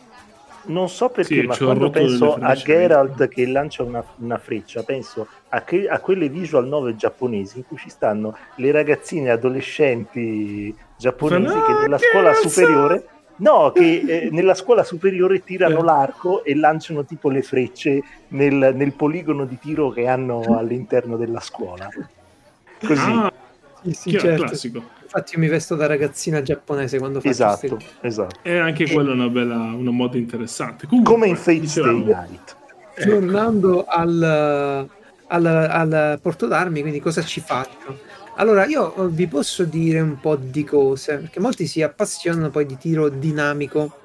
Non 0.64 0.88
so 0.88 1.10
perché, 1.10 1.40
Sì, 1.40 1.42
ma 1.46 1.54
quando 1.56 1.90
penso 1.90 2.34
a. 2.40 2.54
Geralt 2.54 3.28
che 3.28 3.46
lancia 3.46 3.82
una, 3.82 4.02
una 4.18 4.38
freccia, 4.38 4.82
penso 4.84 5.26
a, 5.50 5.60
che- 5.64 5.86
a 5.88 5.98
quelle 5.98 6.30
visual 6.30 6.66
novel 6.66 6.96
giapponesi 6.96 7.58
in 7.58 7.66
cui 7.66 7.76
ci 7.76 7.90
stanno 7.90 8.34
le 8.56 8.70
ragazzine 8.70 9.28
adolescenti 9.30 10.74
giapponesi 10.96 11.52
Fanno, 11.52 11.66
che 11.66 11.72
nella 11.82 11.96
"Ah, 11.96 11.98
scuola 11.98 12.30
cazzo!" 12.32 12.48
superiore 12.48 13.04
No, 13.36 13.72
che 13.72 14.02
eh, 14.06 14.28
nella 14.30 14.54
scuola 14.54 14.84
superiore 14.84 15.42
tirano 15.42 15.80
Eh. 15.80 15.84
l'arco 15.84 16.44
e 16.44 16.54
lanciano 16.54 17.04
tipo 17.04 17.28
le 17.30 17.42
frecce 17.42 18.00
nel, 18.28 18.72
nel 18.74 18.92
poligono 18.92 19.44
di 19.44 19.58
tiro 19.58 19.90
che 19.90 20.06
hanno 20.06 20.56
all'interno 20.58 21.16
della 21.16 21.40
scuola. 21.40 21.88
Così, 22.84 23.00
Ah, 23.10 23.32
Sì, 23.82 23.92
sì, 23.92 24.10
certo. 24.18 24.44
classico. 24.44 24.82
Infatti 25.02 25.34
io 25.34 25.40
mi 25.40 25.48
vesto 25.48 25.74
da 25.74 25.86
ragazzina 25.86 26.40
giapponese 26.40 26.98
quando 26.98 27.18
faccio 27.20 27.30
esatto, 27.30 27.78
esatto. 28.00 28.38
E 28.42 28.58
anche 28.58 28.88
quella 28.90 29.10
è 29.10 29.14
una 29.14 29.28
bella 29.28 29.54
una 29.56 29.90
moda 29.90 30.16
interessante. 30.18 30.86
Comunque, 30.86 31.12
Come 31.12 31.26
in 31.26 31.36
Fate 31.36 31.66
Stay 31.66 32.04
Night. 32.04 32.56
Ecco. 32.94 33.10
Tornando 33.10 33.84
al, 33.86 34.88
al, 35.26 35.46
al 35.46 36.18
porto 36.22 36.46
d'armi, 36.46 36.80
quindi 36.80 37.00
cosa 37.00 37.22
ci 37.22 37.40
faccio? 37.40 37.98
Allora, 38.36 38.64
io 38.66 38.94
eh, 39.06 39.08
vi 39.10 39.26
posso 39.26 39.64
dire 39.64 40.00
un 40.00 40.18
po' 40.20 40.36
di 40.36 40.64
cose, 40.64 41.16
perché 41.18 41.38
molti 41.40 41.66
si 41.66 41.82
appassionano 41.82 42.50
poi 42.50 42.66
di 42.66 42.76
tiro 42.78 43.08
dinamico. 43.08 43.96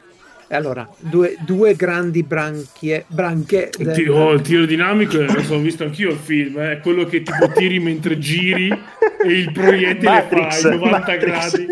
E 0.49 0.55
allora, 0.55 0.87
due, 0.99 1.35
due 1.41 1.75
grandi 1.75 2.23
branchie, 2.23 3.03
branche 3.07 3.69
Il 3.79 3.85
del- 3.85 3.93
tiro, 3.95 4.15
oh, 4.15 4.31
il 4.33 4.41
tiro 4.41 4.65
dinamico, 4.65 5.19
eh, 5.19 5.25
lo 5.25 5.41
so, 5.43 5.55
ho 5.55 5.59
visto 5.59 5.83
anch'io 5.83 6.11
il 6.11 6.17
film, 6.17 6.57
è 6.59 6.79
quello 6.79 7.03
che 7.03 7.21
tipo 7.21 7.49
tiri 7.51 7.79
mentre 7.79 8.17
giri 8.17 8.69
e 8.69 9.27
il 9.27 9.51
proiettile 9.51 10.09
Matrix, 10.09 10.61
fa 10.61 10.67
i 10.69 10.71
90 10.77 10.89
Matrix. 10.99 11.17
gradi. 11.19 11.67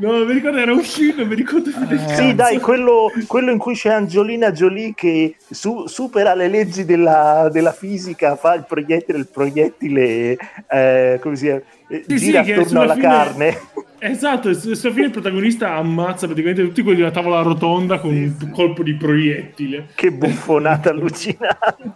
No, 0.00 0.24
mi 0.24 0.32
ricordo, 0.32 0.56
era 0.58 0.72
un 0.72 0.80
film, 0.82 1.26
mi 1.28 1.34
ricordo 1.34 1.70
più 1.70 1.84
del 1.86 1.98
Sì, 1.98 2.06
cazzo. 2.06 2.32
dai, 2.32 2.58
quello, 2.58 3.12
quello 3.26 3.50
in 3.50 3.58
cui 3.58 3.74
c'è 3.74 3.90
Angelina 3.92 4.50
Jolie 4.50 4.94
che 4.94 5.36
su- 5.50 5.86
supera 5.86 6.34
le 6.34 6.48
leggi 6.48 6.86
della, 6.86 7.50
della 7.52 7.72
fisica, 7.72 8.34
fa 8.36 8.54
il 8.54 8.64
proiettile, 8.66 9.18
il 9.18 9.28
proiettile 9.28 10.38
eh, 10.70 11.18
come 11.20 11.36
si 11.36 11.44
chiama? 11.44 11.60
Eh, 11.88 12.04
Sì, 12.08 12.18
sì, 12.18 12.24
gira 12.26 12.42
che 12.42 12.54
attorno 12.54 12.80
alla 12.80 12.94
fine- 12.94 13.06
carne. 13.06 13.60
Esatto, 14.02 14.48
e 14.48 14.54
sulla 14.54 14.92
fine 14.94 15.04
il 15.06 15.10
protagonista 15.10 15.74
ammazza 15.74 16.24
praticamente 16.24 16.62
tutti 16.62 16.80
quelli 16.80 16.98
della 17.00 17.10
tavola 17.10 17.42
rotonda 17.42 17.98
con 17.98 18.14
un 18.14 18.50
colpo 18.50 18.82
di 18.82 18.94
proiettile. 18.94 19.88
che 19.94 20.10
buffonata 20.10 20.88
allucinante. 20.88 21.92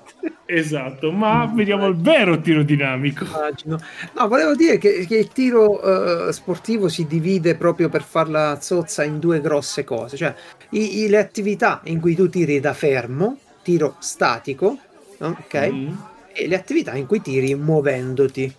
Esatto, 0.57 1.11
ma 1.11 1.51
vediamo 1.53 1.87
il 1.87 1.97
vero 1.97 2.41
tiro 2.41 2.63
dinamico. 2.63 3.25
immagino. 3.25 3.79
No, 4.17 4.29
volevo 4.29 4.55
dire 4.55 4.79
che, 4.79 5.05
che 5.07 5.17
il 5.17 5.29
tiro 5.29 6.29
eh, 6.29 6.33
sportivo 6.33 6.89
si 6.89 7.07
divide 7.07 7.57
proprio 7.57 7.89
per 7.89 8.03
farla 8.03 8.61
zozza 8.61 9.03
in 9.03 9.19
due 9.19 9.41
grosse 9.41 9.83
cose, 9.85 10.17
cioè 10.17 10.35
i- 10.71 11.01
i- 11.01 11.09
le 11.09 11.19
attività 11.19 11.81
in 11.85 12.01
cui 12.01 12.15
tu 12.15 12.29
tiri 12.29 12.61
da 12.61 12.73
fermo, 12.73 13.39
tiro 13.63 13.97
statico, 13.99 14.79
ok? 15.19 15.69
Mm. 15.73 15.93
e 16.37 16.49
le 16.49 16.57
attività 16.57 16.95
in 16.97 17.07
cui 17.07 17.21
tiri 17.23 17.55
muovendoti, 17.55 18.53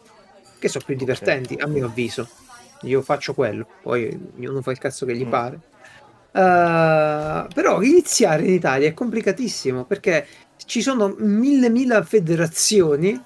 che 0.60 0.68
sono 0.70 0.84
più 0.86 0.96
divertenti, 0.96 1.56
a 1.60 1.68
mio 1.68 1.88
avviso. 1.88 2.28
Io 2.82 3.02
faccio 3.02 3.34
quello, 3.34 3.66
poi 3.82 4.18
ognuno 4.38 4.62
fa 4.62 4.72
il 4.72 4.78
cazzo 4.78 5.06
che 5.06 5.16
gli 5.16 5.26
Mm. 5.26 5.30
pare. 5.30 5.60
Uh, 6.36 7.48
però 7.54 7.82
iniziare 7.82 8.44
in 8.44 8.54
Italia 8.54 8.90
è 8.90 8.94
complicatissimo 8.94 9.86
perché 9.86 10.26
ci 10.66 10.82
sono 10.82 11.16
mille 11.18 11.70
mila 11.70 12.04
federazioni 12.04 13.22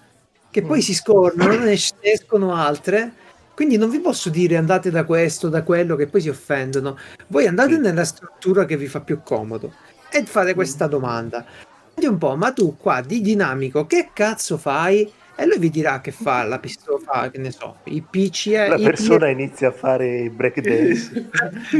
che 0.52 0.62
poi 0.62 0.78
Mm. 0.78 0.82
si 0.82 0.94
scornono, 0.94 1.58
ne 1.58 1.72
es- 1.72 1.94
ne 2.04 2.12
escono 2.12 2.54
altre. 2.56 3.14
Quindi 3.54 3.78
non 3.78 3.90
vi 3.90 4.00
posso 4.00 4.30
dire 4.30 4.56
andate 4.56 4.90
da 4.90 5.04
questo, 5.04 5.50
da 5.50 5.64
quello, 5.64 5.96
che 5.96 6.08
poi 6.08 6.22
si 6.22 6.30
offendono. 6.30 6.98
Voi 7.28 7.46
andate 7.46 7.78
nella 7.78 8.06
struttura 8.06 8.66
che 8.66 8.78
vi 8.78 8.88
fa 8.88 9.02
più 9.02 9.22
comodo 9.22 9.74
e 10.10 10.24
fate 10.26 10.54
questa 10.54 10.88
domanda. 10.88 11.46
Senti 11.94 12.08
un 12.08 12.18
po', 12.18 12.36
ma 12.38 12.54
tu 12.54 12.78
qua 12.78 13.02
di 13.02 13.20
dinamico 13.22 13.86
che 13.86 14.12
cazzo 14.14 14.58
fai? 14.58 15.12
E 15.40 15.46
lui 15.46 15.58
vi 15.58 15.70
dirà 15.70 16.02
che 16.02 16.12
fa 16.12 16.44
la 16.44 16.60
pistola, 16.60 17.00
fa, 17.00 17.32
che 17.32 17.38
ne 17.38 17.52
so, 17.52 17.78
i 17.86 18.02
PCE. 18.02 18.68
La 18.68 18.76
i 18.76 18.84
persona 18.84 19.30
inizia 19.30 19.70
a 19.70 19.72
fare 19.72 20.30
breakdance. 20.30 21.30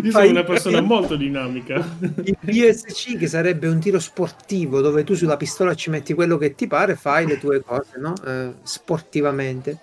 Io 0.02 0.12
sono 0.12 0.30
una 0.30 0.44
persona 0.46 0.80
molto 0.80 1.18
dinamica. 1.18 1.76
il 2.24 2.38
PSC 2.40 3.18
che 3.18 3.28
sarebbe 3.28 3.68
un 3.68 3.80
tiro 3.80 4.00
sportivo 4.00 4.80
dove 4.80 5.04
tu 5.04 5.14
sulla 5.14 5.36
pistola 5.36 5.76
ci 5.76 5.90
metti 5.90 6.14
quello 6.14 6.38
che 6.38 6.56
ti 6.56 6.68
pare, 6.68 6.96
fai 6.96 7.28
le 7.28 7.38
tue 7.38 7.62
cose, 7.62 7.98
no? 7.98 8.14
Eh, 8.26 8.54
sportivamente. 8.64 9.80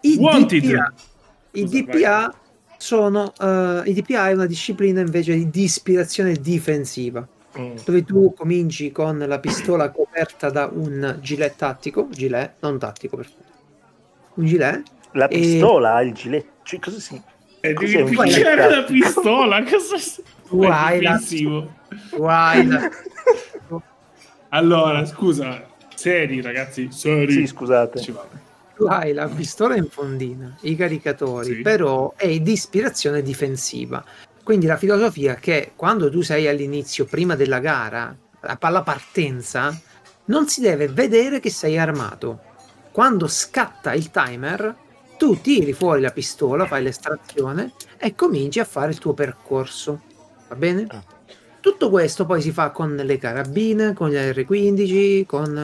I 0.00 0.16
Wanted. 0.16 0.62
DPA, 0.62 0.92
i 1.50 1.64
DPA 1.64 2.34
sono 2.78 3.34
eh, 3.38 3.82
i 3.84 3.92
DPA 3.92 4.30
è 4.30 4.32
una 4.32 4.46
disciplina 4.46 5.02
invece 5.02 5.34
di, 5.34 5.50
di 5.50 5.64
ispirazione 5.64 6.32
difensiva, 6.32 7.28
Mm. 7.60 7.76
dove 7.84 8.04
tu 8.04 8.32
cominci 8.34 8.92
con 8.92 9.18
la 9.18 9.38
pistola 9.40 9.90
coperta 9.90 10.48
da 10.50 10.68
un 10.72 11.18
gilet 11.20 11.56
tattico, 11.56 12.08
gilet, 12.10 12.54
non 12.60 12.78
tattico 12.78 13.16
per 13.16 13.26
favore. 13.26 13.46
Un 14.34 14.46
gilet 14.46 14.82
La 15.12 15.26
E- 15.28 15.38
pistola 15.38 15.94
ha 15.94 16.02
il 16.02 16.12
gilet. 16.12 16.46
Cioè, 16.62 16.78
cosa 16.78 17.00
si... 17.00 17.20
E 17.60 17.72
Cos'è 17.72 17.96
devi 17.96 18.14
un 18.14 18.22
picchiare 18.22 18.62
gilet 18.62 18.70
la 18.70 18.82
pistola. 18.84 19.62
Cosa 19.66 19.96
Guai, 20.50 20.98
è 20.98 21.02
la-. 21.02 21.20
Guai, 22.14 22.66
la- 22.66 22.90
Allora, 24.50 25.04
scusa, 25.04 25.66
seri 25.94 26.40
ragazzi, 26.40 26.88
seri. 26.90 27.32
Sì, 27.32 27.46
scusate. 27.46 28.00
Ci 28.00 28.12
va. 28.12 28.26
tu 28.76 28.84
hai 28.84 29.12
la 29.12 29.26
pistola 29.26 29.74
in 29.76 29.86
fondina, 29.90 30.56
i 30.62 30.76
caricatori, 30.76 31.56
Sì. 31.56 31.62
però 31.62 32.14
è 32.16 32.38
di 32.38 32.52
ispirazione 32.52 33.22
difensiva. 33.22 34.02
Quindi 34.48 34.64
la 34.64 34.78
filosofia 34.78 35.34
è 35.34 35.38
che 35.38 35.72
quando 35.76 36.08
tu 36.08 36.22
sei 36.22 36.48
all'inizio, 36.48 37.04
prima 37.04 37.36
della 37.36 37.58
gara, 37.58 38.16
la 38.40 38.56
alla 38.58 38.80
partenza, 38.80 39.78
non 40.24 40.48
si 40.48 40.62
deve 40.62 40.88
vedere 40.88 41.38
che 41.38 41.50
sei 41.50 41.76
armato. 41.76 42.40
Quando 42.90 43.26
scatta 43.26 43.92
il 43.92 44.10
timer, 44.10 44.74
tu 45.18 45.38
tiri 45.42 45.74
fuori 45.74 46.00
la 46.00 46.12
pistola, 46.12 46.64
fai 46.64 46.82
l'estrazione 46.82 47.72
e 47.98 48.14
cominci 48.14 48.58
a 48.58 48.64
fare 48.64 48.90
il 48.90 48.98
tuo 48.98 49.12
percorso. 49.12 50.00
Va 50.48 50.54
bene? 50.54 50.86
Ah. 50.88 51.04
Tutto 51.60 51.90
questo 51.90 52.24
poi 52.24 52.40
si 52.40 52.50
fa 52.50 52.70
con 52.70 52.96
le 52.96 53.18
carabine, 53.18 53.92
con 53.92 54.08
gli 54.08 54.14
R15, 54.14 55.26
con 55.26 55.58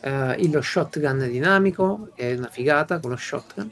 eh, 0.00 0.34
eh, 0.34 0.50
lo 0.50 0.60
shotgun 0.60 1.28
dinamico, 1.30 2.08
che 2.16 2.32
è 2.32 2.36
una 2.36 2.48
figata 2.48 2.98
con 2.98 3.10
lo 3.10 3.16
shotgun. 3.16 3.70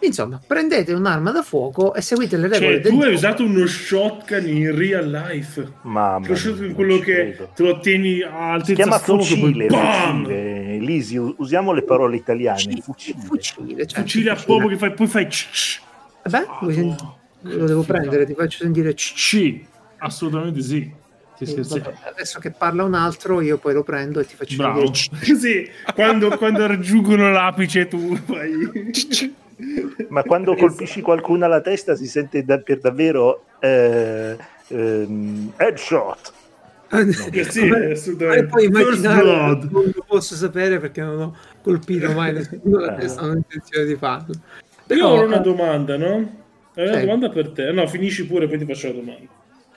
Insomma, 0.00 0.40
prendete 0.46 0.92
un'arma 0.92 1.32
da 1.32 1.42
fuoco 1.42 1.92
e 1.94 2.00
seguite 2.02 2.36
le 2.36 2.48
regole 2.48 2.74
Cioè, 2.74 2.80
del 2.80 2.92
tu 2.92 2.96
hai 2.98 3.02
gioco. 3.04 3.14
usato 3.14 3.44
uno 3.44 3.66
shotgun 3.66 4.46
in 4.46 4.76
real 4.76 5.10
life. 5.10 5.72
Mamma 5.82 6.26
Lo 6.28 6.36
shotgun 6.36 6.72
quello 6.72 6.98
che 6.98 7.14
credo. 7.14 7.50
te 7.54 7.62
lo 7.64 7.80
tieni 7.80 8.22
a 8.22 8.60
Si 8.62 8.74
chiama 8.74 8.98
fucile, 8.98 9.66
fucile. 9.68 10.78
Lisi, 10.78 11.16
usiamo 11.16 11.72
le 11.72 11.82
parole 11.82 12.16
italiane. 12.16 12.58
Fucile, 12.80 12.80
Fucile. 12.82 13.20
fucile, 13.60 13.86
certo, 13.86 14.00
Fucile 14.02 14.30
a 14.30 14.36
poco 14.36 14.68
che 14.68 14.76
fai, 14.76 14.92
poi 14.94 15.06
fai. 15.08 15.28
Vabbè, 16.24 16.46
vuoi 16.60 16.74
sen- 16.74 16.96
lo 17.40 17.66
devo 17.66 17.82
prendere, 17.82 18.24
ti 18.26 18.34
faccio 18.34 18.58
sentire. 18.62 18.94
c- 18.94 19.12
C. 19.14 19.60
Assolutamente 19.98 20.62
sì. 20.62 20.90
Sì, 21.36 21.46
sì, 21.46 21.62
sì. 21.64 21.78
Vabbè, 21.80 21.94
adesso 22.12 22.38
che 22.40 22.50
parla 22.50 22.82
un 22.84 22.94
altro, 22.94 23.40
io 23.40 23.58
poi 23.58 23.72
lo 23.74 23.82
prendo 23.84 24.18
e 24.20 24.26
ti 24.26 24.34
faccio 24.36 24.56
Bravo. 24.56 24.90
c- 24.90 25.08
sì, 25.38 25.68
quando, 25.94 26.36
quando 26.36 26.66
raggiungono 26.66 27.30
l'apice 27.30 27.86
tu 27.88 28.16
fai... 28.16 28.90
Ma 30.08 30.22
quando 30.22 30.52
Esatto. 30.52 30.66
colpisci 30.68 31.00
qualcuno 31.00 31.44
alla 31.44 31.60
testa 31.60 31.96
si 31.96 32.06
sente 32.06 32.44
da- 32.44 32.58
per 32.58 32.78
davvero 32.78 33.44
eh, 33.60 34.36
ehm, 34.68 35.52
headshot. 35.56 36.32
Eh 36.90 37.12
sì, 37.44 37.68
assolutamente. 37.68 38.38
e 38.38 38.44
poi 38.46 38.64
immaginare 38.64 39.22
non 39.70 39.92
lo 39.94 40.04
posso 40.06 40.34
sapere 40.36 40.78
perché 40.78 41.02
non 41.02 41.20
ho 41.20 41.36
colpito 41.60 42.10
mai 42.12 42.32
nessuno 42.32 42.80
Eh. 42.84 43.04
e 43.04 43.06
non 43.16 43.30
ho 43.30 43.34
intenzione 43.34 43.84
di 43.86 43.96
farlo. 43.96 44.32
Io 44.32 44.40
Però, 44.86 45.08
ho 45.20 45.24
una 45.24 45.38
eh, 45.38 45.42
domanda, 45.42 45.96
no? 45.98 46.44
È 46.72 46.82
una 46.82 46.94
Sì. 46.94 47.00
domanda 47.00 47.28
per 47.28 47.50
te. 47.50 47.72
No, 47.72 47.86
finisci 47.86 48.24
pure, 48.26 48.46
poi 48.48 48.56
ti 48.58 48.64
faccio 48.64 48.86
la 48.86 48.92
domanda. 48.94 49.26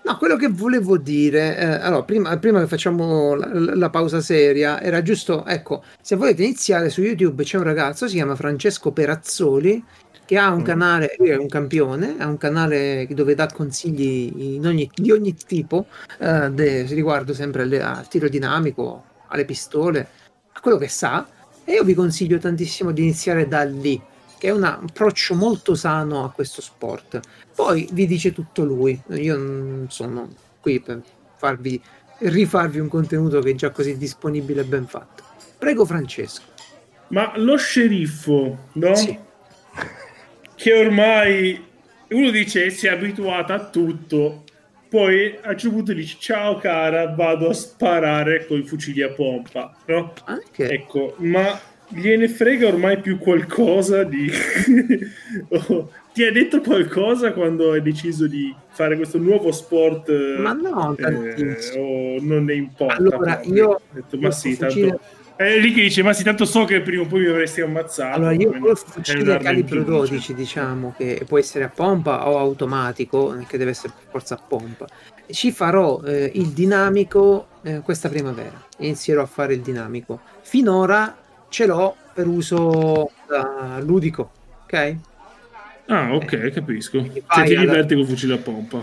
No, 0.03 0.17
quello 0.17 0.35
che 0.35 0.47
volevo 0.47 0.97
dire, 0.97 1.55
eh, 1.57 1.65
allora, 1.65 2.03
prima, 2.03 2.35
prima 2.39 2.59
che 2.59 2.65
facciamo 2.67 3.35
la, 3.35 3.75
la 3.75 3.89
pausa 3.91 4.19
seria, 4.19 4.81
era 4.81 5.03
giusto, 5.03 5.45
ecco, 5.45 5.83
se 6.01 6.15
volete 6.15 6.41
iniziare 6.43 6.89
su 6.89 7.01
YouTube 7.03 7.43
c'è 7.43 7.57
un 7.57 7.63
ragazzo, 7.63 8.07
si 8.07 8.15
chiama 8.15 8.35
Francesco 8.35 8.91
Perazzoli, 8.91 9.83
che 10.25 10.37
ha 10.39 10.49
un 10.51 10.61
Mm. 10.61 10.65
canale, 10.65 11.15
lui 11.19 11.29
è 11.29 11.37
un 11.37 11.47
campione, 11.47 12.15
ha 12.17 12.25
un 12.25 12.37
canale 12.37 13.07
dove 13.11 13.35
dà 13.35 13.45
consigli 13.53 14.55
in 14.55 14.65
ogni- 14.65 14.89
di 14.91 15.11
ogni 15.11 15.35
tipo, 15.35 15.85
eh, 16.17 16.49
de- 16.49 16.83
riguardo 16.83 17.33
sempre 17.35 17.61
alle- 17.61 17.81
al 17.83 18.07
tiro 18.07 18.27
dinamico, 18.27 19.03
alle 19.27 19.45
pistole, 19.45 20.07
a 20.53 20.59
quello 20.61 20.77
che 20.77 20.87
sa, 20.87 21.27
e 21.63 21.73
io 21.73 21.83
vi 21.83 21.93
consiglio 21.93 22.39
tantissimo 22.39 22.91
di 22.91 23.03
iniziare 23.03 23.47
da 23.47 23.63
lì, 23.63 24.01
che 24.39 24.47
è 24.47 24.51
un 24.51 24.63
approccio 24.63 25.35
molto 25.35 25.75
sano 25.75 26.23
a 26.23 26.31
questo 26.31 26.59
sport. 26.61 27.19
Poi 27.55 27.87
vi 27.91 28.07
dice 28.07 28.33
tutto 28.33 28.63
lui. 28.63 28.99
Io 29.09 29.37
non 29.37 29.87
sono 29.89 30.29
qui 30.59 30.79
per 30.79 31.01
farvi 31.37 31.81
rifarvi 32.21 32.79
un 32.79 32.87
contenuto 32.87 33.39
che 33.41 33.51
è 33.51 33.55
già 33.55 33.71
così 33.71 33.97
disponibile 33.97 34.61
e 34.61 34.65
ben 34.65 34.85
fatto. 34.87 35.23
Prego 35.57 35.85
Francesco. 35.85 36.43
Ma 37.07 37.33
lo 37.35 37.57
sceriffo, 37.57 38.67
no? 38.73 38.95
Sì. 38.95 39.17
Che 40.55 40.73
ormai 40.73 41.63
uno 42.09 42.29
dice 42.29 42.69
si 42.69 42.87
è 42.87 42.91
abituato 42.91 43.53
a 43.53 43.69
tutto, 43.69 44.43
poi 44.87 45.37
a 45.41 45.49
un 45.49 45.57
certo 45.57 45.75
punto 45.75 45.93
dice 45.93 46.17
ciao 46.19 46.57
cara, 46.57 47.13
vado 47.13 47.49
a 47.49 47.53
sparare 47.53 48.45
con 48.45 48.59
i 48.59 48.63
fucili 48.63 49.01
a 49.01 49.09
pompa, 49.09 49.75
no? 49.87 50.13
Anche 50.25 50.69
Ecco, 50.69 51.15
ma 51.17 51.59
gliene 51.93 52.27
frega 52.27 52.67
ormai 52.67 52.99
più 52.99 53.17
qualcosa 53.17 54.03
di... 54.03 54.29
Oh, 55.49 55.89
ti 56.13 56.23
ha 56.23 56.31
detto 56.31 56.59
qualcosa 56.59 57.31
quando 57.31 57.71
hai 57.71 57.81
deciso 57.81 58.27
di 58.27 58.53
fare 58.69 58.95
questo 58.97 59.17
nuovo 59.17 59.51
sport? 59.51 60.09
Ma 60.37 60.51
no, 60.53 60.95
eh, 60.97 61.01
tantissimo. 61.01 61.83
o 61.83 62.17
non 62.21 62.45
ne 62.45 62.53
importa? 62.55 62.95
Allora, 62.95 63.35
proprio? 63.35 63.53
io- 63.53 63.69
Ho 63.69 63.81
detto, 63.91 64.17
ma 64.17 64.27
io 64.27 64.31
sì, 64.31 64.53
fucile- 64.55 64.87
tanto... 64.87 65.03
Eh, 65.37 65.57
lì 65.59 65.73
che 65.73 65.81
dice, 65.81 66.03
ma 66.03 66.13
sì, 66.13 66.23
tanto 66.23 66.45
so 66.45 66.65
che 66.65 66.81
prima 66.81 67.01
o 67.01 67.05
poi 67.07 67.21
mi 67.21 67.27
avresti 67.27 67.61
ammazzato. 67.61 68.15
Allora, 68.15 68.33
io 68.33 68.51
col 68.51 68.73
è 68.73 68.75
fucile 68.75 69.37
calibro 69.39 69.77
in 69.79 69.83
più, 69.83 69.93
dice. 69.93 70.11
12, 70.11 70.33
diciamo, 70.35 70.93
che 70.95 71.23
può 71.27 71.39
essere 71.39 71.63
a 71.63 71.69
pompa 71.69 72.29
o 72.29 72.37
automatico, 72.37 73.43
che 73.47 73.57
deve 73.57 73.71
essere 73.71 73.93
per 73.97 74.11
forza 74.11 74.35
a 74.35 74.43
pompa, 74.45 74.85
ci 75.31 75.51
farò 75.51 76.01
eh, 76.03 76.29
il 76.35 76.49
dinamico 76.49 77.47
eh, 77.63 77.79
questa 77.79 78.07
primavera. 78.09 78.63
Inizierò 78.79 79.23
a 79.23 79.25
fare 79.25 79.53
il 79.55 79.61
dinamico. 79.61 80.19
Finora 80.41 81.17
ce 81.51 81.65
l'ho 81.65 81.95
per 82.13 82.27
uso 82.27 83.07
eh, 83.07 83.81
ludico, 83.81 84.31
ok? 84.63 84.95
Ah, 85.87 86.13
ok, 86.15 86.49
capisco. 86.51 86.99
Quindi 86.99 87.19
Se 87.19 87.25
vai 87.27 87.47
ti 87.47 87.55
alla- 87.55 87.65
diverti 87.71 87.95
col 87.95 88.05
fucile 88.05 88.33
a 88.35 88.37
pompa. 88.37 88.81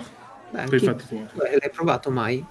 Beh, 0.51 0.65
Per 0.65 0.74
i 0.74 0.78
chi- 0.78 0.85
fatti 0.85 1.05
tuoi. 1.09 1.23
eh, 1.47 1.57
L'hai 1.59 1.70
provato 1.73 2.11
mai? 2.11 2.45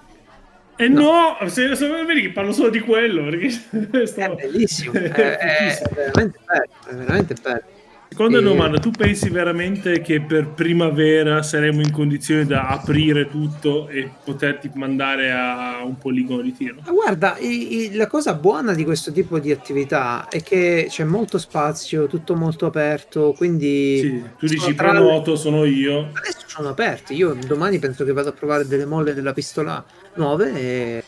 E 0.76 0.88
no, 0.88 1.36
se, 1.46 1.74
se 1.74 1.88
vedi 2.04 2.20
che 2.22 2.30
parlo 2.30 2.52
solo 2.52 2.68
di 2.70 2.80
quello, 2.80 3.24
perché 3.24 3.46
È 4.14 4.34
bellissimo, 4.34 4.92
è, 4.98 5.10
è 5.10 5.56
fighissimo. 5.56 5.90
veramente 5.94 6.38
bello, 6.44 6.64
è 6.86 6.94
veramente 6.94 7.34
bello. 7.40 7.62
Seconda 8.10 8.38
E- 8.38 8.42
domanda, 8.42 8.78
tu 8.78 8.90
pensi 8.90 9.28
veramente 9.28 10.00
che 10.00 10.20
per 10.22 10.48
primavera 10.48 11.42
saremo 11.42 11.82
in 11.82 11.92
condizione 11.92 12.46
da 12.46 12.66
aprire 12.68 13.28
tutto 13.28 13.86
e 13.88 14.10
poterti 14.24 14.70
mandare 14.74 15.30
a 15.30 15.82
un 15.84 15.98
poligono 15.98 16.40
di 16.42 16.52
tiro? 16.52 16.76
Guarda, 16.88 17.36
i- 17.38 17.74
i- 17.92 17.94
la 17.94 18.06
cosa 18.06 18.34
buona 18.34 18.72
di 18.74 18.84
questo 18.84 19.12
tipo 19.12 19.38
di 19.38 19.52
attività 19.52 20.26
è 20.28 20.42
che 20.42 20.86
c'è 20.88 21.04
molto 21.04 21.38
spazio, 21.38 22.06
tutto 22.06 22.34
molto 22.34 22.66
aperto, 22.66 23.34
quindi 23.36 23.98
Sì, 23.98 24.22
tu 24.38 24.46
dici 24.46 24.74
tra 24.74 24.90
prenoto, 24.90 25.36
sono 25.36 25.64
io. 25.64 26.08
adesso 26.14 26.44
sono 26.46 26.70
aperti. 26.70 27.14
Io 27.14 27.34
domani 27.46 27.78
penso 27.78 28.04
che 28.04 28.12
vado 28.12 28.30
a 28.30 28.32
provare 28.32 28.66
delle 28.66 28.86
molle 28.86 29.12
della 29.14 29.32
pistola 29.34 29.84
nuove 30.14 30.52
e 30.54 31.04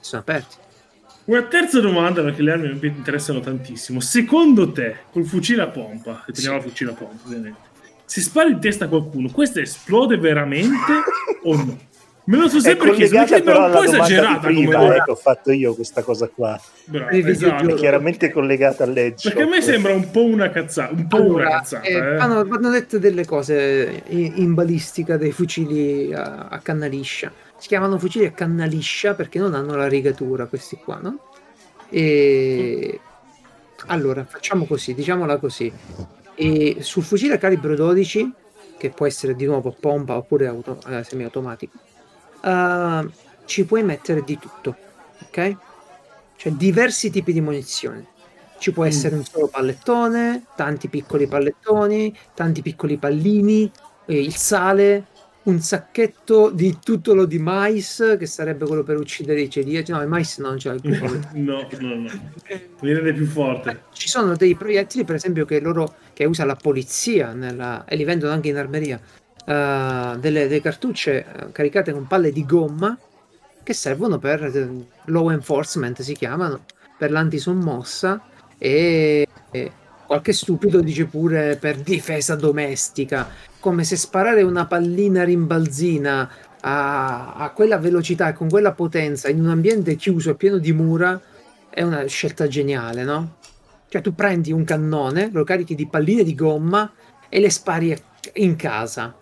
sono 0.00 0.20
aperti. 0.20 0.56
Una 1.26 1.42
terza 1.44 1.80
domanda, 1.80 2.22
perché 2.22 2.42
le 2.42 2.52
armi 2.52 2.78
mi 2.80 2.86
interessano 2.88 3.40
tantissimo. 3.40 4.00
Secondo 4.00 4.72
te, 4.72 4.96
col 5.10 5.24
fucile 5.24 5.62
a 5.62 5.68
pompa, 5.68 6.22
che 6.26 6.32
teniamo 6.32 6.56
il 6.58 6.62
fucile 6.62 6.90
a 6.90 6.94
pompa, 6.94 7.26
ovviamente, 7.26 7.58
se 8.04 8.20
spari 8.20 8.52
in 8.52 8.60
testa 8.60 8.84
a 8.84 8.88
qualcuno, 8.88 9.30
questo 9.30 9.60
esplode 9.60 10.18
veramente 10.18 10.92
o 11.44 11.56
no? 11.56 11.78
Me 12.26 12.38
lo 12.38 12.48
so 12.48 12.56
È 12.56 12.60
sempre 12.60 12.92
chiesto, 12.92 13.18
mi 13.18 13.24
è 13.26 13.56
un 13.56 13.70
po' 13.70 13.82
esagerata 13.82 14.48
come 14.48 14.54
prima 14.54 14.78
cosa. 14.78 14.94
eh, 14.94 15.02
che 15.04 15.10
ho 15.10 15.14
fatto 15.14 15.52
io 15.52 15.74
questa 15.74 16.02
cosa 16.02 16.26
qua. 16.28 16.58
Bravo, 16.86 17.10
Nei 17.10 17.28
esatto. 17.30 17.68
È 17.68 17.74
chiaramente 17.74 18.30
collegata 18.30 18.84
all'edge. 18.84 19.28
Perché 19.28 19.42
a 19.44 19.46
me 19.48 19.60
sembra 19.60 19.92
un 19.92 20.10
po' 20.10 20.24
una 20.24 20.48
cazzata, 20.48 20.94
un 20.94 21.06
po' 21.06 21.16
una 21.16 21.26
Allora, 21.26 21.48
cazzata. 21.50 21.86
eh, 21.86 21.92
eh. 21.92 22.16
hanno, 22.16 22.46
hanno 22.50 22.70
detto 22.70 22.98
delle 22.98 23.26
cose 23.26 24.04
in, 24.08 24.32
in 24.36 24.54
balistica 24.54 25.18
dei 25.18 25.32
fucili 25.32 26.14
a, 26.14 26.48
a 26.50 26.58
canna 26.60 26.86
liscia. 26.86 27.30
Si 27.56 27.68
chiamano 27.68 27.98
fucili 27.98 28.26
a 28.26 28.32
canna 28.32 28.66
liscia 28.66 29.14
perché 29.14 29.38
non 29.38 29.54
hanno 29.54 29.74
la 29.74 29.88
rigatura 29.88 30.46
questi 30.46 30.76
qua, 30.76 30.98
no? 30.98 31.18
E 31.88 33.00
allora 33.86 34.24
facciamo 34.24 34.66
così, 34.66 34.94
diciamola 34.94 35.38
così. 35.38 35.72
E 36.34 36.76
sul 36.80 37.02
fucile 37.04 37.34
a 37.34 37.38
calibro 37.38 37.74
12, 37.74 38.32
che 38.76 38.90
può 38.90 39.06
essere 39.06 39.34
di 39.34 39.46
nuovo 39.46 39.74
pompa 39.78 40.16
oppure 40.16 40.46
auto- 40.46 40.80
eh, 40.88 41.02
semiautomatico, 41.04 41.78
eh, 42.42 43.08
ci 43.46 43.64
puoi 43.64 43.82
mettere 43.82 44.22
di 44.22 44.38
tutto, 44.38 44.76
ok? 45.26 45.56
Cioè 46.36 46.52
diversi 46.52 47.10
tipi 47.10 47.32
di 47.32 47.40
munizioni. 47.40 48.06
Ci 48.58 48.72
può 48.72 48.84
Mm. 48.84 48.86
essere 48.86 49.14
un 49.14 49.24
solo 49.24 49.46
pallettone, 49.48 50.46
tanti 50.56 50.88
piccoli 50.88 51.26
pallettoni, 51.26 52.14
tanti 52.34 52.62
piccoli 52.62 52.96
pallini, 52.98 53.70
eh, 54.06 54.20
il 54.20 54.34
sale, 54.36 55.06
un 55.44 55.60
sacchetto 55.60 56.50
di 56.50 56.78
tutolo 56.82 57.24
di 57.26 57.38
mais, 57.38 58.16
che 58.18 58.26
sarebbe 58.26 58.66
quello 58.66 58.82
per 58.82 58.96
uccidere 58.96 59.40
i 59.42 59.50
celiaci. 59.50 59.92
No, 59.92 60.00
il 60.00 60.08
mais 60.08 60.38
non 60.38 60.56
c'è 60.56 60.72
il 60.72 60.80
No, 61.34 61.66
no, 61.80 61.94
no. 61.94 62.10
Mi 62.80 62.92
rende 62.92 63.12
più 63.12 63.26
forte. 63.26 63.82
Ci 63.92 64.08
sono 64.08 64.36
dei 64.36 64.54
proiettili, 64.54 65.04
per 65.04 65.16
esempio, 65.16 65.44
che 65.44 65.60
loro 65.60 65.94
che 66.12 66.24
usa 66.24 66.44
la 66.44 66.56
polizia 66.56 67.32
nella- 67.32 67.84
e 67.86 67.96
li 67.96 68.04
vendono 68.04 68.32
anche 68.32 68.48
in 68.48 68.56
armeria. 68.56 69.00
eh, 69.46 70.16
delle, 70.20 70.48
delle 70.48 70.60
cartucce 70.62 71.18
eh, 71.26 71.52
caricate 71.52 71.92
con 71.92 72.06
palle 72.06 72.32
di 72.32 72.46
gomma 72.46 72.98
che 73.62 73.74
servono 73.74 74.18
per 74.18 74.42
eh, 74.42 74.86
law 75.06 75.28
enforcement, 75.28 76.00
si 76.00 76.14
chiamano, 76.14 76.64
per 76.96 77.10
l'antisommossa 77.10 78.22
e, 78.56 79.26
e 79.50 79.72
qualche 80.06 80.32
stupido 80.32 80.80
dice 80.80 81.04
pure 81.04 81.56
per 81.56 81.76
difesa 81.76 82.36
domestica, 82.36 83.28
come 83.64 83.84
se 83.84 83.96
sparare 83.96 84.42
una 84.42 84.66
pallina 84.66 85.24
rimbalzina 85.24 86.30
a, 86.60 87.32
a 87.32 87.50
quella 87.52 87.78
velocità 87.78 88.28
e 88.28 88.34
con 88.34 88.46
quella 88.50 88.72
potenza 88.72 89.30
in 89.30 89.40
un 89.40 89.48
ambiente 89.48 89.96
chiuso 89.96 90.28
e 90.28 90.34
pieno 90.34 90.58
di 90.58 90.74
mura 90.74 91.18
è 91.70 91.80
una 91.80 92.04
scelta 92.04 92.46
geniale, 92.46 93.04
no? 93.04 93.36
Cioè 93.88 94.02
tu 94.02 94.14
prendi 94.14 94.52
un 94.52 94.64
cannone, 94.64 95.30
lo 95.32 95.44
carichi 95.44 95.74
di 95.74 95.86
palline 95.86 96.24
di 96.24 96.34
gomma 96.34 96.92
e 97.26 97.40
le 97.40 97.48
spari 97.48 97.96
in 98.34 98.54
casa. 98.56 99.14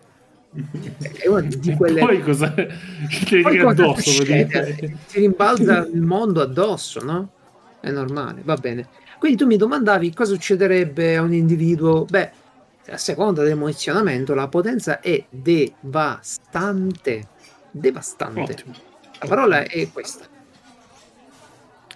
È 1.13 1.29
una 1.29 1.43
di 1.43 1.75
quelle... 1.79 2.01
Poi 2.01 2.21
cosa 2.21 2.53
ti 2.53 3.41
Poi 3.43 3.59
addosso? 3.61 4.25
Ti 4.25 4.97
rimbalza 5.21 5.87
il 5.87 6.03
mondo 6.03 6.41
addosso, 6.41 7.01
no? 7.05 7.31
È 7.79 7.93
normale, 7.93 8.41
va 8.43 8.57
bene. 8.57 8.89
Quindi 9.21 9.39
tu 9.39 9.47
mi 9.47 9.57
domandavi 9.57 10.13
cosa 10.13 10.33
succederebbe 10.33 11.17
a 11.17 11.23
un 11.23 11.33
individuo. 11.33 12.05
Beh, 12.07 12.41
a 12.89 12.97
seconda 12.97 13.43
del 13.43 13.57
munizionamento, 13.57 14.35
la 14.35 14.49
potenza 14.49 15.01
è 15.01 15.25
devastante. 15.31 17.29
Devastante. 17.71 18.41
Ottimo. 18.41 18.75
La 19.21 19.27
parola 19.29 19.63
è 19.63 19.89
questa. 19.91 20.27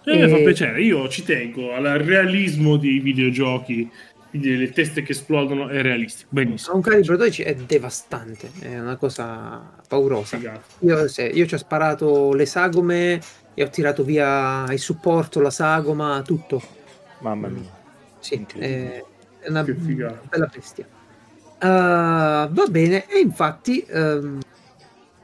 Eh, 0.04 0.16
mi 0.16 0.28
fa 0.30 0.36
E- 0.36 0.42
piacere, 0.44 0.80
io 0.82 1.08
ci 1.08 1.24
tengo 1.24 1.74
al 1.74 1.82
realismo 1.82 2.76
dei 2.76 3.00
videogiochi, 3.00 3.90
quindi 4.30 4.56
le 4.56 4.70
teste 4.70 5.02
che 5.02 5.10
esplodono 5.12 5.68
è 5.68 5.82
realistico. 5.82 6.28
Benissimo. 6.32 6.76
Un 6.76 6.82
calibro 6.82 7.16
12 7.16 7.42
è 7.42 7.54
devastante, 7.56 8.50
è 8.60 8.78
una 8.78 8.94
cosa 8.96 9.68
paurosa. 9.88 10.38
Io, 10.80 11.08
se- 11.08 11.26
io 11.26 11.46
ci 11.46 11.54
ho 11.54 11.58
sparato 11.58 12.32
le 12.34 12.46
sagome 12.46 13.20
e 13.54 13.62
ho 13.64 13.68
tirato 13.68 14.04
via 14.04 14.64
il 14.70 14.78
supporto, 14.78 15.40
la 15.40 15.50
sagoma, 15.50 16.22
tutto. 16.24 16.62
Mamma 17.18 17.48
mia. 17.48 17.68
Sì, 18.20 18.34
Incredibile. 18.34 19.04
È, 19.46 19.50
una 19.50 19.62
bella 20.28 20.46
bestia. 20.46 20.86
Uh, 21.58 22.52
va 22.52 22.66
bene, 22.68 23.06
e 23.08 23.18
infatti, 23.20 23.80
ehm, 23.88 24.40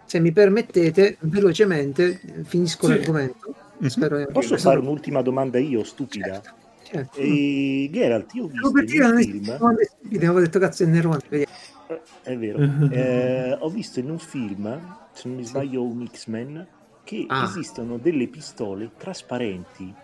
se 0.07 0.21
mi 0.21 0.33
permettete, 0.33 1.19
velocemente 1.21 2.21
finisco 2.45 2.87
Sì. 2.87 2.95
l'argomento. 2.95 3.55
Mhm. 3.79 3.89
Spero 3.89 4.27
Posso 4.27 4.57
fare 4.57 4.79
un'ultima 4.79 5.23
domanda 5.23 5.59
io, 5.59 5.85
stupida? 5.85 6.41
Certo, 6.41 6.51
certo. 6.85 7.19
E 7.19 7.89
Geralt, 7.93 8.33
io 8.35 8.45
ho 8.45 8.71
visto 8.71 8.97
in 8.97 9.03
un 9.03 9.17
film, 9.17 9.79
stupide, 9.83 10.27
avevo 10.27 10.41
detto 10.41 10.59
cazzo 10.59 10.83
è 10.85 10.87
Nerone. 10.87 11.21
vediamo. 11.29 11.53
eh, 11.89 12.01
è 12.23 12.37
vero, 12.37 12.59
eh, 12.93 13.57
ho 13.59 13.69
visto 13.69 14.01
in 14.01 14.11
un 14.11 14.19
film, 14.19 14.81
se 15.13 15.29
non 15.29 15.37
mi 15.39 15.45
sbaglio 15.45 15.83
un 15.83 16.07
X-Men, 16.07 16.67
che 17.05 17.27
Ah. 17.29 17.45
esistono 17.45 17.99
delle 17.99 18.29
pistole 18.29 18.91
trasparenti. 18.97 19.95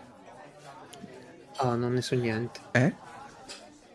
Ah, 1.57 1.75
non 1.75 1.93
ne 1.93 2.01
so 2.01 2.15
niente. 2.15 2.59
Eh? 2.71 2.93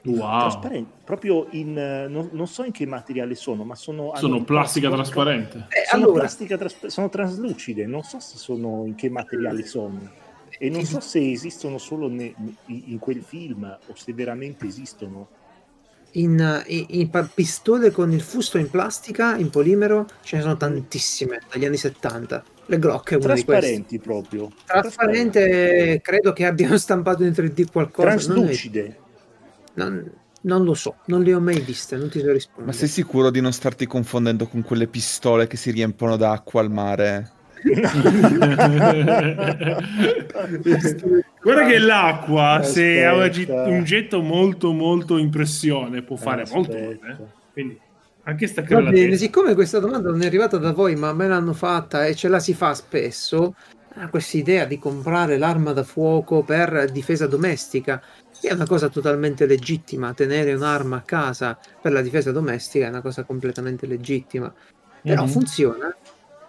Wow. 0.07 0.41
trasparenti, 0.41 0.91
proprio 1.03 1.47
in 1.53 1.79
eh, 1.79 2.07
non, 2.09 2.29
non 2.33 2.47
so 2.47 2.63
in 2.63 2.73
che 2.73 2.85
materiale 2.87 3.35
sono, 3.35 3.65
ma 3.65 3.75
sono 3.75 4.13
Sono 4.17 4.45
plastica 4.45 4.91
trasparente. 4.91 5.67
Eh, 5.71 5.87
Sono 5.89 6.03
allora, 6.05 6.21
plastica 6.21 6.59
traspa- 6.59 6.91
sono 6.91 7.09
traslucide, 7.09 7.87
non 7.87 8.03
so 8.03 8.21
se 8.21 8.37
sono 8.37 8.85
in 8.87 8.95
che 8.97 9.09
materiale 9.09 9.65
sono. 9.65 10.11
E 10.59 10.69
non 10.69 10.85
so 10.85 11.01
se 11.01 11.31
esistono 11.33 11.79
solo 11.79 12.09
ne- 12.09 12.35
in 12.67 12.99
quel 12.99 13.23
film 13.23 13.65
o 13.65 13.95
se 13.95 14.13
veramente 14.13 14.67
esistono. 14.67 15.29
in, 16.17 16.63
in- 16.69 16.87
in 16.89 17.29
pistole 17.35 17.91
con 17.91 18.13
il 18.13 18.21
fusto 18.21 18.57
in 18.59 18.71
plastica, 18.71 19.37
in 19.37 19.51
polimero, 19.51 20.07
ce 20.23 20.37
ne 20.37 20.43
sono 20.43 20.57
tantissime 20.57 21.41
dagli 21.51 21.65
anni 21.65 21.77
70. 21.77 22.45
Le 22.67 22.79
Glock 22.79 23.13
è 23.13 23.17
una 23.17 23.35
di 23.35 23.43
queste. 23.43 23.51
Trasparenti 23.53 23.99
proprio. 23.99 24.51
Trasparente, 24.65 26.01
credo 26.03 26.33
che 26.33 26.45
abbiano 26.47 26.77
stampato 26.79 27.25
in 27.25 27.33
3D 27.33 27.71
qualcosa. 27.73 28.11
Traslucide. 28.11 28.99
Non- 29.75 30.11
non 30.43 30.65
lo 30.65 30.75
so, 30.75 30.97
non 31.07 31.23
le 31.23 31.35
ho 31.35 31.41
mai 31.41 31.61
viste, 31.61 31.97
non 31.97 32.11
ti 32.11 32.21
so 32.21 32.31
rispondere. 32.31 32.67
Ma 32.67 32.73
sei 32.73 32.89
sicuro 32.89 33.31
di 33.31 33.41
non 33.41 33.53
starti 33.53 33.87
confondendo 33.87 34.47
con 34.47 34.63
quelle 34.63 34.87
pistole 34.87 35.47
che 35.47 35.57
si 35.57 35.71
riempiono 35.71 36.17
d'acqua 36.17 36.61
al 36.61 36.71
mare? 36.71 37.31
Guarda 41.43 41.67
che 41.67 41.79
l'acqua, 41.79 42.61
se 42.63 43.05
ha 43.05 43.15
un 43.15 43.85
getto 43.85 44.21
molto 44.21 44.73
molto 44.73 45.17
in 45.17 45.31
pressione, 45.31 46.03
può 46.03 46.17
fare 46.17 46.45
molto 46.53 46.77
Aspetta. 46.77 47.07
male. 47.07 47.17
eh. 47.21 47.25
Quindi 47.53 47.81
anche 48.25 48.47
Va 48.47 48.53
staccare 48.53 48.83
la 48.83 48.91
bene, 48.91 49.17
siccome 49.17 49.55
questa 49.55 49.79
domanda 49.79 50.11
non 50.11 50.23
è 50.23 50.27
arrivata 50.27 50.59
da 50.59 50.73
voi, 50.73 50.97
ma 50.97 51.13
me 51.13 51.27
l'hanno 51.29 51.53
fatta 51.53 52.07
e 52.07 52.15
ce 52.15 52.29
la 52.29 52.39
si 52.39 52.55
fa 52.55 52.75
spesso, 52.75 53.55
questa 54.11 54.37
idea 54.37 54.65
di 54.65 54.79
comprare 54.79 55.39
l'arma 55.39 55.73
da 55.73 55.85
fuoco 55.85 56.43
per 56.43 56.91
difesa 56.91 57.27
domestica 57.27 58.03
è 58.47 58.53
una 58.53 58.67
cosa 58.67 58.89
totalmente 58.89 59.47
legittima. 59.47 60.13
Tenere 60.15 60.55
un'arma 60.55 60.97
a 60.97 61.03
casa 61.03 61.59
per 61.81 61.93
la 61.93 62.01
difesa 62.01 62.33
domestica 62.33 62.87
è 62.87 62.89
una 62.89 63.01
cosa 63.01 63.25
completamente 63.25 63.87
legittima. 63.87 64.53
Però 65.03 65.23
Mhm. 65.23 65.29
funziona, 65.29 65.97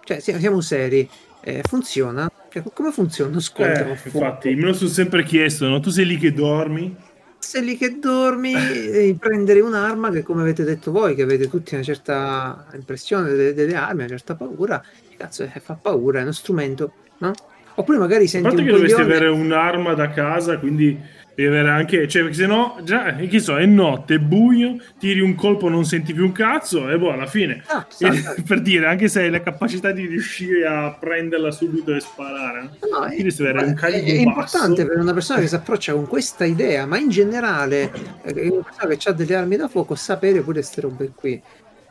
cioè 0.04 0.20
siamo, 0.20 0.60
seri, 0.60 1.08
eh, 1.42 1.62
funziona. 1.66 2.28
Cioè, 2.48 2.62
come 2.72 2.90
funziona 2.90 3.30
uno 3.30 3.40
scontro 3.40 3.84
Eh, 3.84 3.90
a 3.90 3.98
infatti, 4.04 4.54
me 4.54 4.66
lo 4.66 4.72
sono 4.72 4.90
sempre 4.90 5.24
chiesto, 5.24 5.68
no? 5.68 5.80
Tu 5.80 5.90
sei 5.90 6.06
lì 6.06 6.16
che 6.16 6.32
dormi, 6.32 6.96
sei 7.38 7.64
lì 7.64 7.76
che 7.76 7.98
dormi 7.98 8.52
e 8.90 9.16
prendere 9.18 9.60
un'arma 9.60 10.10
che 10.10 10.22
come 10.22 10.42
avete 10.42 10.64
detto 10.64 10.90
voi 10.90 11.14
che 11.14 11.22
avete 11.22 11.48
tutti 11.48 11.74
una 11.74 11.82
certa 11.82 12.66
impressione 12.74 13.28
delle, 13.30 13.54
delle 13.54 13.74
armi 13.74 14.00
una 14.00 14.08
certa 14.08 14.34
paura 14.34 14.82
cazzo 15.16 15.42
eh, 15.44 15.60
fa 15.60 15.74
paura 15.74 16.20
è 16.20 16.22
uno 16.22 16.32
strumento 16.32 16.92
no? 17.18 17.32
oppure 17.76 17.98
magari 17.98 18.24
a 18.24 18.28
senti 18.28 18.48
parte 18.48 18.62
un 18.62 18.66
che 18.66 18.72
dovresti 18.72 19.00
avere 19.00 19.28
un'arma 19.28 19.94
da 19.94 20.10
casa, 20.10 20.58
quindi 20.58 20.98
devi 21.36 21.48
avere 21.48 21.68
anche, 21.68 22.08
cioè, 22.08 22.22
perché 22.22 22.36
se 22.38 22.46
no, 22.46 22.78
già, 22.82 23.14
eh, 23.18 23.26
che 23.28 23.40
so, 23.40 23.58
è 23.58 23.66
notte, 23.66 24.14
è 24.14 24.18
buio, 24.18 24.78
tiri 24.98 25.20
un 25.20 25.34
colpo, 25.34 25.68
non 25.68 25.84
senti 25.84 26.14
più 26.14 26.24
un 26.24 26.32
cazzo, 26.32 26.88
e 26.88 26.96
boh, 26.98 27.12
alla 27.12 27.26
fine. 27.26 27.62
Ah, 27.66 27.86
E- 27.98 28.42
per 28.48 28.62
dire, 28.62 28.86
anche 28.86 29.08
se 29.08 29.20
hai 29.20 29.30
la 29.30 29.42
capacità 29.42 29.92
di 29.92 30.06
riuscire 30.06 30.66
a 30.66 30.96
prenderla 30.98 31.50
subito 31.50 31.94
e 31.94 32.00
sparare, 32.00 32.62
no? 32.62 32.70
È, 33.64 33.74
è- 33.98 34.02
è 34.04 34.18
importante 34.30 34.86
per 34.86 34.96
una 34.98 35.12
persona 35.12 35.40
che 35.40 35.46
si 35.46 35.54
approccia 35.54 35.92
con 35.92 36.06
questa 36.06 36.46
idea, 36.46 36.86
ma 36.86 36.96
in 36.96 37.10
generale, 37.10 37.92
eh, 38.24 38.48
una 38.48 38.62
persona 38.62 38.94
che 38.94 39.08
ha 39.10 39.12
delle 39.12 39.34
armi 39.34 39.56
da 39.56 39.68
fuoco, 39.68 39.94
sapere 39.94 40.40
pure 40.40 40.54
queste 40.60 40.80
robe 40.80 41.10
qui. 41.14 41.42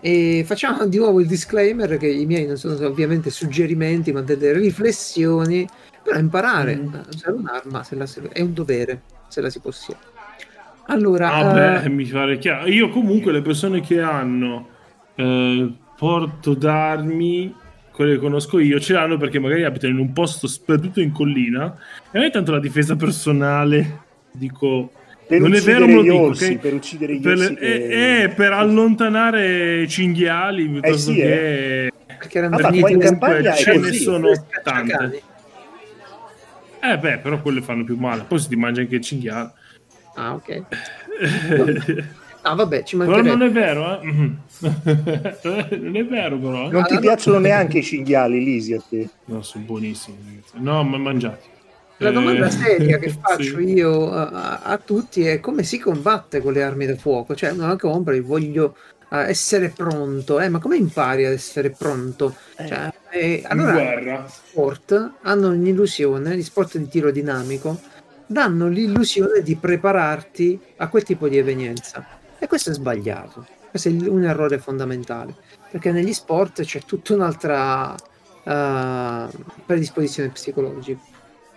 E 0.02 0.44
facciamo 0.46 0.86
di 0.88 0.98
nuovo 0.98 1.20
il 1.20 1.28
disclaimer 1.28 1.98
che 1.98 2.08
i 2.08 2.26
miei 2.26 2.46
non 2.46 2.58
sono 2.58 2.76
ovviamente 2.86 3.30
suggerimenti, 3.30 4.12
ma 4.12 4.22
delle 4.22 4.54
riflessioni. 4.54 5.68
Però 6.06 6.20
imparare 6.20 6.76
Mm. 6.76 6.94
a 6.94 7.04
usare 7.10 7.36
un'arma 7.36 7.84
se 7.84 7.96
la 7.96 8.06
si- 8.06 8.22
è 8.32 8.40
un 8.42 8.54
dovere, 8.54 9.02
se 9.28 9.42
la 9.42 9.50
si 9.50 9.60
possiede. 9.60 10.00
Allora, 10.88 11.34
Ah, 11.34 11.50
eh, 11.78 11.82
beh, 11.82 11.90
mi 11.90 12.06
pare 12.06 12.38
chiaro. 12.38 12.68
Io 12.68 12.90
comunque 12.90 13.32
le 13.32 13.42
persone 13.42 13.82
che 13.82 14.00
hanno 14.02 14.70
eh, 15.16 15.74
porto 15.98 16.54
d'armi, 16.54 17.56
quelle 17.92 18.14
che 18.16 18.20
conosco 18.20 18.60
io, 18.60 18.80
ce 18.80 18.94
l'hanno 18.94 19.18
perché 19.18 19.40
magari 19.40 19.64
abitano 19.64 19.94
in 19.94 20.00
un 20.00 20.14
posto 20.14 20.46
sperduto 20.46 21.00
in 21.02 21.12
collina 21.12 21.74
e 22.12 22.18
non 22.18 22.24
è 22.24 22.30
tanto 22.32 22.52
la 22.52 22.60
difesa 22.60 22.96
personale, 22.96 24.02
dico... 24.32 24.92
Per 25.28 25.40
non 25.40 25.54
è 25.54 25.56
uccidere 25.56 25.74
vero, 25.80 25.88
me 25.88 25.94
lo 25.96 26.02
gli 26.04 26.10
dico, 26.10 26.22
orsi, 26.26 26.54
ok? 26.54 26.60
per 26.60 26.74
uccidere 26.76 27.16
gli 27.16 27.22
Per, 27.22 27.32
orsi. 27.38 27.54
eh, 27.54 27.58
che- 27.58 28.24
eh, 28.24 28.30
per 28.30 28.52
allontanare 28.54 29.88
cinghiali 29.88 30.68
piuttosto 30.70 31.12
sì, 31.12 31.16
che... 31.18 31.92
perché 32.06 32.38
erano 32.38 32.58
Ah, 32.58 32.76
in 32.76 33.00
campagna 33.00 33.54
ce 33.54 33.76
ne 33.80 33.92
sono 33.94 34.28
le 34.28 34.36
scacciacani. 34.36 35.20
Eh 36.88 36.98
beh, 37.00 37.18
però 37.20 37.42
quelle 37.42 37.62
fanno 37.62 37.84
più 37.84 37.98
male. 37.98 38.24
Poi 38.24 38.40
se 38.40 38.48
ti 38.50 38.56
mangi 38.56 38.82
anche 38.82 38.96
il 38.96 39.02
cinghiale. 39.02 39.54
Ah, 40.16 40.36
ok. 40.36 40.62
Ah, 42.48 42.54
vabbè, 42.54 42.84
ci 42.84 42.96
Però 42.96 43.08
mancherebbe. 43.18 43.38
non 43.38 43.42
è 43.42 43.52
vero, 43.52 44.00
eh? 44.02 44.06
Non 45.80 45.96
è 45.96 46.06
vero, 46.06 46.38
però. 46.38 46.68
eh. 46.68 46.72
Non 46.72 46.84
ti 46.84 46.92
Ah, 46.92 46.94
no. 46.94 47.00
piacciono 47.00 47.40
neanche 47.40 47.80
i 47.80 47.84
cinghiali, 47.84 48.44
Lisi, 48.44 48.74
a 48.74 48.82
te? 48.88 49.10
No, 49.26 49.42
sono 49.42 49.64
buonissimi. 49.64 50.18
ragazzi. 50.28 50.64
No, 50.64 50.84
ma 50.84 50.98
mangiati. 51.00 51.50
La 51.98 52.12
domanda 52.12 52.46
Eh, 52.46 52.52
seria 52.52 53.00
che 53.00 53.10
faccio 53.20 53.58
sì. 53.60 53.64
io 53.74 54.12
a, 54.12 54.60
a- 54.62 54.78
tutti 54.78 55.26
è 55.26 55.40
come 55.40 55.64
si 55.64 55.80
combatte 55.80 56.40
con 56.40 56.54
le 56.54 56.62
armi 56.62 56.86
da 56.86 56.96
fuoco? 56.96 57.34
Cioè, 57.34 57.50
uno 57.52 57.66
la 57.66 57.78
compra 57.78 58.14
e 58.14 58.22
voglio 58.22 58.76
eh, 59.10 59.18
essere 59.30 59.70
pronto, 59.70 60.40
eh, 60.40 60.50
ma 60.50 60.60
come 60.60 60.78
impari 60.78 61.26
ad 61.26 61.34
essere 61.34 61.70
pronto? 61.72 62.36
Cioè, 62.56 62.92
eh, 63.12 63.34
In 63.36 63.46
allora, 63.48 63.72
guerra. 63.74 64.26
gli 64.26 64.30
sport 64.50 65.12
hanno 65.22 65.50
un'illusione, 65.50 66.36
gli 66.36 66.44
sport 66.44 66.78
di 66.78 66.88
tiro 66.88 67.12
dinamico 67.12 67.80
danno 68.28 68.68
l'illusione 68.68 69.42
di 69.42 69.56
prepararti 69.56 70.60
a 70.78 70.88
quel 70.88 71.04
tipo 71.04 71.28
di 71.28 71.38
evenienza. 71.38 72.06
E 72.40 72.48
questo 72.48 72.72
è 72.72 72.74
sbagliato. 72.74 73.46
Questo 73.70 73.90
è 73.90 73.92
un 73.92 74.24
errore 74.24 74.58
fondamentale. 74.58 75.36
Perché 75.70 75.92
negli 75.92 76.14
sport 76.14 76.64
c'è 76.64 76.82
tutta 76.84 77.14
un'altra 77.14 77.94
eh, 78.44 79.28
predisposizione 79.66 80.30
psicologica. 80.30 81.00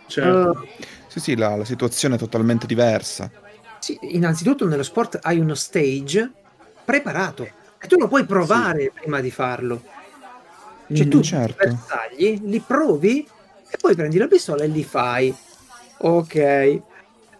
Certo. 0.06 0.62
Eh, 0.62 0.84
Sì, 1.06 1.20
sì, 1.20 1.36
la, 1.36 1.56
la 1.56 1.64
situazione 1.64 2.16
è 2.16 2.18
totalmente 2.18 2.66
diversa. 2.66 3.30
Sì, 3.78 3.96
innanzitutto 4.02 4.66
nello 4.66 4.82
sport 4.82 5.18
hai 5.22 5.38
uno 5.38 5.54
stage 5.54 6.32
preparato 6.88 7.46
e 7.78 7.86
tu 7.86 7.98
lo 7.98 8.08
puoi 8.08 8.24
provare 8.24 8.90
prima 8.98 9.20
di 9.20 9.30
farlo. 9.30 9.82
Cioè 10.90 11.04
Mm, 11.04 11.10
tu 11.10 11.20
certo. 11.20 11.62
i 11.62 11.66
bersagli 11.66 12.40
li 12.44 12.60
provi 12.60 13.28
e 13.68 13.76
poi 13.78 13.94
prendi 13.94 14.16
la 14.16 14.26
pistola 14.26 14.64
e 14.64 14.68
li 14.68 14.82
fai. 14.84 15.34
Ok. 15.98 16.34
Eh, 16.34 16.82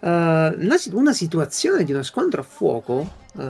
una, 0.01 0.77
una 0.93 1.13
situazione 1.15 1.83
di 1.85 1.93
uno 1.93 2.03
scontro 2.03 2.43
a 2.43 2.45
fuoco 2.45 3.11
eh, 3.39 3.43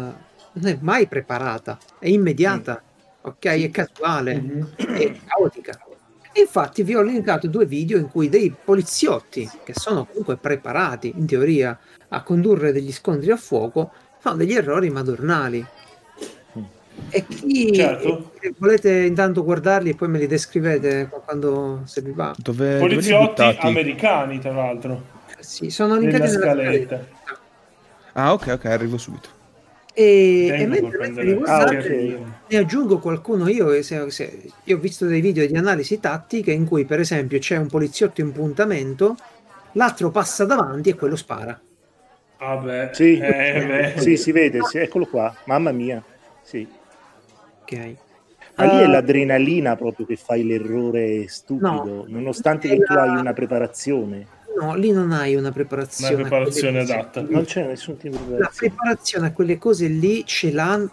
non 0.53 0.67
è 0.73 0.79
mai 0.81 1.09
preparata, 1.09 1.77
è 1.99 2.07
immediata, 2.07 2.81
ok? 3.23 3.45
È 3.45 3.71
casuale, 3.73 4.35
Mhm. 4.41 4.75
è 4.77 5.17
caotica. 5.27 5.81
E 6.33 6.43
Infatti 6.43 6.85
vi 6.85 6.95
ho 6.95 7.03
linkato 7.03 7.49
due 7.49 7.67
video 7.67 7.99
in 7.99 8.09
cui 8.09 8.29
dei 8.29 8.55
poliziotti, 8.65 9.51
che 9.65 9.75
sono 9.75 10.07
comunque 10.07 10.37
preparati 10.37 11.13
in 11.17 11.27
teoria 11.27 11.77
a 12.11 12.23
condurre 12.23 12.71
degli 12.71 12.93
scontri 12.93 13.33
a 13.33 13.37
fuoco, 13.37 13.91
fanno 14.21 14.37
degli 14.37 14.55
errori 14.55 14.91
madornali. 14.91 15.67
E 17.11 17.25
chi 17.27 17.71
Certo. 17.75 18.33
e 18.41 18.53
volete 18.59 19.05
intanto 19.05 19.43
guardarli 19.43 19.91
e 19.91 19.95
poi 19.95 20.09
me 20.09 20.19
li 20.19 20.27
descrivete 20.27 21.09
quando 21.25 21.83
se 21.87 22.01
vi 22.03 22.13
va. 22.13 22.35
Dove, 22.39 22.79
dove 22.79 22.89
Poliziotti 22.89 23.43
buttati? 23.43 23.67
americani, 23.67 24.39
tra 24.39 24.53
l'altro. 24.53 25.03
Sì, 25.41 25.71
sono 25.71 25.97
linkati 25.97 26.23
nella 26.23 26.29
scaletta. 26.29 26.97
scaletta. 26.97 27.07
Ah, 28.15 28.33
ok, 28.33 28.47
ok, 28.53 28.65
arrivo 28.67 28.99
subito. 28.99 29.29
E, 29.95 30.55
e 30.59 30.67
mentre, 30.67 31.09
li 31.25 31.33
Ah, 31.45 31.65
guardate, 31.65 31.77
ok. 31.79 32.23
ne 32.49 32.57
aggiungo 32.57 32.99
qualcuno 32.99 33.49
io, 33.49 33.83
se- 33.83 34.11
se- 34.11 34.51
io 34.65 34.77
ho 34.77 34.81
visto 34.81 35.07
dei 35.07 35.21
video 35.21 35.47
di 35.47 35.57
analisi 35.57 35.99
tattiche 35.99 36.53
in 36.53 36.67
cui 36.67 36.85
per 36.85 37.01
esempio 37.01 37.39
c'è 37.39 37.57
un 37.57 37.69
poliziotto 37.69 38.21
in 38.21 38.33
puntamento, 38.33 39.17
l'altro 39.73 40.11
passa 40.11 40.45
davanti 40.45 40.91
e 40.91 40.95
quello 40.95 41.17
spara. 41.17 41.61
Ah 42.41 42.57
beh. 42.57 42.91
Sì, 42.93 43.19
Eh, 43.21 43.65
beh. 43.67 44.01
sì, 44.01 44.17
si 44.17 44.31
vede, 44.31 44.63
sì, 44.63 44.79
eccolo 44.79 45.07
qua, 45.07 45.35
mamma 45.47 45.73
mia. 45.73 46.03
Sì. 46.43 46.67
Ok. 47.71 47.97
Ma 48.57 48.65
lì 48.65 48.79
è 48.79 48.83
Eh, 48.85 48.89
l'adrenalina 48.89 49.77
proprio 49.77 50.07
che 50.07 50.17
fai 50.17 50.45
l'errore 50.45 51.29
stupido, 51.29 51.85
No. 51.85 52.05
nonostante 52.09 52.67
che 52.69 52.79
tu 52.79 52.93
la- 52.95 53.03
hai 53.03 53.17
una 53.21 53.33
preparazione. 53.33 54.27
No, 54.59 54.75
lì 54.75 54.91
non 54.91 55.13
hai 55.13 55.37
una 55.37 55.53
preparazione. 55.53 56.15
Una 56.15 56.23
preparazione 56.29 56.79
adatta. 56.81 57.21
Non 57.21 57.45
c'è 57.45 57.67
nessun 57.67 57.97
tipo 57.99 58.17
di 58.17 58.23
La 58.23 58.27
preparazione. 58.27 58.75
preparazione 58.75 59.27
a 59.27 59.33
quelle 59.33 59.59
cose 59.59 59.87
lì 59.87 60.25
ce 60.27 60.51
l'ha 60.51 60.91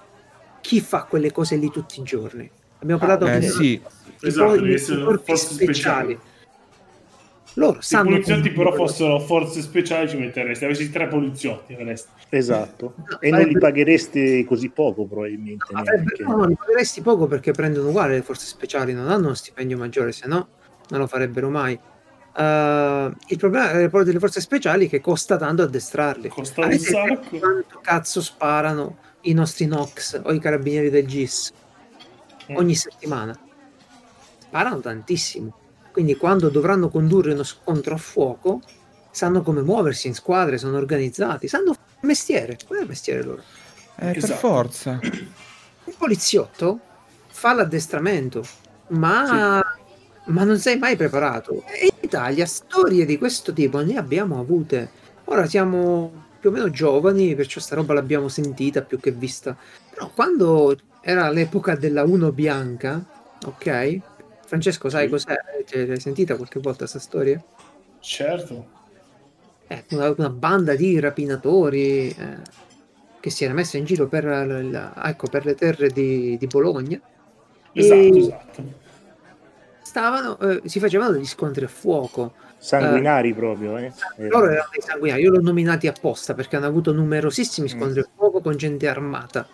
chi 0.61 0.79
fa 0.81 1.03
quelle 1.03 1.31
cose 1.31 1.55
lì 1.55 1.71
tutti 1.71 1.99
i 1.99 2.03
giorni. 2.03 2.47
Abbiamo 2.79 2.99
parlato 2.99 3.25
Eh 3.25 3.39
di 3.39 3.47
sì, 3.47 3.81
Esatto, 4.21 4.55
i 4.55 4.59
devi 4.61 4.73
essere 4.73 5.03
corpi 5.03 5.23
forze 5.25 5.53
speciali. 5.53 6.19
Loro 7.55 7.81
Se 7.81 7.97
i 7.97 8.01
poliziotti 8.01 8.51
però 8.51 8.73
fossero 8.73 9.19
forze 9.19 9.61
speciali 9.61 10.09
ci 10.09 10.17
metteresti, 10.17 10.65
avessi 10.65 10.91
tre 10.91 11.07
poliziotti 11.07 11.73
avresti. 11.73 12.09
Esatto. 12.29 12.95
E 13.19 13.29
non 13.29 13.43
li 13.43 13.57
paghereste 13.57 14.43
così 14.45 14.69
poco 14.69 15.05
probabilmente. 15.05 15.65
No, 16.25 16.35
no, 16.35 16.45
li 16.45 16.55
pagheresti 16.55 17.01
poco 17.01 17.27
perché 17.27 17.51
prendono 17.51 17.89
uguale 17.89 18.15
le 18.15 18.21
forze 18.21 18.45
speciali, 18.45 18.93
non 18.93 19.09
hanno 19.09 19.25
uno 19.25 19.33
stipendio 19.33 19.77
maggiore, 19.77 20.11
se 20.11 20.27
no 20.27 20.47
non 20.89 20.99
lo 20.99 21.07
farebbero 21.07 21.49
mai. 21.49 21.79
Uh, 22.37 23.13
il 23.27 23.37
problema 23.37 23.71
delle 23.71 24.19
forze 24.19 24.41
speciali 24.41 24.87
è 24.87 24.89
che 24.89 24.99
costa 24.99 25.37
tanto 25.37 25.61
addestrarli. 25.61 26.27
Costa 26.27 26.65
un 26.65 26.77
sacco. 26.77 27.37
quanto 27.37 27.79
cazzo 27.81 28.21
sparano 28.21 28.97
i 29.21 29.33
nostri 29.33 29.65
Nox 29.65 30.21
o 30.23 30.33
i 30.33 30.39
carabinieri 30.39 30.89
del 30.89 31.07
GIS 31.07 31.53
Mm. 32.51 32.55
ogni 32.57 32.75
settimana? 32.75 33.37
Sparano 34.39 34.79
tantissimo. 34.79 35.57
Quindi 35.95 36.17
quando 36.17 36.49
dovranno 36.49 36.89
condurre 36.89 37.31
uno 37.31 37.43
scontro 37.43 37.93
a 37.93 37.97
fuoco, 37.97 38.59
sanno 39.11 39.41
come 39.43 39.61
muoversi 39.61 40.07
in 40.07 40.13
squadre, 40.13 40.57
sono 40.57 40.75
organizzati, 40.75 41.47
sanno 41.47 41.71
fare 41.71 41.85
il 42.01 42.07
mestiere. 42.07 42.57
Qual 42.67 42.79
è 42.79 42.81
il 42.81 42.87
mestiere 42.89 43.23
loro? 43.23 43.41
Eh, 43.95 44.07
per 44.07 44.17
Esatto. 44.17 44.35
forza. 44.35 44.99
Il 45.01 45.95
poliziotto 45.97 46.81
fa 47.27 47.53
l'addestramento, 47.53 48.45
ma, 48.87 49.63
ma 50.25 50.43
non 50.43 50.59
sei 50.59 50.77
mai 50.77 50.97
preparato. 50.97 51.63
E 51.67 51.85
in 51.85 51.97
Italia 52.01 52.45
storie 52.45 53.05
di 53.05 53.17
questo 53.17 53.53
tipo 53.53 53.81
ne 53.81 53.95
abbiamo 53.95 54.37
avute. 54.37 54.89
Ora 55.23 55.47
siamo 55.47 56.25
più 56.37 56.49
o 56.49 56.51
meno 56.51 56.69
giovani, 56.71 57.35
perciò 57.35 57.61
sta 57.61 57.75
roba 57.75 57.93
l'abbiamo 57.93 58.27
sentita 58.27 58.81
più 58.81 58.99
che 58.99 59.11
vista. 59.11 59.55
Però 59.91 60.11
quando 60.13 60.75
era 60.99 61.29
l'epoca 61.29 61.77
della 61.77 62.03
Uno 62.03 62.33
Bianca, 62.33 63.01
ok? 63.45 64.01
Francesco, 64.55 64.89
sai 64.89 65.09
cos'è? 65.09 65.35
Cioè, 65.65 65.85
L'hai 65.85 65.99
sentita 65.99 66.35
qualche 66.37 66.59
volta 66.59 66.79
questa 66.79 66.99
storia? 66.99 67.41
Certo. 67.99 68.65
Eh, 69.67 69.83
una, 69.89 70.13
una 70.15 70.29
banda 70.29 70.75
di 70.75 70.97
rapinatori 70.99 72.07
eh, 72.09 72.37
che 73.19 73.29
si 73.29 73.43
era 73.43 73.53
messa 73.53 73.77
in 73.77 73.83
giro 73.83 74.07
per, 74.07 74.23
la- 74.23 74.45
la- 74.45 74.93
ecco, 75.09 75.27
per 75.27 75.45
le 75.45 75.55
terre 75.55 75.89
di, 75.89 76.37
di 76.37 76.47
Bologna. 76.47 76.99
Esatto, 77.73 78.17
esatto. 78.17 78.63
Stavano, 79.81 80.39
eh, 80.39 80.61
si 80.65 80.79
facevano 80.79 81.11
degli 81.11 81.25
scontri 81.25 81.65
a 81.65 81.67
fuoco. 81.67 82.33
Sanguinari 82.57 83.33
proprio, 83.33 83.77
eh. 83.77 83.91
Loro 84.17 84.45
erano 84.49 84.69
dei 84.71 84.81
sanguinari, 84.81 85.21
io 85.21 85.31
l'ho 85.31 85.41
nominati 85.41 85.87
apposta 85.87 86.33
perché 86.33 86.55
hanno 86.55 86.67
avuto 86.67 86.93
Mm. 86.93 86.97
numerosissimi 86.97 87.67
scontri 87.67 87.99
a 87.99 88.07
fuoco 88.15 88.39
con 88.39 88.55
gente 88.55 88.87
armata. 88.87 89.45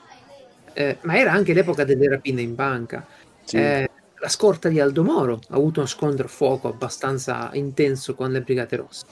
Eh, 0.73 0.97
ma 1.01 1.17
era 1.17 1.31
anche 1.31 1.53
l'epoca 1.53 1.83
delle 1.83 2.07
rapine 2.07 2.41
in 2.41 2.53
banca. 2.53 3.05
Sì. 3.43 3.57
Eh, 3.57 3.89
la 4.21 4.29
scorta 4.29 4.69
di 4.69 4.79
Aldo 4.79 5.03
Moro 5.03 5.39
ha 5.49 5.55
avuto 5.55 5.79
uno 5.79 5.87
scontro 5.89 6.25
a 6.25 6.29
fuoco 6.29 6.67
abbastanza 6.67 7.49
intenso 7.53 8.13
con 8.13 8.31
le 8.31 8.41
Brigate 8.41 8.75
Rosse, 8.75 9.05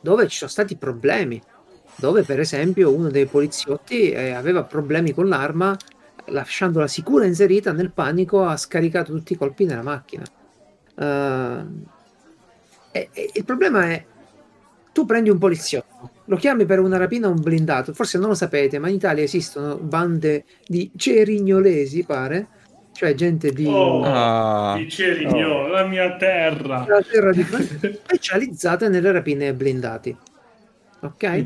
dove 0.00 0.28
ci 0.28 0.38
sono 0.38 0.50
stati 0.50 0.76
problemi, 0.76 1.42
dove 1.96 2.22
per 2.22 2.38
esempio 2.38 2.94
uno 2.94 3.10
dei 3.10 3.26
poliziotti 3.26 4.12
eh, 4.12 4.30
aveva 4.30 4.62
problemi 4.62 5.12
con 5.12 5.26
l'arma, 5.26 5.76
lasciandola 6.26 6.86
sicura 6.86 7.24
inserita 7.24 7.72
nel 7.72 7.90
panico 7.90 8.44
ha 8.44 8.56
scaricato 8.56 9.12
tutti 9.12 9.32
i 9.32 9.36
colpi 9.36 9.64
nella 9.64 9.82
macchina. 9.82 10.24
Eh, 10.98 11.64
e- 12.92 13.10
e 13.12 13.30
il 13.34 13.44
problema 13.44 13.90
è, 13.90 14.04
tu 14.92 15.04
prendi 15.04 15.30
un 15.30 15.38
poliziotto, 15.38 16.10
lo 16.26 16.36
chiami 16.36 16.64
per 16.64 16.78
una 16.78 16.96
rapina 16.96 17.26
a 17.26 17.30
un 17.30 17.40
blindato, 17.40 17.92
forse 17.92 18.18
non 18.18 18.28
lo 18.28 18.34
sapete, 18.34 18.78
ma 18.78 18.88
in 18.88 18.94
Italia 18.94 19.24
esistono 19.24 19.76
bande 19.78 20.44
di 20.64 20.92
cerignolesi, 20.96 22.04
pare, 22.04 22.48
cioè 22.96 23.14
gente 23.14 23.52
di... 23.52 23.66
Oh, 23.66 24.02
Ah. 24.04 24.74
di 24.76 24.88
Cerigno, 24.88 25.48
Oh. 25.48 25.66
la 25.68 25.84
mia 25.84 26.16
terra. 26.16 26.84
la 26.88 27.02
terra 27.02 27.30
di 27.32 27.42
Francia, 27.42 27.78
specializzate 27.92 28.88
nelle 28.88 29.12
rapine 29.12 29.52
blindati. 29.54 30.16
Ok? 31.00 31.24
Mm. 31.28 31.42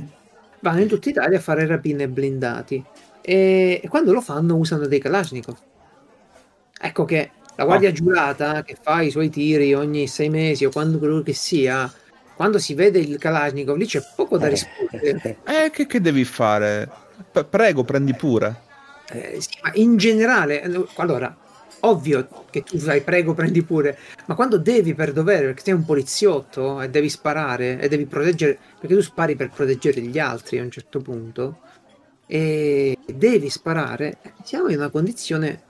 Vanno 0.60 0.81
in 0.81 0.89
tutta 0.89 1.09
Italia 1.10 1.39
a 1.39 1.40
fare 1.40 1.66
rapine 1.66 2.09
blindati. 2.09 2.82
E, 3.20 3.81
e 3.82 3.89
quando 3.89 4.12
lo 4.12 4.20
fanno 4.20 4.56
usano 4.56 4.86
dei 4.86 4.98
Kalashnikov. 5.01 5.56
Ecco 6.82 7.05
che 7.05 7.31
la 7.56 7.64
guardia 7.64 7.93
giurata 7.93 8.62
che 8.62 8.77
fa 8.81 9.02
i 9.02 9.10
suoi 9.10 9.28
tiri 9.28 9.74
ogni 9.74 10.06
sei 10.06 10.31
mesi 10.31 10.64
o 10.64 10.70
quando 10.70 10.98
quello 10.98 11.20
che 11.22 11.35
sia, 11.35 11.90
quando 12.35 12.59
si 12.59 12.72
vede 12.74 12.98
il 13.01 13.18
Kalashnikov 13.18 13.77
lì 13.77 13.85
c'è 13.86 14.01
poco 14.16 14.39
da 14.39 14.48
rispondere. 14.48 15.36
Eh, 15.44 15.70
che, 15.70 15.86
che 15.86 16.01
devi 16.01 16.24
fare? 16.24 16.89
P- 17.31 17.44
prego, 17.44 17.85
prendi 17.85 18.14
pure. 18.14 18.68
Eh, 19.12 19.41
sì, 19.41 19.59
ma 19.62 19.73
in 19.74 19.97
generale, 19.97 20.62
eh, 20.62 20.87
allora, 20.97 21.37
ovvio 21.81 22.45
che 22.51 22.62
tu 22.62 22.78
fai 22.78 23.03
prego, 23.03 23.35
prendi 23.35 23.62
pure, 23.62 23.99
ma 24.27 24.35
quando 24.35 24.59
devi 24.59 24.95
per 24.95 25.12
dovere, 25.12 25.47
perché 25.47 25.62
sei 25.65 25.74
un 25.74 25.85
poliziotto 25.85 26.81
e 26.81 26.89
devi 26.91 27.09
sparare 27.09 27.81
e 27.81 27.89
devi 27.89 28.07
proteggere, 28.07 28.59
perché 28.78 28.95
tu 28.95 29.03
spari 29.03 29.35
per 29.35 29.51
proteggere 29.51 30.01
gli 30.01 30.19
altri 30.19 30.59
a 30.59 30.62
un 30.62 30.70
certo 30.70 31.01
punto, 31.01 31.61
e 32.27 32.97
devi 33.12 33.51
sparare, 33.51 34.19
siamo 34.45 34.69
in 34.69 34.77
una 34.77 34.91
condizione 34.91 35.62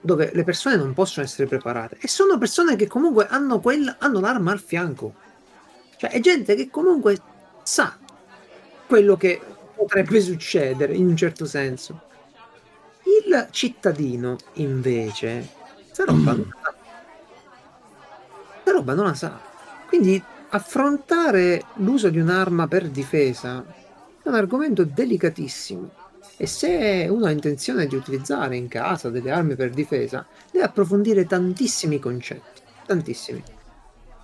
dove 0.00 0.30
le 0.32 0.44
persone 0.44 0.76
non 0.76 0.94
possono 0.94 1.26
essere 1.26 1.48
preparate 1.48 1.98
e 2.00 2.06
sono 2.06 2.38
persone 2.38 2.76
che 2.76 2.86
comunque 2.86 3.26
hanno, 3.26 3.58
quella, 3.58 3.96
hanno 3.98 4.20
l'arma 4.20 4.52
al 4.52 4.60
fianco, 4.60 5.14
cioè 5.96 6.10
è 6.10 6.20
gente 6.20 6.54
che 6.54 6.70
comunque 6.70 7.18
sa 7.64 7.98
quello 8.86 9.16
che 9.16 9.40
potrebbe 9.74 10.20
succedere 10.20 10.94
in 10.94 11.06
un 11.08 11.16
certo 11.16 11.44
senso. 11.44 12.02
Il 13.24 13.48
cittadino, 13.50 14.36
invece, 14.54 15.48
sta 15.90 16.04
roba 16.04 16.34
sa. 16.34 16.74
Sta 18.60 18.70
roba 18.70 18.94
non 18.94 19.06
la 19.06 19.14
sa. 19.14 19.40
Quindi 19.88 20.22
affrontare 20.50 21.64
l'uso 21.76 22.10
di 22.10 22.20
un'arma 22.20 22.68
per 22.68 22.88
difesa 22.88 23.64
è 24.22 24.28
un 24.28 24.34
argomento 24.34 24.84
delicatissimo. 24.84 25.90
E 26.36 26.46
se 26.46 27.08
uno 27.10 27.26
ha 27.26 27.32
intenzione 27.32 27.86
di 27.86 27.96
utilizzare 27.96 28.56
in 28.56 28.68
casa 28.68 29.10
delle 29.10 29.32
armi 29.32 29.56
per 29.56 29.70
difesa, 29.70 30.24
deve 30.52 30.64
approfondire 30.64 31.26
tantissimi 31.26 31.98
concetti. 31.98 32.62
Tantissimi. 32.86 33.42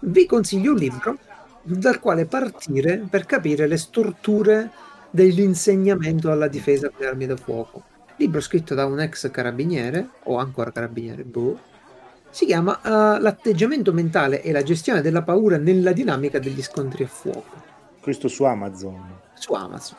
Vi 0.00 0.26
consiglio 0.26 0.70
un 0.70 0.78
libro 0.78 1.18
dal 1.62 1.98
quale 1.98 2.26
partire 2.26 3.04
per 3.10 3.26
capire 3.26 3.66
le 3.66 3.76
storture 3.76 4.70
dell'insegnamento 5.10 6.30
alla 6.30 6.46
difesa 6.46 6.90
con 6.90 7.00
le 7.00 7.06
armi 7.08 7.26
da 7.26 7.36
fuoco 7.36 7.92
libro 8.16 8.40
scritto 8.40 8.74
da 8.74 8.86
un 8.86 9.00
ex 9.00 9.30
carabiniere, 9.30 10.08
o 10.24 10.36
ancora 10.38 10.70
carabiniere, 10.72 11.24
boh, 11.24 11.58
si 12.30 12.46
chiama 12.46 12.80
eh, 12.82 13.20
L'atteggiamento 13.20 13.92
mentale 13.92 14.42
e 14.42 14.50
la 14.52 14.62
gestione 14.62 15.00
della 15.00 15.22
paura 15.22 15.56
nella 15.56 15.92
dinamica 15.92 16.38
degli 16.38 16.62
scontri 16.62 17.04
a 17.04 17.06
fuoco, 17.06 17.62
Questo 18.00 18.28
su 18.28 18.44
Amazon. 18.44 19.20
su 19.34 19.52
Amazon. 19.52 19.98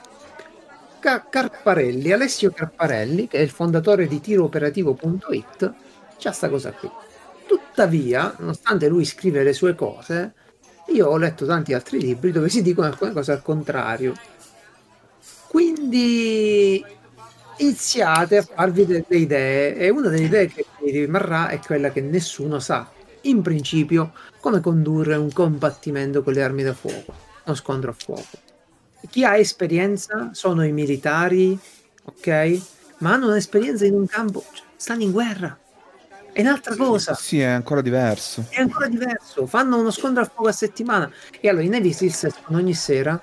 Ca- 0.99 1.27
Carparelli, 1.29 2.11
Alessio 2.11 2.51
Carparelli, 2.51 3.27
che 3.27 3.37
è 3.37 3.41
il 3.41 3.49
fondatore 3.49 4.07
di 4.07 4.19
tirooperativo.it, 4.19 5.73
c'ha 6.17 6.31
sta 6.31 6.49
cosa 6.49 6.71
qui. 6.71 6.89
Tuttavia, 7.45 8.33
nonostante 8.39 8.87
lui 8.87 9.05
scrive 9.05 9.43
le 9.43 9.53
sue 9.53 9.75
cose, 9.75 10.33
io 10.87 11.07
ho 11.07 11.17
letto 11.17 11.45
tanti 11.45 11.73
altri 11.73 11.99
libri 11.99 12.31
dove 12.31 12.49
si 12.49 12.61
dicono 12.61 12.87
alcune 12.87 13.11
cose 13.13 13.31
al 13.31 13.41
contrario. 13.41 14.13
Quindi 15.47 16.83
iniziate 17.57 18.37
a 18.37 18.41
farvi 18.43 18.85
delle 18.85 19.05
idee 19.09 19.75
e 19.75 19.89
una 19.89 20.09
delle 20.09 20.25
idee 20.25 20.47
che 20.47 20.65
vi 20.81 20.91
rimarrà 20.91 21.49
è 21.49 21.59
quella 21.59 21.91
che 21.91 22.01
nessuno 22.01 22.59
sa, 22.59 22.89
in 23.21 23.41
principio, 23.41 24.13
come 24.39 24.59
condurre 24.59 25.15
un 25.15 25.31
combattimento 25.31 26.21
con 26.23 26.33
le 26.33 26.43
armi 26.43 26.63
da 26.63 26.73
fuoco, 26.73 27.13
uno 27.45 27.55
scontro 27.55 27.91
a 27.91 27.95
fuoco. 27.97 28.37
Chi 29.09 29.23
ha 29.23 29.37
esperienza 29.37 30.29
sono 30.33 30.65
i 30.65 30.71
militari, 30.71 31.57
ok? 32.03 32.59
Ma 32.99 33.13
hanno 33.13 33.27
un'esperienza 33.27 33.85
in 33.85 33.93
un 33.93 34.05
campo, 34.07 34.43
cioè, 34.53 34.65
stanno 34.75 35.03
in 35.03 35.11
guerra. 35.11 35.57
È 36.31 36.41
un'altra 36.41 36.75
cosa 36.75 37.13
Sì, 37.13 37.39
è 37.39 37.45
ancora 37.45 37.79
diverso. 37.81 38.45
è 38.49 38.59
ancora 38.59 38.87
diverso. 38.87 39.45
Fanno 39.47 39.79
uno 39.79 39.89
scontro 39.89 40.21
a 40.21 40.25
fuoco 40.25 40.49
a 40.49 40.51
settimana. 40.51 41.09
E 41.39 41.47
allora 41.47 41.63
i 41.63 41.69
Navy 41.69 41.93
Seals 41.93 42.25
escono 42.25 42.57
ogni 42.57 42.73
sera 42.73 43.21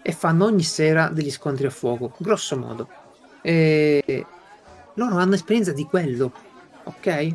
e 0.00 0.12
fanno 0.12 0.46
ogni 0.46 0.62
sera 0.62 1.08
degli 1.08 1.30
scontri 1.30 1.66
a 1.66 1.70
fuoco, 1.70 2.14
grosso 2.18 2.56
modo. 2.56 2.88
E 3.42 4.26
loro 4.94 5.16
hanno 5.16 5.34
esperienza 5.34 5.72
di 5.72 5.84
quello, 5.84 6.32
ok? 6.84 7.34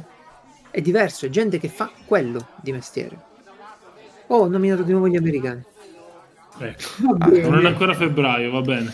È 0.70 0.82
diverso, 0.82 1.26
è 1.26 1.30
gente 1.30 1.60
che 1.60 1.68
fa 1.70 1.90
quello 2.06 2.48
di 2.62 2.72
mestiere. 2.72 3.18
Oh, 4.28 4.40
ho 4.40 4.48
nominato 4.48 4.84
di 4.84 4.92
nuovo 4.92 5.08
gli 5.08 5.16
americani. 5.16 5.64
Ecco. 6.60 6.84
Ah. 7.20 7.28
Non 7.50 7.66
è 7.66 7.68
ancora 7.68 7.94
febbraio, 7.94 8.52
va 8.52 8.62
bene. 8.62 8.94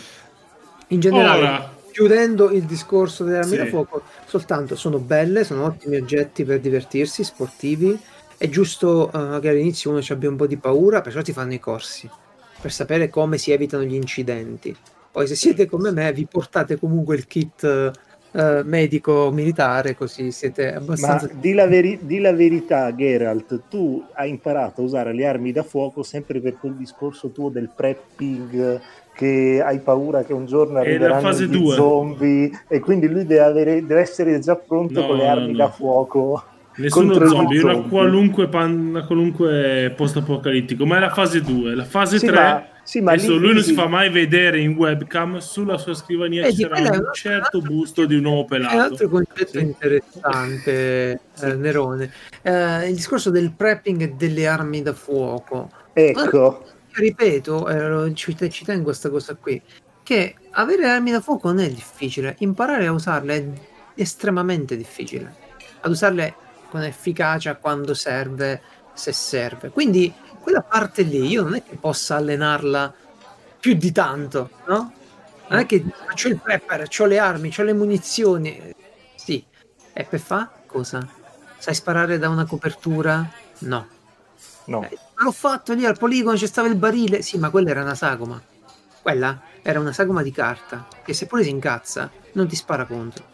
In 0.88 1.00
generale, 1.00 1.40
Ora, 1.40 1.74
chiudendo 1.90 2.50
il 2.50 2.64
discorso 2.64 3.24
delle 3.24 3.38
armi 3.38 3.56
Sì. 3.56 3.66
fuoco, 3.66 4.02
soltanto 4.26 4.76
sono 4.76 4.98
belle, 4.98 5.44
sono 5.44 5.64
ottimi 5.64 5.96
oggetti 5.96 6.44
per 6.44 6.60
divertirsi, 6.60 7.24
sportivi. 7.24 7.98
È 8.36 8.48
giusto 8.48 9.10
eh, 9.12 9.40
che 9.40 9.48
all'inizio 9.50 9.90
uno 9.90 10.00
ci 10.00 10.12
abbia 10.12 10.28
un 10.28 10.36
po' 10.36 10.46
di 10.46 10.56
paura, 10.56 11.00
perciò 11.00 11.22
ti 11.22 11.32
fanno 11.32 11.52
i 11.54 11.60
corsi 11.60 12.08
per 12.60 12.72
sapere 12.72 13.08
come 13.08 13.38
si 13.38 13.52
evitano 13.52 13.84
gli 13.84 13.94
incidenti. 13.94 14.76
Poi, 15.12 15.26
se 15.26 15.34
siete 15.34 15.66
come 15.66 15.90
me, 15.90 16.12
vi 16.12 16.26
portate 16.30 16.78
comunque 16.78 17.16
il 17.16 17.26
kit 17.26 17.64
eh, 18.32 18.62
medico 18.64 19.30
militare, 19.32 19.96
così 19.96 20.30
siete 20.30 20.70
Ma 20.70 20.78
abbastanza. 20.78 21.28
di 21.32 21.52
la, 21.52 21.66
veri- 21.66 21.98
di 22.02 22.20
la 22.20 22.32
verità, 22.32 22.94
Geralt, 22.94 23.62
tu 23.68 24.04
hai 24.14 24.30
imparato 24.30 24.82
a 24.82 24.84
usare 24.84 25.12
le 25.12 25.26
armi 25.26 25.50
da 25.50 25.64
fuoco 25.64 26.04
sempre 26.04 26.40
per 26.40 26.58
quel 26.60 26.74
discorso 26.74 27.30
tuo 27.30 27.48
del 27.48 27.70
prepping, 27.74 28.80
che 29.12 29.60
hai 29.64 29.80
paura 29.80 30.22
che 30.22 30.32
un 30.32 30.46
giorno 30.46 30.78
arriveranno 30.78 31.32
gli 31.32 31.70
zombie 31.72 32.50
e 32.68 32.78
quindi 32.78 33.08
lui 33.08 33.26
deve, 33.26 33.40
avere- 33.42 33.84
deve 33.84 34.00
essere 34.00 34.38
già 34.38 34.54
pronto 34.54 35.00
No, 35.00 35.06
con 35.08 35.16
le 35.16 35.24
no, 35.24 35.30
armi 35.30 35.50
no. 35.50 35.56
da 35.56 35.70
fuoco. 35.70 36.44
Nessuno 36.76 37.12
zombie, 37.26 37.62
una 37.62 37.80
qualunque, 37.82 38.48
pan- 38.48 38.88
una 38.90 39.04
qualunque 39.04 39.92
post-apocalittico, 39.96 40.86
ma 40.86 40.96
è 40.96 41.00
la 41.00 41.10
fase 41.10 41.42
2. 41.42 41.74
La 41.74 41.84
fase 41.84 42.18
Sì, 42.18 42.26
3, 42.26 42.34
ma- 42.34 42.64
sì, 42.90 43.00
ma 43.00 43.12
adesso 43.12 43.34
lì- 43.34 43.38
lui 43.38 43.54
non 43.54 43.62
si 43.62 43.72
fa 43.72 43.86
mai 43.86 44.10
vedere 44.10 44.58
in 44.58 44.74
webcam, 44.74 45.38
sulla 45.38 45.78
sua 45.78 45.94
scrivania 45.94 46.44
Eh, 46.44 46.52
c'era 46.52 46.76
un 46.80 46.86
un- 46.88 47.08
certo 47.12 47.60
busto 47.60 48.04
di 48.04 48.16
un 48.16 48.24
uomo 48.24 48.38
È 48.40 48.42
un 48.42 48.48
pelato. 48.48 48.76
altro 48.78 49.08
concetto 49.08 49.58
Sì. 49.58 49.60
interessante, 49.60 51.20
eh, 51.40 51.54
Nerone. 51.54 52.12
Eh, 52.42 52.88
il 52.88 52.96
discorso 52.96 53.30
del 53.30 53.52
prepping 53.52 54.16
delle 54.16 54.48
armi 54.48 54.82
da 54.82 54.92
fuoco. 54.92 55.70
Ecco, 55.92 56.64
Ripeto, 56.92 57.68
eh, 57.68 57.88
lo- 57.88 58.12
ci, 58.14 58.36
ci 58.50 58.64
tengo 58.64 58.80
a 58.80 58.84
questa 58.86 59.08
cosa 59.08 59.36
qui, 59.36 59.62
che 60.02 60.34
avere 60.50 60.88
armi 60.88 61.12
da 61.12 61.20
fuoco 61.20 61.46
non 61.52 61.60
è 61.60 61.70
difficile, 61.70 62.34
imparare 62.40 62.86
a 62.88 62.92
usarle 62.92 63.36
è 63.94 64.00
estremamente 64.00 64.76
difficile. 64.76 65.32
Ad 65.82 65.92
usarle 65.92 66.34
con 66.68 66.82
efficacia 66.82 67.54
quando 67.54 67.94
serve, 67.94 68.60
se 68.94 69.12
serve. 69.12 69.68
Quindi 69.70 70.12
quella 70.40 70.62
parte 70.62 71.02
lì 71.02 71.26
io 71.26 71.42
non 71.42 71.54
è 71.54 71.62
che 71.62 71.76
possa 71.76 72.16
allenarla 72.16 72.92
più 73.58 73.74
di 73.74 73.92
tanto, 73.92 74.50
no? 74.66 74.92
Non 75.48 75.58
è 75.58 75.66
che 75.66 75.84
ho 75.84 76.28
il 76.28 76.40
prepper, 76.40 76.88
ho 76.98 77.04
le 77.06 77.18
armi, 77.18 77.52
ho 77.56 77.62
le 77.62 77.72
munizioni. 77.72 78.74
Sì. 79.16 79.44
E 79.92 80.04
per 80.04 80.20
fa 80.20 80.50
cosa? 80.66 81.06
Sai 81.58 81.74
sparare 81.74 82.18
da 82.18 82.28
una 82.28 82.46
copertura? 82.46 83.28
No. 83.60 83.88
no. 84.66 84.82
Eh, 84.84 84.98
l'ho 85.16 85.32
fatto 85.32 85.74
lì 85.74 85.84
al 85.84 85.98
poligono, 85.98 86.36
c'è 86.36 86.46
stava 86.46 86.68
il 86.68 86.76
barile. 86.76 87.20
Sì, 87.20 87.36
ma 87.36 87.50
quella 87.50 87.70
era 87.70 87.82
una 87.82 87.94
sagoma. 87.94 88.40
Quella 89.02 89.42
era 89.62 89.80
una 89.80 89.92
sagoma 89.92 90.22
di 90.22 90.30
carta 90.30 90.86
che 91.04 91.12
seppure 91.12 91.42
si 91.42 91.50
incazza, 91.50 92.10
non 92.32 92.46
ti 92.46 92.56
spara 92.56 92.86
contro. 92.86 93.29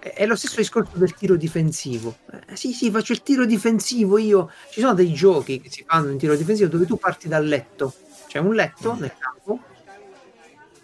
È 0.00 0.24
lo 0.24 0.34
stesso 0.34 0.56
discorso 0.56 0.92
del 0.94 1.14
tiro 1.14 1.36
difensivo. 1.36 2.16
Eh, 2.48 2.56
sì, 2.56 2.72
sì, 2.72 2.90
faccio 2.90 3.12
il 3.12 3.22
tiro 3.22 3.44
difensivo 3.44 4.16
io. 4.16 4.50
Ci 4.70 4.80
sono 4.80 4.94
dei 4.94 5.12
giochi 5.12 5.60
che 5.60 5.70
si 5.70 5.84
fanno 5.86 6.10
in 6.10 6.16
tiro 6.16 6.34
difensivo 6.34 6.70
dove 6.70 6.86
tu 6.86 6.96
parti 6.96 7.28
dal 7.28 7.44
letto. 7.46 7.92
C'è 8.26 8.38
un 8.38 8.54
letto 8.54 8.94
nel 8.94 9.12
campo 9.18 9.60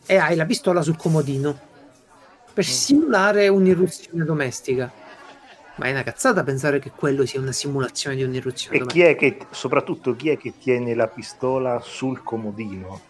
e 0.04 0.16
hai 0.16 0.36
la 0.36 0.44
pistola 0.44 0.82
sul 0.82 0.96
comodino 0.96 1.58
per 2.52 2.64
simulare 2.64 3.48
un'irruzione 3.48 4.24
domestica. 4.24 4.92
Ma 5.76 5.86
è 5.86 5.90
una 5.90 6.02
cazzata 6.02 6.42
pensare 6.42 6.78
che 6.78 6.90
quello 6.90 7.24
sia 7.26 7.40
una 7.40 7.52
simulazione 7.52 8.16
di 8.16 8.22
un'irruzione 8.22 8.76
E 8.76 8.78
domestica. 8.80 9.04
chi 9.06 9.12
è 9.12 9.16
che, 9.16 9.46
soprattutto, 9.50 10.14
chi 10.16 10.28
è 10.30 10.36
che 10.38 10.54
tiene 10.58 10.94
la 10.94 11.06
pistola 11.08 11.80
sul 11.82 12.22
comodino? 12.22 13.00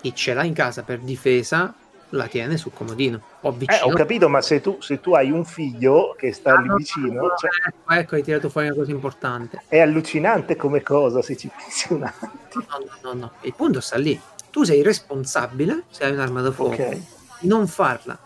Chi 0.00 0.14
ce 0.14 0.34
l'ha 0.34 0.44
in 0.44 0.52
casa 0.52 0.82
per 0.82 0.98
difesa 1.00 1.74
la 2.16 2.26
tiene 2.28 2.56
sul 2.56 2.72
comodino 2.72 3.20
o 3.40 3.50
Eh, 3.50 3.54
vicino. 3.56 3.86
ho 3.86 3.92
capito, 3.92 4.28
ma 4.28 4.40
se 4.40 4.60
tu, 4.60 4.80
se 4.80 5.00
tu 5.00 5.14
hai 5.14 5.30
un 5.30 5.44
figlio 5.44 6.14
che 6.18 6.32
sta 6.32 6.54
Ah, 6.54 6.60
lì 6.60 6.68
no, 6.68 6.76
vicino, 6.76 7.22
no, 7.22 7.34
cioè, 7.36 7.50
ecco, 7.66 7.92
ecco, 7.92 8.14
hai 8.14 8.22
tirato 8.22 8.48
fuori 8.48 8.66
una 8.68 8.76
cosa 8.76 8.90
importante. 8.90 9.62
è 9.68 9.78
allucinante 9.80 10.56
come 10.56 10.82
cosa 10.82 11.22
se 11.22 11.36
ci 11.36 11.48
pensi 11.54 11.92
un 11.92 12.02
attimo. 12.04 12.32
No, 12.70 12.78
no, 12.78 13.12
no, 13.12 13.18
no. 13.20 13.32
Il 13.42 13.54
punto 13.54 13.80
sta 13.80 13.96
lì. 13.96 14.18
Tu 14.50 14.62
sei 14.64 14.82
responsabile, 14.82 15.84
se 15.90 16.04
hai 16.04 16.12
un'arma 16.12 16.40
da 16.40 16.52
fuoco, 16.52 16.74
Ok. 16.74 16.98
di 17.40 17.48
non 17.48 17.66
farla, 17.66 18.16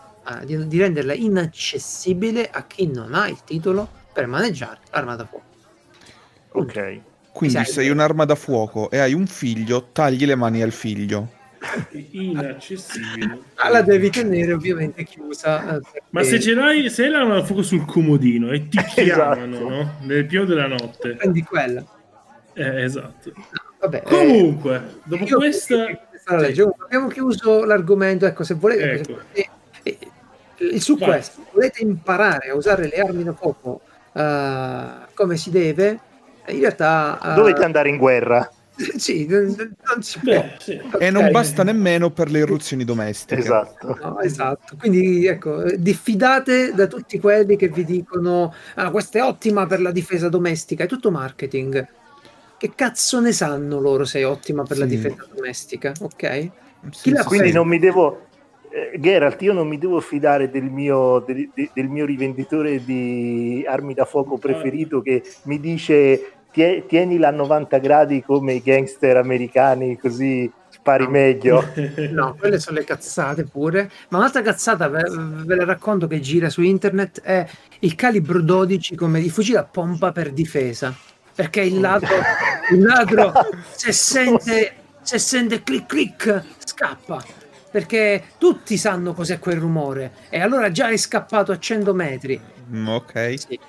eh, 0.41 0.45
di, 0.45 0.67
di 0.67 0.77
renderla 0.79 1.13
inaccessibile 1.13 2.49
a 2.51 2.63
chi 2.65 2.87
non 2.87 3.13
ha 3.15 3.27
il 3.27 3.43
titolo 3.43 3.87
per 4.13 4.27
maneggiare 4.27 4.79
l'arma 4.91 5.15
da 5.15 5.25
fuoco. 5.25 5.45
Ok. 6.51 6.99
Quindi 7.31 7.63
sei 7.65 7.89
un'arma 7.89 8.25
da 8.25 8.35
fuoco 8.35 8.89
e 8.89 8.97
hai 8.99 9.13
un 9.13 9.25
figlio, 9.25 9.89
tagli 9.91 10.25
le 10.25 10.35
mani 10.35 10.61
al 10.61 10.71
figlio. 10.71 11.37
Inaccessibile. 12.11 13.39
Ah, 13.55 13.69
la 13.69 13.81
devi 13.81 14.09
tenere 14.09 14.53
ovviamente 14.53 15.03
chiusa. 15.03 15.75
eh, 15.75 15.81
Ma 16.09 16.21
perché 16.21 16.27
se 16.29 16.39
ce 16.39 16.53
l'hai, 16.53 16.89
se 16.89 17.03
hai 17.05 17.09
l'arma 17.09 17.35
da 17.35 17.43
fuoco 17.43 17.61
sul 17.63 17.85
comodino 17.85 18.51
e 18.51 18.67
ti 18.67 18.77
chiamano, 18.93 19.55
Esatto. 19.55 19.69
no? 19.69 19.91
Nel 20.01 20.25
pieno 20.25 20.45
della 20.45 20.67
notte. 20.67 21.15
prendi 21.15 21.43
quella. 21.43 21.83
Eh, 22.53 22.83
esatto. 22.83 23.31
Vabbè, 23.79 23.97
eh, 23.97 24.09
Comunque, 24.09 24.99
dopo 25.03 25.23
io- 25.23 25.37
questa... 25.37 25.85
legge. 26.37 26.69
Abbiamo 26.83 27.07
chiuso 27.07 27.63
l'argomento. 27.65 28.25
Ecco, 28.25 28.43
se 28.43 28.53
volete, 28.55 28.91
Ecco. 28.91 29.19
eh, 29.33 29.49
eh, 29.83 29.97
il 30.57 30.81
su 30.81 30.97
Vai. 30.97 31.09
questo 31.09 31.45
volete 31.53 31.81
imparare 31.83 32.49
a 32.49 32.55
usare 32.55 32.83
le 32.87 32.95
armi 32.99 33.23
da 33.23 33.33
fuoco 33.33 33.81
eh, 34.13 34.85
come 35.13 35.37
si 35.37 35.49
deve, 35.51 35.99
in 36.47 36.59
realtà 36.59 37.17
eh, 37.23 37.33
Dovete 37.35 37.63
andare 37.63 37.89
in 37.89 37.97
guerra. 37.97 38.49
sì, 38.97 39.25
non, 39.27 39.53
non 39.55 40.01
si 40.01 40.19
può. 40.19 40.31
Beh, 40.31 40.55
sì. 40.59 40.81
E 40.99 41.11
non 41.11 41.31
basta 41.31 41.63
nemmeno 41.63 42.09
per 42.11 42.31
le 42.31 42.39
irruzioni 42.39 42.85
domestiche. 42.85 43.41
Esatto. 43.41 43.97
No, 44.01 44.19
esatto, 44.21 44.75
quindi 44.79 45.25
ecco, 45.27 45.63
diffidate 45.75 46.73
da 46.73 46.87
tutti 46.87 47.19
quelli 47.19 47.55
che 47.57 47.67
vi 47.67 47.83
dicono 47.83 48.53
ah, 48.75 48.89
questa 48.91 49.19
è 49.19 49.23
ottima 49.23 49.65
per 49.67 49.81
la 49.81 49.91
difesa 49.91 50.29
domestica, 50.29 50.85
è 50.85 50.87
tutto 50.87 51.11
marketing. 51.11 51.87
Che 52.57 52.71
cazzo 52.75 53.19
ne 53.21 53.31
sanno 53.31 53.79
loro 53.79 54.03
se 54.03 54.19
è 54.19 54.27
ottima 54.27 54.63
per 54.63 54.77
la 54.77 54.87
Sì. 54.87 54.95
difesa 54.95 55.25
domestica, 55.33 55.93
ok? 55.99 56.49
Sì, 56.91 57.11
la 57.11 57.23
Quindi 57.23 57.51
non 57.51 57.67
mi 57.67 57.79
devo... 57.79 58.27
eh, 58.71 58.99
Geralt, 58.99 59.41
io 59.41 59.53
non 59.53 59.67
mi 59.67 59.77
devo 59.77 59.99
fidare 60.01 60.49
del 60.49 60.63
mio, 60.65 61.19
del, 61.25 61.49
de- 61.53 61.69
del 61.73 61.87
mio 61.87 62.05
rivenditore 62.05 62.83
di 62.83 63.65
armi 63.67 63.93
da 63.93 64.05
fuoco 64.05 64.37
preferito 64.37 65.01
che 65.01 65.23
mi 65.43 65.59
dice 65.59 66.38
"Tie- 66.38 66.38
tienila 66.51 67.29
a 67.29 67.31
90 67.31 67.77
gradi 67.77 68.23
come 68.23 68.53
i 68.53 68.61
gangster 68.61 69.17
americani 69.17 69.97
così 69.97 70.51
spari 70.69 71.07
meglio. 71.07 71.63
No, 72.09 72.35
quelle 72.37 72.59
sono 72.59 72.77
le 72.77 72.83
cazzate 72.83 73.43
pure. 73.43 73.89
Ma 74.09 74.17
un'altra 74.17 74.41
cazzata, 74.41 74.87
ve, 74.87 75.03
ve 75.07 75.55
la 75.55 75.65
racconto 75.65 76.07
che 76.07 76.19
gira 76.19 76.49
su 76.49 76.61
internet, 76.61 77.21
è 77.21 77.47
il 77.79 77.95
calibro 77.95 78.41
12 78.41 78.95
come 78.95 79.21
di 79.21 79.29
fucile 79.29 79.59
a 79.59 79.63
pompa 79.63 80.11
per 80.11 80.31
difesa. 80.31 80.95
Perché 81.35 81.61
il 81.61 81.79
ladro, 81.79 82.15
il 82.71 82.81
ladro 82.81 83.31
se 83.71 83.91
sente, 83.91 84.73
se 85.01 85.19
sente 85.19 85.63
clic 85.63 85.85
clic, 85.85 86.43
scappa. 86.57 87.23
Perché 87.71 88.23
tutti 88.37 88.77
sanno 88.77 89.13
cos'è 89.13 89.37
quel 89.39 89.57
rumore. 89.57 90.11
E 90.29 90.41
allora 90.41 90.71
già 90.71 90.89
è 90.89 90.97
scappato 90.97 91.51
a 91.51 91.59
100 91.59 91.93
metri. 91.93 92.41
Mm, 92.73 92.87
ok. 92.87 93.33
Sì. 93.37 93.59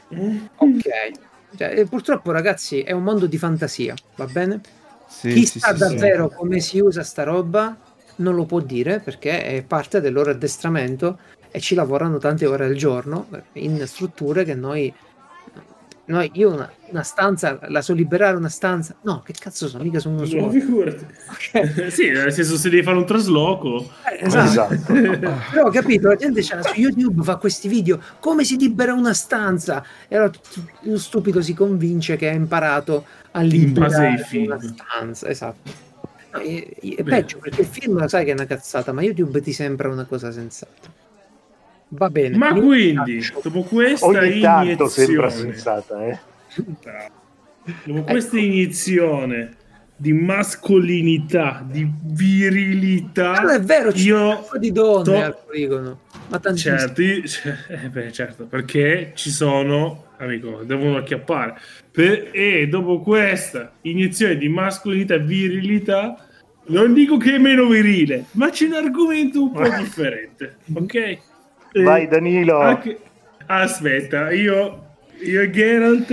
Ok. 0.57 1.29
Cioè, 1.57 1.79
eh, 1.79 1.87
purtroppo, 1.87 2.31
ragazzi, 2.31 2.81
è 2.83 2.93
un 2.93 3.03
mondo 3.03 3.27
di 3.27 3.39
fantasia, 3.39 3.95
va 4.17 4.27
bene? 4.27 4.61
Sì, 5.09 5.33
Chi 5.33 5.47
sì, 5.47 5.59
sa 5.59 5.73
sì, 5.73 5.79
davvero 5.79 6.29
come 6.29 6.61
si 6.61 6.79
usa 6.79 7.03
sta 7.03 7.25
roba 7.25 7.77
non 8.17 8.35
lo 8.35 8.45
può 8.45 8.61
dire 8.61 9.01
perché 9.01 9.43
è 9.45 9.63
parte 9.63 10.01
del 10.01 10.13
loro 10.13 10.31
addestramento 10.31 11.19
e 11.51 11.59
ci 11.59 11.75
lavorano 11.75 12.19
tante 12.19 12.47
ore 12.47 12.67
al 12.67 12.75
giorno 12.75 13.27
in 13.55 13.85
strutture 13.87 14.45
che 14.45 14.55
noi, 14.55 14.93
noi 16.07 16.31
io 16.35 16.53
una, 16.53 16.71
una 16.91 17.03
stanza 17.03 17.59
la 17.69 17.83
so 17.83 17.93
liberare 17.95 18.37
una 18.37 18.49
stanza. 18.49 18.97
No 19.03 19.23
che 19.25 19.33
cazzo 19.39 19.69
sono? 19.69 19.85
Mica 19.85 20.01
sono 20.01 20.17
uno 20.17 20.25
No, 20.25 20.29
solo 20.29 20.51
figurati. 20.51 21.07
sì, 21.91 22.11
nel 22.11 22.33
senso 22.33 22.57
se 22.57 22.69
devi 22.69 22.83
fare 22.83 22.97
un 22.97 23.07
trasloco... 23.07 23.91
Eh, 24.11 24.27
esatto. 24.27 24.75
Esatto. 24.75 24.93
però 25.51 25.67
ho 25.67 25.71
capito 25.71 26.09
la 26.09 26.17
gente 26.17 26.41
c'è 26.41 26.61
su 26.63 26.81
YouTube 26.81 27.23
fa 27.23 27.37
questi 27.37 27.69
video. 27.69 28.01
Come 28.19 28.45
si 28.45 28.59
libera 28.59 28.93
una 28.93 29.15
stanza? 29.15 29.85
E 30.09 30.17
allora 30.17 30.33
uno 30.83 30.99
stupido 30.99 31.41
si 31.41 31.55
convince 31.55 32.17
che 32.17 32.29
ha 32.29 32.33
imparato 32.33 33.05
a 33.33 33.41
liberare 33.43 34.19
film. 34.19 34.47
una 34.47 34.61
stanza 34.61 35.29
esatto. 35.29 35.89
No, 36.33 36.39
è, 36.39 36.77
è 36.97 37.03
peggio 37.03 37.39
perché 37.39 37.63
il 37.63 37.67
film 37.67 37.99
lo 37.99 38.09
sai 38.09 38.25
che 38.25 38.31
è 38.31 38.35
una 38.35 38.47
cazzata 38.47 38.93
ma 38.93 39.03
YouTube 39.03 39.41
ti 39.41 39.53
sembra 39.53 39.89
una 39.89 40.05
cosa 40.05 40.31
sensata 40.31 41.09
va 41.91 42.09
bene 42.11 42.37
Ma 42.37 42.53
quindi, 42.55 43.21
faccio- 43.23 43.41
dopo 43.43 43.63
questa 43.63 44.07
Ogni 44.07 44.41
tanto 44.41 44.63
iniezione... 44.91 45.31
sensata, 45.31 46.07
eh. 46.07 46.19
Dopo 47.85 48.03
questa 48.03 48.39
iniezione 48.39 49.57
di 49.97 50.13
mascolinità, 50.15 51.65
di 51.69 51.87
virilità, 52.05 53.33
Ah, 53.33 53.55
è 53.55 53.61
vero 53.61 53.91
c'è 53.93 53.99
un 53.99 54.05
io 54.05 54.31
sacco 54.43 54.59
di 54.59 54.73
donne 54.73 55.05
to- 55.05 55.23
al 55.25 55.37
poligono 55.47 56.01
ma 56.29 56.39
tantissime 56.39 56.79
certo, 56.79 57.03
io- 57.03 57.27
cioè, 57.27 57.55
eh 57.85 57.89
beh, 57.89 58.13
certo, 58.13 58.45
perché 58.47 59.13
ci 59.15 59.31
sono, 59.31 60.07
amico, 60.19 60.63
devono 60.65 60.97
acchiappare. 60.97 61.55
Per- 61.91 62.29
e 62.33 62.67
dopo 62.69 63.01
questa 63.01 63.73
iniezione 63.83 64.37
di 64.39 64.49
mascolinità 64.49 65.15
e 65.15 65.21
virilità, 65.21 66.27
non 66.69 66.95
dico 66.95 67.17
che 67.19 67.35
è 67.35 67.39
meno 67.39 67.67
virile, 67.67 68.25
ma 68.33 68.49
c'è 68.49 68.67
un 68.67 68.75
argomento 68.75 69.43
un 69.43 69.53
po' 69.53 69.69
differente, 69.77 70.57
ok? 70.73 71.19
Vai 71.73 72.09
Danilo. 72.09 72.59
anche- 72.59 72.99
Aspetta, 73.47 74.31
io, 74.31 74.87
io 75.25 75.41
e 75.41 75.51
Geralt, 75.51 76.11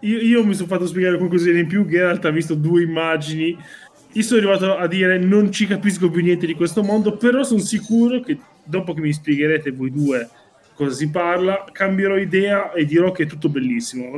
io, 0.00 0.18
io 0.18 0.44
mi 0.44 0.54
sono 0.54 0.68
fatto 0.68 0.86
spiegare 0.86 1.18
qualcosina 1.18 1.58
in 1.58 1.66
più. 1.66 1.86
Geralt 1.86 2.24
ha 2.24 2.30
visto 2.30 2.54
due 2.54 2.82
immagini. 2.82 3.56
Io 4.14 4.22
sono 4.22 4.40
arrivato 4.40 4.76
a 4.76 4.86
dire 4.86 5.18
non 5.18 5.50
ci 5.52 5.66
capisco 5.66 6.10
più 6.10 6.22
niente 6.22 6.46
di 6.46 6.54
questo 6.54 6.82
mondo, 6.82 7.16
però 7.16 7.42
sono 7.42 7.60
sicuro 7.60 8.20
che 8.20 8.38
dopo 8.64 8.94
che 8.94 9.00
mi 9.00 9.12
spiegherete 9.12 9.70
voi 9.70 9.90
due 9.90 10.28
cosa 10.74 10.94
si 10.96 11.10
parla, 11.10 11.64
cambierò 11.70 12.16
idea 12.16 12.72
e 12.72 12.84
dirò 12.84 13.12
che 13.12 13.24
è 13.24 13.26
tutto 13.26 13.48
bellissimo. 13.48 14.16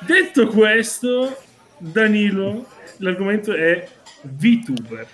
Detto 0.00 0.46
questo, 0.48 1.36
Danilo, 1.78 2.66
l'argomento 2.98 3.52
è 3.52 3.86
VTuber. 4.22 5.06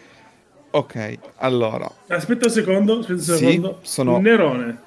Ok, 0.74 1.18
allora. 1.36 1.90
Aspetta 2.08 2.46
un 2.46 2.52
secondo, 2.52 2.92
aspetta 3.00 3.12
un 3.12 3.18
Sì, 3.20 3.36
secondo. 3.36 3.78
sono- 3.82 4.18
Nerone. 4.18 4.78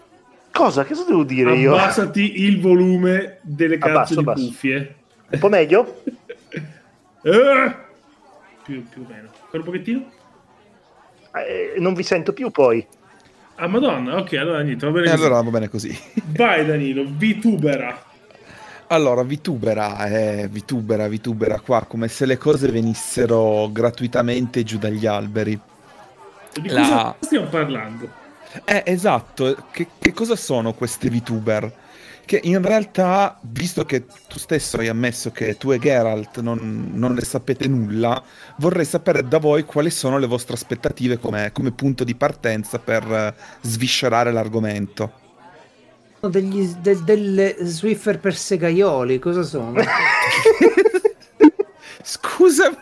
Cosa? 0.52 0.84
Che 0.84 0.94
cosa 0.94 1.06
devo 1.08 1.24
dire 1.24 1.56
io? 1.56 1.76
Abbassati 1.76 2.42
il 2.44 2.60
volume 2.62 3.40
delle 3.42 3.78
cazzo 3.78 3.92
Abbasso, 3.92 4.14
di 4.14 4.20
abbasso. 4.20 4.46
cuffie. 4.48 4.96
Un 5.32 5.40
po' 5.40 5.50
meglio? 5.50 6.02
Eh! 7.26 7.76
Più, 8.64 8.88
più 8.88 9.02
o 9.02 9.06
meno. 9.10 9.30
Ancora 9.46 9.58
un 9.58 9.64
pochettino? 9.64 10.06
Eh, 11.36 11.80
non 11.80 11.94
vi 11.96 12.04
sento 12.04 12.34
più 12.34 12.52
poi. 12.52 12.86
Ah, 13.56 13.68
madonna. 13.68 14.18
Ok, 14.18 14.34
allora 14.34 14.62
niente, 14.62 14.86
va 14.86 14.92
bene 14.92 15.08
E 15.08 15.10
così. 15.12 15.24
allora 15.24 15.42
va 15.42 15.50
bene 15.50 15.68
così. 15.70 16.00
Vai 16.36 16.66
Danilo, 16.68 17.04
vitubera. 17.08 18.00
Allora, 18.88 19.24
vitubera, 19.24 20.06
eh, 20.08 20.48
vitubera, 20.52 21.08
vitubera 21.08 21.60
qua, 21.60 21.84
come 21.88 22.08
se 22.08 22.28
le 22.28 22.38
cose 22.38 22.70
venissero 22.70 23.70
gratuitamente 23.72 24.62
giù 24.64 24.78
dagli 24.78 25.08
alberi. 25.08 25.60
Di 26.62 26.70
La- 26.70 26.82
cosa 26.82 27.16
stiamo 27.20 27.48
parlando? 27.48 28.10
Eh, 28.64 28.84
esatto, 28.86 29.66
che, 29.72 29.88
che 30.00 30.14
cosa 30.14 30.36
sono 30.36 30.74
queste 30.74 31.10
VTuber? 31.10 31.84
Che 32.26 32.40
in 32.44 32.62
realtà, 32.62 33.38
visto 33.42 33.86
che 33.86 34.06
tu 34.28 34.40
stesso 34.40 34.78
hai 34.78 34.88
ammesso 34.88 35.32
che 35.32 35.58
tu 35.58 35.72
e 35.72 35.78
Geralt 35.78 36.40
non, 36.40 36.90
non 36.94 37.14
ne 37.14 37.22
sapete 37.22 37.68
nulla, 37.68 38.22
vorrei 38.58 38.86
sapere 38.86 39.28
da 39.28 39.38
voi 39.38 39.64
quali 39.64 39.92
sono 39.92 40.18
le 40.18 40.26
vostre 40.26 40.56
aspettative 40.56 41.20
come, 41.20 41.52
come 41.52 41.72
punto 41.72 42.04
di 42.04 42.16
partenza 42.16 42.80
per 42.80 43.04
eh, 43.12 43.34
sviscerare 43.62 44.32
l'argomento. 44.32 45.12
Sono 46.20 46.32
Degli, 46.32 46.66
de- 46.80 47.04
delle 47.04 47.56
Swiffer 47.60 48.18
per 48.20 48.36
segaioli, 48.36 49.20
cosa 49.20 49.44
sono? 49.44 49.74
Scusami! 52.08 52.78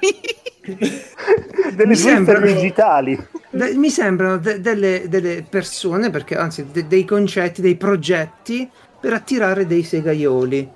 Delle 1.74 1.88
Mi 1.88 1.96
sembra- 1.96 2.38
Swiffer 2.40 2.56
digitali. 2.56 3.28
De- 3.50 3.74
mi 3.76 3.90
sembrano 3.90 4.38
de- 4.38 4.60
delle, 4.60 5.04
delle 5.08 5.46
persone, 5.48 6.10
perché 6.10 6.36
anzi 6.36 6.66
de- 6.72 6.88
dei 6.88 7.06
concetti, 7.06 7.62
dei 7.62 7.76
progetti 7.76 8.70
per 9.00 9.14
attirare 9.14 9.66
dei 9.66 9.84
segaioli. 9.84 10.70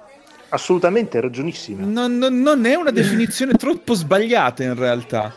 Assolutamente, 0.50 1.20
ragionissima. 1.20 1.86
Non, 1.86 2.18
non- 2.18 2.40
non 2.42 2.66
è 2.66 2.76
una 2.76 2.92
definizione 2.92 3.54
troppo 3.60 3.94
sbagliata 3.94 4.64
in 4.64 4.76
realtà. 4.76 5.34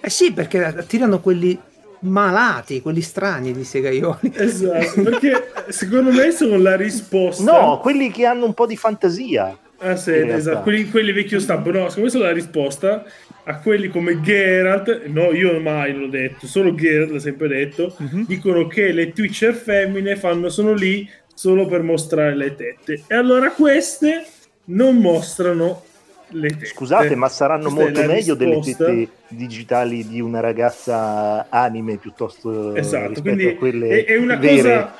Eh 0.00 0.08
sì, 0.08 0.32
perché 0.32 0.64
attirano 0.64 1.20
quelli 1.20 1.58
malati, 2.00 2.80
quelli 2.80 3.02
strani 3.02 3.52
di 3.52 3.64
segaioli. 3.64 4.32
Esatto, 4.34 5.02
perché 5.02 5.52
secondo 5.68 6.10
me 6.10 6.30
sono 6.30 6.56
la 6.58 6.74
risposta. 6.76 7.42
No, 7.50 7.80
quelli 7.80 8.10
che 8.10 8.24
hanno 8.24 8.46
un 8.46 8.54
po' 8.54 8.66
di 8.66 8.76
fantasia. 8.76 9.56
Ah, 9.78 9.96
sì, 9.96 10.12
esatto, 10.12 10.62
quelli, 10.62 10.88
quelli 10.88 11.12
vecchio 11.12 11.38
stampo. 11.38 11.70
No, 11.70 11.88
secondo 11.88 12.02
me 12.02 12.08
sono 12.10 12.24
la 12.24 12.32
risposta 12.32 13.04
a 13.44 13.58
quelli 13.60 13.88
come 13.88 14.20
Geralt. 14.20 15.04
No, 15.06 15.32
io 15.32 15.60
mai 15.60 15.94
l'ho 15.94 16.08
detto, 16.08 16.46
solo 16.46 16.74
Geralt 16.74 17.10
l'ha 17.10 17.18
sempre 17.18 17.48
detto. 17.48 17.94
Mhm. 17.98 18.24
Dicono 18.26 18.66
che 18.66 18.92
le 18.92 19.12
Twitcher 19.12 19.54
femmine 19.54 20.16
fanno, 20.16 20.48
sono 20.48 20.72
lì 20.72 21.08
solo 21.34 21.66
per 21.66 21.82
mostrare 21.82 22.34
le 22.34 22.54
tette. 22.54 23.02
E 23.06 23.14
allora 23.14 23.50
queste 23.50 24.24
non 24.66 24.96
mostrano 24.96 25.82
le 26.30 26.48
tette. 26.48 26.64
Scusate, 26.66 27.14
ma 27.14 27.28
saranno 27.28 27.70
Questa 27.70 27.82
molto 27.82 28.12
meglio 28.12 28.34
delle 28.34 28.60
tette 28.60 29.08
digitali 29.28 30.06
di 30.08 30.20
una 30.20 30.40
ragazza 30.40 31.46
anime 31.50 31.98
piuttosto 31.98 32.74
Esatto, 32.74 33.08
rispetto 33.08 33.22
quindi 33.22 33.46
a 33.48 33.56
quelle 33.56 34.04
è, 34.04 34.12
è 34.12 34.16
una 34.16 34.36
vere. 34.36 34.56
cosa 34.56 34.94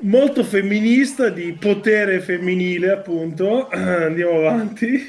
molto 0.00 0.44
femminista 0.44 1.28
di 1.28 1.52
potere 1.54 2.20
femminile, 2.20 2.90
appunto. 2.92 3.68
Andiamo 3.72 4.38
avanti. 4.38 5.08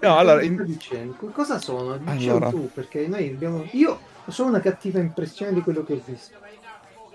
No, 0.00 0.16
allora, 0.18 0.40
Cosa 0.40 0.46
in- 0.46 1.14
Cosa 1.32 1.60
sono? 1.60 1.96
Dicevo 1.96 2.36
Allora. 2.36 2.50
tu, 2.50 2.70
perché 2.72 3.06
noi 3.06 3.28
abbiamo... 3.30 3.64
Io 3.72 3.98
ho 4.24 4.30
solo 4.30 4.48
una 4.48 4.60
cattiva 4.60 4.98
impressione 4.98 5.52
di 5.52 5.60
quello 5.60 5.84
che 5.84 5.92
ho 5.94 6.00
visto. 6.04 6.36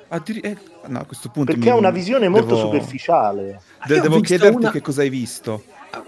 addiri- 0.08 0.40
eh, 0.42 0.58
no, 0.88 1.00
a 1.00 1.06
questo 1.06 1.30
punto 1.30 1.52
Perché 1.52 1.68
mi- 1.68 1.76
ha 1.76 1.78
una 1.78 1.92
visione 1.92 2.28
molto 2.30 2.56
devo- 2.56 2.60
superficiale. 2.62 3.62
de- 3.86 4.00
ho 4.00 4.02
devo 4.02 4.20
chiederti 4.22 4.56
una- 4.56 4.72
che 4.72 4.82
cosa 4.82 5.02
hai 5.02 5.10
visto. 5.10 5.64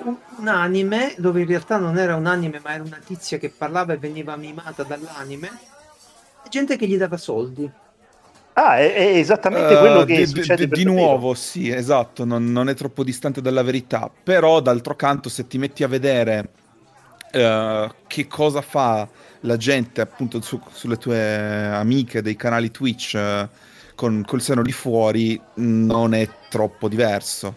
un, 0.05 0.15
un 0.37 0.47
anime 0.47 1.13
dove 1.17 1.41
in 1.41 1.47
realtà 1.47 1.77
non 1.77 1.97
era 1.97 2.15
un 2.15 2.25
anime 2.27 2.59
ma 2.63 2.73
era 2.73 2.83
una 2.83 2.99
tizia 3.03 3.37
che 3.37 3.49
parlava 3.49 3.93
e 3.93 3.97
veniva 3.97 4.35
mimata 4.35 4.83
dall'anime 4.83 5.47
e 6.45 6.49
gente 6.49 6.77
che 6.77 6.87
gli 6.87 6.97
dava 6.97 7.17
soldi 7.17 7.69
Ah, 8.53 8.77
è, 8.77 8.93
è 8.93 9.17
esattamente 9.17 9.73
Eh, 9.73 9.77
quello 9.77 10.03
che 10.03 10.25
di- 10.25 10.25
succede 10.25 10.67
di, 10.67 10.83
nuovo, 10.85 11.33
sì, 11.33 11.69
esatto, 11.69 12.23
non, 12.25 12.51
non 12.51 12.69
è 12.69 12.73
troppo 12.73 13.03
distante 13.03 13.41
dalla 13.41 13.63
verità. 13.63 14.09
Però, 14.23 14.61
d'altro 14.61 14.95
canto, 14.95 15.27
se 15.29 15.47
ti 15.47 15.57
metti 15.57 15.83
a 15.83 15.87
vedere 15.87 16.51
eh, 17.31 17.95
che 18.07 18.27
cosa 18.27 18.61
fa 18.61 19.09
la 19.41 19.57
gente, 19.57 20.01
appunto, 20.01 20.41
su- 20.41 20.61
sulle 20.71 20.97
tue 20.97 21.65
amiche 21.73 22.21
dei 22.21 22.35
canali 22.37 22.71
Twitch 22.71 23.15
eh, 23.15 23.49
con 23.95 24.23
col 24.25 24.41
seno 24.41 24.63
di 24.63 24.71
fuori, 24.71 25.41
non 25.55 26.13
è 26.13 26.29
troppo 26.47 26.87
diverso. 26.87 27.55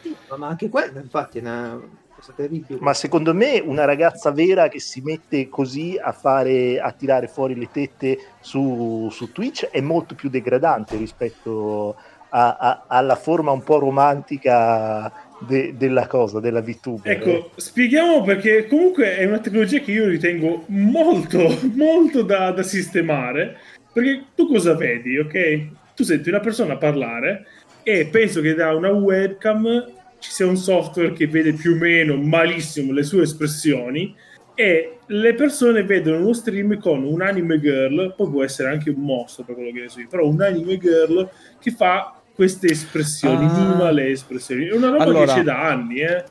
Sì, 0.00 0.22
ma 0.36 0.48
anche 0.48 0.68
quello 0.68 0.98
infatti 1.00 1.38
è 1.38 1.40
una 1.40 1.80
cosa 2.24 2.32
terribile 2.34 2.78
Ma 2.80 2.94
secondo 2.94 3.34
me 3.34 3.62
una 3.64 3.84
ragazza 3.84 4.30
vera 4.30 4.68
che 4.68 4.80
si 4.80 5.00
mette 5.02 5.48
così 5.48 5.98
a 6.00 6.12
fare 6.12 6.80
a 6.80 6.90
tirare 6.92 7.26
fuori 7.28 7.54
le 7.54 7.68
tette 7.70 8.18
su, 8.40 9.08
su 9.10 9.32
Twitch 9.32 9.66
è 9.66 9.80
molto 9.80 10.14
più 10.14 10.30
degradante 10.30 10.96
rispetto 10.96 11.96
a- 12.30 12.56
a- 12.58 12.84
alla 12.88 13.16
forma 13.16 13.50
un 13.50 13.62
po' 13.62 13.78
romantica 13.78 15.12
de- 15.38 15.74
della 15.76 16.06
cosa, 16.06 16.40
della 16.40 16.62
VTuber. 16.62 17.12
Ecco, 17.12 17.50
spieghiamo 17.56 18.22
perché 18.22 18.66
comunque 18.66 19.16
è 19.16 19.24
una 19.24 19.38
tecnologia 19.38 19.78
che 19.80 19.92
io 19.92 20.06
ritengo 20.08 20.64
molto, 20.68 21.38
molto 21.74 22.22
da, 22.22 22.50
da 22.50 22.62
sistemare. 22.62 23.58
Perché 23.92 24.24
tu 24.34 24.48
cosa 24.48 24.74
vedi, 24.74 25.18
ok? 25.18 25.66
Tu 25.94 26.02
senti 26.02 26.28
una 26.28 26.40
persona 26.40 26.76
parlare 26.76 27.46
e 27.84 28.06
penso 28.06 28.40
che 28.40 28.54
da 28.54 28.74
una 28.74 28.90
webcam 28.90 29.84
ci 30.24 30.30
sia 30.30 30.46
un 30.46 30.56
software 30.56 31.12
che 31.12 31.26
vede 31.26 31.52
più 31.52 31.72
o 31.72 31.76
meno 31.76 32.16
malissimo 32.16 32.92
le 32.94 33.02
sue 33.02 33.24
espressioni 33.24 34.14
e 34.54 34.96
le 35.06 35.34
persone 35.34 35.82
vedono 35.84 36.20
uno 36.20 36.32
stream 36.32 36.78
con 36.78 37.04
un 37.04 37.20
anime 37.20 37.60
girl, 37.60 38.14
poi 38.16 38.30
può 38.30 38.42
essere 38.42 38.70
anche 38.70 38.88
un 38.88 39.02
mostro 39.02 39.44
per 39.44 39.54
quello 39.54 39.70
che 39.70 39.80
ne 39.82 39.88
so 39.90 40.00
io, 40.00 40.06
però 40.08 40.26
un 40.26 40.40
anime 40.40 40.78
girl 40.78 41.28
che 41.60 41.72
fa 41.72 42.18
queste 42.34 42.68
espressioni, 42.68 43.44
Ah. 43.44 43.52
mima 43.68 43.90
le 43.90 44.08
espressioni. 44.12 44.64
È 44.66 44.72
una 44.72 44.88
roba 44.88 45.02
Allora- 45.04 45.26
che 45.34 45.40
c'è 45.40 45.42
da 45.44 45.68
anni, 45.68 46.00
eh. 46.00 46.24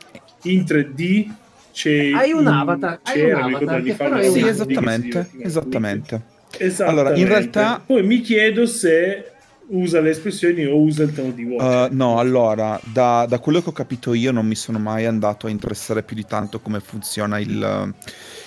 In 0.45 0.65
3D 0.65 1.31
c'è 1.71 2.11
Hai 2.13 2.31
un 2.31 2.47
avatar, 2.47 2.99
hai 3.03 3.13
c'era, 3.13 3.45
un 3.45 3.51
mi 3.51 3.59
ricordo 3.59 3.71
avatar 3.73 3.83
che 3.83 3.93
però 3.93 4.15
è 4.15 4.27
un 4.27 4.33
Sì, 4.33 4.47
esattamente, 4.47 5.29
esattamente. 5.39 6.21
Esattamente. 6.57 6.81
Allora, 6.83 7.15
in 7.15 7.27
realtà- 7.27 7.81
Poi 7.85 8.03
mi 8.03 8.21
chiedo 8.21 8.65
se 8.65 9.32
usa 9.67 10.01
le 10.01 10.09
espressioni 10.09 10.65
o 10.65 10.77
usa 10.77 11.03
il 11.03 11.13
tono 11.13 11.31
di 11.31 11.45
voce. 11.45 11.65
Uh, 11.65 11.87
no, 11.95 12.19
allora, 12.19 12.79
da, 12.83 13.25
da 13.27 13.39
quello 13.39 13.61
che 13.61 13.69
ho 13.69 13.73
capito 13.73 14.13
io 14.13 14.31
non 14.31 14.45
mi 14.45 14.55
sono 14.55 14.79
mai 14.79 15.05
andato 15.05 15.47
a 15.47 15.49
interessare 15.49 16.03
più 16.03 16.15
di 16.15 16.25
tanto 16.25 16.59
come 16.59 16.79
funziona 16.79 17.39
il, 17.39 17.93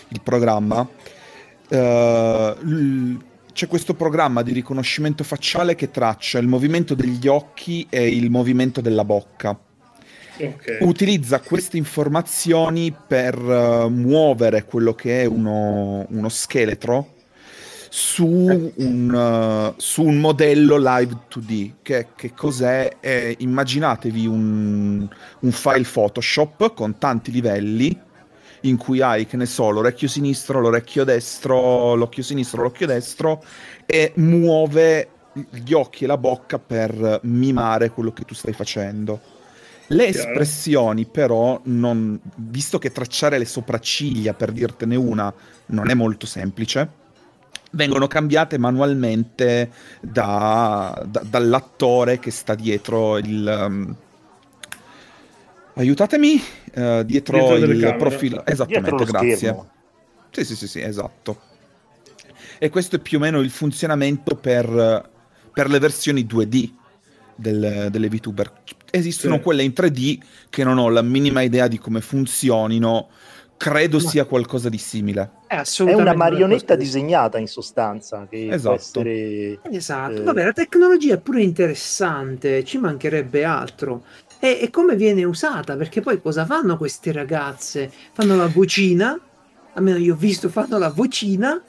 il 0.09 0.21
programma. 0.23 0.89
Uh, 1.69 1.77
l- 1.77 3.25
c'è 3.53 3.67
questo 3.69 3.95
programma 3.95 4.43
di 4.43 4.53
riconoscimento 4.53 5.25
facciale 5.25 5.75
che 5.75 5.91
traccia 5.91 6.39
il 6.39 6.47
movimento 6.47 6.95
degli 6.95 7.27
occhi 7.27 7.87
e 7.89 8.07
il 8.07 8.31
movimento 8.31 8.83
della 8.83 9.05
bocca. 9.05 9.59
Ok. 10.39 10.79
Utilizza 10.81 11.41
queste 11.41 11.79
informazioni 11.79 12.95
per 12.95 13.39
uh, 13.39 13.89
muovere 13.89 14.67
quello 14.67 14.95
che 14.95 15.23
è 15.23 15.25
uno, 15.25 16.05
uno 16.11 16.29
scheletro 16.29 17.15
su 17.99 18.27
un, 18.27 19.11
uh, 19.11 19.73
su 19.79 20.03
un 20.03 20.21
modello 20.21 20.77
live 20.77 21.17
2D. 21.33 21.71
Che, 21.81 22.09
che 22.15 22.35
cos'è? 22.35 22.99
Eh, 23.01 23.37
immaginatevi 23.39 24.27
un, 24.27 25.09
un 25.41 25.51
file 25.51 25.89
Photoshop 25.91 26.75
con 26.75 26.99
tanti 26.99 27.31
livelli 27.31 27.99
in 28.63 28.77
cui 28.77 29.01
hai, 29.01 29.25
che 29.25 29.39
ne 29.39 29.47
so, 29.47 29.71
l'orecchio 29.71 30.09
sinistro, 30.09 30.61
l'orecchio 30.61 31.05
destro, 31.05 31.95
l'occhio 31.95 32.23
sinistro, 32.23 32.65
l'occhio 32.65 32.87
destro 32.87 33.43
e 33.87 34.13
muove 34.17 35.09
gli 35.49 35.73
occhi 35.73 36.05
e 36.05 36.07
la 36.07 36.19
bocca 36.19 36.59
per 36.59 37.21
mimare 37.23 37.89
quello 37.89 38.13
che 38.13 38.25
tu 38.25 38.35
stai 38.35 38.53
facendo. 38.53 39.21
Le 39.87 40.11
Chiaro. 40.11 40.29
espressioni, 40.29 41.07
però, 41.07 41.59
non, 41.65 42.21
visto 42.37 42.79
che 42.79 42.93
tracciare 42.93 43.39
le 43.39 43.47
sopracciglia, 43.47 44.35
per 44.35 44.53
dirtene 44.53 44.97
una, 44.97 45.33
non 45.67 45.89
è 45.89 45.95
molto 45.95 46.27
semplice, 46.27 47.05
vengono 47.77 48.07
cambiate 48.09 48.59
manualmente 48.59 49.71
da- 50.01 51.01
da- 51.07 51.23
dall'attore 51.25 52.19
che 52.19 52.31
sta 52.31 52.55
dietro 52.55 53.19
il. 53.19 53.67
um, 53.69 53.95
aiutatemi, 55.75 56.43
eh, 56.73 57.03
dietro, 57.05 57.57
Dietro 57.57 57.71
il 57.73 57.97
profilo. 57.99 58.45
Esattamente, 58.47 59.05
grazie. 59.05 59.37
schermo. 59.37 59.71
Sì, 60.31 60.45
sì, 60.45 60.57
sì, 60.57 60.69
sì, 60.69 60.81
esatto. 60.81 61.41
E 62.59 62.69
questo 62.71 62.97
è 62.97 62.99
più 62.99 63.19
o 63.19 63.21
meno 63.21 63.41
il 63.41 63.51
funzionamento 63.51 64.35
per, 64.37 65.11
per 65.53 65.69
le 65.69 65.79
versioni 65.79 66.25
2D 66.27 66.73
del- 67.35 67.89
delle 67.91 68.09
VTuber. 68.09 68.53
Esistono 68.91 69.37
Sì. 69.37 69.41
quelle 69.43 69.63
in 69.63 69.73
3D 69.75 70.19
che 70.49 70.65
non 70.65 70.79
ho 70.79 70.89
la 70.89 71.03
minima 71.03 71.43
idea 71.43 71.69
di 71.69 71.79
come 71.79 72.01
funzionino, 72.01 73.09
credo 73.57 73.99
Ma- 73.99 74.09
sia 74.09 74.25
qualcosa 74.25 74.69
di 74.69 74.79
simile. 74.79 75.31
È 75.47 75.55
È 75.55 75.57
assolutamente 75.57 76.11
una 76.11 76.19
marionetta 76.19 76.75
di- 76.77 76.85
disegnata 76.85 77.39
in 77.39 77.47
sostanza 77.47 78.27
che 78.29 78.49
Esatto. 78.51 78.75
può 78.75 78.75
essere 78.75 79.59
Esatto, 79.71 80.21
Eh. 80.21 80.25
vabbè, 80.25 80.45
la 80.45 80.53
tecnologia 80.53 81.15
è 81.15 81.19
pure 81.19 81.43
interessante, 81.43 82.65
ci 82.65 82.79
mancherebbe 82.79 83.45
altro. 83.45 84.03
E, 84.39 84.59
e 84.61 84.71
come 84.71 84.97
viene 84.97 85.25
usata? 85.25 85.77
Perché 85.77 86.01
poi 86.03 86.21
cosa 86.21 86.45
fanno 86.45 86.77
queste 86.77 87.13
ragazze? 87.13 87.91
Fanno 88.13 88.37
la 88.37 88.47
vocina, 88.49 89.19
almeno 89.75 89.97
io 89.99 90.15
ho 90.15 90.17
visto, 90.17 90.49
fanno 90.51 90.77
la 90.79 90.91
vocina 90.91 91.63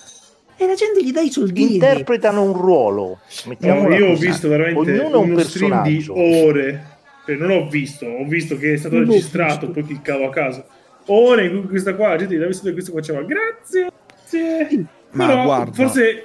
e 0.58 0.66
la 0.68 0.74
gente 0.74 1.02
gli 1.04 1.12
dà 1.14 1.22
i 1.22 1.32
soldini. 1.32 1.76
interpretano 1.76 2.44
un 2.44 2.54
ruolo. 2.54 3.20
No, 3.60 3.90
io 3.96 4.12
ho 4.12 4.16
visto 4.16 4.50
veramente 4.50 5.00
Ognuno 5.00 5.18
ha 5.18 5.20
un 5.22 5.30
uno 5.32 5.40
stream 5.42 5.84
di 5.84 6.06
ore. 6.10 6.96
Cioè, 7.26 7.36
non 7.36 7.52
ho 7.52 7.68
visto, 7.68 8.06
ho 8.06 8.26
visto 8.26 8.58
che 8.58 8.74
è 8.74 8.78
stato 8.78 8.96
Non 8.96 9.06
registrato, 9.06 9.70
poi 9.70 9.86
cliccavo 9.86 10.26
a 10.28 10.30
caso. 10.30 10.66
Ore 11.08 11.46
in 11.46 11.60
cui 11.62 11.70
questa 11.70 11.96
qua, 11.96 12.10
la 12.10 12.16
gente 12.18 12.36
l'ha 12.38 12.48
visto 12.48 12.68
e 12.68 12.74
questo 12.74 12.92
faceva 12.92 13.22
grazie. 13.24 13.90
grazie." 14.30 14.86
Ma 15.12 15.28
Però 15.28 15.44
guarda. 15.44 15.72
forse, 15.74 16.24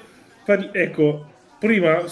ecco, 0.72 1.26
prima, 1.58 2.02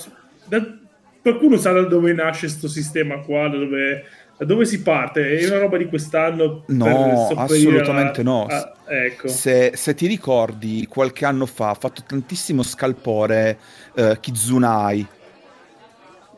da- 0.47 0.78
qualcuno 1.20 1.56
sa 1.56 1.72
da 1.72 1.82
dove 1.82 2.12
nasce 2.12 2.47
questo 2.47 2.68
sistema 2.68 3.18
qua, 3.18 3.48
da 3.48 3.59
dove, 3.59 4.05
da 4.38 4.44
dove 4.44 4.64
si 4.64 4.80
parte? 4.82 5.36
È 5.38 5.47
una 5.47 5.59
roba 5.59 5.76
di 5.76 5.86
quest'anno? 5.86 6.64
No, 6.68 7.28
assolutamente 7.36 8.20
a- 8.20 8.24
no. 8.24 8.47
a- 8.47 8.74
ecco. 8.86 9.28
Se, 9.28 9.72
se 9.74 9.94
ti 9.94 10.06
ricordi, 10.06 10.86
qualche 10.88 11.24
anno 11.24 11.44
fa 11.47 11.70
ha 11.70 11.74
fatto 11.74 12.02
tantissimo 12.06 12.62
scalpore 12.62 13.59
eh, 13.94 14.16
Kizunai. 14.20 15.06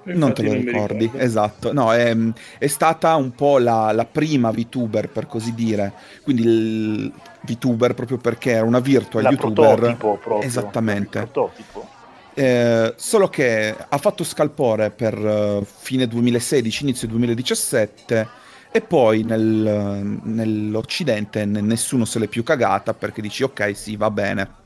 Non 0.04 0.34
te 0.34 0.42
lo 0.42 0.52
ricordi? 0.52 1.10
Esatto, 1.14 1.72
no, 1.72 1.92
è, 1.92 2.16
è 2.58 2.66
stata 2.66 3.14
un 3.16 3.32
po' 3.32 3.58
la, 3.58 3.92
la 3.92 4.04
prima 4.04 4.50
VTuber 4.50 5.08
per 5.08 5.26
così 5.26 5.54
dire. 5.54 5.92
Quindi 6.22 6.42
il 6.42 7.12
VTuber 7.42 7.94
proprio 7.94 8.18
perché 8.18 8.52
era 8.52 8.64
una 8.64 8.80
virtual 8.80 9.22
La 9.22 9.30
YouTuber. 9.30 9.74
prototipo 9.76 10.18
proprio. 10.22 10.48
Esattamente. 10.48 11.18
Prototipo. 11.20 11.88
Eh, 12.34 12.94
solo 12.96 13.28
che 13.28 13.76
ha 13.88 13.98
fatto 13.98 14.24
scalpore 14.24 14.90
per 14.90 15.14
eh, 15.14 15.64
fine 15.64 16.06
2016, 16.08 16.82
inizio 16.82 17.06
2017 17.08 18.28
e 18.72 18.80
poi 18.80 19.22
nel- 19.22 20.18
nell'Occidente 20.22 21.44
nessuno 21.44 22.06
se 22.06 22.18
l'è 22.18 22.26
più 22.28 22.42
cagata 22.42 22.94
perché 22.94 23.20
dici 23.20 23.42
ok 23.42 23.76
sì 23.76 23.96
va 23.96 24.10
bene. 24.10 24.60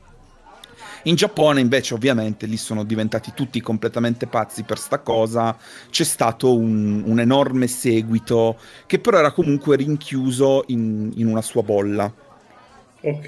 In 1.03 1.15
Giappone 1.15 1.61
invece 1.61 1.93
ovviamente 1.93 2.45
lì 2.45 2.57
sono 2.57 2.83
diventati 2.83 3.31
tutti 3.33 3.61
completamente 3.61 4.27
pazzi 4.27 4.63
per 4.63 4.77
sta 4.77 4.99
cosa, 4.99 5.57
c'è 5.89 6.03
stato 6.03 6.55
un, 6.55 7.03
un 7.05 7.19
enorme 7.19 7.67
seguito 7.67 8.57
che 8.85 8.99
però 8.99 9.19
era 9.19 9.31
comunque 9.31 9.75
rinchiuso 9.77 10.63
in- 10.67 11.11
in 11.15 11.27
una 11.27 11.41
sua 11.41 11.63
bolla. 11.63 12.11
Ok. 13.01 13.27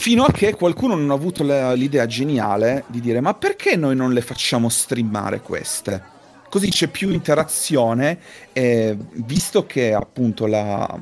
Fino 0.00 0.24
a 0.24 0.30
che 0.30 0.54
qualcuno 0.54 0.94
non 0.94 1.10
ha 1.10 1.14
avuto 1.14 1.42
la- 1.42 1.72
l'idea 1.72 2.06
geniale 2.06 2.84
di 2.86 3.00
dire: 3.00 3.20
Ma 3.20 3.34
perché 3.34 3.76
noi 3.76 3.96
non 3.96 4.12
le 4.12 4.20
facciamo 4.20 4.68
streamare 4.68 5.40
queste? 5.40 6.02
Così 6.48 6.70
c'è 6.70 6.86
più 6.88 7.10
interazione. 7.10 8.18
E 8.52 8.96
visto 9.12 9.66
che 9.66 9.92
appunto 9.92 10.46
la, 10.46 10.98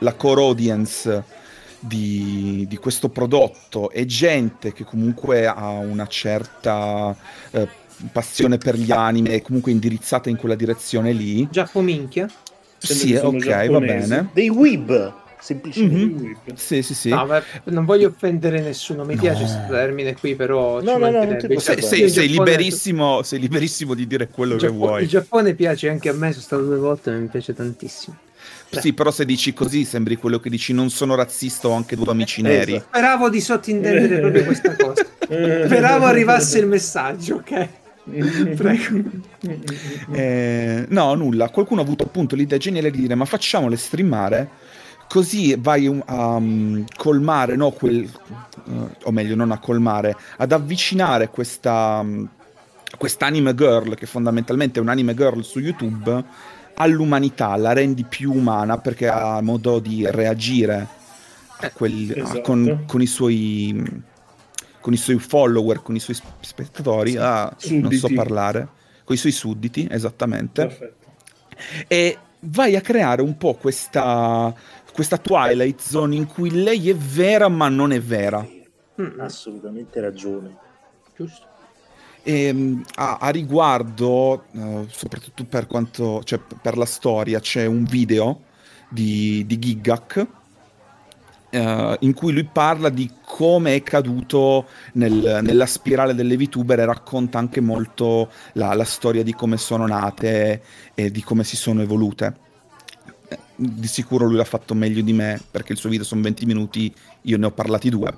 la 0.00 0.14
core 0.14 0.40
audience 0.42 1.24
di, 1.78 2.64
di 2.68 2.76
questo 2.76 3.08
prodotto 3.08 3.90
è 3.90 4.04
gente 4.04 4.72
che 4.72 4.84
comunque 4.84 5.46
ha 5.46 5.70
una 5.70 6.06
certa 6.06 7.16
eh, 7.50 7.68
passione 8.12 8.58
per 8.58 8.76
gli 8.76 8.90
anime, 8.92 9.30
è 9.34 9.42
comunque 9.42 9.72
indirizzata 9.72 10.28
in 10.30 10.36
quella 10.36 10.54
direzione 10.54 11.12
lì. 11.12 11.46
Giappo 11.50 11.80
minchia. 11.80 12.28
Sembra 12.78 13.06
Sì, 13.06 13.14
ok, 13.14 13.32
va 13.32 13.38
giapponesi. 13.62 14.08
bene. 14.08 14.28
Dei 14.32 14.48
weeb, 14.50 15.12
semplicemente. 15.40 16.22
Mhm. 16.46 16.54
Sì, 16.54 16.82
sì, 16.82 16.94
sì. 16.94 17.08
No, 17.08 17.24
ma 17.26 17.42
non 17.64 17.84
voglio 17.86 18.08
offendere 18.08 18.60
nessuno, 18.60 19.04
mi 19.04 19.14
No. 19.14 19.20
piace 19.20 19.40
questo 19.44 19.64
termine 19.68 20.14
qui, 20.14 20.34
però 20.34 20.80
ci 20.80 20.86
No, 20.86 20.98
no, 20.98 21.10
no, 21.10 21.36
Sei, 21.58 21.60
sei- 21.60 21.82
sei 21.82 22.08
Giappone- 22.28 22.50
liberissimo, 22.50 23.22
sei 23.22 23.38
liberissimo 23.40 23.94
di 23.94 24.06
dire 24.06 24.28
quello 24.28 24.54
il 24.54 24.60
che 24.60 24.68
vuoi. 24.68 25.02
Il 25.02 25.08
Giappone 25.08 25.54
piace 25.54 25.88
anche 25.88 26.08
a 26.10 26.12
me, 26.12 26.30
sono 26.32 26.42
stato 26.42 26.62
due 26.64 26.76
volte 26.78 27.10
e 27.12 27.14
mi 27.18 27.28
piace 27.28 27.54
tantissimo. 27.54 28.16
Sì, 28.80 28.92
però 28.92 29.10
se 29.10 29.24
dici 29.24 29.52
così 29.52 29.84
sembri 29.84 30.16
quello 30.16 30.38
che 30.38 30.50
dici 30.50 30.72
non 30.72 30.90
sono 30.90 31.14
razzista, 31.14 31.68
ho 31.68 31.72
anche 31.72 31.96
due 31.96 32.10
amici 32.10 32.42
neri. 32.42 32.74
Esatto. 32.74 32.88
Speravo 32.90 33.30
di 33.30 33.40
sottintendere 33.40 34.20
proprio 34.20 34.44
questa 34.44 34.76
cosa. 34.76 35.04
Speravo 35.24 36.04
arrivasse 36.04 36.58
il 36.58 36.66
messaggio, 36.66 37.36
ok? 37.36 37.68
Prego. 38.56 39.02
Eh, 40.12 40.86
no, 40.88 41.14
nulla. 41.14 41.48
Qualcuno 41.50 41.80
ha 41.80 41.84
avuto 41.84 42.04
appunto 42.04 42.36
l'idea 42.36 42.58
geniale 42.58 42.90
di 42.90 43.00
dire 43.00 43.14
ma 43.14 43.24
facciamole 43.24 43.76
streamare 43.76 44.48
così 45.08 45.54
vai 45.56 45.86
a 46.06 46.36
um, 46.36 46.84
colmare, 46.96 47.56
no, 47.56 47.70
quel, 47.70 48.02
eh, 48.02 48.96
o 49.04 49.10
meglio 49.12 49.34
non 49.34 49.52
a 49.52 49.58
colmare, 49.58 50.16
ad 50.36 50.52
avvicinare 50.52 51.28
questa, 51.28 52.00
um, 52.02 52.28
quest'anime 52.98 53.54
girl 53.54 53.94
che 53.94 54.06
fondamentalmente 54.06 54.78
è 54.78 54.82
un 54.82 54.88
anime 54.88 55.14
girl 55.14 55.42
su 55.42 55.60
YouTube 55.60 56.24
all'umanità, 56.76 57.56
la 57.56 57.72
rendi 57.72 58.04
più 58.04 58.32
umana 58.32 58.78
perché 58.78 59.08
ha 59.08 59.40
modo 59.40 59.78
di 59.78 60.06
reagire 60.10 60.86
a 61.60 61.70
quel- 61.70 62.12
a- 62.16 62.20
Esatto. 62.22 62.40
con, 62.42 62.84
con 62.86 63.00
i 63.02 63.06
suoi 63.06 64.02
con 64.80 64.92
i 64.94 64.98
suoi 64.98 65.18
follower, 65.18 65.82
con 65.82 65.96
i 65.96 65.98
suoi 65.98 66.14
sp- 66.14 66.30
spettatori, 66.38 67.16
ah, 67.16 67.52
non 67.70 67.90
so 67.90 68.08
parlare, 68.14 68.68
con 69.02 69.16
i 69.16 69.18
suoi 69.18 69.32
sudditi, 69.32 69.88
esattamente, 69.90 70.64
Perfetto. 70.64 71.06
e 71.88 72.16
vai 72.40 72.76
a 72.76 72.80
creare 72.80 73.20
un 73.20 73.36
po' 73.36 73.54
questa, 73.54 74.54
questa 74.92 75.18
Twilight 75.18 75.80
Zone 75.80 76.14
in 76.14 76.26
cui 76.28 76.50
lei 76.62 76.88
è 76.88 76.94
vera 76.94 77.48
ma 77.48 77.68
non 77.68 77.90
è 77.92 78.00
vera. 78.00 78.46
Mm, 79.00 79.18
Assolutamente 79.18 80.00
ragione. 80.00 80.56
giusto. 81.16 81.45
E, 82.28 82.52
mh, 82.52 82.82
a, 82.96 83.18
a 83.20 83.28
riguardo, 83.28 84.46
eh, 84.52 84.86
soprattutto 84.90 85.44
per 85.44 85.68
quanto, 85.68 86.24
cioè, 86.24 86.40
per 86.60 86.76
la 86.76 86.84
storia, 86.84 87.38
c'è 87.38 87.66
un 87.66 87.84
video 87.84 88.42
di, 88.88 89.44
di 89.46 89.58
Gigak 89.60 90.26
eh, 91.50 91.96
in 92.00 92.14
cui 92.14 92.32
lui 92.32 92.42
parla 92.44 92.88
di 92.88 93.08
come 93.24 93.76
è 93.76 93.82
caduto 93.84 94.66
nel- 94.94 95.38
nella 95.42 95.66
spirale 95.66 96.14
delle 96.16 96.36
VTuber 96.36 96.80
e 96.80 96.84
racconta 96.84 97.38
anche 97.38 97.60
molto 97.60 98.28
la, 98.54 98.74
la 98.74 98.84
storia 98.84 99.22
di 99.22 99.32
come 99.32 99.56
sono 99.56 99.86
nate 99.86 100.62
e 100.94 101.12
di 101.12 101.22
come 101.22 101.44
si 101.44 101.56
sono 101.56 101.80
evolute. 101.82 102.36
Eh, 103.28 103.38
Di 103.54 103.86
sicuro 103.86 104.26
lui 104.26 104.34
l'ha 104.34 104.44
fatto 104.44 104.74
meglio 104.74 105.00
di 105.02 105.12
me 105.12 105.40
perché 105.48 105.72
il 105.72 105.78
suo 105.78 105.90
video 105.90 106.04
sono 106.04 106.22
20 106.22 106.44
minuti, 106.44 106.92
io 107.22 107.38
ne 107.38 107.46
ho 107.46 107.52
parlati 107.52 107.88
due. 107.88 108.12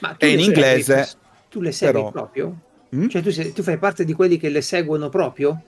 Ma 0.00 0.08
tu 0.14 0.16
È 0.18 0.26
in 0.26 0.40
inglese, 0.40 1.08
tu 1.48 1.60
le 1.60 1.70
segui 1.70 1.92
però- 1.92 2.10
proprio? 2.10 2.56
Mm? 2.94 3.08
Cioè 3.08 3.22
tu, 3.22 3.30
sei- 3.30 3.52
tu 3.52 3.62
fai 3.62 3.76
parte 3.78 4.04
di 4.04 4.12
quelli 4.12 4.36
che 4.38 4.48
le 4.48 4.60
seguono 4.60 5.08
proprio? 5.08 5.62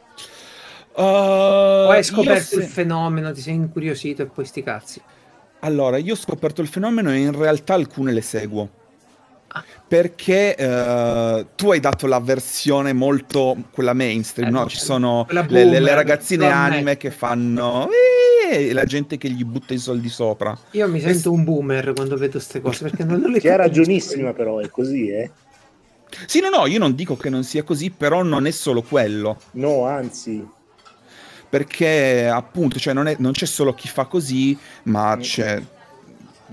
Uh, 0.94 1.02
o 1.02 1.90
hai 1.90 2.02
scoperto 2.02 2.42
se- 2.56 2.62
il 2.62 2.64
fenomeno, 2.68 3.32
ti 3.32 3.40
sei 3.40 3.54
incuriosito 3.54 4.22
e 4.22 4.26
poi 4.26 4.44
sti 4.46 4.62
cazzi? 4.62 5.00
Allora, 5.60 5.96
io 5.98 6.14
ho 6.14 6.16
scoperto 6.16 6.62
il 6.62 6.68
fenomeno 6.68 7.10
e 7.10 7.16
in 7.18 7.36
realtà 7.36 7.74
alcune 7.74 8.12
le 8.12 8.20
seguo. 8.22 8.68
Ah. 9.48 9.64
Perché 9.86 10.54
eh, 10.56 11.46
tu 11.54 11.70
hai 11.70 11.80
dato 11.80 12.06
la 12.06 12.20
versione 12.20 12.92
molto 12.92 13.56
quella 13.70 13.92
mainstream, 13.94 14.48
Eh, 14.48 14.52
no? 14.52 14.66
Ci 14.68 14.78
sono 14.78 15.26
le, 15.30 15.44
le- 15.48 15.80
le 15.80 15.94
ragazzine 15.94 16.50
anime 16.50 16.96
che 16.96 17.10
fanno 17.10 17.88
"Eh", 18.50 18.68
e 18.68 18.72
la 18.72 18.84
gente 18.84 19.16
che 19.18 19.28
gli 19.30 19.44
butta 19.44 19.72
i 19.74 19.78
soldi 19.78 20.08
sopra. 20.08 20.56
Io 20.72 20.88
mi 20.88 21.00
sento 21.00 21.32
un 21.32 21.44
boomer 21.44 21.92
quando 21.94 22.16
vedo 22.16 22.32
queste 22.32 22.60
cose 22.60 22.84
perché 22.84 23.04
non, 23.04 23.20
non 23.20 23.30
le 23.30 23.40
Che 23.40 23.48
ha 23.50 23.56
capisco. 23.56 23.78
ragionissima 23.80 24.32
però, 24.32 24.58
è 24.58 24.68
così, 24.68 25.08
eh? 25.10 25.30
Sì, 26.26 26.40
no, 26.40 26.48
no, 26.48 26.66
io 26.66 26.78
non 26.78 26.94
dico 26.94 27.16
che 27.16 27.28
non 27.30 27.42
sia 27.44 27.62
così, 27.62 27.90
però 27.90 28.22
non 28.22 28.46
è 28.46 28.50
solo 28.50 28.82
quello. 28.82 29.38
No, 29.52 29.84
anzi, 29.86 30.46
Perché 31.48 32.26
appunto, 32.28 32.78
cioè, 32.78 32.92
non, 32.92 33.06
è- 33.06 33.16
non 33.18 33.30
c'è 33.32 33.46
solo 33.46 33.72
chi 33.72 33.86
fa 33.88 34.06
così, 34.06 34.58
ma 34.84 35.16
Mm. 35.16 35.20
c'è 35.20 35.62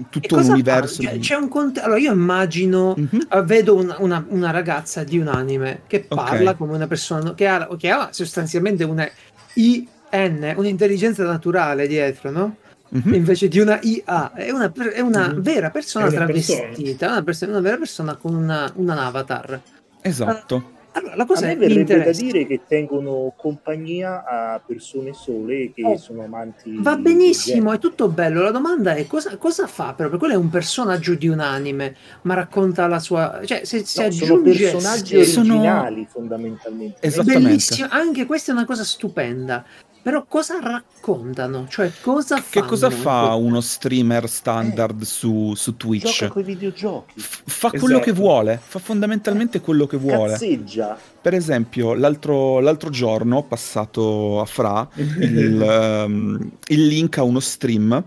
tutto 0.09 0.35
un 0.37 0.49
universo 0.49 1.01
fa? 1.01 1.09
Cioè, 1.09 1.13
di... 1.13 1.19
C'è 1.19 1.35
un 1.35 1.47
conte- 1.49 1.81
Allora 1.81 1.99
io 1.99 2.11
immagino 2.13 2.93
Mhm. 2.95 3.27
eh, 3.29 3.41
vedo 3.43 3.75
una, 3.75 3.95
una- 3.99 4.23
una 4.29 4.51
ragazza 4.51 5.03
di 5.03 5.17
un 5.17 5.27
anime 5.27 5.81
che 5.87 6.01
parla 6.01 6.53
come 6.53 6.73
una 6.75 6.87
persona 6.87 7.33
che 7.33 7.47
ha, 7.47 7.67
che 7.75 7.89
ha 7.89 8.09
sostanzialmente 8.11 8.83
una 8.83 9.09
IN, 9.55 10.53
un'intelligenza 10.55 11.23
naturale 11.23 11.87
dietro, 11.87 12.29
no? 12.29 12.55
Mhm. 12.93 13.13
Invece 13.15 13.47
di 13.47 13.59
una 13.59 13.79
IA, 13.81 14.33
è 14.33 14.51
una, 14.51 14.71
è 14.93 14.99
una 14.99 15.29
Mhm. 15.29 15.41
vera 15.41 15.71
persona 15.71 16.05
È 16.05 16.09
una 16.09 16.25
travestita, 16.25 17.07
una, 17.07 17.23
perso- 17.23 17.45
una 17.47 17.59
vera 17.59 17.77
persona 17.77 18.15
con 18.15 18.35
una, 18.35 18.71
un 18.75 18.89
avatar. 18.89 19.59
Esatto. 20.01 20.71
Allora, 20.95 21.15
la 21.15 21.23
a 21.23 21.25
cosa 21.25 21.47
me 21.47 21.53
che 21.53 21.59
mi 21.59 21.67
verrebbe 21.73 21.83
da 21.85 21.93
interessa 21.95 22.21
dire 22.21 22.45
che 22.45 22.61
tengono 22.67 23.33
compagnia 23.35 24.23
a 24.27 24.61
persone 24.63 25.11
sole 25.13 25.71
che 25.73 25.83
Oh, 25.83 25.97
sono 25.97 26.23
amanti. 26.23 26.75
Va 26.77 26.95
benissimo, 26.97 27.55
genere. 27.71 27.75
è 27.77 27.79
tutto 27.79 28.09
bello. 28.09 28.43
La 28.43 28.51
domanda 28.51 28.93
è 28.93 29.07
cosa, 29.07 29.35
cosa 29.37 29.65
fa 29.65 29.93
proprio? 29.95 30.19
Quello 30.19 30.35
è 30.35 30.37
un 30.37 30.51
personaggio 30.51 31.15
di 31.15 31.27
un 31.27 31.39
anime, 31.39 31.95
ma 32.23 32.35
racconta 32.35 32.85
la 32.85 32.99
sua... 32.99 33.41
Cioè, 33.43 33.65
se 33.65 33.83
si 33.85 34.03
No, 34.03 34.11
sono 34.11 34.33
aggiunge... 34.35 34.69
personaggi 34.71 35.23
Sono- 35.25 35.53
originali 35.55 36.07
fondamentalmente. 36.07 36.97
Esattamente. 37.07 37.41
Bellissimo, 37.47 37.87
anche 37.89 38.25
questa 38.27 38.51
è 38.51 38.53
una 38.53 38.65
cosa 38.65 38.83
stupenda. 38.83 39.65
Però 40.03 40.25
cosa 40.27 40.59
raccontano? 40.61 41.65
Cioè, 41.69 41.89
cosa 42.01 42.35
Che 42.35 42.41
fanno? 42.59 42.65
cosa 42.67 42.89
fa 42.89 43.33
uno 43.35 43.61
streamer 43.61 44.27
standard 44.27 45.01
su, 45.03 45.53
su 45.55 45.77
Twitch? 45.77 46.11
Gioca 46.17 46.27
con 46.33 46.41
i 46.41 46.45
videogiochi. 46.45 47.21
F- 47.21 47.41
fa 47.45 47.69
quello 47.69 47.85
Esatto. 47.85 48.01
che 48.01 48.11
vuole, 48.11 48.59
fa 48.61 48.79
fondamentalmente 48.79 49.61
quello 49.61 49.87
che 49.87 49.95
vuole. 49.95 50.33
Cazzeggia. 50.33 50.97
Per 51.21 51.33
esempio, 51.33 51.93
l'altro, 51.93 52.59
l'altro 52.59 52.89
giorno 52.89 53.37
ho 53.37 53.43
passato 53.43 54.41
a 54.41 54.45
Fra 54.45 54.85
il, 54.95 55.61
ehm, 55.61 56.51
il 56.67 56.85
link 56.85 57.17
a 57.17 57.23
uno 57.23 57.39
stream 57.39 58.03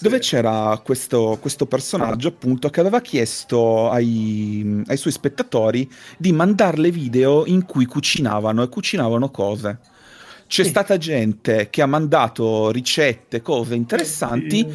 dove 0.00 0.18
c'era 0.18 0.80
questo, 0.82 1.38
questo 1.40 1.66
personaggio 1.66 2.26
appunto 2.26 2.68
che 2.70 2.80
aveva 2.80 3.00
chiesto 3.00 3.88
ai, 3.88 4.82
ai 4.88 4.96
suoi 4.96 5.12
spettatori 5.12 5.88
di 6.18 6.32
mandarle 6.32 6.90
video 6.90 7.46
in 7.46 7.64
cui 7.64 7.86
cucinavano 7.86 8.64
e 8.64 8.68
cucinavano 8.68 9.30
cose. 9.30 9.78
C'è 10.52 10.64
Sì. 10.64 10.68
stata 10.68 10.98
gente 10.98 11.68
che 11.70 11.80
ha 11.80 11.86
mandato 11.86 12.70
ricette, 12.70 13.40
cose 13.40 13.74
interessanti 13.74 14.66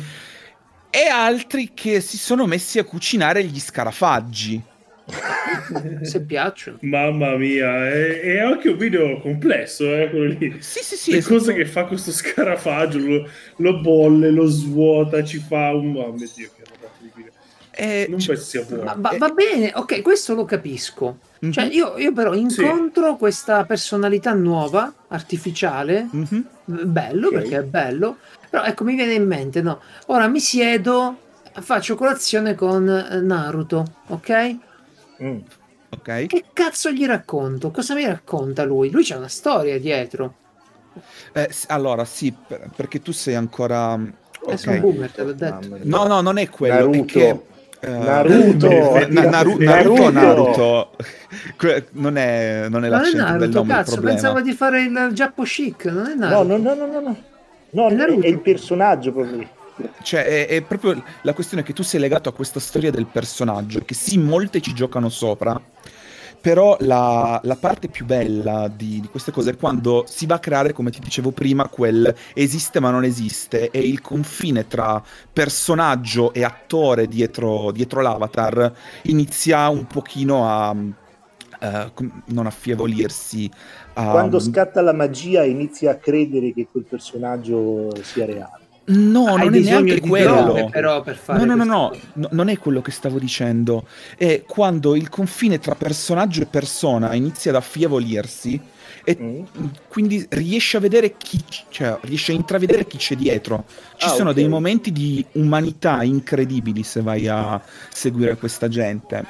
e 0.89 1.05
altri 1.07 1.69
che 1.75 2.01
si 2.01 2.17
sono 2.17 2.47
messi 2.47 2.79
a 2.79 2.83
cucinare 2.83 3.43
gli 3.43 3.59
scarafaggi. 3.59 4.59
Se 6.01 6.21
piacciono. 6.23 6.79
Mamma 6.81 7.35
mia, 7.35 7.85
è, 7.91 8.21
è 8.21 8.39
anche 8.39 8.69
un 8.69 8.77
video 8.77 9.19
complesso, 9.21 9.83
eh, 9.95 10.09
quello 10.09 10.35
lì. 10.39 10.55
Sì, 10.61 10.79
sì, 10.81 10.95
sì. 10.95 11.11
Le 11.11 11.21
cose 11.21 11.53
che 11.53 11.65
fa 11.67 11.85
questo 11.85 12.11
scarafaggio, 12.11 12.97
lo, 12.97 13.29
lo 13.57 13.79
bolle, 13.79 14.31
lo 14.31 14.47
svuota, 14.47 15.23
ci 15.23 15.37
fa 15.37 15.75
un... 15.75 15.95
Oh 15.95 16.11
mio 16.11 16.27
Dio, 16.33 16.49
che 16.55 16.63
roba. 16.67 16.91
Eh, 17.69 18.07
Non 18.09 18.17
cioè- 18.17 18.33
penso 18.35 18.49
sia 18.49 18.63
buono. 18.63 18.83
Ma 18.83 18.95
va, 18.97 19.15
va 19.19 19.29
bene, 19.29 19.71
ok, 19.75 20.01
questo 20.01 20.33
lo 20.33 20.43
capisco. 20.43 21.19
Mhm. 21.39 21.51
Cioè, 21.51 21.65
io, 21.65 21.97
io 21.97 22.11
però 22.13 22.33
incontro 22.33 23.15
questa 23.15 23.63
personalità 23.65 24.33
nuova, 24.33 24.91
artificiale, 25.09 26.07
Mhm. 26.11 26.45
bello 26.65 27.27
Ok. 27.27 27.33
perché 27.33 27.57
è 27.57 27.63
bello, 27.63 28.17
però 28.49 28.63
ecco 28.63 28.83
mi 28.83 28.95
viene 28.95 29.13
in 29.13 29.25
mente, 29.27 29.61
no, 29.61 29.81
ora 30.07 30.27
mi 30.27 30.39
siedo, 30.39 31.17
faccio 31.59 31.95
colazione 31.95 32.55
con 32.55 32.89
eh, 32.89 33.19
Naruto, 33.21 33.85
ok? 34.07 34.55
Mm. 35.21 35.37
Ok. 35.89 36.25
Che 36.25 36.43
cazzo 36.53 36.91
gli 36.91 37.05
racconto? 37.05 37.71
Cosa 37.71 37.93
mi 37.93 38.05
racconta 38.05 38.63
lui? 38.63 38.89
Lui 38.89 39.03
c'ha 39.05 39.17
una 39.17 39.27
storia 39.29 39.79
dietro. 39.79 40.35
Eh, 41.33 41.49
allora, 41.67 42.03
sì, 42.05 42.33
per- 42.33 42.69
perché 42.75 43.01
tu 43.01 43.11
sei 43.11 43.35
ancora... 43.35 43.93
Eh, 43.95 44.51
ok. 44.53 44.57
sono 44.57 44.79
boomer, 44.79 45.11
te 45.11 45.23
l'ho 45.23 45.33
detto. 45.33 45.79
No, 45.83 46.05
no, 46.07 46.21
non 46.21 46.37
è 46.37 46.49
quello, 46.49 46.73
Naruto. 46.75 46.97
è 46.97 47.05
che... 47.05 47.41
eh, 47.79 47.89
Naruto. 47.89 48.67
Na- 49.09 49.29
Naru- 49.29 49.57
Naruto, 49.59 50.09
Naruto. 50.11 50.11
Naruto. 50.11 50.91
Que- 51.57 51.87
non 51.91 52.17
è, 52.17 52.67
non 52.69 52.85
è 52.85 52.89
l'accento 52.89 53.17
del 53.17 53.25
Naruto, 53.25 53.57
nome 53.57 53.71
il 53.71 53.77
cazzo, 53.77 53.91
problema. 53.93 54.15
pensavo 54.17 54.41
di 54.41 54.53
fare 54.53 54.81
il 54.81 55.09
Giappo 55.13 55.43
chic, 55.43 55.85
non 55.85 56.05
è 56.07 56.13
No, 56.15 56.43
Naruto. 56.43 56.57
no, 56.57 56.57
no, 56.57 56.73
no, 56.73 56.85
no, 56.91 56.99
no. 57.01 57.17
No, 57.69 57.87
È 57.89 58.19
è 58.21 58.27
il 58.27 58.39
personaggio 58.39 59.11
proprio. 59.11 59.47
Cioè, 60.01 60.25
è, 60.25 60.47
è 60.47 60.61
proprio 60.61 61.03
la 61.21 61.33
questione 61.33 61.61
che 61.63 61.73
tu 61.73 61.83
sei 61.83 61.99
legato 61.99 62.29
a 62.29 62.33
questa 62.33 62.59
storia 62.59 62.89
del 62.89 63.05
personaggio, 63.05 63.81
che 63.85 63.93
sì, 63.93 64.17
molte 64.17 64.59
ci 64.61 64.73
giocano 64.73 65.09
sopra, 65.09 65.59
però 66.47 66.77
la, 66.79 67.41
la 67.43 67.57
parte 67.57 67.89
più 67.89 68.05
bella 68.05 68.71
di, 68.73 69.01
di 69.01 69.07
queste 69.09 69.33
cose 69.33 69.49
è 69.49 69.57
quando 69.57 70.05
si 70.07 70.25
va 70.25 70.35
a 70.35 70.39
creare, 70.39 70.71
come 70.71 70.91
ti 70.91 71.01
dicevo 71.01 71.31
prima, 71.31 71.67
quel 71.67 72.15
esiste 72.33 72.79
ma 72.79 72.89
non 72.89 73.03
esiste, 73.03 73.69
e 73.69 73.79
il 73.79 73.99
confine 73.99 74.65
tra 74.65 75.03
personaggio 75.33 76.31
e 76.31 76.45
attore 76.45 77.09
dietro, 77.09 77.71
dietro 77.71 77.99
l'avatar 77.99 78.71
inizia 79.03 79.67
un 79.67 79.87
pochino 79.87 80.47
a... 80.47 80.73
com- 81.93 82.21
non 82.27 82.45
affievolirsi 82.45 83.51
a, 83.95 84.11
Quando 84.11 84.39
scatta 84.39 84.79
la 84.79 84.93
magia 84.93 85.43
inizi 85.43 85.85
a 85.87 85.97
credere 85.97 86.53
che 86.53 86.69
quel 86.71 86.85
personaggio 86.85 87.89
sia 88.03 88.25
reale. 88.25 88.66
No, 88.87 89.25
Hai 89.35 89.45
non 89.45 89.53
è 89.55 89.59
neanche 89.59 89.99
quello 89.99 90.69
però 90.71 91.01
per 91.01 91.15
fare 91.17 91.43
No, 91.45 91.55
no, 91.55 91.63
no, 91.63 91.91
no, 92.13 92.27
non 92.31 92.47
è 92.49 92.57
quello 92.57 92.81
che 92.81 92.91
stavo 92.91 93.19
dicendo. 93.19 93.85
È 94.17 94.43
quando 94.47 94.95
il 94.95 95.09
confine 95.09 95.59
tra 95.59 95.75
personaggio 95.75 96.41
e 96.41 96.45
persona 96.45 97.13
inizia 97.13 97.51
ad 97.51 97.57
affievolirsi 97.57 98.59
e 99.03 99.17
Mm. 99.19 99.43
quindi 99.87 100.25
riesci 100.29 100.75
a 100.75 100.79
vedere 100.81 101.15
chi, 101.17 101.41
cioè 101.69 101.97
riesci 102.01 102.31
a 102.31 102.33
intravedere 102.33 102.85
chi 102.87 102.97
c'è 102.97 103.15
dietro. 103.15 103.65
Ci 103.95 104.05
Ah, 104.07 104.09
sono 104.09 104.29
ok. 104.29 104.35
dei 104.35 104.47
momenti 104.49 104.91
di 104.91 105.25
umanità 105.33 106.03
incredibili 106.03 106.83
se 106.83 107.01
vai 107.01 107.27
a 107.27 107.61
seguire 107.91 108.35
questa 108.35 108.67
gente. 108.67 109.23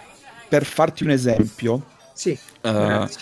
Per 0.50 0.64
farti 0.66 1.04
un 1.04 1.12
esempio, 1.12 1.84
Sì, 2.14 2.38
grazie. 2.62 3.20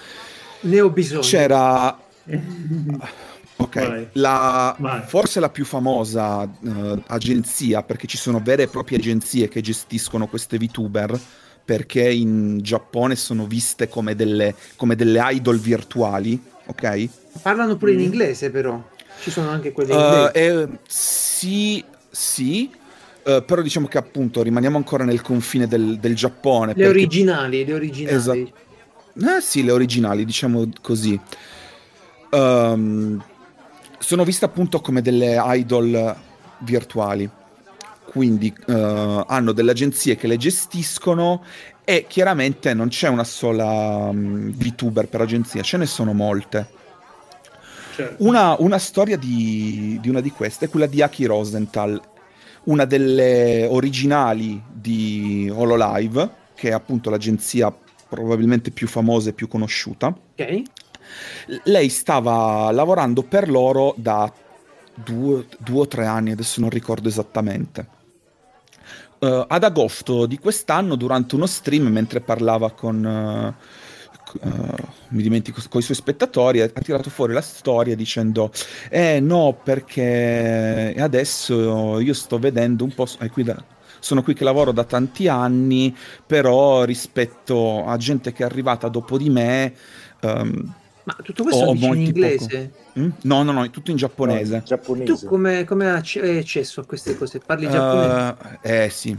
Ne 0.61 0.79
ho 0.81 0.89
bisogno. 0.89 1.21
c'era 1.21 1.97
Ok, 3.57 3.75
Vai. 3.87 4.07
la, 4.13 4.75
Vai. 4.77 5.01
forse 5.03 5.39
la 5.39 5.49
più 5.49 5.63
famosa 5.63 6.43
eh, 6.43 7.01
agenzia, 7.07 7.83
perché 7.83 8.05
ci 8.05 8.17
sono 8.17 8.41
vere 8.43 8.63
e 8.63 8.67
proprie 8.67 8.97
agenzie 8.97 9.47
che 9.47 9.61
gestiscono 9.61 10.27
queste 10.27 10.57
VTuber, 10.57 11.17
perché 11.63 12.09
in 12.11 12.59
Giappone 12.61 13.15
sono 13.15 13.45
viste 13.45 13.87
come 13.87 14.13
delle, 14.13 14.53
come 14.75 14.95
delle 14.95 15.19
idol 15.31 15.57
virtuali, 15.59 16.41
ok? 16.65 17.09
Parlano 17.41 17.77
pure 17.77 17.93
in 17.93 17.99
Mm. 17.99 18.03
inglese, 18.03 18.49
però. 18.51 18.81
Ci 19.21 19.31
sono 19.31 19.49
anche 19.49 19.71
quelli 19.71 19.93
in 19.93 19.99
Eh, 19.99 20.03
inglese. 20.03 20.61
eh, 20.73 20.77
sì, 20.87 21.83
sì, 22.09 22.69
eh, 23.23 23.41
però 23.41 23.61
diciamo 23.61 23.87
che 23.87 23.97
appunto 23.97 24.43
rimaniamo 24.43 24.75
ancora 24.75 25.05
nel 25.05 25.21
confine 25.21 25.65
del, 25.67 25.97
del 25.97 26.11
Le 26.11 26.17
Giappone. 26.17 26.73
perché- 26.73 26.89
originali, 26.89 27.63
le 27.65 27.73
originali. 27.73 28.15
Esatto. 28.17 28.53
Eh 29.17 29.39
sì, 29.41 29.63
le 29.63 29.71
originali, 29.71 30.25
diciamo 30.25 30.67
così. 30.81 31.17
Ehm, 32.31 33.23
sono 34.05 34.23
viste 34.23 34.45
appunto 34.45 34.81
come 34.81 35.01
delle 35.01 35.35
idol 35.39 36.15
virtuali. 36.59 37.27
Quindi 38.05 38.55
eh, 38.67 39.23
hanno 39.27 39.51
delle 39.51 39.71
agenzie 39.71 40.15
che 40.15 40.27
le 40.27 40.37
gestiscono 40.37 41.43
e 41.83 42.05
chiaramente 42.07 42.73
non 42.75 42.89
c'è 42.89 43.09
una 43.09 43.23
sola 43.23 44.11
mm, 44.11 44.51
VTuber 44.51 45.07
per 45.07 45.21
agenzia, 45.21 45.63
ce 45.63 45.77
ne 45.77 45.87
sono 45.87 46.13
molte. 46.13 46.67
Certo. 47.95 48.23
Una, 48.23 48.55
una 48.59 48.77
storia 48.77 49.17
di, 49.17 49.97
di 49.99 50.09
una 50.09 50.21
di 50.21 50.29
queste 50.29 50.65
è 50.65 50.69
quella 50.69 50.85
di 50.85 51.01
Aki 51.01 51.25
Rosenthal, 51.25 51.99
una 52.65 52.85
delle 52.85 53.65
originali 53.67 54.61
di 54.71 55.51
Hololive, 55.51 56.29
che 56.53 56.69
è 56.69 56.73
appunto 56.73 57.09
l'agenzia 57.09 57.75
probabilmente 58.07 58.69
più 58.69 58.87
famosa 58.87 59.29
e 59.29 59.33
più 59.33 59.47
conosciuta. 59.47 60.07
Ok. 60.07 60.61
Lei 61.63 61.89
stava 61.89 62.71
lavorando 62.71 63.23
per 63.23 63.49
loro 63.49 63.93
da 63.97 64.31
due, 64.93 65.45
due 65.59 65.79
o 65.81 65.87
tre 65.87 66.05
anni, 66.05 66.31
adesso 66.31 66.61
non 66.61 66.69
ricordo 66.69 67.07
esattamente. 67.07 67.87
Eh, 69.19 69.45
ad 69.47 69.63
agosto 69.63 70.25
di 70.25 70.37
quest'anno, 70.37 70.95
durante 70.95 71.35
uno 71.35 71.45
stream, 71.45 71.87
mentre 71.87 72.21
parlava 72.21 72.71
con, 72.71 73.55
c- 74.25 74.39
eh, 74.41 74.83
mi 75.09 75.21
dimentico, 75.21 75.61
con 75.69 75.79
i 75.79 75.83
suoi 75.83 75.95
spettatori, 75.95 76.61
ha 76.61 76.67
tirato 76.69 77.09
fuori 77.09 77.33
la 77.33 77.41
storia 77.41 77.95
dicendo: 77.95 78.51
Eh 78.89 79.19
no, 79.19 79.59
perché 79.63 80.95
adesso 80.97 81.99
io 81.99 82.13
sto 82.13 82.39
vedendo 82.39 82.83
un 82.83 82.93
po'. 82.93 83.07
eh, 83.19 83.29
qui 83.29 83.43
da- 83.43 83.63
sono 83.99 84.21
qui 84.21 84.33
che 84.33 84.43
lavoro 84.43 84.71
da 84.71 84.83
tanti 84.83 85.27
anni, 85.27 85.95
però 86.25 86.83
rispetto 86.83 87.85
a 87.85 87.97
gente 87.97 88.31
che 88.33 88.43
è 88.43 88.45
arrivata 88.45 88.87
dopo 88.89 89.17
di 89.17 89.29
me. 89.29 89.73
ehm, 90.21 90.73
Ma 91.05 91.15
tutto 91.21 91.43
questo 91.43 91.65
in 91.73 92.01
inglese? 92.01 92.71
mm? 92.99 93.09
No, 93.23 93.43
no, 93.43 93.51
no, 93.51 93.63
è 93.63 93.69
tutto 93.69 93.91
in 93.91 93.97
giapponese. 93.97 94.55
No, 94.55 94.63
giapponese. 94.63 95.05
Tu 95.05 95.25
come, 95.27 95.63
come 95.63 95.89
hai 95.91 96.37
accesso 96.37 96.81
a 96.81 96.85
queste 96.85 97.15
cose? 97.15 97.39
Parli 97.39 97.69
giapponese? 97.69 98.59
Eh, 98.61 98.85
eh, 98.85 98.89
sì, 98.89 99.17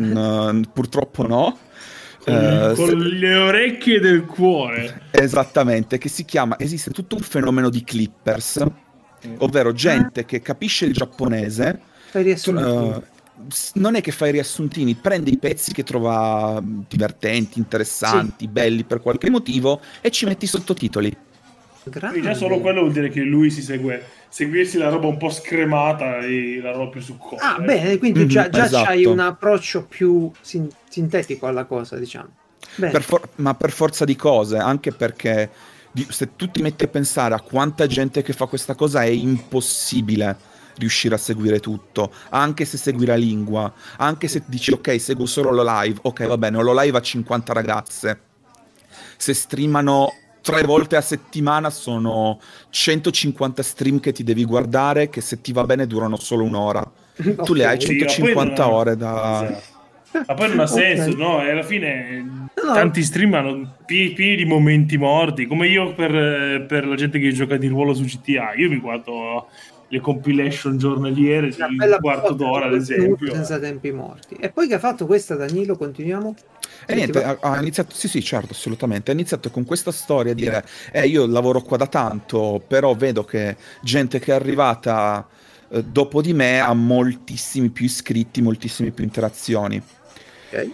Mm, 0.00 0.62
purtroppo 0.72 1.26
no. 1.26 1.58
Con, 2.24 2.34
Eh, 2.34 2.72
con 2.74 2.88
se- 2.88 2.94
le 2.96 3.34
orecchie 3.34 4.00
del 4.00 4.24
cuore. 4.24 5.02
Esattamente, 5.10 5.98
che 5.98 6.08
si 6.08 6.24
chiama, 6.24 6.58
esiste 6.58 6.90
tutto 6.90 7.16
un 7.16 7.20
fenomeno 7.20 7.68
di 7.68 7.84
clippers, 7.84 8.64
ovvero 9.38 9.72
gente 9.72 10.24
che 10.24 10.40
capisce 10.40 10.86
il 10.86 10.92
giapponese, 10.94 11.80
Fai 12.08 12.22
riassunti. 12.22 12.62
eh, 12.62 13.02
s- 13.04 13.11
non 13.74 13.94
è 13.94 14.00
che 14.00 14.12
fa 14.12 14.26
i 14.26 14.32
riassuntini, 14.32 14.94
prende 14.94 15.30
i 15.30 15.38
pezzi 15.38 15.72
che 15.72 15.82
trova 15.82 16.60
mh, 16.60 16.86
divertenti, 16.88 17.58
interessanti, 17.58 18.48
belli 18.48 18.84
per 18.84 19.00
qualche 19.00 19.30
motivo 19.30 19.80
e 20.00 20.10
ci 20.10 20.24
mette 20.26 20.44
i 20.44 20.48
sottotitoli. 20.48 21.16
Grande. 21.84 22.18
Quindi 22.20 22.28
già 22.28 22.34
solo 22.34 22.60
quello 22.60 22.80
vuol 22.80 22.92
dire 22.92 23.08
che 23.08 23.20
lui 23.22 23.50
si 23.50 23.60
segue. 23.62 24.04
Seguirsi 24.28 24.78
la 24.78 24.88
roba 24.88 25.08
un 25.08 25.16
po' 25.16 25.30
scremata 25.30 26.18
e 26.20 26.60
la 26.62 26.70
roba 26.72 26.90
più 26.90 27.00
succosa. 27.00 27.56
Ah, 27.56 27.60
eh. 27.60 27.64
bene, 27.64 27.98
quindi 27.98 28.20
tu 28.20 28.24
Mhm, 28.24 28.30
già, 28.30 28.48
già 28.50 28.64
esatto. 28.66 28.84
c'hai 28.86 29.04
un 29.04 29.18
approccio 29.18 29.86
più 29.86 30.30
sin- 30.40 30.68
sintetico 30.88 31.46
alla 31.46 31.64
cosa, 31.64 31.98
diciamo. 31.98 32.30
Per 32.88 33.02
for- 33.02 33.28
ma 33.36 33.54
per 33.54 33.70
forza 33.70 34.04
di 34.04 34.16
cose, 34.16 34.56
anche 34.56 34.92
perché 34.92 35.50
di- 35.90 36.06
se 36.08 36.36
tu 36.36 36.50
ti 36.50 36.62
metti 36.62 36.84
a 36.84 36.88
pensare 36.88 37.34
a 37.34 37.40
quanta 37.40 37.86
gente 37.86 38.22
che 38.22 38.32
fa 38.32 38.46
questa 38.46 38.74
cosa 38.74 39.02
è 39.02 39.08
impossibile 39.08 40.36
riuscire 40.82 41.14
a 41.14 41.18
seguire 41.18 41.60
tutto, 41.60 42.12
anche 42.30 42.64
se 42.64 42.76
segui 42.76 43.06
la 43.06 43.14
lingua, 43.16 43.72
anche 43.98 44.28
se 44.28 44.42
dici 44.46 44.72
ok, 44.72 45.00
seguo 45.00 45.26
solo 45.26 45.50
lo 45.50 45.64
live, 45.64 45.98
ok 46.02 46.26
va 46.26 46.36
bene, 46.36 46.62
lo 46.62 46.78
live 46.78 46.98
a 46.98 47.00
50 47.00 47.52
ragazze, 47.52 48.20
se 49.16 49.32
streamano 49.34 50.12
tre 50.42 50.62
volte 50.64 50.96
a 50.96 51.00
settimana 51.00 51.70
sono 51.70 52.40
150 52.70 53.62
stream 53.62 54.00
che 54.00 54.12
ti 54.12 54.24
devi 54.24 54.44
guardare 54.44 55.08
che 55.08 55.20
se 55.20 55.40
ti 55.40 55.52
va 55.52 55.64
bene 55.64 55.86
durano 55.86 56.16
solo 56.16 56.44
un'ora. 56.44 56.82
Tu 57.44 57.54
le 57.54 57.64
hai 57.66 57.80
Sì, 57.80 57.92
ma 57.92 57.98
poi 57.98 58.06
150 58.08 58.64
non- 58.64 58.72
ore 58.72 58.96
da... 58.96 59.44
Esatto. 59.44 59.70
Ma 60.26 60.34
poi 60.34 60.48
non 60.48 60.60
ha 60.60 60.66
senso, 60.66 61.16
no? 61.16 61.42
E 61.42 61.50
alla 61.50 61.62
fine 61.62 62.48
No. 62.64 62.74
tanti 62.74 63.02
stream 63.02 63.32
hanno 63.34 63.76
pi- 63.86 64.12
pieni 64.12 64.36
di 64.36 64.44
momenti 64.44 64.96
morti, 64.98 65.46
come 65.46 65.68
io 65.68 65.94
per, 65.94 66.14
eh, 66.14 66.60
per 66.66 66.86
la 66.86 66.94
gente 66.96 67.18
che 67.18 67.32
gioca 67.32 67.56
di 67.56 67.66
ruolo 67.66 67.94
su 67.94 68.04
GTA. 68.04 68.54
Io 68.54 68.68
mi 68.68 68.78
guardo 68.78 69.48
le 69.92 70.00
compilation 70.00 70.78
giornaliere 70.78 71.50
di 71.50 71.60
un 71.60 71.96
quarto 72.00 72.32
d'ora, 72.32 72.64
ad 72.64 72.72
di 72.72 72.78
esempio. 72.78 73.30
senza 73.30 73.58
tempi 73.58 73.92
morti. 73.92 74.36
E 74.36 74.48
poi 74.48 74.66
che 74.66 74.74
ha 74.74 74.78
fatto 74.78 75.04
questa 75.04 75.34
Danilo? 75.34 75.76
Continuiamo? 75.76 76.34
E 76.86 76.94
niente, 76.94 77.22
ha, 77.22 77.36
ha 77.38 77.60
iniziato, 77.60 77.94
sì 77.94 78.08
sì 78.08 78.22
certo, 78.22 78.52
assolutamente, 78.52 79.10
ha 79.10 79.14
iniziato 79.14 79.50
con 79.50 79.66
questa 79.66 79.92
storia 79.92 80.32
a 80.32 80.34
dire, 80.34 80.64
eh 80.90 81.06
io 81.06 81.26
lavoro 81.26 81.60
qua 81.60 81.76
da 81.76 81.86
tanto, 81.86 82.62
però 82.66 82.94
vedo 82.94 83.22
che 83.24 83.56
gente 83.82 84.18
che 84.18 84.32
è 84.32 84.34
arrivata 84.34 85.28
eh, 85.68 85.84
dopo 85.84 86.22
di 86.22 86.32
me 86.32 86.58
ha 86.58 86.72
moltissimi 86.72 87.68
più 87.68 87.84
iscritti, 87.84 88.40
moltissime 88.40 88.92
più 88.92 89.04
interazioni. 89.04 89.82
Ok. 90.50 90.70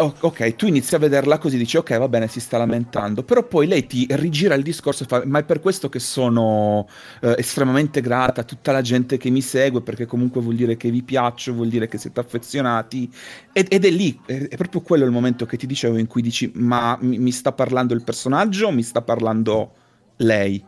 O- 0.00 0.14
ok, 0.20 0.54
tu 0.54 0.66
inizi 0.68 0.94
a 0.94 0.98
vederla 0.98 1.38
così, 1.38 1.56
dici 1.58 1.76
ok, 1.76 1.98
va 1.98 2.08
bene, 2.08 2.28
si 2.28 2.38
sta 2.38 2.56
lamentando, 2.56 3.24
però 3.24 3.42
poi 3.44 3.66
lei 3.66 3.84
ti 3.84 4.06
rigira 4.10 4.54
il 4.54 4.62
discorso 4.62 5.02
e 5.02 5.06
fa, 5.08 5.24
ma 5.26 5.40
è 5.40 5.44
per 5.44 5.58
questo 5.58 5.88
che 5.88 5.98
sono 5.98 6.86
eh, 7.20 7.34
estremamente 7.36 8.00
grata 8.00 8.42
a 8.42 8.44
tutta 8.44 8.70
la 8.70 8.80
gente 8.80 9.16
che 9.16 9.28
mi 9.28 9.40
segue, 9.40 9.82
perché 9.82 10.06
comunque 10.06 10.40
vuol 10.40 10.54
dire 10.54 10.76
che 10.76 10.88
vi 10.92 11.02
piaccio, 11.02 11.52
vuol 11.52 11.66
dire 11.66 11.88
che 11.88 11.98
siete 11.98 12.20
affezionati, 12.20 13.12
ed, 13.52 13.66
ed 13.72 13.84
è 13.84 13.90
lì, 13.90 14.22
è, 14.24 14.34
è 14.46 14.56
proprio 14.56 14.82
quello 14.82 15.04
il 15.04 15.10
momento 15.10 15.46
che 15.46 15.56
ti 15.56 15.66
dicevo 15.66 15.96
in 15.98 16.06
cui 16.06 16.22
dici, 16.22 16.48
ma 16.54 16.96
mi, 17.00 17.18
mi 17.18 17.32
sta 17.32 17.50
parlando 17.52 17.92
il 17.92 18.04
personaggio 18.04 18.68
o 18.68 18.70
mi 18.70 18.84
sta 18.84 19.02
parlando 19.02 19.74
lei? 20.18 20.64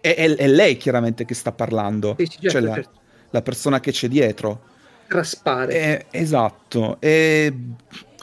È, 0.00 0.14
è- 0.14 0.36
è 0.36 0.46
lei 0.48 0.76
chiaramente 0.78 1.24
che 1.26 1.34
sta 1.34 1.52
parlando, 1.52 2.16
Sì, 2.18 2.26
sì, 2.26 2.38
certo, 2.40 2.50
cioè 2.50 2.60
la, 2.62 2.72
certo. 2.72 3.00
la 3.30 3.42
persona 3.42 3.80
che 3.80 3.90
c'è 3.92 4.08
dietro. 4.08 4.64
Traspare. 5.08 5.74
Eh, 5.74 6.06
esatto, 6.10 6.98
e 7.00 7.52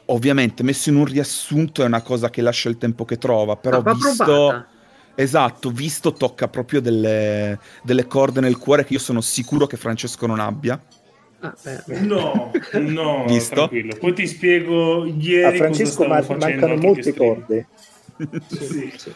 ovviamente 0.08 0.64
messo 0.64 0.90
in 0.90 0.96
un 0.98 1.06
riassunto 1.06 1.82
è 1.82 1.86
una 1.86 2.02
cosa 2.02 2.30
che 2.30 2.42
lascia 2.42 2.70
il 2.70 2.78
tempo 2.78 3.06
che 3.06 3.18
trova, 3.18 3.56
però 3.56 3.82
Ah, 3.84 3.94
visto, 3.94 4.24
provata. 4.24 4.68
esatto, 5.16 5.70
visto 5.72 6.14
tocca 6.14 6.48
proprio 6.48 6.82
delle, 6.82 7.60
delle 7.84 8.06
corde 8.08 8.40
nel 8.40 8.58
cuore 8.58 8.86
che 8.86 8.94
io 8.94 9.00
sono 9.00 9.22
sicuro 9.22 9.68
che 9.68 9.78
Francesco 9.78 10.26
non 10.28 10.40
abbia. 10.40 10.80
Ah. 11.40 11.54
No, 12.02 12.52
no, 12.74 13.26
Visto? 13.28 13.54
tranquillo. 13.56 13.96
Poi 13.98 14.14
ti 14.14 14.26
spiego 14.28 15.06
ieri 15.06 15.44
A 15.44 15.50
cosa 15.52 15.58
Francesco 15.58 15.92
stavo 15.92 16.10
ma- 16.10 16.22
facendo 16.22 16.46
mancano 16.68 16.76
molte 16.76 17.14
corde. 17.14 17.68
Sì. 18.48 18.94
Sì. 18.96 19.14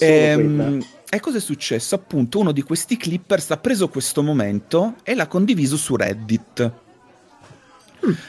Ehm. 0.00 0.84
E 1.08 1.20
cosa 1.20 1.36
è 1.36 1.40
successo? 1.40 1.94
Appunto, 1.94 2.40
uno 2.40 2.50
di 2.50 2.62
questi 2.62 2.96
clippers 2.96 3.52
ha 3.52 3.56
preso 3.58 3.88
questo 3.88 4.20
momento 4.22 4.96
e 5.04 5.14
l'ha 5.14 5.28
condiviso 5.28 5.76
su 5.76 5.94
Reddit. 5.94 6.72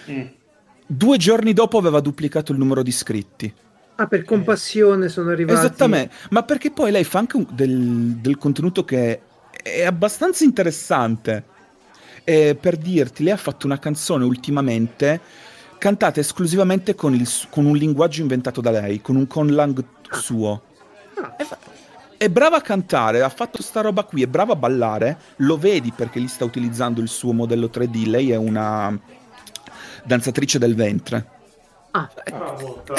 Mm. 0.09 0.21
Due 0.87 1.17
giorni 1.17 1.53
dopo 1.53 1.77
aveva 1.77 1.99
duplicato 1.99 2.51
il 2.51 2.57
numero 2.57 2.83
di 2.83 2.89
iscritti. 2.89 3.53
Ah, 3.95 4.07
per 4.07 4.23
compassione 4.23 5.09
sono 5.09 5.29
arrivati. 5.31 5.57
Esattamente, 5.57 6.13
ma 6.29 6.43
perché 6.43 6.71
poi 6.71 6.91
lei 6.91 7.03
fa 7.03 7.19
anche 7.19 7.37
un- 7.37 7.47
del, 7.51 8.17
del 8.19 8.37
contenuto 8.37 8.83
che 8.83 9.21
è 9.63 9.83
abbastanza 9.83 10.43
interessante. 10.43 11.53
E 12.23 12.57
per 12.59 12.77
dirti, 12.77 13.23
lei 13.23 13.33
ha 13.33 13.37
fatto 13.37 13.65
una 13.65 13.79
canzone 13.79 14.25
ultimamente 14.25 15.21
cantata 15.77 16.19
esclusivamente 16.19 16.95
con, 16.95 17.13
il 17.13 17.27
con 17.49 17.65
un 17.65 17.75
linguaggio 17.75 18.21
inventato 18.21 18.61
da 18.61 18.71
lei, 18.71 19.01
con 19.01 19.15
un 19.15 19.27
conlang 19.27 19.83
suo. 20.11 20.61
Ah, 21.21 21.35
È, 21.35 21.45
è 22.17 22.29
brava 22.29 22.57
a 22.57 22.61
cantare, 22.61 23.21
ha 23.21 23.29
fatto 23.29 23.61
sta 23.61 23.81
roba 23.81 24.03
qui, 24.03 24.23
è 24.23 24.27
brava 24.27 24.53
a 24.53 24.55
ballare, 24.55 25.17
lo 25.37 25.57
vedi 25.57 25.91
perché 25.95 26.19
lì 26.19 26.27
sta 26.27 26.45
utilizzando 26.45 27.01
il 27.01 27.07
suo 27.07 27.33
modello 27.33 27.69
3D, 27.71 28.07
lei 28.07 28.31
è 28.31 28.35
una 28.35 28.97
danzatrice 30.05 30.59
del 30.59 30.75
ventre. 30.75 31.25
ah, 31.91 32.09
Eh, 32.23 32.33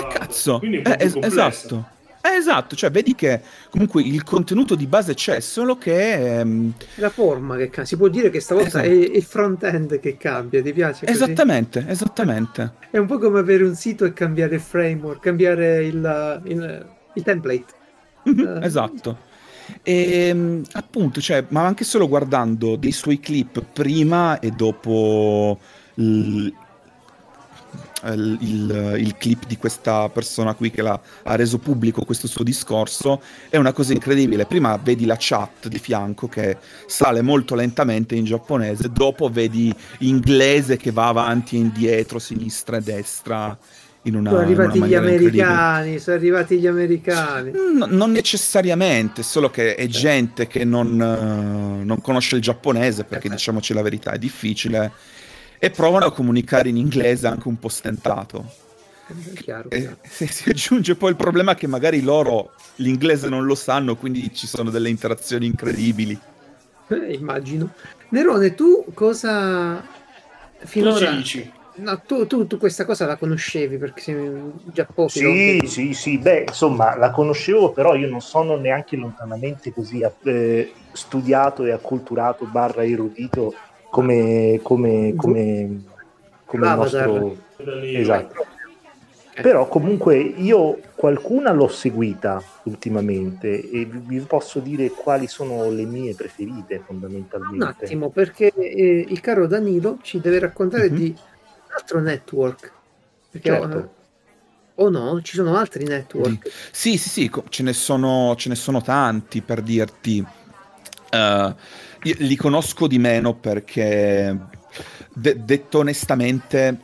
cazzo, 0.08 0.58
Quindi 0.58 0.78
è 0.78 0.88
un 0.88 0.94
eh, 0.98 1.04
es- 1.04 1.16
esatto. 1.20 1.88
Eh, 2.22 2.36
esatto, 2.38 2.74
cioè 2.74 2.90
vedi 2.90 3.14
che 3.14 3.40
comunque 3.70 4.02
il 4.02 4.24
contenuto 4.24 4.74
di 4.74 4.86
base 4.88 5.14
c'è, 5.14 5.38
solo 5.38 5.78
che 5.78 6.38
ehm, 6.40 6.72
la 6.96 7.10
forma 7.10 7.54
che 7.56 7.64
cambia. 7.66 7.84
Si 7.84 7.96
può 7.96 8.08
dire 8.08 8.30
che 8.30 8.40
stavolta 8.40 8.82
Esatto. 8.82 8.86
è 8.88 9.16
il 9.16 9.22
front-end 9.22 10.00
che 10.00 10.16
cambia. 10.16 10.60
Ti 10.60 10.72
piace? 10.72 11.06
così? 11.06 11.12
esattamente, 11.22 11.84
esattamente. 11.86 12.72
È 12.90 12.98
un 12.98 13.06
po' 13.06 13.18
come 13.18 13.38
avere 13.38 13.62
un 13.64 13.76
sito 13.76 14.04
e 14.04 14.12
cambiare 14.12 14.56
il 14.56 14.60
framework, 14.60 15.20
cambiare 15.20 15.84
il, 15.84 16.40
il- 16.46 16.86
il 17.14 17.22
template. 17.22 17.66
Mhm, 18.24 18.58
Eh. 18.60 18.66
esatto. 18.66 19.18
E 19.82 20.28
ehm, 20.28 20.62
appunto, 20.72 21.20
cioè, 21.20 21.44
ma 21.50 21.64
anche 21.64 21.84
solo 21.84 22.08
guardando 22.08 22.74
dei 22.76 22.92
suoi 22.92 23.20
clip 23.20 23.62
prima 23.72 24.38
e 24.40 24.50
dopo 24.50 25.58
il, 25.94 26.52
il- 28.14 28.38
il- 28.40 28.94
il 28.98 29.16
clip 29.16 29.46
di 29.46 29.56
questa 29.56 30.08
persona 30.08 30.54
qui 30.54 30.70
che 30.70 30.82
l'ha, 30.82 30.98
ha 31.24 31.34
reso 31.36 31.58
pubblico 31.58 32.04
questo 32.04 32.26
suo 32.26 32.44
discorso 32.44 33.20
è 33.48 33.56
una 33.56 33.72
cosa 33.72 33.92
incredibile. 33.92 34.46
Prima 34.46 34.76
vedi 34.82 35.04
la 35.06 35.16
chat 35.18 35.68
di 35.68 35.78
fianco 35.78 36.28
che 36.28 36.56
sale 36.86 37.22
molto 37.22 37.54
lentamente 37.54 38.14
in 38.14 38.24
giapponese, 38.24 38.90
dopo 38.92 39.28
vedi 39.28 39.74
inglese 39.98 40.76
che 40.76 40.90
va 40.90 41.08
avanti 41.08 41.56
e 41.56 41.60
indietro, 41.60 42.18
sinistra 42.18 42.76
e 42.78 42.80
destra. 42.80 43.58
In 44.02 44.14
una, 44.14 44.30
sono 44.30 44.42
arrivati 44.42 44.80
gli 44.84 44.94
americani, 44.94 45.98
sono 45.98 46.16
arrivati 46.16 46.60
gli 46.60 46.66
americani. 46.68 47.50
No, 47.76 47.86
non 47.86 48.12
necessariamente, 48.12 49.24
solo 49.24 49.50
che 49.50 49.74
è 49.74 49.86
gente 49.88 50.46
che 50.46 50.64
non, 50.64 51.00
eh, 51.00 51.84
non 51.84 52.00
conosce 52.00 52.36
il 52.36 52.42
giapponese, 52.42 53.02
perché 53.02 53.26
Eh, 53.26 53.30
diciamoci 53.30 53.74
la 53.74 53.82
verità, 53.82 54.12
è 54.12 54.18
difficile, 54.18 54.92
e 55.58 55.70
provano 55.70 56.06
a 56.06 56.12
comunicare 56.12 56.68
in 56.68 56.76
inglese 56.76 57.26
anche 57.26 57.48
un 57.48 57.58
po' 57.58 57.68
stentato. 57.68 58.44
È 59.06 59.12
chiaro, 59.34 59.68
E 59.70 59.80
chiaro. 59.80 59.96
se 60.02 60.26
si 60.26 60.48
aggiunge 60.48 60.96
poi 60.96 61.10
il 61.10 61.16
problema 61.16 61.54
che 61.54 61.66
magari 61.66 62.02
loro 62.02 62.52
l'inglese 62.76 63.28
non 63.28 63.44
lo 63.44 63.54
sanno, 63.54 63.96
quindi 63.96 64.34
ci 64.34 64.46
sono 64.46 64.70
delle 64.70 64.88
interazioni 64.88 65.46
incredibili. 65.46 66.18
Eh, 66.88 67.14
immagino. 67.14 67.70
Nerone, 68.10 68.54
tu 68.54 68.84
cosa 68.94 69.82
Cosa 70.58 70.66
finora... 70.66 71.10
ci 71.10 71.16
dici? 71.16 71.52
No, 71.78 72.00
tu, 72.06 72.26
tu- 72.26 72.46
tu 72.46 72.56
questa 72.56 72.86
cosa 72.86 73.04
la 73.04 73.16
conoscevi 73.16 73.76
perché 73.76 74.00
sei 74.00 74.50
già 74.72 74.86
poco. 74.86 75.10
Sì, 75.10 75.60
sì, 75.66 75.92
sì, 75.92 76.16
beh, 76.16 76.44
insomma, 76.48 76.96
la 76.96 77.10
conoscevo, 77.10 77.72
però 77.72 77.94
io 77.94 78.08
non 78.08 78.22
sono 78.22 78.56
neanche 78.56 78.96
lontanamente 78.96 79.74
così 79.74 80.00
eh, 80.22 80.72
studiato 80.92 81.64
e 81.64 81.72
acculturato 81.72 82.46
barra 82.46 82.82
erudito 82.82 83.54
come, 83.97 84.60
come, 84.62 85.14
come, 85.16 85.81
come 86.44 86.74
nostro... 86.74 87.36
Esatto. 87.93 88.47
Però 89.40 89.68
comunque 89.68 90.16
io 90.18 90.81
qualcuna 90.94 91.52
l'ho 91.52 91.68
seguita 91.68 92.43
ultimamente 92.64 93.48
e 93.70 93.85
vi 93.85 94.20
posso 94.20 94.60
dire 94.60 94.90
quali 94.90 95.27
sono 95.28 95.70
le 95.70 95.85
mie 95.85 96.14
preferite 96.14 96.77
Un 96.77 96.85
fondamentalmente. 96.85 97.85
attimo, 97.85 98.10
perché 98.10 98.51
eh, 98.52 99.05
il 99.09 99.20
caro 99.20 99.47
Danilo 99.47 99.98
ci 100.02 100.20
deve 100.20 100.39
raccontare 100.39 100.89
Mhm. 100.90 100.97
di 100.97 101.09
un 101.16 101.74
altro 101.74 102.01
network. 102.01 102.73
Perché, 103.31 103.48
Certo. 103.51 103.78
eh, 103.78 103.89
o 104.77 104.89
no, 104.89 105.20
ci 105.23 105.36
sono 105.36 105.55
altri 105.55 105.85
network. 105.85 106.51
Sì, 106.70 106.97
sì, 106.97 107.09
sì, 107.09 107.28
co- 107.28 107.44
ce 107.51 107.62
ne 107.62 107.74
sono, 107.74 108.35
ce 108.36 108.48
ne 108.48 108.55
sono 108.55 108.81
tanti 108.81 109.43
per 109.43 109.60
dirti. 109.60 110.24
Eh, 111.10 111.55
io 112.06 112.14
li 112.18 112.36
conosco 112.36 112.86
di 112.86 112.98
meno 112.98 113.34
perché, 113.34 114.36
de- 115.12 115.44
detto 115.44 115.78
onestamente, 115.78 116.80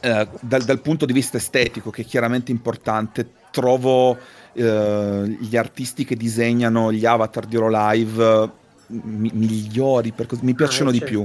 eh, 0.00 0.28
dal, 0.40 0.62
dal 0.62 0.80
punto 0.80 1.06
di 1.06 1.12
vista 1.12 1.36
estetico, 1.36 1.90
che 1.90 2.02
è 2.02 2.04
chiaramente 2.04 2.50
importante, 2.50 3.28
trovo 3.50 4.18
eh, 4.52 5.36
gli 5.40 5.56
artisti 5.56 6.04
che 6.04 6.16
disegnano 6.16 6.92
gli 6.92 7.06
avatar 7.06 7.46
di 7.46 7.56
Hololive 7.56 8.42
eh, 8.42 8.50
mi- 8.88 9.30
migliori, 9.32 10.10
per 10.10 10.26
cos- 10.26 10.40
mi 10.40 10.54
piacciono 10.54 10.90
eh, 10.90 10.94
di 10.94 11.02
più, 11.02 11.24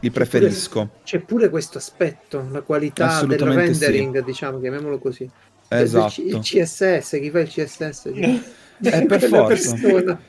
li 0.00 0.10
preferisco. 0.10 0.90
C'è 1.04 1.20
pure 1.20 1.48
questo 1.48 1.78
aspetto, 1.78 2.48
la 2.50 2.62
qualità 2.62 3.06
del 3.06 3.14
Assolutamente 3.14 3.74
sì. 3.74 3.84
rendering, 3.84 4.24
diciamo, 4.24 4.58
chiamiamolo 4.58 4.98
così. 4.98 5.28
Esatto. 5.68 6.20
Il 6.20 6.38
CSS, 6.40 7.18
chi 7.20 7.30
fa 7.30 7.40
il 7.40 7.48
CSS? 7.48 8.10
Eh, 8.82 9.06
per 9.06 9.22
forza. 9.22 9.74
persona. 9.74 10.20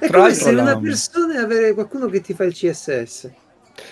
È 0.00 0.06
Tra 0.06 0.28
come 0.28 0.52
la- 0.52 0.62
una 0.62 0.80
persona 0.80 1.34
e 1.34 1.38
avere 1.38 1.74
qualcuno 1.74 2.06
che 2.06 2.20
ti 2.20 2.34
fa 2.34 2.44
il 2.44 2.52
CSS. 2.54 3.30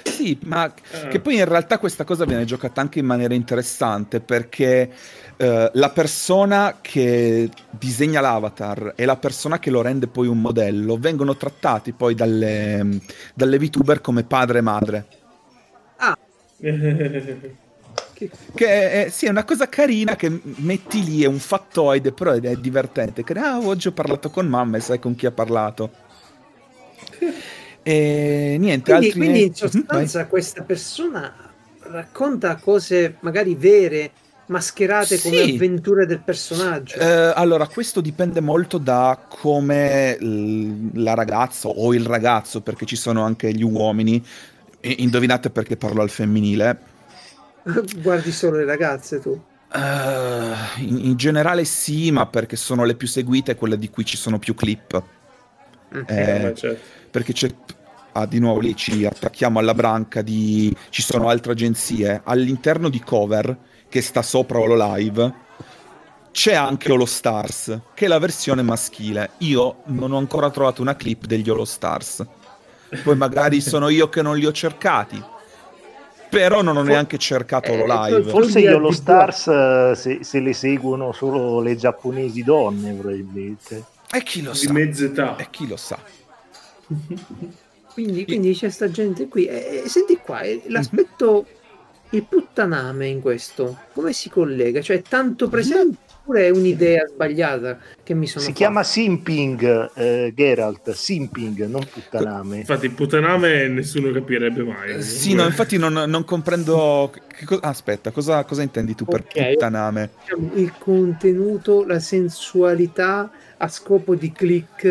Sì, 0.03 0.39
ma 0.45 0.73
Eh. 0.73 1.09
che 1.09 1.21
poi 1.21 1.37
in 1.37 1.45
realtà 1.45 1.79
questa 1.79 2.05
cosa 2.05 2.25
viene 2.25 2.45
giocata 2.47 2.81
anche 2.81 3.01
in 3.01 3.05
maniera 3.07 3.35
interessante 3.35 4.21
perché 4.21 4.91
eh, 5.37 5.71
la 5.75 5.91
persona 5.91 6.79
che 6.81 7.51
disegna 7.71 8.21
l'avatar 8.23 8.93
e 8.97 9.05
la 9.05 9.17
persona 9.17 9.59
che 9.59 9.71
lo 9.71 9.83
rende 9.83 10.07
poi 10.07 10.27
un 10.29 10.41
modello 10.41 10.97
vengono 10.97 11.37
trattati 11.37 11.93
poi 11.93 12.15
dalle, 12.15 13.01
dalle 13.35 13.59
VTuber 13.59 14.01
come 14.01 14.23
padre 14.25 14.59
e 14.59 14.63
madre. 14.63 15.07
Che- 18.15 18.31
Che 18.55 19.07
è, 19.07 19.11
sì, 19.11 19.27
è 19.27 19.31
una 19.31 19.45
cosa 19.45 19.69
carina 19.69 20.15
che 20.17 20.41
metti 20.43 21.03
lì, 21.05 21.23
è 21.23 21.27
un 21.27 21.39
fattoide, 21.41 22.13
però 22.13 22.33
è, 22.33 22.41
è 22.41 22.57
divertente. 22.57 23.25
Che, 23.25 23.33
ah, 23.35 23.59
oggi 23.61 23.89
ho 23.89 23.93
parlato 23.93 24.31
con 24.31 24.47
mamma 24.47 24.77
e 24.77 24.81
sai 24.81 24.99
con 25.01 25.15
chi 25.17 25.27
ha 25.27 25.33
parlato. 25.33 25.91
E 27.83 28.57
niente, 28.59 28.93
Quindi, 28.93 29.07
altri... 29.07 29.19
quindi 29.19 29.43
in 29.45 29.53
Mhm, 29.53 29.55
sostanza 29.55 30.27
questa 30.27 30.63
persona 30.65 31.55
racconta 31.81 32.59
cose 32.59 33.17
magari 33.21 33.55
vere, 33.55 34.13
mascherate 34.47 35.19
come 35.19 35.43
Sì. 35.43 35.43
avventure 35.43 36.07
del 36.07 36.23
personaggio. 36.23 37.01
Eh, 37.01 37.33
allora, 37.35 37.67
questo 37.69 38.01
dipende 38.01 38.41
molto 38.41 38.79
da 38.79 39.25
come 39.29 40.17
l- 40.21 40.91
la 41.03 41.15
ragazza 41.15 41.69
o 41.69 41.93
il 41.95 42.05
ragazzo, 42.07 42.61
perché 42.63 42.87
ci 42.87 42.95
sono 42.97 43.25
anche 43.25 43.53
gli 43.53 43.63
uomini. 43.65 44.25
E- 44.81 44.97
Indovinate 44.99 45.51
perché 45.51 45.77
parlo 45.77 46.03
al 46.03 46.11
femminile. 46.11 46.93
Guardi 48.03 48.33
solo 48.33 48.59
le 48.59 48.65
ragazze 48.65 49.21
tu. 49.21 49.41
Eh, 49.73 50.83
in, 50.83 50.99
in 51.05 51.17
generale 51.17 51.65
sì, 51.65 52.11
ma 52.13 52.27
perché 52.27 52.57
sono 52.57 52.85
le 52.85 52.95
più 52.95 53.09
seguite 53.09 53.57
quelle 53.57 53.79
di 53.79 53.91
cui 53.91 54.05
ci 54.05 54.17
sono 54.17 54.39
più 54.39 54.55
clip. 54.55 55.03
Mm. 55.95 56.03
Eh, 56.07 56.25
Vabbè, 56.25 56.53
certo. 56.55 56.81
perché 57.11 57.33
c'è 57.33 57.55
ah, 58.13 58.27
di 58.27 58.39
nuovo 58.39 58.61
lì 58.61 58.75
ci 58.75 59.05
attacchiamo 59.05 59.59
alla 59.59 59.75
branca 59.75 60.23
di 60.23 60.75
ci 60.91 61.03
sono 61.03 61.29
altre 61.29 61.53
agenzie 61.53 62.21
all'interno 62.25 62.89
di 62.89 63.01
cover 63.01 63.57
che 63.89 64.01
sta 64.03 64.23
sopra 64.23 64.59
Holo 64.59 64.75
Live 64.95 65.35
c'è 66.33 66.55
anche 66.55 66.91
Holo 66.91 67.07
Stars 67.07 67.79
che 67.95 68.07
è 68.07 68.09
la 68.09 68.19
versione 68.19 68.63
maschile 68.63 69.33
io 69.39 69.83
non 69.87 70.13
ho 70.13 70.19
ancora 70.19 70.51
trovato 70.51 70.83
una 70.83 70.97
clip 70.97 71.27
degli 71.27 71.49
Holo 71.49 71.65
Stars 71.65 72.25
poi 73.03 73.17
magari 73.17 73.61
sono 73.61 73.89
io 73.89 74.09
che 74.09 74.23
non 74.23 74.37
li 74.37 74.47
ho 74.47 74.53
cercati 74.53 75.23
però 76.29 76.63
non 76.63 76.77
ho 76.77 76.83
neanche 76.83 77.19
cercato 77.19 77.71
Eh, 77.73 77.85
Live 77.87 78.31
Forse 78.31 78.61
gli 78.61 78.67
All 78.67 78.89
Stars 78.91 79.47
eh, 79.49 79.93
se, 79.97 80.19
se 80.25 80.41
le 80.41 80.53
seguono 80.53 81.13
solo 81.13 81.61
le 81.61 81.77
giapponesi 81.77 82.43
donne, 82.43 82.93
probabilmente. 82.93 83.85
e 84.11 84.23
chi 84.23 84.43
lo 84.43 84.53
Di 84.53 84.57
sa 84.59 84.73
mezz'età. 84.73 85.37
e 85.37 85.47
chi 85.51 85.67
lo 85.69 85.77
sa 85.77 85.99
Quindi, 87.93 88.25
quindi 88.25 88.55
c'è 88.55 88.69
sta 88.71 88.91
gente 88.91 89.29
qui. 89.29 89.47
E, 89.47 89.83
e 89.85 89.89
senti 89.89 90.17
qua, 90.17 90.41
eh, 90.41 90.63
l'aspetto, 90.67 91.47
il 92.11 92.25
puttaname 92.25 93.07
in 93.07 93.21
questo, 93.21 93.79
come 93.93 94.13
si 94.13 94.29
collega? 94.29 94.81
Cioè, 94.81 94.97
è 94.99 95.03
tanto 95.03 95.49
presente 95.49 95.99
oppure 96.25 96.47
è 96.47 96.51
un'idea 96.51 97.07
sbagliata 97.07 97.79
che 98.03 98.15
mi 98.15 98.27
sono 98.27 98.41
Si 98.47 98.51
fatto? 98.53 98.59
chiama 98.59 98.83
simping, 98.83 99.91
eh, 99.95 100.33
Geralt, 100.35 100.91
simping, 100.93 101.67
non 101.67 101.85
puttaname. 101.85 102.57
Infatti, 102.59 102.89
puttaname 102.89 103.69
nessuno 103.69 104.11
capirebbe 104.11 104.63
mai. 104.63 105.03
sì 105.03 105.35
no 105.35 105.45
infatti 105.45 105.77
non, 105.77 105.93
non 105.93 106.25
comprendo 106.25 107.13
che 107.29 107.45
co- 107.45 107.59
aspetta 107.61 108.11
cosa, 108.11 108.43
cosa 108.45 108.63
intendi 108.63 108.95
tu 108.95 109.05
per 109.05 109.23
Ok. 109.23 109.51
puttaname 109.51 110.11
Diciamo, 110.21 110.55
il 110.55 110.73
contenuto, 110.79 111.85
la 111.85 111.99
sensualità 111.99 113.31
a 113.59 113.69
scopo 113.69 114.15
di 114.15 114.33
click, 114.33 114.85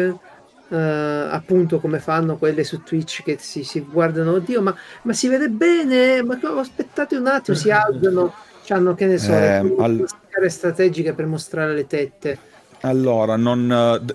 eh, 0.69 0.75
appunto 0.75 1.79
come 1.79 1.97
fanno 1.99 2.37
quelle 2.37 2.63
su 2.63 2.83
Twitch 2.83 3.23
che 3.23 3.37
si, 3.39 3.63
si 3.63 3.79
guardano, 3.81 4.33
oddio, 4.33 4.61
ma, 4.61 4.75
ma 5.03 5.13
si 5.13 5.27
vede 5.27 5.49
bene, 5.49 6.21
ma 6.21 6.37
aspettate 6.59 7.15
un 7.15 7.25
attimo, 7.25 7.57
si 7.57 7.71
alzano, 7.71 8.31
hanno 8.67 8.93
che 8.93 9.05
ne 9.07 9.17
so, 9.17 9.33
Eh, 9.33 9.75
al- 9.79 10.05
maschere 10.33 10.49
strategiche 10.49 11.13
per 11.13 11.25
mostrare 11.25 11.73
le 11.73 11.87
tette. 11.87 12.39
Allora, 12.81 13.37
non, 13.37 13.65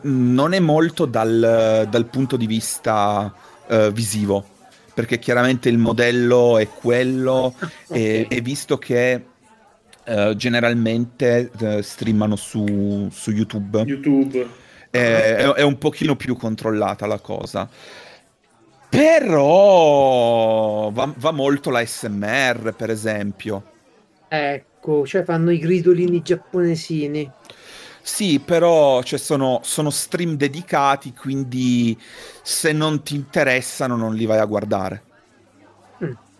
non 0.03 0.53
è 0.53 0.61
molto 0.61 1.07
dal, 1.07 1.86
dal 1.89 2.07
punto 2.11 2.36
di 2.36 2.47
vista 2.47 3.35
eh, 3.66 3.90
visivo, 3.93 4.47
perché 4.93 5.19
chiaramente 5.19 5.69
il 5.70 5.78
modello 5.78 6.59
è 6.59 6.69
quello 6.69 7.55
e, 7.89 8.27
Ok. 8.27 8.28
e 8.28 8.40
visto 8.43 8.77
che 8.78 9.24
eh, 10.05 10.35
generalmente 10.36 11.51
eh, 11.59 11.82
streamano 11.82 12.36
su, 12.36 13.09
su 13.11 13.31
YouTube, 13.31 13.82
YouTube. 13.85 14.39
eh, 14.90 15.36
è, 15.36 15.45
è 15.55 15.62
un 15.62 15.78
pochino 15.78 16.15
più 16.16 16.36
controllata 16.36 17.07
la 17.07 17.20
cosa. 17.20 17.69
Però 18.90 20.90
va, 20.90 21.12
va 21.16 21.31
molto 21.32 21.70
la 21.70 21.85
SMR, 21.85 22.74
per 22.74 22.90
esempio. 22.90 23.73
Ecco, 24.28 24.68
cioè 25.05 25.24
fanno 25.24 25.50
i 25.50 25.59
gridolini 25.59 26.22
giapponesini. 26.22 27.30
Sì, 28.02 28.40
però 28.40 29.02
cioè, 29.02 29.18
sono, 29.18 29.60
sono 29.62 29.90
stream 29.90 30.36
dedicati, 30.36 31.12
quindi 31.12 31.98
se 32.42 32.72
non 32.72 33.02
ti 33.02 33.14
interessano 33.14 33.96
non 33.96 34.14
li 34.14 34.24
vai 34.24 34.38
a 34.38 34.44
guardare. 34.46 35.02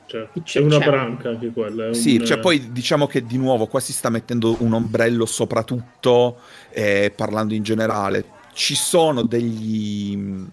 Cioè, 0.07 0.29
C'è- 0.43 0.61
è 0.61 0.63
una 0.63 0.79
c'è- 0.79 0.85
branca 0.85 1.29
anche 1.31 1.53
quella. 1.53 1.85
è 1.87 1.89
Sì, 1.91 2.19
un- 2.19 2.25
cioè 2.25 2.39
poi 2.39 2.73
diciamo 2.73 3.07
che 3.07 3.25
di 3.27 3.37
nuovo 3.39 3.67
qua 3.67 3.81
si 3.81 3.93
sta 3.93 4.09
mettendo 4.11 4.57
un 4.63 4.73
ombrello 4.73 5.27
sopra 5.27 5.63
tutto, 5.65 6.41
eh, 6.71 7.13
parlando 7.15 7.55
in 7.55 7.63
generale. 7.63 8.25
Ci 8.53 8.75
sono 8.75 9.23
degli, 9.23 10.17
mh, 10.17 10.53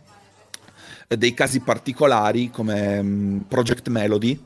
dei 1.08 1.34
casi 1.34 1.60
particolari 1.62 2.50
come 2.50 3.02
mh, 3.02 3.46
Project 3.48 3.90
Melody, 3.90 4.40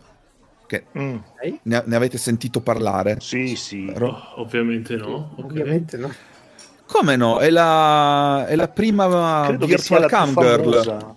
che 0.70 0.86
Mm, 0.98 1.16
ne, 1.64 1.84
ne 1.86 1.96
avete 1.96 2.18
sentito 2.20 2.62
parlare. 2.62 3.18
sì, 3.20 3.56
sì. 3.56 3.92
Oh, 4.00 4.16
ovviamente 4.36 4.96
no. 4.96 5.32
ok. 5.36 5.44
Ovviamente 5.46 5.98
no. 5.98 6.14
Come 6.86 7.16
no? 7.16 7.40
È 7.40 7.50
la, 7.50 8.46
è 8.48 8.56
la 8.56 8.68
prima 8.68 9.46
Credo 9.48 9.66
virtual 9.66 10.08
cam 10.08 10.34
girl. 10.34 10.74
famosa. 10.84 11.14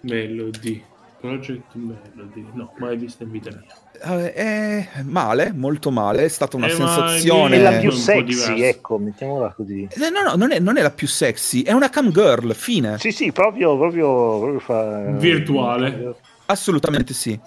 Melody. 0.00 0.82
Project 1.20 1.74
Melody. 1.74 2.46
No, 2.54 2.72
mai 2.78 2.96
vista 2.96 3.24
in 3.24 3.30
vita 3.32 3.50
mia. 3.50 3.64
Eh, 4.00 4.32
è 4.32 5.02
male, 5.02 5.52
molto 5.52 5.90
male. 5.90 6.24
È 6.24 6.28
stata 6.28 6.56
una 6.56 6.66
Eh, 6.66 6.70
sensazione. 6.70 7.56
È 7.56 7.60
la 7.60 7.70
più 7.78 7.88
un 7.90 7.94
po' 7.96 8.00
sexy, 8.00 8.62
ecco, 8.62 8.98
mettiamola 8.98 9.52
così. 9.54 9.88
Eh, 9.90 10.10
No, 10.10 10.22
no, 10.22 10.36
non 10.36 10.52
è, 10.52 10.58
non 10.60 10.76
è 10.76 10.82
la 10.82 10.90
più 10.92 11.08
sexy, 11.08 11.62
è 11.62 11.72
una 11.72 11.90
cam 11.90 12.10
girl, 12.12 12.54
fine. 12.54 12.98
Sì, 12.98 13.10
sì, 13.10 13.32
proprio, 13.32 13.76
proprio, 13.76 14.38
proprio 14.38 14.58
fa... 14.60 15.10
Virtuale. 15.16 16.14
Assolutamente 16.46 17.12
sì. 17.14 17.38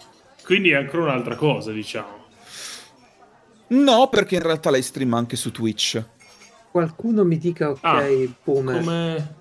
Quindi 0.51 0.71
è 0.71 0.75
ancora 0.75 1.03
un'altra 1.03 1.35
cosa, 1.35 1.71
diciamo. 1.71 2.25
No, 3.67 4.09
perché 4.09 4.35
in 4.35 4.41
realtà 4.41 4.69
lei 4.69 4.81
streama 4.81 5.17
anche 5.17 5.37
su 5.37 5.49
Twitch. 5.49 6.03
Qualcuno 6.69 7.23
mi 7.23 7.37
dica 7.37 7.69
ok, 7.69 7.79
Ah, 7.83 8.03
boomer. 8.43 8.77
Come... 8.81 9.35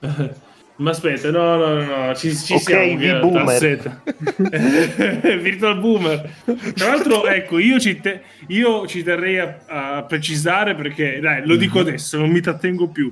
Ma 0.76 0.90
aspetta, 0.90 1.30
no, 1.30 1.56
no, 1.56 1.74
no, 1.82 2.06
no, 2.06 2.14
ci, 2.14 2.36
ci 2.36 2.52
Ok, 2.52 2.60
siamo. 2.60 3.20
boomer. 3.20 4.02
Virtual 5.40 5.78
boomer. 5.80 6.30
Tra 6.74 6.88
l'altro, 6.88 7.26
ecco, 7.26 7.58
io 7.58 7.80
ci, 7.80 7.98
te- 7.98 8.20
io 8.48 8.86
ci 8.86 9.02
terrei 9.02 9.38
a, 9.38 9.60
a 9.66 10.02
precisare 10.02 10.74
perché, 10.74 11.20
dai, 11.20 11.46
lo 11.46 11.56
dico 11.56 11.78
Mhm. 11.80 11.86
adesso, 11.86 12.18
non 12.18 12.28
mi 12.28 12.40
trattengo 12.42 12.88
più. 12.88 13.10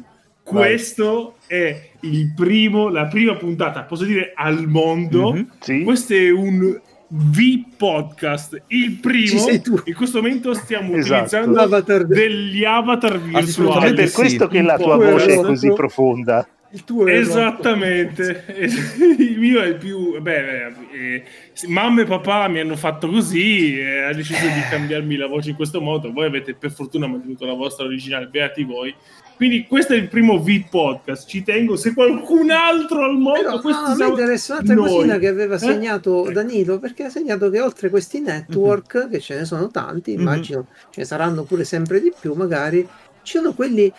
Vai. 0.50 0.52
Questo 0.52 1.36
è 1.46 1.92
il 2.00 2.34
primo, 2.36 2.90
la 2.90 3.06
prima 3.06 3.36
puntata, 3.36 3.84
posso 3.84 4.04
dire, 4.04 4.32
al 4.34 4.66
mondo. 4.66 5.32
Mhm. 5.32 5.50
Sì? 5.60 5.82
Questo 5.82 6.12
è 6.12 6.30
un 6.30 6.78
V 7.10 7.40
podcast, 7.76 8.64
il 8.66 8.98
primo. 9.00 9.48
In 9.84 9.94
questo 9.94 10.20
momento 10.20 10.52
stiamo 10.52 10.94
Esatto. 10.94 11.14
utilizzando 11.14 11.52
L'avatar 11.54 12.04
de- 12.04 12.14
degli 12.14 12.64
avatar 12.64 13.14
È 13.14 13.18
virtuali. 13.18 13.94
per 13.94 14.08
sì. 14.08 14.14
questo 14.14 14.46
che 14.46 14.60
la 14.60 14.76
tua 14.76 14.96
voce 14.96 15.32
è 15.32 15.40
così 15.40 15.72
profonda. 15.72 16.46
Il 16.70 16.84
tuo 16.84 17.06
è 17.06 17.14
Esattamente, 17.16 18.44
il 19.18 19.38
mio 19.38 19.62
è 19.62 19.68
il 19.68 19.76
più. 19.76 20.20
Beh, 20.20 20.66
eh, 20.92 21.24
mamma 21.68 22.02
e 22.02 22.04
papà 22.04 22.46
mi 22.48 22.60
hanno 22.60 22.76
fatto 22.76 23.08
così 23.08 23.78
e 23.78 24.02
ha 24.02 24.12
deciso 24.12 24.44
di 24.44 24.60
cambiarmi 24.68 25.16
la 25.16 25.28
voce 25.28 25.48
in 25.48 25.56
questo 25.56 25.80
modo. 25.80 26.12
Voi 26.12 26.26
avete 26.26 26.52
per 26.54 26.70
fortuna 26.72 27.06
mantenuto 27.06 27.46
la 27.46 27.54
vostra 27.54 27.86
originale, 27.86 28.26
beati 28.26 28.64
voi. 28.64 28.94
Quindi, 29.38 29.66
questo 29.68 29.92
è 29.92 29.96
il 29.96 30.08
primo 30.08 30.42
V 30.42 30.64
podcast. 30.68 31.28
Ci 31.28 31.44
tengo. 31.44 31.76
Se 31.76 31.94
qualcun 31.94 32.50
altro 32.50 33.04
al 33.04 33.16
mondo, 33.16 33.60
Però, 33.60 33.60
no, 33.62 33.94
siamo 33.94 34.10
interessa 34.10 34.54
un'altra 34.54 34.74
noi. 34.74 34.88
cosina 34.90 35.18
che 35.18 35.28
aveva 35.28 35.54
Eh? 35.54 35.58
segnato 35.58 36.28
Danilo, 36.32 36.78
perché 36.80 37.04
ha 37.04 37.08
segnato 37.08 37.48
che 37.48 37.60
oltre 37.60 37.88
questi 37.88 38.20
network, 38.20 39.08
che 39.08 39.20
ce 39.20 39.36
ne 39.36 39.44
sono 39.44 39.68
tanti, 39.70 40.12
Mhm. 40.14 40.20
immagino 40.20 40.66
ce 40.90 41.00
ne 41.00 41.04
saranno 41.06 41.44
pure 41.44 41.62
sempre 41.62 42.00
di 42.00 42.12
più, 42.20 42.34
magari 42.34 42.86
ci 43.22 43.36
sono 43.38 43.52
quelli 43.54 43.86
eh, 43.86 43.92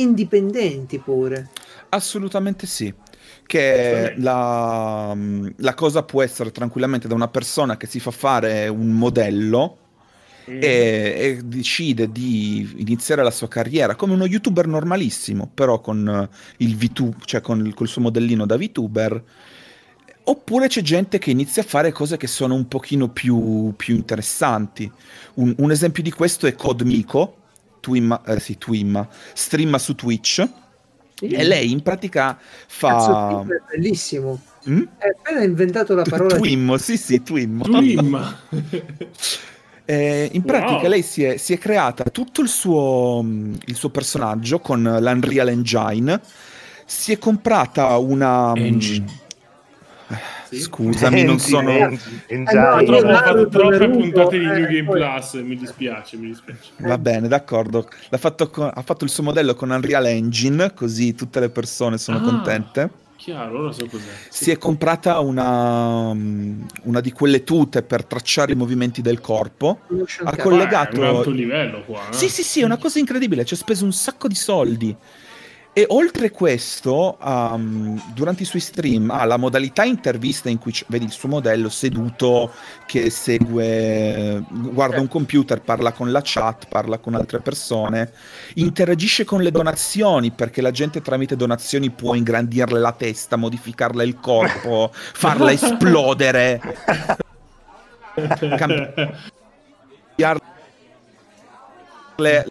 indipendenti 0.00 0.98
pure. 0.98 1.48
Assolutamente 1.90 2.66
sì. 2.66 2.92
Che 3.46 4.14
la, 4.16 5.14
la 5.56 5.74
cosa 5.74 6.04
può 6.04 6.22
essere 6.22 6.52
tranquillamente 6.52 7.06
da 7.08 7.14
una 7.14 7.28
persona 7.28 7.76
che 7.76 7.86
si 7.86 8.00
fa 8.00 8.10
fare 8.12 8.68
un 8.68 8.92
modello 8.92 9.74
Mm. 9.76 9.79
E, 10.58 11.14
e 11.16 11.40
decide 11.44 12.10
di 12.10 12.74
iniziare 12.76 13.22
la 13.22 13.30
sua 13.30 13.48
carriera 13.48 13.94
come 13.94 14.14
uno 14.14 14.26
youtuber 14.26 14.66
normalissimo, 14.66 15.50
però 15.52 15.80
con 15.80 16.08
eh, 16.08 16.36
il 16.58 16.76
VTuber, 16.76 17.24
cioè 17.24 17.40
con 17.40 17.64
il, 17.64 17.74
col 17.74 17.88
suo 17.88 18.02
modellino 18.02 18.46
da 18.46 18.56
VTuber. 18.56 19.22
Oppure 20.22 20.68
c'è 20.68 20.82
gente 20.82 21.18
che 21.18 21.30
inizia 21.30 21.62
a 21.62 21.64
fare 21.66 21.92
cose 21.92 22.16
che 22.16 22.26
sono 22.26 22.54
un 22.54 22.68
pochino 22.68 23.08
più, 23.08 23.72
più 23.76 23.94
interessanti. 23.94 24.90
Un, 25.34 25.54
un 25.58 25.70
esempio 25.70 26.02
di 26.02 26.12
questo 26.12 26.46
è 26.46 26.54
Codmico, 26.54 27.36
Twimma, 27.80 28.22
eh, 28.24 28.38
sì, 28.38 28.58
Twimma, 28.58 29.08
streama 29.32 29.78
su 29.78 29.94
Twitch 29.94 30.48
e 31.20 31.44
lei 31.44 31.70
in 31.70 31.82
pratica 31.82 32.36
Cazzo, 32.36 32.66
fa... 32.66 33.42
Tim 33.42 33.52
è 33.52 33.62
bellissimo. 33.70 34.40
Mm? 34.68 34.82
Hai 34.98 35.10
appena 35.10 35.42
inventato 35.42 35.94
la 35.94 36.02
parola 36.02 36.34
di 36.34 36.40
Twimmo, 36.40 36.76
sì 36.76 36.96
sì, 36.96 37.22
Twimmo. 37.22 37.64
Twim. 37.64 38.36
Eh, 39.92 40.28
in 40.34 40.42
pratica 40.42 40.82
Wow. 40.82 40.88
lei 40.88 41.02
si 41.02 41.24
è, 41.24 41.36
si 41.36 41.52
è 41.52 41.58
creata 41.58 42.04
tutto 42.10 42.42
il 42.42 42.48
suo, 42.48 43.20
mm, 43.24 43.54
il 43.66 43.74
suo 43.74 43.88
personaggio 43.90 44.60
con 44.60 44.82
l'Unreal 44.82 45.48
Engine, 45.48 46.20
si 46.84 47.12
è 47.12 47.18
comprata 47.18 47.96
una... 47.96 48.52
mm, 48.52 48.56
Engine. 48.56 49.06
Sì. 50.48 50.60
Scusami, 50.60 51.22
non 51.24 51.38
sono... 51.40 51.70
Eh, 51.70 51.98
Purtroppo 52.28 53.06
ho 53.06 53.14
fatto 53.14 53.48
troppe 53.48 53.88
puntate 53.88 54.38
di 54.38 54.44
eh, 54.44 54.48
New 54.48 54.66
Game 54.66 54.84
poi- 54.84 55.00
Plus, 55.00 55.32
mi 55.42 55.56
dispiace, 55.56 56.16
mi 56.16 56.26
dispiace. 56.28 56.70
Va 56.78 56.98
bene, 56.98 57.26
d'accordo. 57.26 57.88
L'ha 58.10 58.18
fatto 58.18 58.48
con- 58.48 58.70
ha 58.72 58.82
fatto 58.82 59.02
il 59.04 59.10
suo 59.10 59.22
modello 59.24 59.54
con 59.54 59.70
Unreal 59.70 60.06
Engine, 60.06 60.72
così 60.74 61.14
tutte 61.16 61.40
le 61.40 61.48
persone 61.50 61.98
sono 61.98 62.18
Ah. 62.18 62.22
contente. 62.22 62.90
Chiaro, 63.20 63.58
ora 63.64 63.72
so 63.72 63.86
cos'è. 63.86 64.08
Si 64.30 64.50
è 64.50 64.56
comprata 64.56 65.20
una, 65.20 66.14
mm, 66.14 66.62
una 66.84 67.00
di 67.00 67.12
quelle 67.12 67.44
tute 67.44 67.82
per 67.82 68.06
tracciare 68.06 68.52
i 68.52 68.56
movimenti 68.56 69.02
del 69.02 69.20
corpo. 69.20 69.80
Ha 70.24 70.36
collegato- 70.36 70.96
Beh, 70.96 71.06
è 71.06 71.10
un 71.10 71.16
alto 71.16 71.30
livello 71.30 71.84
qua. 71.84 72.08
eh. 72.08 72.14
Sì, 72.14 72.30
sì, 72.30 72.42
sì, 72.42 72.60
è 72.62 72.64
una 72.64 72.78
cosa 72.78 72.98
incredibile, 72.98 73.44
ci 73.44 73.52
ha 73.52 73.58
speso 73.58 73.84
un 73.84 73.92
sacco 73.92 74.26
di 74.26 74.34
soldi. 74.34 74.96
E 75.72 75.86
oltre 75.88 76.32
questo, 76.32 77.16
um, 77.22 78.02
durante 78.12 78.42
i 78.42 78.46
suoi 78.46 78.60
stream 78.60 79.08
ha 79.10 79.24
la 79.24 79.36
modalità 79.36 79.84
intervista 79.84 80.48
in 80.48 80.58
cui 80.58 80.72
c- 80.72 80.84
vedi 80.88 81.04
il 81.04 81.12
suo 81.12 81.28
modello 81.28 81.68
seduto 81.68 82.50
che 82.86 83.08
segue, 83.08 84.42
guarda 84.48 85.00
un 85.00 85.06
computer, 85.06 85.60
parla 85.60 85.92
con 85.92 86.10
la 86.10 86.22
chat, 86.24 86.66
parla 86.66 86.98
con 86.98 87.14
altre 87.14 87.38
persone, 87.38 88.12
interagisce 88.54 89.24
con 89.24 89.42
le 89.42 89.52
donazioni 89.52 90.32
perché 90.32 90.60
la 90.60 90.72
gente 90.72 91.02
tramite 91.02 91.36
donazioni 91.36 91.90
può 91.90 92.14
ingrandirle 92.14 92.80
la 92.80 92.92
testa, 92.92 93.36
modificarle 93.36 94.02
il 94.02 94.18
corpo, 94.18 94.90
farla 94.92 95.52
esplodere. 95.52 96.60
le, 102.20 102.46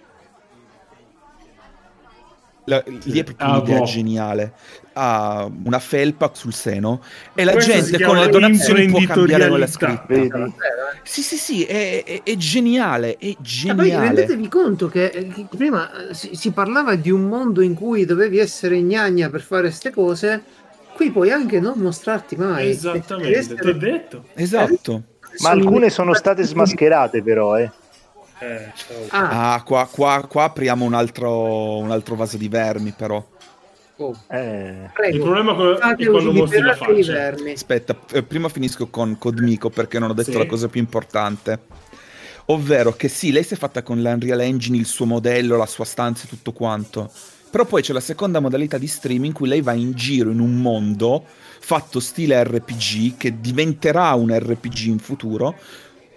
la- 2.70 2.84
lì 2.86 3.20
è 3.20 3.24
proprio 3.24 3.48
Ah, 3.48 3.58
un'idea 3.58 3.80
boh. 3.80 3.86
geniale. 3.86 4.54
Ha 4.94 5.50
una 5.64 5.80
felpa 5.80 6.32
sul 6.34 6.54
seno 6.54 7.02
e 7.34 7.44
la 7.44 7.52
Questa 7.54 7.82
si 7.82 7.91
gente 7.91 8.04
con 8.06 8.18
le 8.18 8.28
donazioni 8.30 8.88
può 8.88 9.00
cambiare 9.06 9.48
quella 9.48 9.68
scritta. 9.68 10.04
Vedi? 10.08 10.54
Sì, 11.04 11.22
sì, 11.22 11.36
sì, 11.38 11.64
è, 11.64 12.04
è- 12.04 12.22
è 12.24 12.36
geniale, 12.36 13.16
è 13.18 13.28
Ma 13.28 13.36
poi 13.76 13.86
geniale. 13.86 14.06
rendetevi 14.06 14.48
conto 14.48 14.88
che, 14.90 15.06
eh, 15.06 15.28
che 15.28 15.46
prima 15.56 16.10
eh, 16.10 16.14
si, 16.14 16.36
si 16.36 16.52
parlava 16.52 16.96
di 16.96 17.10
un 17.12 17.24
mondo 17.24 17.62
in 17.62 17.74
cui 17.74 18.06
dovevi 18.06 18.38
essere 18.40 18.82
gnagna 18.82 19.30
per 19.30 19.41
fare 19.41 19.64
queste 19.64 19.91
cose, 19.91 20.44
qui 20.94 21.12
puoi 21.12 21.32
anche 21.32 21.60
non 21.60 21.80
mostrarti 21.80 22.36
mai. 22.36 22.70
Esattamente, 22.70 23.38
essere- 23.38 23.62
ti 23.62 23.68
ho 23.68 23.74
detto. 23.78 24.24
Esatto. 24.34 25.04
Ma 25.40 25.52
alcune 25.52 25.90
sono 25.90 26.14
state 26.14 26.44
smascherate 26.44 27.22
però, 27.24 27.58
eh. 27.58 27.72
Eh, 28.40 28.72
ciao. 28.76 29.06
Ah, 29.10 29.53
Ah, 29.53 29.64
qua, 29.64 29.88
qua- 29.91 30.26
qua 30.28 30.44
apriamo 30.45 30.86
un 30.86 30.94
altro, 30.94 31.78
un 31.78 31.91
altro 31.91 32.16
vaso 32.16 32.38
di 32.38 32.48
vermi, 32.48 32.91
però. 32.91 33.24
oh, 33.98 34.16
Eh, 34.30 34.90
prego. 34.94 35.16
Il 35.18 35.22
problema 35.22 35.52
è 35.98 36.06
quando 36.06 36.32
mostri 36.32 36.61
la 36.61 36.76
faccia. 36.76 37.11
vermi. 37.14 37.52
Aspetta, 37.52 37.98
eh, 38.14 38.24
prima 38.24 38.48
finisco 38.48 38.88
con 38.88 39.18
Codmico 39.18 39.70
perché 39.70 39.99
non 39.99 40.11
ho 40.11 40.14
detto 40.14 40.32
Sì. 40.32 40.38
la 40.38 40.45
cosa 40.45 40.68
più 40.70 40.80
importante. 40.80 41.60
Ovvero 42.45 42.94
che 42.94 43.10
sì, 43.10 43.32
lei 43.32 43.44
si 43.44 43.53
è 43.53 43.57
fatta 43.57 43.84
con 43.84 44.02
l'Unreal 44.02 44.40
Engine 44.41 44.78
il 44.78 44.86
suo 44.86 45.06
modello, 45.06 45.57
la 45.57 45.66
sua 45.68 45.86
stanza 45.86 46.26
e 46.26 46.30
tutto 46.30 46.52
quanto. 46.53 47.11
Però 47.52 47.66
poi 47.66 47.82
c'è 47.82 47.94
la 47.94 47.99
seconda 47.99 48.40
modalità 48.40 48.78
di 48.78 48.88
stream 48.88 49.26
in 49.26 49.34
cui 49.34 49.48
lei 49.48 49.61
va 49.61 49.74
in 49.74 49.91
giro 49.94 50.32
in 50.32 50.40
un 50.40 50.56
mondo 50.61 51.26
fatto 51.60 51.99
stile 51.99 52.41
RPG 52.44 53.18
che 53.18 53.40
diventerà 53.40 54.14
un 54.14 54.36
RPG 54.36 54.86
in 54.86 54.99
futuro 54.99 55.56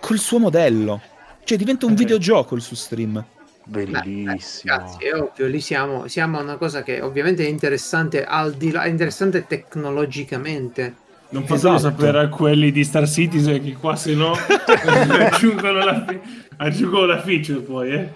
col 0.01 0.19
suo 0.19 0.39
modello. 0.39 1.01
Cioè 1.45 1.59
diventa 1.59 1.87
un 1.87 1.93
Ok. 1.93 1.99
videogioco 1.99 2.55
il 2.55 2.63
suo 2.63 2.77
stream. 2.77 3.25
bellissimo. 3.65 4.75
Ragazzi, 4.75 5.05
è 5.05 5.15
ovvio, 5.15 5.47
lì 5.47 5.61
siamo, 5.61 6.09
siamo 6.09 6.39
a 6.39 6.43
una 6.43 6.57
cosa 6.57 6.83
che 6.83 7.01
ovviamente 7.01 7.45
è 7.45 7.49
interessante 7.49 8.25
al 8.25 8.55
di 8.55 8.71
là, 8.73 8.83
è 8.83 8.89
interessante 8.89 9.47
tecnologicamente. 9.47 10.95
Non 11.31 11.47
fatelo 11.47 11.77
Esatto. 11.77 11.95
sapere 11.97 12.19
a 12.21 12.29
quelli 12.29 12.73
di 12.73 12.85
Star 12.85 13.09
Citizen 13.09 13.63
che 13.63 13.73
qua 13.75 13.97
se 13.97 14.15
no 14.15 14.33
aggiungono 14.37 15.79
la, 15.85 16.05
fi- 16.07 16.21
aggiungono 16.57 17.07
la 17.07 17.21
feature 17.23 17.61
poi, 17.61 17.93
eh. 17.93 18.13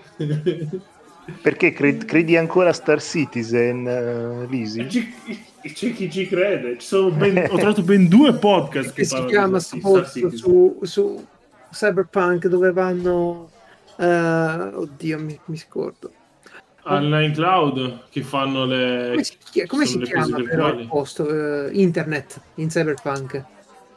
Perché 1.42 1.72
cre- 1.72 1.96
credi 1.96 2.36
ancora 2.36 2.70
a 2.70 2.72
Star 2.72 3.00
Citizen, 3.00 3.86
eh, 3.86 4.46
Lisi? 4.48 4.88
Ci- 4.90 5.14
C'è 5.62 5.92
chi 5.94 6.10
ci 6.10 6.28
crede. 6.28 6.76
Ci 6.78 6.86
sono 6.86 7.10
ben- 7.10 7.38
ho 7.50 7.56
trovato 7.56 7.82
ben 7.82 8.06
due 8.08 8.34
podcast 8.34 8.88
che, 8.92 9.02
Che 9.02 9.04
si 9.04 9.24
chiama 9.26 9.58
su, 9.60 9.80
su 10.82 11.24
Cyberpunk 11.76 12.46
dove 12.48 12.72
vanno... 12.72 13.50
eh, 13.96 14.06
oddio, 14.06 15.18
mi, 15.18 15.38
mi 15.44 15.56
scordo. 15.56 16.10
Online 16.84 17.32
Cloud 17.32 18.04
che 18.10 18.22
fanno 18.22 18.64
le 18.64 19.08
Come 19.10 19.24
si, 19.24 19.66
come 19.66 19.86
si 19.86 19.98
chiama 20.00 20.40
però 20.40 20.68
il 20.68 20.86
posto? 20.86 21.28
eh, 21.28 21.70
internet 21.72 22.40
in 22.54 22.68
Cyberpunk. 22.68 23.44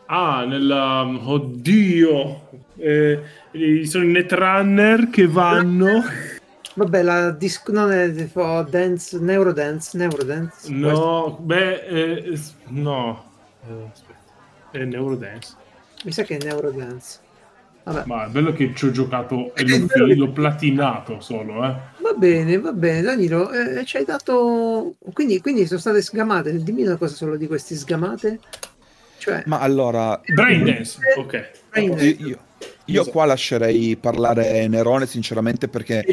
Ah, 0.08 0.44
nella 0.44 1.04
oddio. 1.06 2.50
Eh, 2.78 3.22
sono 3.84 4.04
i 4.04 4.08
Netrunner 4.08 5.10
che 5.10 5.28
vanno 5.28 6.04
Vabbè, 6.80 7.02
la 7.02 7.32
disc- 7.32 7.70
non 7.70 7.92
è 7.92 8.12
tipo 8.14 8.62
dance, 8.64 9.20
Neurodance, 9.20 9.98
Neurodance. 9.98 10.72
No, 10.72 11.38
beh, 11.42 11.74
eh, 11.86 12.40
no. 12.68 13.32
Eh, 13.68 13.90
aspetta. 13.92 14.32
È 14.72 14.84
Neurodance. 14.86 15.56
Mi 16.06 16.12
sa 16.14 16.24
che 16.24 16.38
è 16.38 16.44
Neurodance. 16.44 17.20
Vabbè. 17.84 18.04
Ma 18.06 18.26
è 18.26 18.30
bello 18.30 18.54
che 18.54 18.74
ci 18.76 18.86
ho 18.86 18.92
giocato 18.92 19.54
e 19.56 19.66
l'ho, 19.66 20.14
l'ho 20.16 20.32
platinato 20.32 21.20
solo, 21.20 21.66
eh. 21.66 21.76
Va 22.02 22.14
bene, 22.16 22.60
va 22.60 22.72
bene, 22.72 23.02
Danilo, 23.02 23.52
eh, 23.52 23.84
ci 23.86 23.98
hai 23.98 24.06
dato... 24.06 24.96
Quindi, 25.14 25.42
quindi 25.42 25.66
sono 25.66 25.80
state 25.80 26.02
sgamate, 26.02 26.62
dimmi 26.64 26.84
una 26.86 26.98
cosa 26.98 27.16
solo 27.16 27.38
di 27.38 27.48
questi 27.48 27.76
sgamate. 27.76 28.40
Cioè, 29.18 29.44
Ma 29.48 29.60
allora, 29.60 30.20
Braindance, 30.34 31.00
ok. 31.18 31.34
Eh, 31.34 31.52
Braindance. 31.70 32.06
io, 32.06 32.28
io- 32.28 32.40
io 32.86 33.06
qua 33.06 33.26
lascerei 33.26 33.96
parlare 33.98 34.68
Nerone 34.68 35.06
sinceramente 35.06 35.68
perché 35.68 36.04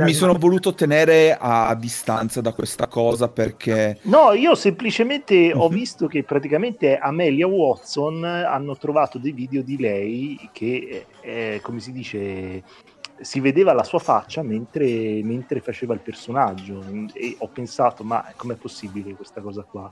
mi 0.00 0.12
sono 0.12 0.34
voluto 0.34 0.74
tenere 0.74 1.36
a 1.38 1.74
distanza 1.74 2.40
da 2.40 2.52
questa 2.52 2.86
cosa 2.88 3.28
perché 3.28 3.98
No, 4.02 4.32
io 4.32 4.54
semplicemente 4.54 5.52
ho 5.52 5.68
Mhm. 5.68 5.74
visto 5.74 6.06
che 6.06 6.22
praticamente 6.24 6.96
Amelia 6.98 7.46
Watson 7.46 8.22
hanno 8.24 8.76
trovato 8.76 9.18
dei 9.18 9.32
video 9.32 9.62
di 9.62 9.78
lei 9.78 10.38
che, 10.52 11.06
eh, 11.22 11.58
come 11.62 11.80
si 11.80 11.92
dice, 11.92 12.62
si 13.18 13.40
vedeva 13.40 13.72
la 13.72 13.82
sua 13.82 13.98
faccia 13.98 14.42
mentre, 14.42 15.22
mentre 15.22 15.60
faceva 15.60 15.94
il 15.94 16.02
personaggio 16.02 16.84
e 17.14 17.34
ho 17.38 17.48
pensato, 17.48 18.04
ma 18.04 18.22
com'è 18.36 18.56
possibile 18.56 19.14
questa 19.14 19.40
cosa 19.40 19.64
qua? 19.68 19.90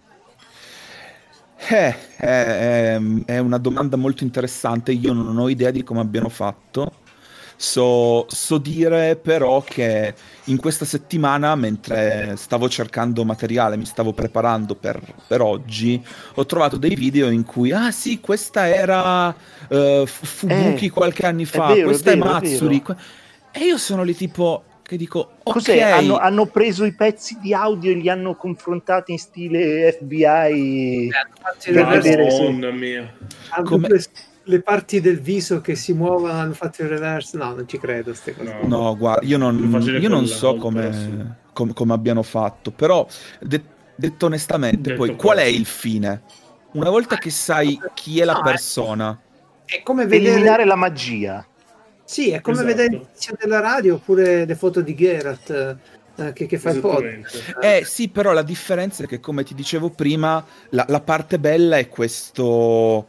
Eh, 1.57 1.95
è, 2.17 2.97
è- 2.97 3.01
è 3.27 3.39
una 3.39 3.59
domanda 3.59 3.97
molto 3.97 4.25
interessante, 4.25 4.93
io 4.93 5.13
non 5.13 5.39
ho 5.39 5.49
idea 5.49 5.71
di 5.71 5.83
come 5.83 6.01
abbiano 6.01 6.29
fatto. 6.29 6.99
So, 7.57 8.27
so 8.29 8.59
dire 8.59 9.17
però 9.17 9.63
che 9.63 10.15
in 10.47 10.57
questa 10.59 10.85
settimana, 10.85 11.55
mentre 11.55 12.35
stavo 12.37 12.69
cercando 12.69 13.25
materiale, 13.25 13.77
mi 13.77 13.87
stavo 13.87 14.13
preparando 14.13 14.75
per, 14.75 15.01
per 15.29 15.41
oggi, 15.41 16.05
ho 16.35 16.47
trovato 16.47 16.77
dei 16.79 16.97
video 16.97 17.31
in 17.31 17.45
cui, 17.45 17.71
ah 17.73 17.93
sì, 17.93 18.19
questa 18.21 18.69
era 18.69 19.33
F- 19.33 20.07
Fubuki 20.27 20.87
Eh, 20.87 20.91
qualche 20.91 21.25
anni 21.27 21.47
è 21.51 21.61
fa, 21.61 21.75
vero, 21.75 21.91
è 21.93 22.01
questa 22.01 22.11
è, 22.11 22.17
vero, 22.17 22.41
è 22.41 22.51
Matsuri. 22.51 22.81
vero. 22.81 22.83
que- 22.83 22.97
E 23.53 23.65
io 23.67 23.79
sono 23.79 24.03
lì 24.03 24.15
tipo, 24.17 24.65
che 24.87 24.97
dico, 24.99 25.19
ok, 25.43 25.53
Cos'è? 25.55 25.81
Hanno, 25.81 26.19
hanno 26.19 26.45
preso 26.47 26.85
i 26.85 26.93
pezzi 26.95 27.39
di 27.41 27.55
audio 27.55 27.91
e 27.91 27.95
li 27.95 28.09
hanno 28.11 28.37
confrontati 28.37 29.13
in 29.13 29.19
stile 29.19 29.93
FBI. 29.93 31.05
Infatti, 31.05 31.73
per 31.73 31.87
vedere 31.87 32.31
se- 32.31 32.51
mia. 32.73 33.13
hanno 33.51 33.65
come- 33.69 33.89
preso 33.89 34.11
le 34.47 34.61
parti 34.61 35.01
del 35.01 35.21
viso 35.21 35.63
che 35.63 35.75
si 35.75 35.95
muovono 35.95 36.35
hanno 36.35 36.53
fatto 36.53 36.83
il 36.83 36.89
reverse. 36.89 37.39
No, 37.39 37.55
non 37.55 37.67
ci 37.67 37.79
credo. 37.79 38.13
Ste 38.13 38.35
cose. 38.37 38.59
No. 38.67 38.83
No, 38.83 38.97
guarda, 38.97 39.25
io 39.27 39.39
non, 39.39 39.57
io 39.99 40.09
non 40.11 40.27
so 40.27 40.57
come, 40.57 41.39
com- 41.55 41.73
come 41.73 41.93
abbiano 41.95 42.23
fatto, 42.23 42.71
però 42.71 43.07
de- 43.41 43.63
detto 43.97 44.27
onestamente, 44.27 44.91
Detto 44.91 44.97
poi 44.97 45.17
qual 45.17 45.39
è 45.39 45.43
questo. 45.45 45.59
il 45.61 45.65
fine? 45.67 46.23
Una 46.73 46.91
volta 46.91 47.17
che 47.17 47.31
sai 47.31 47.81
chi 47.95 48.21
è 48.21 48.25
la 48.25 48.33
No, 48.35 48.41
eh. 48.41 48.43
persona, 48.43 49.19
È 49.65 49.81
come 49.83 50.05
vedere, 50.05 50.33
Eliminare 50.33 50.65
la 50.67 50.75
magia. 50.77 51.47
Sì, 52.05 52.31
è 52.31 52.41
come 52.41 52.57
Esatto. 52.57 52.69
vedere 52.69 52.89
l'inizio 52.97 53.35
della 53.41 53.61
radio 53.61 53.95
oppure 53.95 54.45
le 54.45 54.55
foto 54.55 54.81
di 54.81 54.95
Geralt 54.95 55.79
eh, 56.17 56.33
che, 56.33 56.47
che 56.47 56.59
fa 56.59 56.71
il 56.71 56.81
pod. 56.81 57.03
Esattamente. 57.05 57.81
eh 57.81 57.85
sì, 57.85 58.09
però 58.09 58.33
la 58.33 58.43
differenza 58.43 59.03
è 59.05 59.07
che, 59.07 59.21
come 59.21 59.43
ti 59.43 59.55
dicevo 59.55 59.91
prima, 59.91 60.45
la, 60.71 60.85
la 60.89 61.01
parte 61.01 61.39
bella 61.39 61.77
è 61.79 61.89
questo, 61.89 63.09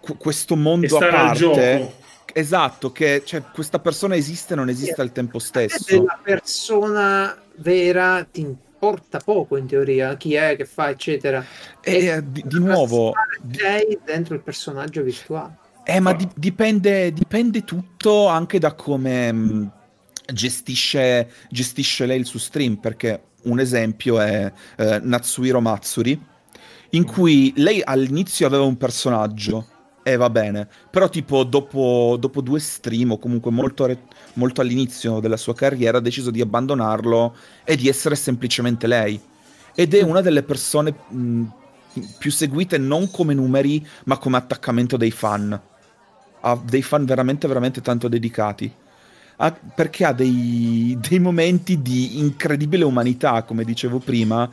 qu- 0.00 0.18
questo 0.18 0.54
E 0.54 0.56
mondo 0.56 0.96
a 0.98 1.08
parte. 1.08 1.92
Esatto, 2.36 2.90
che 2.90 3.22
cioè, 3.24 3.42
questa 3.52 3.78
persona 3.78 4.16
esiste 4.16 4.54
e 4.54 4.56
non 4.56 4.68
esiste 4.68 5.00
al 5.00 5.12
tempo 5.12 5.38
stesso. 5.38 5.84
della 5.86 6.18
persona 6.20 7.40
vera 7.56 8.26
ti 8.28 8.40
importa 8.40 9.20
poco 9.20 9.56
in 9.56 9.66
teoria 9.66 10.16
chi 10.16 10.34
è, 10.34 10.56
che 10.56 10.64
fa, 10.64 10.90
eccetera. 10.90 11.44
E 11.80 12.06
eh, 12.06 12.22
di, 12.28 12.42
di 12.44 12.58
nuovo, 12.58 13.12
Sei 13.52 13.98
dentro 14.04 14.34
il 14.34 14.40
personaggio 14.40 15.02
virtuale. 15.02 15.58
Eh, 15.86 16.00
ma 16.00 16.14
di- 16.14 16.28
dipende, 16.34 17.12
dipende 17.12 17.62
tutto 17.62 18.26
anche 18.26 18.58
da 18.58 18.72
come 18.72 19.30
mh, 19.30 19.72
gestisce, 20.32 21.30
gestisce 21.50 22.06
lei 22.06 22.18
il 22.18 22.24
suo 22.24 22.38
stream, 22.38 22.76
perché 22.76 23.24
un 23.42 23.60
esempio 23.60 24.18
è 24.18 24.50
eh, 24.78 24.98
Natsuhiro 25.02 25.60
Matsuri, 25.60 26.18
in 26.90 27.04
cui 27.04 27.52
lei 27.56 27.82
all'inizio 27.84 28.46
aveva 28.46 28.64
un 28.64 28.78
personaggio, 28.78 29.66
e 30.02 30.16
va 30.16 30.30
bene, 30.30 30.68
però 30.90 31.08
tipo 31.08 31.44
dopo, 31.44 32.16
dopo 32.18 32.40
due 32.40 32.60
stream 32.60 33.12
o 33.12 33.18
comunque 33.18 33.50
molto, 33.50 33.86
re- 33.86 34.06
molto 34.34 34.62
all'inizio 34.62 35.20
della 35.20 35.36
sua 35.36 35.54
carriera 35.54 35.98
ha 35.98 36.00
deciso 36.00 36.30
di 36.30 36.40
abbandonarlo 36.40 37.34
e 37.64 37.76
di 37.76 37.88
essere 37.88 38.14
semplicemente 38.14 38.86
lei. 38.86 39.20
Ed 39.74 39.94
è 39.94 40.02
una 40.02 40.20
delle 40.20 40.42
persone 40.42 40.94
mh, 41.08 41.44
più 42.18 42.30
seguite 42.30 42.78
non 42.78 43.10
come 43.10 43.34
numeri, 43.34 43.86
ma 44.04 44.18
come 44.18 44.36
attaccamento 44.38 44.96
dei 44.96 45.10
fan. 45.10 45.60
Ha 46.46 46.60
dei 46.62 46.82
fan 46.82 47.04
veramente, 47.04 47.48
veramente 47.48 47.80
tanto 47.80 48.08
dedicati. 48.08 48.70
Ha- 49.36 49.52
perché 49.52 50.04
ha 50.04 50.12
dei, 50.12 50.96
dei 51.00 51.18
momenti 51.18 51.80
di 51.80 52.18
incredibile 52.18 52.84
umanità, 52.84 53.42
come 53.44 53.64
dicevo 53.64 53.98
prima, 53.98 54.48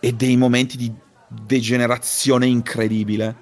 e 0.00 0.12
dei 0.12 0.36
momenti 0.36 0.76
di 0.76 0.92
degenerazione 1.28 2.46
incredibile. 2.46 3.34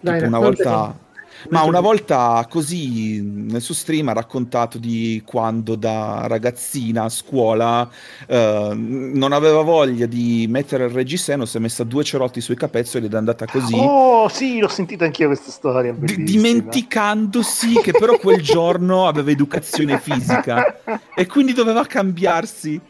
Dai, 0.00 0.14
tipo 0.14 0.26
una 0.28 0.38
volta. 0.38 1.04
Ma 1.50 1.62
una 1.62 1.80
volta 1.80 2.46
così 2.48 3.20
nel 3.22 3.60
suo 3.60 3.74
stream 3.74 4.08
ha 4.08 4.12
raccontato 4.12 4.78
di 4.78 5.22
quando 5.24 5.74
da 5.74 6.26
ragazzina 6.26 7.04
a 7.04 7.08
scuola 7.08 7.88
eh, 8.26 8.70
non 8.74 9.32
aveva 9.32 9.62
voglia 9.62 10.06
di 10.06 10.46
mettere 10.48 10.84
il 10.84 10.90
reggiseno, 10.90 11.44
si 11.44 11.56
è 11.56 11.60
messa 11.60 11.84
due 11.84 12.04
cerotti 12.04 12.40
sui 12.40 12.56
capezzoli 12.56 13.06
ed 13.06 13.14
è 13.14 13.16
andata 13.16 13.46
così. 13.46 13.74
Oh, 13.76 14.28
sì, 14.28 14.58
l'ho 14.58 14.68
sentita 14.68 15.04
anch'io 15.04 15.26
questa 15.26 15.50
storia. 15.50 15.92
bellissima. 15.92 16.24
dimenticandosi 16.24 17.74
che 17.82 17.92
però 17.92 18.18
quel 18.18 18.42
giorno 18.42 19.06
aveva 19.06 19.30
educazione 19.30 19.98
fisica 20.00 20.80
e 21.14 21.26
quindi 21.26 21.52
doveva 21.52 21.84
cambiarsi 21.84 22.80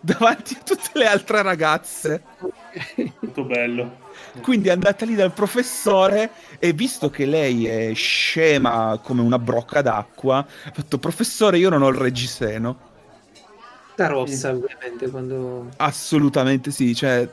davanti 0.00 0.56
a 0.58 0.62
tutte 0.64 0.90
le 0.94 1.06
altre 1.06 1.42
ragazze. 1.42 2.22
Molto 3.20 3.44
bello. 3.44 4.01
Quindi 4.40 4.68
è 4.68 4.72
andata 4.72 5.04
lì 5.04 5.14
dal 5.14 5.32
professore 5.32 6.30
e 6.58 6.72
visto 6.72 7.10
che 7.10 7.26
lei 7.26 7.66
è 7.66 7.92
scema 7.94 8.98
come 9.02 9.20
una 9.20 9.38
brocca 9.38 9.82
d'acqua, 9.82 10.38
ha 10.38 10.70
fatto 10.72 10.98
professore 10.98 11.58
io 11.58 11.68
non 11.68 11.82
ho 11.82 11.88
il 11.88 11.96
reggiseno. 11.96 12.90
La 13.96 14.06
rossa, 14.06 14.50
ovviamente, 14.50 15.08
quando... 15.10 15.68
Assolutamente 15.76 16.70
sì, 16.70 16.94
cioè... 16.94 17.28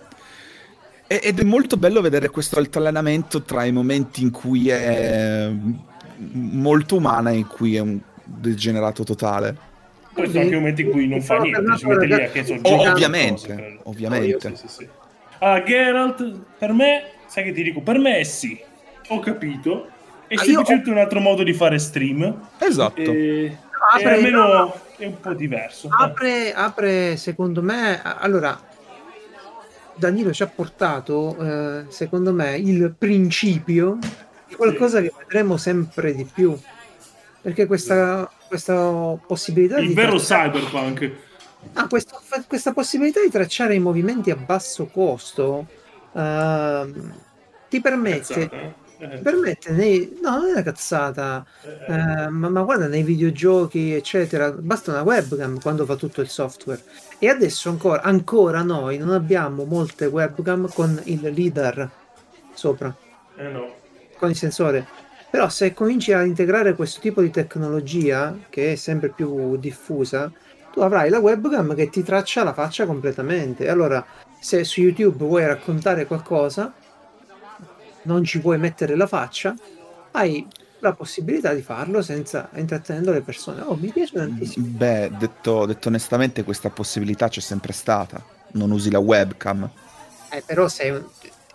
Ed 1.07 1.39
è 1.39 1.43
molto 1.43 1.77
bello 1.77 2.01
vedere 2.01 2.29
questo 2.29 2.59
altalenamento 2.59 3.41
tra 3.41 3.63
i 3.63 3.71
momenti 3.71 4.21
in 4.21 4.29
cui 4.29 4.69
è 4.69 5.49
m- 5.49 5.79
molto 6.17 6.97
umana 6.97 7.31
e 7.31 7.37
in 7.37 7.47
cui 7.47 7.75
è 7.75 7.79
un 7.79 7.99
degenerato 8.23 9.03
totale. 9.03 9.57
Poi 10.13 10.27
sono 10.27 10.41
anche 10.41 10.55
momenti 10.55 10.81
in 10.83 10.91
cui 10.91 11.07
non 11.07 11.21
fa 11.21 11.37
Sono 11.37 11.45
niente, 11.45 11.77
si 11.77 11.85
mette 11.87 12.05
lì 12.05 12.13
a 12.13 12.29
che 12.29 12.45
so, 12.45 12.59
Oh, 12.61 12.91
ovviamente, 12.91 13.47
cose, 13.47 13.55
credo. 13.55 13.79
ovviamente. 13.85 14.55
Sì, 14.55 14.67
sì, 14.67 14.67
sì. 14.67 14.87
Ah, 15.39 15.63
Geralt, 15.63 16.37
per 16.57 16.73
me, 16.73 17.03
sai 17.27 17.45
che 17.45 17.51
ti 17.53 17.63
dico, 17.63 17.81
per 17.81 17.97
me 17.97 18.23
sì, 18.23 18.59
ho 19.07 19.19
capito. 19.19 19.89
È 20.27 20.35
Ah, 20.35 20.43
semplicemente 20.43 20.89
un 20.91 20.97
altro 20.97 21.19
modo 21.19 21.43
di 21.43 21.53
fare 21.53 21.79
stream. 21.79 22.47
Esatto. 22.59 22.99
E, 23.01 23.45
e 23.45 23.57
Apre- 23.93 24.13
almeno 24.13 24.73
è 24.97 25.05
un 25.05 25.19
po' 25.19 25.33
diverso. 25.33 25.87
apre, 25.91 26.53
apre, 26.53 27.15
secondo 27.17 27.61
me, 27.63 27.99
allora, 28.03 28.59
Danilo 29.95 30.31
ci 30.33 30.43
ha 30.43 30.47
portato, 30.47 31.35
eh, 31.41 31.85
secondo 31.87 32.31
me, 32.33 32.57
il 32.57 32.93
principio 32.97 33.97
di 34.47 34.55
qualcosa 34.55 35.01
che 35.01 35.11
vedremo 35.17 35.57
sempre 35.57 36.13
di 36.13 36.25
più. 36.31 36.57
Perché 37.41 37.65
questa, 37.65 38.29
questa 38.47 39.17
possibilità 39.25 39.77
Il 39.79 39.87
di 39.87 39.93
vero 39.93 40.17
tracciare- 40.17 40.51
cyberpunk. 40.59 41.11
Ah, 41.73 41.87
questo- 41.87 42.21
questa 42.47 42.73
possibilità 42.73 43.21
di 43.21 43.29
tracciare 43.29 43.75
i 43.75 43.79
movimenti 43.79 44.31
a 44.31 44.35
basso 44.35 44.87
costo 44.87 45.67
ehm, 46.13 47.25
ti 47.67 47.81
permette, 47.81 48.49
eh? 48.49 48.75
Permette 49.21 49.71
nei, 49.71 50.17
no, 50.21 50.31
non 50.37 50.47
è 50.49 50.51
una 50.51 50.61
cazzata, 50.61 51.45
eh, 51.87 52.27
ma, 52.29 52.49
ma 52.49 52.61
guarda 52.63 52.87
nei 52.87 53.03
videogiochi, 53.03 53.93
eccetera, 53.93 54.51
basta 54.51 54.91
una 54.91 55.03
webcam 55.03 55.59
quando 55.61 55.85
fa 55.85 55.95
tutto 55.95 56.19
il 56.21 56.27
software. 56.29 56.83
E 57.17 57.29
adesso 57.29 57.69
ancora, 57.69 58.01
ancora 58.01 58.61
noi 58.61 58.97
non 58.97 59.11
abbiamo 59.11 59.63
molte 59.65 60.05
webcam 60.05 60.69
con 60.73 60.99
il 61.05 61.21
LIDAR 61.21 61.89
sopra 62.53 62.93
eh 63.35 63.47
no. 63.49 63.75
con 64.17 64.29
il 64.29 64.35
sensore. 64.35 64.85
Però 65.29 65.47
se 65.49 65.73
cominci 65.73 66.11
a 66.11 66.23
integrare 66.23 66.73
questo 66.75 66.99
tipo 66.99 67.21
di 67.21 67.29
tecnologia, 67.29 68.37
che 68.49 68.73
è 68.73 68.75
sempre 68.75 69.09
più 69.09 69.57
diffusa, 69.57 70.31
tu 70.71 70.81
avrai 70.81 71.09
la 71.09 71.19
webcam 71.19 71.75
che 71.75 71.89
ti 71.89 72.03
traccia 72.03 72.43
la 72.43 72.53
faccia 72.53 72.85
completamente. 72.85 73.69
Allora, 73.69 74.05
se 74.39 74.63
su 74.63 74.81
YouTube 74.81 75.25
vuoi 75.25 75.45
raccontare 75.45 76.05
qualcosa, 76.05 76.73
non 78.03 78.23
ci 78.23 78.39
puoi 78.39 78.57
mettere 78.57 78.95
la 78.95 79.07
faccia, 79.07 79.53
hai 80.11 80.47
la 80.79 80.93
possibilità 80.93 81.53
di 81.53 81.61
farlo 81.61 82.01
senza 82.01 82.49
intrattenendo 82.55 83.11
le 83.11 83.21
persone. 83.21 83.61
Oh, 83.61 83.75
mi 83.75 83.89
piace 83.89 84.13
tantissimo. 84.13 84.65
Beh, 84.67 85.11
detto, 85.17 85.65
detto 85.65 85.89
onestamente, 85.89 86.43
questa 86.43 86.69
possibilità 86.69 87.27
c'è 87.27 87.41
sempre 87.41 87.73
stata. 87.73 88.23
Non 88.51 88.71
usi 88.71 88.89
la 88.89 88.99
webcam. 88.99 89.69
Eh, 90.31 90.41
però 90.45 90.67
sei 90.67 90.91
un... 90.91 91.03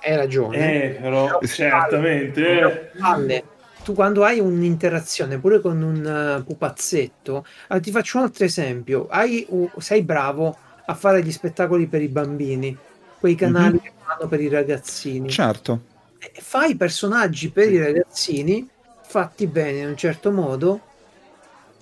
hai 0.02 0.16
ragione. 0.16 0.84
Eh, 0.84 0.88
però, 1.00 1.40
certamente. 1.42 2.60
eh. 2.60 2.90
palle. 2.98 3.44
Tu 3.84 3.92
quando 3.94 4.24
hai 4.24 4.40
un'interazione 4.40 5.38
pure 5.38 5.60
con 5.60 5.82
un 5.82 6.04
eh, 6.40 6.42
pupazzetto, 6.44 7.44
ah, 7.68 7.80
ti 7.80 7.90
faccio 7.90 8.16
un 8.18 8.24
altro 8.24 8.44
esempio, 8.46 9.06
hai, 9.08 9.44
u- 9.50 9.70
sei 9.78 10.02
bravo 10.02 10.58
a 10.86 10.94
fare 10.94 11.22
gli 11.22 11.30
spettacoli 11.30 11.86
per 11.86 12.00
i 12.00 12.08
bambini, 12.08 12.82
quei 13.18 13.34
canali 13.34 13.72
Mhm. 13.72 13.80
che 13.80 13.92
fanno 14.02 14.28
per 14.28 14.40
i 14.40 14.48
ragazzini, 14.48 15.38
Certo. 15.38 15.80
E 16.18 16.40
fai 16.40 16.76
personaggi 16.76 17.52
per 17.52 17.70
i 17.70 17.78
ragazzini 17.78 18.66
fatti 19.02 19.46
bene 19.48 19.80
in 19.80 19.88
un 19.88 19.96
certo 19.96 20.32
modo, 20.32 20.80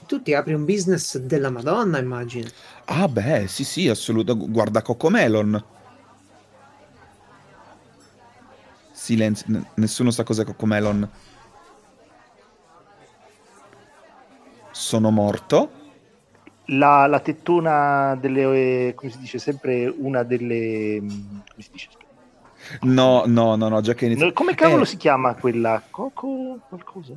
tu 0.07 0.21
ti 0.23 0.35
apri 0.35 0.55
un 0.55 0.65
business 0.65 1.19
della 1.19 1.51
Madonna, 1.51 1.99
immagino. 1.99 2.53
Ah, 2.87 3.09
beh, 3.09 3.49
sì, 3.49 3.65
sì, 3.65 3.89
assolutamente. 3.89 4.51
Guarda 4.53 4.83
Cocomelon. 4.83 5.65
Silenzio, 8.91 9.47
n- 9.49 9.67
nessuno 9.77 10.11
sa 10.11 10.23
cos'è 10.23 10.45
Cocomelon. 10.45 11.09
Sono 14.73 15.11
morto. 15.11 15.71
La, 16.67 17.07
la 17.07 17.21
tettona 17.21 18.17
delle, 18.21 18.89
eh, 18.89 18.95
come 18.95 19.11
si 19.11 19.19
dice, 19.19 19.39
sempre 19.39 19.93
una 19.95 20.23
delle... 20.23 21.01
mm, 21.01 21.09
come 21.09 21.63
si 21.63 21.69
dice? 21.73 21.89
No, 22.83 23.25
no, 23.27 23.57
no, 23.57 23.69
no, 23.69 23.81
già 23.81 23.95
che 23.95 24.07
inizia. 24.07 24.33
Come 24.33 24.55
cavolo 24.55 24.83
Eh. 24.83 24.87
si 24.87 24.97
chiama 24.97 25.35
quella? 25.35 25.83
Coco 25.91 26.61
qualcosa? 26.69 27.13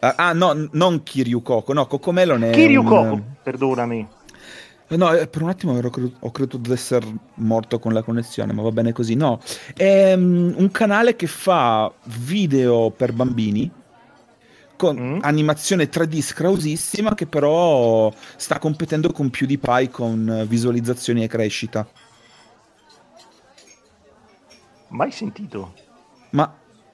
Ah, 0.00 0.14
ah, 0.16 0.32
no, 0.32 0.68
non 0.72 1.02
Kiryu 1.04 1.40
Coco, 1.42 1.72
no, 1.72 1.86
Cocomelon 1.86 2.42
è 2.44 2.50
Kiryu 2.50 2.80
un- 2.82 2.86
Coco, 2.86 3.22
perdonami. 3.42 4.08
Eh, 4.88 4.96
No, 4.96 5.12
eh, 5.14 5.26
per 5.28 5.40
un 5.42 5.48
attimo 5.48 5.76
ero 5.78 5.88
cre- 5.88 6.12
ho 6.18 6.30
creduto 6.32 6.58
di 6.58 6.72
essere 6.72 7.06
morto 7.34 7.78
con 7.78 7.92
la 7.94 8.02
connessione, 8.02 8.52
ma 8.52 8.60
va 8.62 8.72
bene 8.72 8.92
così. 8.92 9.14
No, 9.14 9.38
è 9.74 10.14
mm, 10.16 10.54
un 10.56 10.70
canale 10.72 11.14
che 11.16 11.28
fa 11.28 11.90
video 12.04 12.90
per 12.90 13.12
bambini 13.12 13.70
con 14.82 14.96
Mm. 14.98 15.18
animazione 15.22 15.88
3D 15.88 16.20
scrausissima 16.20 17.14
che 17.14 17.26
però 17.26 18.12
sta 18.36 18.58
competendo 18.58 19.12
con 19.12 19.30
PewDiePie 19.30 19.90
con 19.90 20.28
eh, 20.28 20.44
visualizzazioni 20.44 21.22
e 21.22 21.28
crescita. 21.28 21.86
Mai 24.88 25.12
sentito? 25.12 25.72
Ma, 26.30 26.52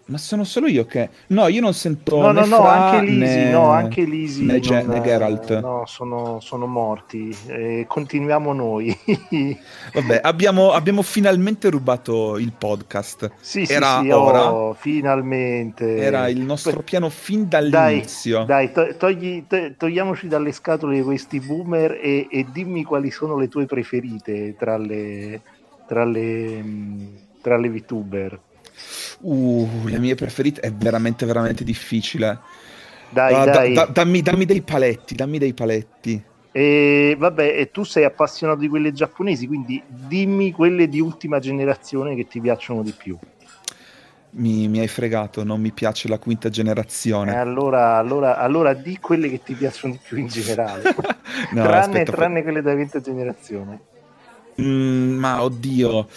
ma 0.09 0.17
sono 0.19 0.45
solo 0.45 0.69
io 0.69 0.87
che... 0.87 1.09
No, 1.29 1.49
io 1.49 1.61
non 1.61 1.75
sento 1.75 2.17
No, 2.21 2.33
no, 2.33 2.47
no, 2.47 2.67
anche 2.67 3.05
Lisi, 3.05 3.19
né- 3.19 3.51
no, 3.51 3.71
anche 3.71 4.03
Lisi. 4.05 4.45
né, 4.45 4.59
Ge- 4.59 4.83
non- 4.83 4.95
né 4.95 5.03
Geralt. 5.03 5.61
No, 5.61 5.83
sono, 5.87 6.41
sono 6.41 6.67
morti. 6.67 7.37
Eh, 7.47 7.85
continuiamo 7.87 8.53
noi. 8.55 8.97
Vabbè, 9.93 10.21
abbiamo, 10.23 10.73
abbiamo 10.73 11.03
finalmente 11.03 11.69
rubato 11.69 12.39
il 12.39 12.53
podcast. 12.57 13.31
sì, 13.41 13.67
sì, 13.67 13.73
Era 13.73 14.01
sì, 14.01 14.09
ora. 14.11 14.51
oh, 14.53 14.73
finalmente. 14.75 15.97
Era 15.97 16.29
il 16.29 16.41
nostro 16.41 16.81
piano 16.83 17.11
fin 17.11 17.47
Dai, 17.49 17.71
dall'inizio. 17.71 18.45
dai 18.45 18.73
to- 18.73 18.97
togli- 18.97 19.47
to- 19.47 19.75
togliamoci 19.77 20.27
dalle 20.27 20.53
scatole 20.53 21.03
questi 21.03 21.39
boomer 21.41 21.99
e, 22.03 22.27
e 22.31 22.47
dimmi 22.51 22.83
quali 22.83 23.11
sono 23.11 23.37
le 23.37 23.49
tue 23.49 23.67
preferite 23.67 24.55
tra 24.59 24.79
le, 24.79 25.43
tra 25.87 26.05
le, 26.05 26.65
tra 27.43 27.59
le 27.59 27.69
VTuber. 27.69 28.41
Uh, 29.21 29.87
le 29.87 29.99
mie 29.99 30.15
preferite 30.15 30.61
è 30.61 30.73
veramente, 30.73 31.27
veramente 31.27 31.65
difficile. 31.65 32.41
Dai, 33.11 33.43
da- 33.43 33.53
dai. 33.53 33.73
da- 33.73 33.87
dammi, 33.87 34.23
dammi 34.23 34.45
dei 34.45 34.63
paletti, 34.63 35.15
dammi 35.15 35.39
dei 35.39 35.55
paletti. 35.55 36.23
E 36.51 37.17
vabbè, 37.19 37.59
e 37.59 37.71
tu 37.71 37.85
sei 37.85 38.05
appassionato 38.05 38.61
di 38.61 38.69
quelle 38.69 38.93
giapponesi, 38.93 39.47
quindi 39.47 39.83
dimmi 39.89 40.53
quelle 40.53 40.87
di 40.87 41.01
ultima 41.01 41.39
generazione 41.39 42.15
che 42.15 42.27
ti 42.27 42.39
piacciono 42.39 42.83
di 42.83 42.93
più. 42.93 43.19
mi, 44.31 44.69
mi 44.69 44.79
hai 44.81 44.89
fregato, 44.89 45.43
non 45.45 45.61
mi 45.61 45.73
piace 45.73 46.09
la 46.09 46.19
quinta 46.19 46.49
Eh, 46.49 46.51
generazione. 46.51 47.33
allora, 47.35 47.97
allora, 47.97 48.39
allora 48.39 48.75
di 48.75 48.99
quelle 48.99 49.29
che 49.29 49.43
ti 49.43 49.55
piacciono 49.57 49.93
di 49.95 50.01
più 50.01 50.17
in 50.17 50.29
generale, 50.29 50.91
No, 51.53 51.63
tranne, 51.63 51.77
aspetta, 51.77 52.13
tranne 52.13 52.43
quelle 52.43 52.63
della 52.63 52.75
quinta 52.77 53.01
generazione. 53.01 53.83
Mm, 54.61 55.19
ma 55.19 55.43
oddio. 55.43 56.09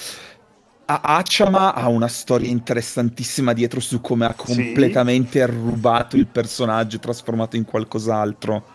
A- 0.99 1.15
Hachama 1.17 1.73
ha 1.73 1.87
una 1.87 2.07
storia 2.09 2.49
interessantissima 2.49 3.53
dietro 3.53 3.79
su 3.79 4.01
come 4.01 4.25
ha 4.25 4.35
Sì. 4.43 4.55
completamente 4.55 5.45
rubato 5.45 6.17
il 6.17 6.27
personaggio 6.27 6.97
e 6.97 6.99
trasformato 6.99 7.55
in 7.55 7.63
qualcos'altro. 7.63 8.65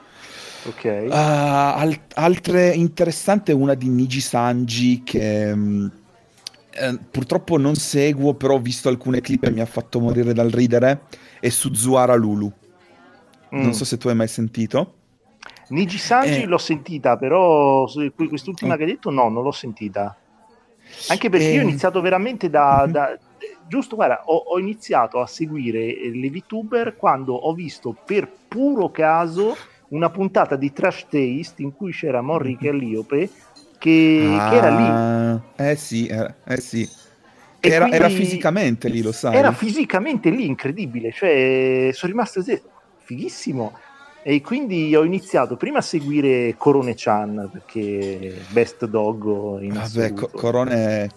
Ok. 0.66 1.06
Ah, 1.10 1.74
al- 1.74 1.98
altre 2.14 2.70
interessante 2.70 3.52
è 3.52 3.54
una 3.54 3.74
di 3.74 3.88
Niji 3.88 4.20
Sanji 4.20 5.02
che 5.04 5.54
mm, 5.54 5.86
eh, 6.70 6.98
purtroppo 7.10 7.58
non 7.58 7.74
seguo, 7.74 8.32
però 8.34 8.54
ho 8.54 8.60
visto 8.60 8.88
alcune 8.88 9.20
clip 9.20 9.44
e 9.44 9.50
mi 9.50 9.60
ha 9.60 9.66
fatto 9.66 10.00
morire 10.00 10.32
dal 10.32 10.48
ridere. 10.50 11.02
È 11.38 11.50
Suzuara 11.50 12.14
Lulu. 12.14 12.50
Mm. 13.54 13.60
Non 13.60 13.74
so 13.74 13.84
se 13.84 13.98
tu 13.98 14.08
hai 14.08 14.14
mai 14.14 14.28
sentito. 14.28 14.94
Niji 15.68 15.98
Sanji 15.98 16.42
Eh. 16.42 16.46
l'ho 16.46 16.58
sentita, 16.58 17.16
però 17.18 17.86
su- 17.86 18.10
que- 18.16 18.28
quest'ultima 18.28 18.72
Oh. 18.74 18.76
che 18.78 18.84
hai 18.84 18.90
detto 18.90 19.10
no, 19.10 19.28
non 19.28 19.42
l'ho 19.42 19.52
sentita. 19.52 20.16
Anche 21.08 21.28
perché 21.28 21.46
Eh. 21.48 21.52
io 21.54 21.60
ho 21.60 21.62
iniziato 21.62 22.00
veramente 22.00 22.48
da... 22.50 22.84
Mhm. 22.86 22.92
da- 22.92 23.18
giusto, 23.68 23.96
guarda, 23.96 24.22
ho, 24.26 24.36
ho 24.36 24.58
iniziato 24.58 25.20
a 25.20 25.26
seguire 25.26 25.94
eh, 25.94 26.10
le 26.14 26.30
VTuber 26.30 26.96
quando 26.96 27.34
ho 27.34 27.52
visto 27.52 27.94
per 28.04 28.30
puro 28.48 28.90
caso 28.90 29.56
una 29.88 30.10
puntata 30.10 30.56
di 30.56 30.72
Trash 30.72 31.06
Taste 31.08 31.62
in 31.62 31.72
cui 31.74 31.92
c'era 31.92 32.22
Morri 32.22 32.52
Mhm. 32.52 32.58
Calliope 32.58 33.30
che, 33.78 34.38
che 34.48 34.54
era 34.56 34.68
lì. 34.70 34.84
Ah, 34.84 35.40
Eh 35.56 35.76
sì, 35.76 36.06
eh, 36.06 36.34
eh 36.44 36.60
sì. 36.60 36.88
E 37.60 37.70
Era, 37.70 37.90
era 37.90 38.08
fisicamente 38.08 38.88
lì, 38.88 39.02
lo 39.02 39.12
sai. 39.12 39.36
Era 39.36 39.52
fisicamente 39.52 40.30
lì, 40.30 40.46
incredibile. 40.46 41.10
Cioè, 41.12 41.90
sono 41.92 42.12
rimasto 42.12 42.40
così, 42.40 42.60
fighissimo. 43.04 43.72
E 44.28 44.40
quindi 44.40 44.92
ho 44.96 45.04
iniziato 45.04 45.54
prima 45.54 45.78
a 45.78 45.82
seguire 45.82 46.56
Corone 46.58 46.94
Chan 46.96 47.48
perché 47.52 48.34
best 48.48 48.84
dog 48.86 49.62
in 49.62 49.72
Vabbè. 49.74 50.14
Co- 50.14 50.30
Corone, 50.34 51.08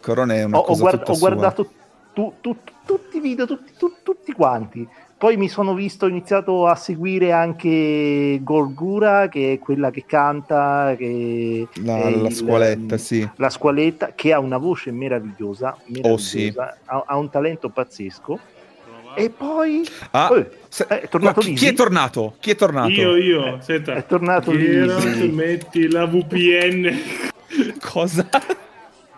Corone 0.00 0.36
è 0.36 0.44
una 0.44 0.56
ho, 0.56 0.60
ho 0.60 0.64
cosa 0.64 0.80
guard- 0.80 0.98
tutta 1.00 1.12
ho 1.12 1.18
guardato 1.18 1.70
tu- 2.14 2.32
tu- 2.40 2.56
tutti 2.86 3.18
i 3.18 3.20
video, 3.20 3.46
tutti, 3.46 3.72
tu- 3.76 3.96
tutti 4.02 4.32
quanti. 4.32 4.88
Poi 5.18 5.36
mi 5.36 5.48
sono 5.50 5.74
visto, 5.74 6.06
ho 6.06 6.08
iniziato 6.08 6.66
a 6.66 6.74
seguire 6.74 7.32
anche 7.32 8.40
Gorgura, 8.42 9.28
che 9.28 9.52
è 9.52 9.58
quella 9.58 9.90
che 9.90 10.06
canta, 10.06 10.94
che 10.96 11.68
La, 11.82 11.98
la 11.98 12.28
il- 12.28 12.32
squaletta, 12.32 12.96
sì. 12.96 13.28
la 13.36 13.50
squaletta, 13.50 14.12
che 14.14 14.32
ha 14.32 14.38
una 14.38 14.56
voce 14.56 14.90
meravigliosa, 14.90 15.76
meravigliosa 15.88 16.12
Oh, 16.14 16.16
sì. 16.16 16.50
ha, 16.56 17.02
ha 17.08 17.16
un 17.18 17.28
talento 17.28 17.68
pazzesco. 17.68 18.38
E 19.18 19.30
poi 19.30 19.86
Ah, 20.12 20.30
Eh, 20.34 20.46
se- 20.68 20.86
è 20.86 21.08
tornato 21.08 21.40
chi, 21.40 21.54
chi 21.54 21.66
è 21.66 21.72
tornato? 21.74 22.36
Chi 22.40 22.50
è 22.50 22.56
tornato? 22.56 22.90
Io, 22.90 23.16
io, 23.16 23.58
senta. 23.60 23.94
è 23.94 24.06
tornato 24.06 24.56
Geralt, 24.56 25.20
metti 25.30 25.90
la 25.90 26.06
VPN. 26.06 26.98
Cosa? 27.80 28.28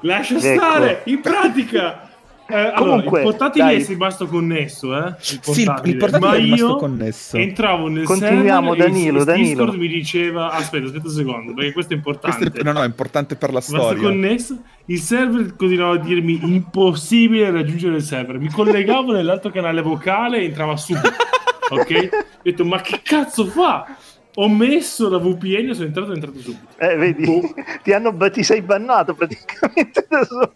Lascia 0.03 0.35
Ecco. 0.37 0.43
stare, 0.57 1.01
in 1.05 1.21
pratica. 1.21 2.10
Eh, 2.51 2.57
allora, 2.59 2.75
Comunque, 2.75 3.19
il 3.21 3.25
portatile 3.25 3.65
dai. 3.65 3.83
è 3.83 3.87
rimasto 3.87 4.27
connesso, 4.27 4.97
eh? 4.97 5.09
Il 5.09 5.15
Sì, 5.43 5.63
il- 5.63 5.81
il 5.85 5.97
portatile 5.97 6.19
Ma 6.31 6.35
è 6.35 6.39
rimasto 6.41 6.67
io 6.67 6.77
connesso. 6.77 7.37
entravo 7.37 7.89
nel 7.89 8.05
Continuiamo, 8.05 8.75
server 8.75 8.87
e 8.89 8.91
Danilo, 8.91 9.19
il 9.19 9.25
Danilo. 9.25 9.49
Discord 9.49 9.75
mi 9.79 9.89
diceva 9.89 10.51
aspetta, 10.51 10.87
aspetta 10.87 11.07
un 11.07 11.13
secondo, 11.15 11.55
perché 11.55 11.73
questo 11.73 11.93
è 11.93 11.97
importante. 11.97 12.37
Questo 12.39 12.59
è, 12.61 12.63
no, 12.63 12.73
no, 12.73 12.83
è 12.83 12.87
importante 12.87 13.37
per 13.37 13.49
la 13.53 13.59
Basta 13.61 13.79
storia. 13.79 14.03
connesso, 14.03 14.59
il 14.87 14.99
server 14.99 15.55
continuava 15.57 15.95
a 15.95 15.99
dirmi 15.99 16.41
impossibile 16.43 17.51
raggiungere 17.51 17.97
il 17.97 18.03
server. 18.03 18.39
Mi 18.39 18.51
collegavo 18.51 19.13
nell'altro 19.13 19.51
canale 19.51 19.83
vocale 19.83 20.39
e 20.39 20.45
entrava 20.45 20.77
subito. 20.77 21.09
ok? 21.71 22.09
Ho 22.13 22.41
detto, 22.43 22.65
ma 22.65 22.81
che 22.81 23.01
cazzo 23.03 23.47
fa? 23.47 23.87
Ho 24.37 24.49
messo 24.49 25.09
la 25.11 25.19
VPN 25.19 25.71
e 25.71 25.75
sono 25.75 25.87
entrato 25.89 26.11
e 26.11 26.13
è 26.13 26.15
entrato 26.15 26.39
subito. 26.39 26.67
Eh, 26.79 26.97
vedi, 26.97 27.25
Boh. 27.25 27.53
ti, 27.83 27.93
hanno, 27.93 28.17
ti 28.31 28.43
sei 28.45 28.63
bannato 28.63 29.13
praticamente 29.15 30.07
da 30.09 30.25
solo. 30.25 30.53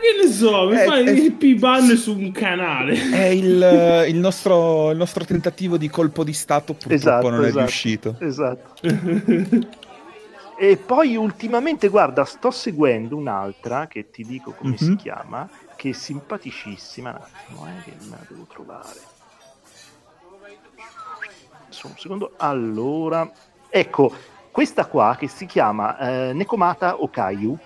Che 0.00 0.26
ne 0.26 0.32
so, 0.32 0.68
mi 0.68 0.76
Eh, 0.80 0.84
fai 0.84 1.04
eh. 1.06 1.10
il 1.10 1.32
P-ban 1.32 1.94
su 1.96 2.16
un 2.16 2.32
canale. 2.32 3.10
È 3.10 3.24
il, 3.26 3.62
eh, 3.62 4.08
il 4.08 4.16
nostro, 4.16 4.90
il 4.90 4.96
nostro 4.96 5.24
tentativo 5.24 5.76
di 5.76 5.90
colpo 5.90 6.24
di 6.24 6.32
stato 6.32 6.72
purtroppo 6.72 6.94
Esatto, 6.94 7.28
non 7.30 7.42
è 7.42 7.46
esatto. 7.48 7.58
riuscito. 7.58 8.16
Esatto. 8.20 8.74
E 10.58 10.76
poi 10.76 11.16
ultimamente, 11.16 11.88
guarda, 11.88 12.24
sto 12.24 12.50
seguendo 12.50 13.16
un'altra 13.16 13.86
che 13.86 14.10
ti 14.10 14.24
dico 14.24 14.52
come 14.52 14.76
si 14.76 14.90
Mhm. 14.90 14.96
chiama, 14.96 15.48
che 15.76 15.90
è 15.90 15.92
simpaticissima. 15.92 17.10
Un 17.10 17.16
attimo, 17.16 17.66
eh, 17.66 17.82
che 17.84 17.92
me 18.04 18.10
la 18.10 18.24
devo 18.28 18.46
trovare. 18.50 18.98
Solo 21.68 21.92
un 21.94 21.98
secondo. 21.98 22.32
Allora, 22.38 23.30
ecco, 23.68 24.12
questa 24.50 24.86
qua 24.86 25.16
che 25.18 25.28
si 25.28 25.46
chiama 25.46 25.98
eh, 25.98 26.32
Nekomata 26.32 27.02
Okayu. 27.02 27.58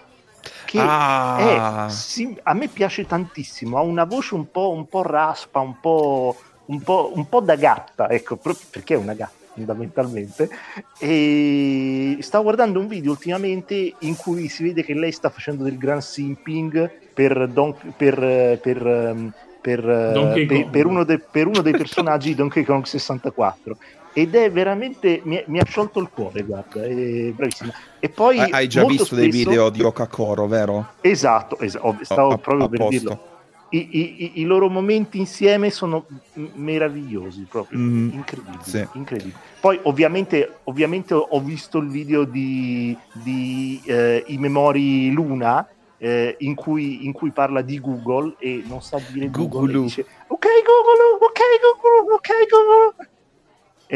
Che 0.74 0.80
Ah. 0.80 1.86
è, 1.86 1.90
sì, 1.90 2.36
a 2.42 2.52
me 2.52 2.66
piace 2.66 3.06
tantissimo, 3.06 3.78
ha 3.78 3.82
una 3.82 4.02
voce 4.02 4.34
un 4.34 4.50
po', 4.50 4.72
un 4.72 4.88
po' 4.88 5.02
raspa, 5.02 5.60
un 5.60 5.78
po', 5.80 6.34
un, 6.64 6.80
po', 6.80 7.12
un 7.14 7.28
po' 7.28 7.38
da 7.40 7.54
gatta, 7.54 8.10
ecco, 8.10 8.34
perché 8.36 8.94
è 8.94 8.96
una 8.96 9.12
gatta 9.14 9.30
fondamentalmente. 9.54 10.50
E 10.98 12.16
stavo 12.22 12.42
guardando 12.42 12.80
un 12.80 12.88
video 12.88 13.12
ultimamente 13.12 13.94
in 14.00 14.16
cui 14.16 14.48
si 14.48 14.64
vede 14.64 14.82
che 14.82 14.94
lei 14.94 15.12
sta 15.12 15.30
facendo 15.30 15.62
del 15.62 15.78
gran 15.78 16.00
simping 16.02 16.90
per, 17.14 17.46
Don- 17.46 17.76
per, 17.96 18.58
per, 18.60 18.84
ehm, 18.84 19.32
per, 19.60 19.88
eh, 19.88 20.44
per- 20.46 20.68
per 20.70 20.86
uno, 20.86 21.04
de- 21.04 21.20
per 21.20 21.46
uno 21.46 21.60
dei 21.62 21.72
personaggi 21.76 22.30
di 22.30 22.34
Donkey 22.34 22.64
Kong 22.64 22.84
64 22.84 23.76
ed 24.14 24.34
è 24.36 24.50
veramente 24.50 25.20
mi, 25.24 25.42
mi 25.46 25.58
ha 25.58 25.64
sciolto 25.64 25.98
il 26.00 26.08
cuore 26.08 26.42
guarda 26.44 26.84
è 26.84 27.32
bravissima 27.32 27.72
e 27.98 28.08
poi 28.08 28.38
Hai- 28.38 28.68
già 28.68 28.84
visto 28.84 29.14
dei 29.14 29.30
spesso- 29.30 29.48
video 29.50 29.70
di 29.70 29.82
Okakoro, 29.82 30.46
vero? 30.46 30.86
Esatto, 31.00 31.58
es- 31.58 31.76
ov- 31.80 32.00
stavo 32.02 32.30
A- 32.32 32.38
proprio 32.38 32.64
a 32.66 32.68
per 32.68 32.78
posto. 32.78 32.90
dirlo. 32.98 33.32
I, 33.70 33.88
i- 33.90 34.40
i- 34.40 34.44
loro 34.44 34.68
momenti 34.68 35.18
insieme 35.18 35.68
sono 35.70 36.06
meravigliosi, 36.54 37.44
proprio 37.50 37.78
Mm, 37.80 38.10
incredibili, 38.12 38.62
sì. 38.62 38.86
incredibili. 38.92 39.34
Poi 39.60 39.80
ovviamente, 39.84 40.58
ovviamente 40.64 41.12
ho 41.14 41.40
visto 41.40 41.78
il 41.78 41.88
video 41.88 42.22
di, 42.24 42.96
di 43.10 43.80
eh, 43.84 44.22
I 44.28 44.38
Memori 44.38 45.10
Luna 45.10 45.66
eh, 45.98 46.36
in, 46.40 46.54
cui, 46.54 47.04
in 47.04 47.12
cui 47.12 47.30
parla 47.32 47.62
di 47.62 47.80
Google 47.80 48.36
e 48.38 48.62
non 48.66 48.80
sa 48.80 49.00
dire 49.10 49.28
Google 49.30 49.60
Google. 49.62 49.82
dice 49.82 50.02
ok 50.28 50.46
Google, 50.62 51.02
ok 51.20 51.40
Google, 51.64 52.14
ok 52.14 52.28
Google. 52.50 53.08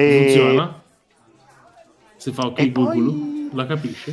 E, 0.00 0.12
Funziona? 0.32 0.80
Se 2.16 2.32
fa 2.32 2.46
ok 2.46 2.58
e 2.60 2.70
Google, 2.70 2.94
poi- 2.94 3.50
la 3.52 3.66
capisce? 3.66 4.10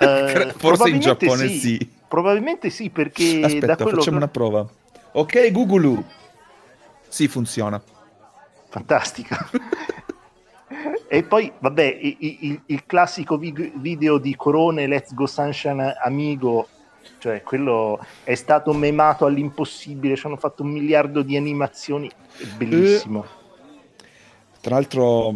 eh, 0.00 0.52
Forse 0.56 0.88
in 0.88 0.98
probabilmente 1.00 1.26
Giappone 1.26 1.48
sì. 1.48 1.90
Probabilmente 2.08 2.70
sì, 2.70 2.88
perché 2.88 3.40
Aspetta, 3.44 3.76
facciamo 3.76 4.00
che... 4.02 4.10
una 4.10 4.28
prova. 4.28 4.66
Ok, 5.12 5.50
Google. 5.50 6.02
Sì, 7.08 7.28
funziona. 7.28 7.80
fantastica. 8.70 9.50
e 11.08 11.22
poi, 11.24 11.52
vabbè, 11.58 11.98
i- 12.00 12.16
i- 12.20 12.38
il, 12.48 12.60
il 12.66 12.86
classico 12.86 13.36
vig- 13.36 13.72
video 13.78 14.16
di 14.16 14.34
Corone 14.34 14.86
Let's 14.86 15.12
Go 15.12 15.26
Sunshine 15.26 15.94
Amigo, 16.02 16.68
cioè 17.18 17.42
quello 17.42 17.98
è 18.24 18.34
stato 18.34 18.72
memato 18.72 19.26
all'impossibile, 19.26 20.16
ci 20.16 20.26
hanno 20.26 20.38
fatto 20.38 20.62
un 20.62 20.70
miliardo 20.70 21.20
di 21.20 21.36
animazioni, 21.36 22.08
è 22.38 22.44
bellissimo. 22.56 23.40
Tra 24.62 24.76
l'altro, 24.76 25.34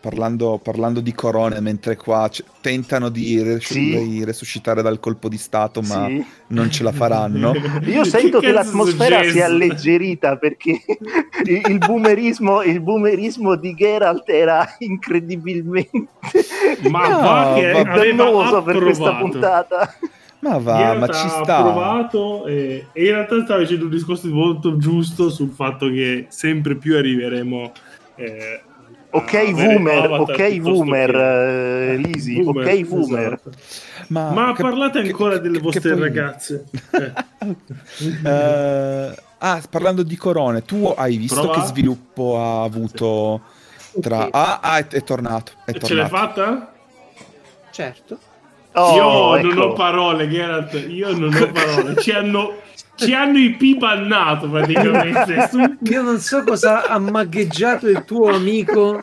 parlando, 0.00 0.60
parlando 0.62 1.00
di 1.00 1.12
corone, 1.12 1.58
mentre 1.60 1.96
qua 1.96 2.28
c- 2.28 2.44
tentano 2.60 3.08
di, 3.08 3.42
res- 3.42 3.64
Sì. 3.66 3.90
di 4.08 4.24
resuscitare 4.24 4.82
dal 4.82 5.00
colpo 5.00 5.28
di 5.28 5.36
Stato, 5.36 5.80
ma 5.82 6.06
Sì. 6.06 6.24
non 6.48 6.70
ce 6.70 6.84
la 6.84 6.92
faranno. 6.92 7.52
Io 7.86 8.04
sento 8.04 8.38
che, 8.38 8.52
cazzo 8.52 8.66
l'atmosfera 8.68 9.24
si 9.24 9.38
è 9.38 9.42
alleggerita 9.42 10.36
perché 10.36 10.80
il, 11.44 11.62
il 11.68 11.78
boomerismo, 11.78 12.62
il 12.62 12.80
boomerismo 12.80 13.56
di 13.56 13.74
Geralt 13.74 14.28
era 14.28 14.64
incredibilmente 14.78 16.06
Ma 16.88 17.08
No, 17.08 17.20
va 17.20 17.52
che 17.56 17.72
dannoso 17.82 18.62
per 18.62 18.78
questa 18.78 19.16
puntata. 19.16 19.94
Ma 20.38 20.58
va, 20.58 20.94
ma 20.94 21.08
ci 21.08 21.28
sta. 21.28 21.56
approvato 21.56 22.46
e, 22.46 22.86
e 22.92 23.04
in 23.06 23.10
realtà 23.10 23.42
stava 23.42 23.60
dicendo 23.60 23.86
un 23.86 23.90
discorso 23.90 24.28
molto 24.28 24.76
giusto 24.76 25.30
sul 25.30 25.50
fatto 25.50 25.88
che 25.88 26.26
sempre 26.28 26.76
più 26.76 26.94
arriveremo 26.96 27.72
eh, 28.16 28.60
Ok, 29.08 29.52
Boomer, 29.52 30.10
ok, 30.10 30.58
Boomer, 30.58 31.10
che- 31.10 31.92
eh, 31.92 31.96
Lisi, 31.96 32.42
ok, 32.44 32.80
Boomer. 32.86 33.32
esatto. 33.32 33.50
Ma, 34.08 34.52
che- 34.54 34.62
parlate 34.62 34.98
ancora 34.98 35.34
che- 35.36 35.40
delle 35.40 35.56
che 35.58 35.62
vostre 35.62 35.92
poi- 35.92 36.00
ragazze. 36.00 36.64
Eh. 36.90 37.12
Eh, 38.28 39.14
ah, 39.38 39.62
parlando 39.70 40.02
di 40.02 40.16
corone, 40.16 40.64
tu 40.64 40.92
hai 40.96 41.16
visto 41.16 41.40
Prova? 41.40 41.60
che 41.60 41.66
sviluppo 41.66 42.38
ha 42.38 42.62
avuto 42.62 43.40
tra... 44.00 44.24
Ok. 44.24 44.28
Ah, 44.32 44.60
ah, 44.60 44.78
è, 44.78 44.86
è 44.88 45.02
tornato. 45.02 45.52
È 45.64 45.72
Ce 45.78 45.94
l'hai 45.94 46.08
tornato. 46.08 46.16
fatta? 46.42 46.72
Certo. 47.70 48.18
Oh, 48.78 48.94
io 48.94 49.36
ecco. 49.36 49.46
non 49.54 49.58
ho 49.58 49.72
parole, 49.72 50.28
Geralt. 50.28 50.84
Io 50.88 51.16
non 51.16 51.32
ho 51.34 51.50
parole. 51.52 51.96
Ci 51.96 52.10
hanno, 52.10 52.56
ci 52.94 53.14
hanno 53.14 53.38
i 53.38 53.52
P 53.54 53.76
bannato 53.78 54.50
praticamente. 54.50 55.48
Io 55.80 56.02
non 56.02 56.18
so 56.18 56.44
cosa 56.44 56.86
ha 56.86 56.98
magheggiato 56.98 57.88
il 57.88 58.04
tuo 58.04 58.28
amico 58.34 59.02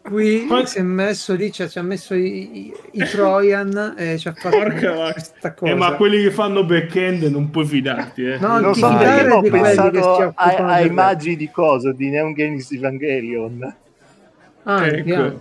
qui, 0.00 0.44
Poi- 0.48 0.66
si 0.66 0.78
è 0.78 0.82
messo 0.82 1.34
lì, 1.34 1.50
ci 1.52 1.62
ha, 1.64 1.68
ci 1.68 1.78
ha 1.78 1.82
messo 1.82 2.14
i, 2.14 2.66
i- 2.68 2.74
i 2.92 3.04
Trojan 3.04 3.94
e 3.96 4.16
ci 4.18 4.28
ha 4.28 4.32
fatto 4.32 4.56
Porca 4.56 4.92
vacca. 4.92 5.12
questa 5.12 5.52
cosa. 5.52 5.72
Eh, 5.72 5.74
ma 5.74 5.92
quelli 5.94 6.22
che 6.22 6.30
fanno 6.30 6.64
back-end 6.64 7.24
non 7.24 7.50
puoi 7.50 7.66
fidarti, 7.66 8.24
eh. 8.24 8.38
No, 8.38 8.58
Non 8.60 8.72
ti 8.72 8.78
so, 8.80 8.86
io 8.88 9.34
ho 9.36 9.40
pensato 9.42 10.10
occupano 10.28 10.68
ai, 10.68 10.88
magi 10.90 11.36
di 11.36 11.50
cosa? 11.50 11.92
Di 11.92 12.08
Neon 12.08 12.34
Genesis 12.34 12.70
Evangelion. 12.78 13.74
Ah, 14.62 14.86
Ecco. 14.86 14.96
andiamo. 14.98 15.40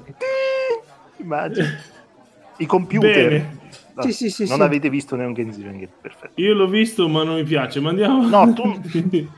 I 2.57 2.65
computer. 2.65 3.11
Bene. 3.29 3.57
No, 3.95 4.03
Sì, 4.03 4.11
sì, 4.11 4.29
sì, 4.29 4.45
non 4.47 4.57
sì. 4.57 4.63
avete 4.63 4.89
visto 4.89 5.15
Neon 5.15 5.33
Genesis 5.33 5.61
Evangelion, 5.61 5.91
perfetto. 6.01 6.41
Io 6.41 6.53
l'ho 6.53 6.67
visto, 6.67 7.07
ma 7.07 7.23
non 7.23 7.35
mi 7.35 7.43
piace. 7.43 7.79
Ma 7.79 7.89
andiamo. 7.89 8.27
No, 8.27 8.53
tu- 8.53 8.81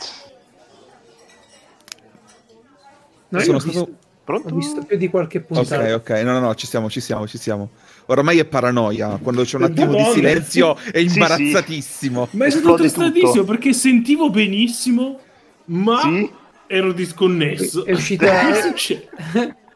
No, 3.30 3.40
Sono 3.40 3.52
io 3.52 3.56
ho, 3.58 3.60
stato- 3.60 3.86
visto, 3.86 3.98
Pronto? 4.24 4.48
ho 4.48 4.56
visto 4.56 4.84
più 4.84 4.98
di 4.98 5.10
qualche 5.10 5.42
puntata. 5.42 5.96
Ok, 5.96 6.10
ok, 6.10 6.10
no, 6.24 6.32
no, 6.34 6.40
no, 6.40 6.56
ci 6.56 6.66
siamo, 6.66 6.90
ci 6.90 7.02
siamo, 7.02 7.28
ci 7.28 7.38
siamo. 7.38 7.70
Ormai 8.08 8.40
è 8.40 8.46
paranoia, 8.46 9.20
quando 9.22 9.44
c'è 9.44 9.58
un 9.58 9.64
attimo 9.64 9.94
di 9.94 10.04
silenzio 10.06 10.76
è 10.78 11.00
Sì, 11.00 11.10
sì. 11.10 11.14
imbarazzatissimo. 11.20 12.28
Ma 12.32 12.46
è 12.46 12.50
stato 12.50 12.76
tutto. 12.78 13.44
perché 13.44 13.74
sentivo 13.74 14.30
benissimo, 14.30 15.20
ma 15.66 16.00
Sì? 16.02 16.32
ero 16.68 16.94
disconnesso. 16.94 17.86
È 17.86 17.92
uscita- 17.92 18.28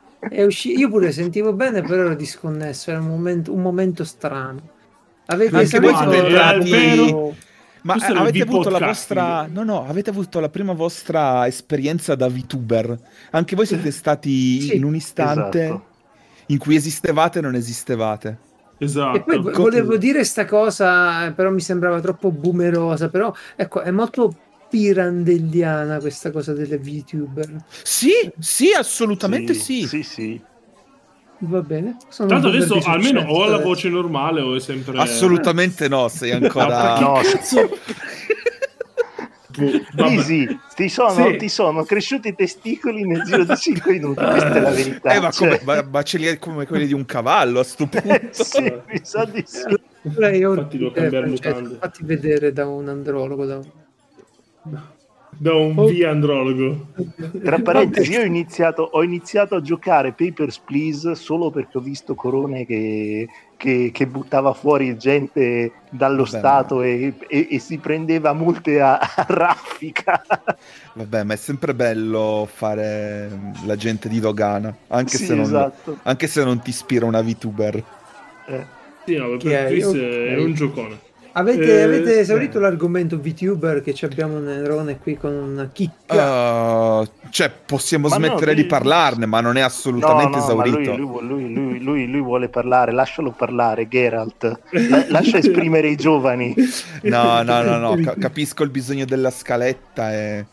usci- 0.46 0.78
Io 0.78 0.90
pure 0.90 1.12
sentivo 1.12 1.54
bene, 1.54 1.82
però 1.82 2.04
ero 2.04 2.16
disconnesso. 2.16 2.92
Era 2.92 3.00
un 3.00 3.08
momento, 3.08 3.54
un 3.54 3.62
momento 3.62 4.04
strano. 4.04 4.62
Avete 5.28 5.56
Anche 5.56 5.80
voi 5.80 5.96
siete 5.96 6.18
entrati- 6.18 7.16
Ma 7.84 7.96
eh, 7.96 8.14
avete 8.16 8.42
avuto 8.42 8.70
la 8.70 8.80
vostra. 8.80 9.48
No, 9.52 9.64
no, 9.64 9.88
avete 9.88 10.10
avuto 10.12 10.40
la 10.40 10.50
prima 10.50 10.74
vostra 10.74 11.48
esperienza 11.48 12.14
da 12.16 12.28
VTuber. 12.28 12.98
Anche 13.32 13.56
voi 13.56 13.66
siete 13.66 13.90
stati 13.92 14.62
Sì, 14.62 14.76
in 14.76 14.84
un 14.84 14.94
istante 14.96 15.64
esatto. 15.64 15.86
in 16.48 16.58
cui 16.60 16.76
esistevate 16.76 17.40
e 17.40 17.42
non 17.42 17.56
esistevate. 17.56 18.38
Esatto. 18.78 19.18
E 19.18 19.22
poi 19.24 19.40
vo- 19.42 19.52
volevo 19.52 19.98
dire 19.98 20.24
sta 20.24 20.46
cosa, 20.46 21.32
però 21.36 21.50
mi 21.52 21.60
sembrava 21.62 22.00
troppo 22.02 22.30
boomerosa. 22.32 23.10
Però 23.10 23.34
ecco, 23.56 23.82
è 23.82 23.90
molto 23.92 24.36
pirandelliana 24.72 26.00
questa 26.00 26.32
cosa 26.32 26.54
delle 26.54 26.78
VTuber. 26.78 27.56
Sì, 27.84 28.12
sì, 28.40 28.72
assolutamente 28.72 29.54
sì. 29.54 29.86
Sì, 29.86 30.02
sì. 30.02 30.42
Va 31.40 31.62
bene. 31.62 31.98
Sono 32.08 32.30
Tanto 32.30 32.48
adesso 32.48 32.80
almeno 32.86 33.22
ho 33.22 33.46
la 33.48 33.58
voce 33.58 33.90
normale 33.90 34.40
o 34.42 34.56
è 34.56 34.60
sempre... 34.60 34.98
Assolutamente 34.98 35.88
no, 35.90 36.08
sei 36.08 36.32
ancora. 36.38 37.00
No, 37.00 37.20
Cazzo! 37.22 37.70
Boh, 39.58 39.70
vabbè. 39.96 40.12
Easy, 40.14 40.48
ti 40.76 40.88
sono, 40.88 41.12
Sì. 41.32 41.36
ti 41.36 41.50
sono 41.50 41.84
cresciuti 41.84 42.30
i 42.30 42.36
testicoli 42.36 43.06
nel 43.06 43.24
giro 43.24 43.44
di 43.44 43.56
5 43.58 43.92
minuti. 43.92 44.24
Questa 44.24 44.54
è 44.54 44.60
la 44.62 44.70
verità. 44.70 45.12
Eh, 45.14 45.20
ma, 45.20 45.30
cioè. 45.32 45.60
come, 45.60 45.62
ma, 45.82 45.88
ma 45.92 46.04
ce 46.04 46.18
li 46.20 46.28
hai 46.28 46.40
come 46.40 46.66
quelli 46.66 46.88
di 46.88 46.94
un 46.94 47.06
cavallo 47.06 47.60
a 47.60 47.64
sto 47.66 47.86
punto. 47.88 48.08
Eh, 48.08 48.30
sì, 48.32 48.62
mi 48.62 49.00
sa 49.04 49.26
di 49.26 49.44
sì. 49.46 49.64
Allora 50.04 50.32
io 50.34 50.54
Infatti 50.54 50.78
devo 50.78 50.90
eh, 50.92 50.94
cambiare 50.94 51.26
Francesco, 51.26 51.56
mutande. 51.58 51.78
fatti 51.80 52.04
vedere 52.06 52.54
da 52.54 52.66
un 52.68 52.88
andrologo. 52.88 53.46
Da 53.46 53.58
un... 53.58 53.64
Da 55.34 55.56
un 55.56 55.76
Oh. 55.78 55.86
via 55.88 56.12
andrologo. 56.12 56.88
Tra 57.44 57.60
parentesi, 57.60 58.12
io 58.12 58.22
ho 58.22 58.26
iniziato, 58.26 58.84
ho 58.92 59.02
iniziato 59.02 59.56
a 59.56 59.62
giocare 59.62 60.12
Papers, 60.14 60.60
Please 60.60 61.16
solo 61.16 61.50
perché 61.50 61.78
ho 61.80 61.82
visto 61.82 62.14
Corone 62.14 62.66
che, 62.66 63.28
che- 63.58 63.90
che 63.92 64.08
buttava 64.08 64.54
fuori 64.54 64.96
gente 64.98 65.72
dallo 65.90 66.26
Vabbè, 66.26 66.38
Stato 66.38 66.82
e, 66.84 67.14
e- 67.28 67.48
e 67.50 67.60
si 67.60 67.78
prendeva 67.80 68.34
multe 68.34 68.82
a, 68.82 69.00
a 69.00 69.26
raffica. 69.28 70.22
Vabbè, 70.94 71.24
ma 71.24 71.34
è 71.34 71.38
sempre 71.38 71.74
bello 71.74 72.48
fare 72.54 73.30
mm, 73.32 73.66
l'agente 73.66 74.10
di 74.10 74.20
dogana, 74.20 74.76
anche, 74.90 75.18
Sì, 75.18 75.26
se, 75.26 75.34
non, 75.34 75.46
esatto. 75.46 75.98
anche 76.04 76.28
se 76.28 76.44
non 76.44 76.60
ti 76.62 76.70
ispira 76.70 77.06
una 77.06 77.22
VTuber. 77.22 77.84
Eh, 78.48 78.66
Sì, 79.06 79.16
no, 79.16 79.38
Chi 79.38 79.48
per 79.48 79.66
è? 79.66 79.68
È 79.70 80.38
un 80.38 80.54
giocone. 80.54 81.10
Avete, 81.34 81.80
Eh, 81.80 81.82
avete 81.84 82.20
esaurito 82.20 82.60
l'argomento 82.60 83.18
VTuber 83.18 83.82
che 83.82 83.94
ci 83.94 84.04
abbiamo 84.04 84.40
Nerone 84.40 84.98
qui 85.00 85.16
con 85.16 85.32
una 85.34 85.70
chicca? 85.72 87.00
Uh, 87.00 87.08
cioè, 87.30 87.50
possiamo 87.66 88.10
Ma 88.10 88.18
no, 88.18 88.26
smettere 88.26 88.54
lui- 88.54 88.62
di 88.64 88.68
parlarne, 88.68 89.26
ma 89.26 89.40
non 89.40 89.56
è 89.56 89.62
No, 89.62 89.66
assolutamente 89.68 90.38
no, 90.38 90.44
lui, 90.54 90.70
esaurito. 90.70 90.96
lui, 90.98 91.28
lui- 91.28 91.54
lui- 91.54 91.80
lui- 91.82 92.08
lui 92.08 92.22
vuole 92.22 92.50
parlare, 92.50 92.92
lascialo 92.92 93.32
parlare, 93.32 93.88
Geralt. 93.88 94.60
La- 94.90 95.06
lascia 95.10 95.38
esprimere 95.38 95.88
i 95.88 95.96
giovani. 95.96 96.54
No, 97.04 97.42
no, 97.44 97.62
no, 97.64 97.78
no, 97.78 97.96
ca- 98.04 98.16
capisco 98.20 98.64
il 98.64 98.70
bisogno 98.70 99.06
della 99.06 99.32
scaletta 99.32 100.14
e 100.14 100.46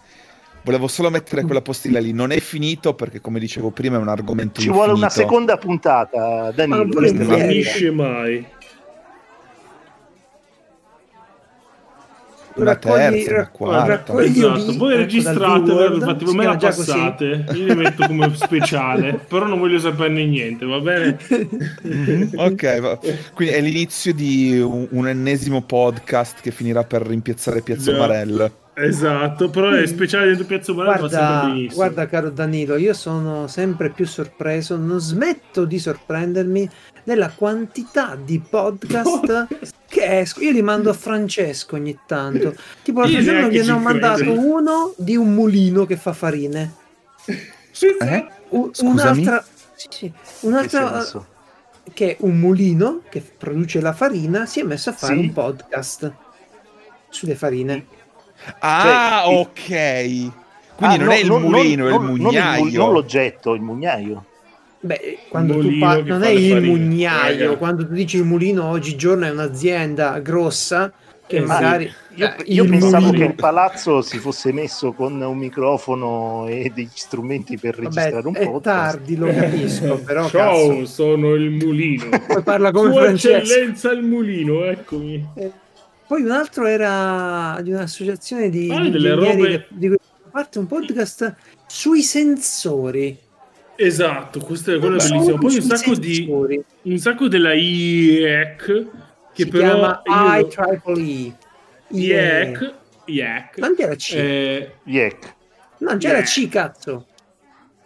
volevo 0.63 0.87
solo 0.87 1.11
mettere 1.11 1.43
quella 1.43 1.63
postilla 1.63 1.99
lì. 1.99 2.13
Non 2.13 2.31
è 2.31 2.39
finito 2.39 2.95
perché, 2.95 3.21
come 3.21 3.41
dicevo 3.41 3.71
prima, 3.71 3.97
è 3.97 4.01
un 4.01 4.09
argomento 4.09 4.61
Ci 4.61 4.69
vuole 4.69 4.93
una 4.93 5.07
infinito. 5.07 5.29
seconda 5.29 5.57
puntata, 5.57 6.53
Danilo. 6.55 6.85
Ma 6.87 7.01
Non 7.01 7.39
finisce 7.41 7.91
mai. 7.91 8.47
Una 12.61 12.73
Raccogli- 12.73 12.95
terza, 12.97 13.31
una 13.31 13.39
raccogli- 13.41 13.69
quarta. 13.71 13.87
raccogli- 13.87 14.27
Esatto, 14.39 14.77
voi 14.79 14.97
registrate, 14.97 15.73
infatti 15.95 16.27
si 16.27 16.35
me 16.37 16.45
la 16.45 16.57
così. 16.57 16.67
passate, 16.67 17.45
io 17.55 17.65
li 17.67 17.75
metto 17.75 18.07
come 18.07 18.35
speciale, 18.35 19.21
però 19.29 19.47
non 19.47 19.59
voglio 19.59 19.79
saperne 19.79 20.25
niente, 20.27 20.65
va 20.67 20.81
bene? 20.81 21.17
Mhm, 21.83 22.31
Ok, 22.37 22.81
va- 22.81 22.99
quindi 23.35 23.55
è 23.55 23.61
l'inizio 23.61 24.13
di 24.15 24.59
un, 24.61 24.87
un 24.91 25.09
ennesimo 25.09 25.63
podcast 25.63 26.41
che 26.41 26.51
finirà 26.51 26.85
per 26.85 27.03
rimpiazzare 27.03 27.61
Piazza 27.63 27.93
Già. 27.93 27.99
Marel. 27.99 28.51
Esatto, 28.81 29.51
però 29.51 29.71
è 29.71 29.85
speciale 29.89 30.27
dentro 30.27 30.45
Piazza 30.47 30.73
sempre 30.73 31.09
Guarda, 31.09 31.75
guarda, 31.75 32.07
caro 32.07 32.31
Danilo, 32.31 32.77
io 32.77 32.93
sono 32.95 33.49
sempre 33.49 33.91
più 33.91 34.07
sorpreso, 34.07 34.77
non 34.77 35.01
smetto 35.01 35.65
di 35.65 35.81
sorprendermi 35.81 36.69
della 37.09 37.31
quantità 37.31 38.19
di 38.23 38.39
podcast 38.39 39.47
che 39.89 40.19
esco. 40.21 40.41
Io 40.43 40.51
li 40.51 40.61
mando 40.61 40.91
a 40.91 40.93
Francesco 40.93 41.77
ogni 41.77 41.99
tanto. 42.07 42.55
Tipo 42.83 43.01
l'altro 43.01 43.19
Io 43.19 43.25
giorno 43.25 43.49
gliene 43.49 43.73
ho 43.73 43.79
mandato 43.79 44.17
credo. 44.19 44.39
uno 44.39 44.93
di 44.99 45.17
un 45.17 45.33
mulino 45.33 45.87
che 45.87 45.97
fa 45.97 46.13
farine. 46.13 46.75
Eh? 47.81 48.27
U- 48.51 48.71
un'altra, 48.81 49.43
sì, 49.75 49.87
sì, 49.91 50.13
Che 50.13 50.47
un'altra 50.47 51.01
senso? 51.01 51.27
che 51.95 52.17
un 52.21 52.39
mulino 52.39 53.01
che 53.09 53.23
produce 53.23 53.81
la 53.81 53.95
farina 53.95 54.45
si 54.45 54.61
è 54.61 54.65
messo 54.65 54.91
a 54.91 54.93
fare 54.93 55.15
Sì. 55.15 55.21
un 55.21 55.33
podcast 55.33 56.13
sulle 57.09 57.35
farine. 57.37 57.87
Ah, 58.59 59.23
Cioè, 59.25 59.35
ok. 59.39 59.67
Quindi 60.77 60.95
Ah, 60.95 60.97
non 60.99 61.07
no, 61.07 61.13
è 61.13 61.17
il 61.17 61.27
non- 61.27 61.41
mulino, 61.43 61.89
non- 61.89 61.93
è 61.93 61.95
il 61.95 62.01
non- 62.01 62.05
non 62.05 62.17
mugnaio. 62.21 62.63
mul- 62.65 62.73
non 62.73 62.93
l'oggetto, 62.93 63.55
il 63.55 63.63
mugnaio. 63.63 64.25
Beh, 64.81 65.19
quando 65.29 65.59
tu 65.59 65.77
parli, 65.79 66.09
non 66.09 66.23
è 66.23 66.29
il 66.29 66.63
mugnaio, 66.63 67.45
raga. 67.47 67.57
quando 67.57 67.87
tu 67.87 67.93
dici 67.95 68.17
il 68.17 68.25
mulino 68.25 68.65
oggigiorno 68.69 69.25
è 69.27 69.31
un'azienda 69.31 70.19
grossa 70.21 70.93
che 71.27 71.37
Eh, 71.39 71.41
magari 71.41 71.93
Io, 72.15 72.27
eh, 72.27 72.35
io 72.47 72.65
pensavo 72.65 73.07
mulino- 73.07 73.25
che 73.25 73.31
il 73.33 73.35
palazzo 73.35 74.01
si 74.03 74.19
fosse 74.19 74.53
messo 74.53 74.93
con 74.93 75.21
un 75.21 75.37
microfono 75.37 76.47
e 76.49 76.71
degli 76.75 76.89
strumenti 76.95 77.59
per 77.59 77.75
registrare 77.77 78.23
Vabbè, 78.23 78.29
un 78.29 78.35
è 78.37 78.45
podcast. 78.51 78.91
tardi, 78.93 79.17
lo 79.17 79.27
capisco, 79.27 79.99
però 80.07 80.29
Ciao, 80.29 80.69
cazzo, 80.69 80.87
sono 80.87 81.35
il 81.35 81.51
mulino. 81.51 82.09
poi 82.27 82.43
parla 82.43 82.71
come 82.71 82.93
Sua 82.93 83.03
Francesco. 83.03 83.37
eccellenza 83.53 83.91
il 83.93 84.03
mulino, 84.05 84.65
eccomi. 84.65 85.27
Eh, 85.35 85.51
Poi 86.07 86.23
un 86.23 86.31
altro 86.31 86.65
era 86.67 87.59
di 87.63 87.71
un'associazione 87.73 88.49
di, 88.49 88.71
Ah, 88.73 88.81
di 88.81 88.91
delle 88.91 89.13
robe- 89.15 89.67
di 89.71 89.89
cui 89.89 89.97
fa 90.23 90.29
parte 90.31 90.59
un 90.61 90.67
podcast 90.67 91.35
sui 91.67 92.01
sensori. 92.03 93.19
Esatto, 93.81 94.41
questo 94.41 94.75
è 94.75 94.79
quello 94.81 94.97
è 94.97 95.09
bellissimo. 95.09 95.39
Poi 95.39 95.55
un 95.55 95.63
sacco 95.63 95.95
di 95.95 96.29
un 96.83 96.99
sacco 96.99 97.29
della 97.29 97.53
IEC 97.55 98.65
che 99.33 99.45
si 99.45 99.49
però 99.49 99.65
chiama 99.75 100.03
io- 100.05 100.47
IEEE. 100.97 101.35
IEC 101.91 102.75
IEC 103.07 103.59
Non 103.59 103.75
c'era 103.77 103.95
C, 103.95 104.13
eh, 104.15 104.73
Yek. 104.83 105.35
non 105.79 105.97
c'era 105.99 106.17
yeah. 106.19 106.27
C, 106.27 106.49
cazzo. 106.49 107.07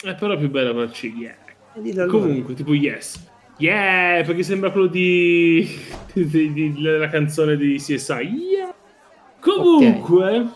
è 0.02 0.14
però 0.14 0.36
più 0.38 0.48
bella 0.50 0.72
per 0.72 0.90
C 0.90 1.02
IEC. 1.14 1.36
E 1.74 1.90
allora. 1.90 2.06
Comunque, 2.06 2.54
tipo 2.54 2.72
yes. 2.74 3.28
Yeah, 3.58 4.24
perché 4.24 4.42
sembra 4.42 4.70
quello 4.70 4.86
di, 4.86 5.78
di- 6.14 6.52
di- 6.54 6.72
della 6.72 7.08
canzone 7.08 7.56
di 7.56 7.76
CSI. 7.76 8.12
Yeah. 8.12 8.74
Comunque, 9.40 10.46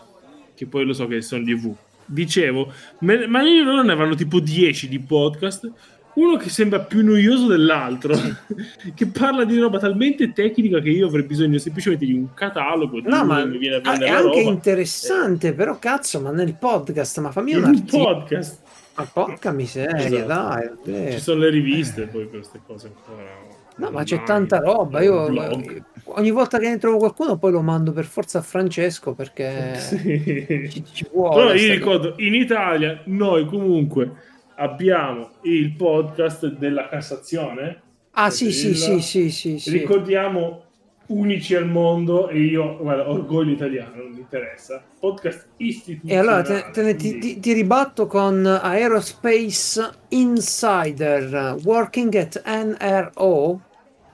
che 0.55 0.65
poi 0.65 0.83
lo 0.83 0.93
so 0.93 1.05
che 1.07 1.21
sono 1.21 1.43
di 1.43 1.53
V. 1.53 1.73
Dicevo, 2.07 2.71
me- 2.99 3.27
ma 3.27 3.41
io 3.43 3.63
loro 3.63 3.83
ne 3.83 3.91
avranno 3.91 4.15
tipo 4.15 4.39
10 4.39 4.87
di 4.87 4.99
podcast. 4.99 5.71
Uno 6.17 6.35
che 6.35 6.49
sembra 6.49 6.79
più 6.79 7.03
noioso 7.03 7.45
dell'altro, 7.45 8.15
che 8.95 9.05
parla 9.05 9.43
di 9.43 9.55
roba 9.59 9.77
talmente 9.77 10.33
tecnica 10.33 10.79
che 10.79 10.89
io 10.89 11.05
avrei 11.05 11.21
bisogno 11.23 11.59
semplicemente 11.59 12.05
di 12.07 12.13
un 12.13 12.33
catalogo. 12.33 12.99
Di 13.01 13.07
No, 13.07 13.23
ma 13.23 13.45
mi 13.45 13.59
viene 13.59 13.75
a 13.75 13.81
è 13.81 14.07
anche 14.09 14.21
roba. 14.23 14.39
interessante, 14.39 15.53
però 15.53 15.77
cazzo, 15.77 16.19
ma 16.19 16.31
nel 16.31 16.55
podcast, 16.55 17.19
ma 17.19 17.29
fammi 17.31 17.53
un 17.53 17.65
articolo. 17.65 18.03
podcast. 18.03 18.59
Ma 18.95 19.05
porca 19.13 19.51
miseria, 19.51 20.07
Esatto. 20.23 20.79
dai. 20.89 21.11
Ci 21.11 21.19
sono 21.19 21.41
le 21.41 21.49
riviste 21.51 22.07
poi 22.07 22.23
per 22.25 22.39
queste 22.39 22.61
cose 22.65 22.87
ancora. 22.87 23.29
No, 23.77 23.91
ma 23.91 24.03
c'è 24.03 24.23
tanta 24.23 24.57
roba. 24.59 25.01
Io 25.01 25.27
blog. 25.27 25.83
ogni 26.05 26.31
volta 26.31 26.57
che 26.57 26.67
ne 26.69 26.77
trovo 26.77 26.97
qualcuno, 26.97 27.37
poi 27.37 27.51
lo 27.51 27.61
mando 27.61 27.91
per 27.91 28.05
forza 28.05 28.39
a 28.39 28.41
Francesco 28.41 29.13
perché 29.13 29.75
Sì. 29.79 30.67
ci, 30.71 30.83
ci 30.91 31.07
vuole. 31.11 31.35
Però 31.35 31.53
io 31.53 31.73
ricordo, 31.73 32.13
in 32.17 32.33
Italia 32.33 33.01
noi 33.05 33.45
comunque 33.45 34.11
abbiamo 34.55 35.29
il 35.43 35.73
podcast 35.73 36.47
della 36.57 36.87
Cassazione. 36.89 37.81
Ah, 38.11 38.31
sì, 38.31 38.51
sì, 38.51 38.69
Il- 38.69 38.75
sì, 38.77 38.99
sì, 38.99 39.29
sì, 39.29 39.59
sì. 39.59 39.69
Ricordiamo 39.71 40.63
unici 41.09 41.55
al 41.55 41.67
mondo 41.69 42.27
e 42.29 42.39
io, 42.39 42.77
guarda, 42.81 43.09
orgoglio 43.09 43.51
italiano, 43.53 43.95
non 44.01 44.11
mi 44.11 44.19
interessa. 44.19 44.83
Podcast 44.99 45.49
istituzionale. 45.57 46.13
E 46.13 46.17
allora 46.17 46.41
te, 46.41 46.71
te 46.81 46.95
ti, 46.95 47.17
ti- 47.19 47.39
ti 47.39 47.53
ribatto 47.53 48.07
con 48.07 48.43
Aerospace 48.45 49.89
Insider, 50.09 51.55
working 51.63 52.13
at 52.15 52.41
NRO, 52.45 53.61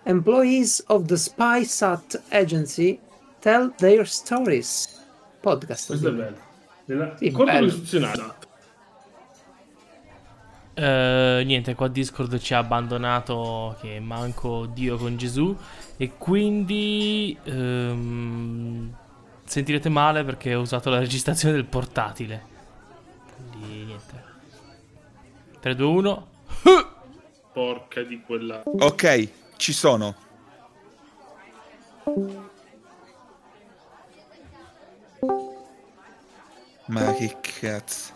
employees 0.06 0.84
of 0.88 1.06
the 1.06 1.16
SpySat 1.16 2.22
agency 2.32 3.00
tell 3.40 3.74
their 3.78 4.08
stories. 4.08 5.02
Podcast. 5.42 5.88
Questo 5.88 6.08
è 6.08 6.12
bello. 6.12 6.38
Nella... 6.86 7.18
Sì, 7.18 7.32
Corpo 7.32 7.52
bello. 7.52 8.42
Eh, 10.76 11.44
niente, 11.46 11.76
qua 11.76 11.88
Discord 11.88 12.40
ci 12.40 12.54
ha 12.54 12.58
abbandonato 12.58 13.78
che 13.80 14.00
manco 14.00 14.66
Dio 14.66 14.98
con 14.98 15.18
Gesù 15.18 15.56
e 15.98 16.14
quindi 16.18 17.38
ehm, 17.44 18.92
sentirete 19.44 19.90
male 19.90 20.24
perché 20.24 20.56
ho 20.56 20.62
usato 20.62 20.90
la 20.90 20.98
registrazione 21.00 21.54
del 21.54 21.66
portatile. 21.66 22.44
Quindi 23.52 23.84
niente. 23.84 24.24
3 25.60 25.76
2 25.76 25.86
1. 25.86 26.28
Porca 27.54 28.02
di 28.02 28.22
quella. 28.22 28.64
Ok, 28.66 29.30
ci 29.58 29.74
sono. 29.74 30.16
Ma 36.86 37.14
che 37.14 37.38
cazzo. 37.60 38.12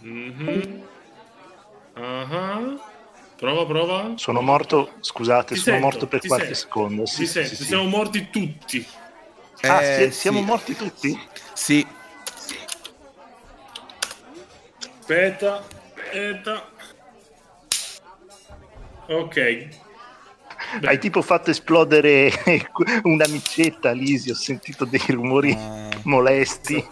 Mhm. 0.00 0.82
Ah. 1.94 2.76
Prova, 3.36 3.66
prova. 3.66 4.12
Sono 4.16 4.40
morto, 4.40 4.94
scusate, 5.00 5.54
Ti 5.54 5.60
sono 5.60 5.76
sento, 5.76 5.90
morto 5.90 6.06
per 6.08 6.26
qualche 6.26 6.46
sento. 6.46 6.60
secondo. 6.60 7.06
Sì, 7.06 7.26
sì, 7.26 7.44
sì, 7.44 7.54
sì. 7.56 7.64
siamo 7.64 7.84
morti 7.84 8.30
tutti. 8.30 8.84
Ah, 9.62 9.82
Eh, 9.82 10.10
si- 10.10 10.18
siamo 10.20 10.40
morti 10.40 10.74
tutti? 10.74 11.20
Sì, 11.52 11.86
Aspetta, 15.00 15.64
aspetta. 15.94 16.68
Ok. 19.06 19.68
Beh. 20.80 20.88
Hai 20.88 20.98
tipo 20.98 21.22
fatto 21.22 21.50
esplodere 21.50 22.32
una 23.04 23.26
micetta, 23.28 23.92
Lisi, 23.92 24.30
ho 24.30 24.34
sentito 24.34 24.84
dei 24.84 25.00
rumori 25.08 25.54
ma- 25.54 25.88
molesti. 26.04 26.84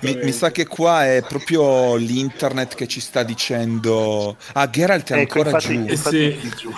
mi, 0.00 0.18
mi 0.22 0.32
sa 0.32 0.50
che 0.50 0.66
qua 0.66 1.04
è 1.06 1.22
proprio 1.22 1.96
l'internet 1.96 2.74
che 2.74 2.86
ci 2.86 3.00
sta 3.00 3.22
dicendo... 3.22 4.36
Ah, 4.54 4.68
Geralt 4.70 5.10
è 5.12 5.20
Ecco, 5.20 5.40
ancora 5.42 5.50
infatti, 5.50 5.74
giù. 5.74 5.86
Eh, 5.86 5.92
infatti 5.92 6.38
sì. 6.40 6.48
giù. 6.56 6.70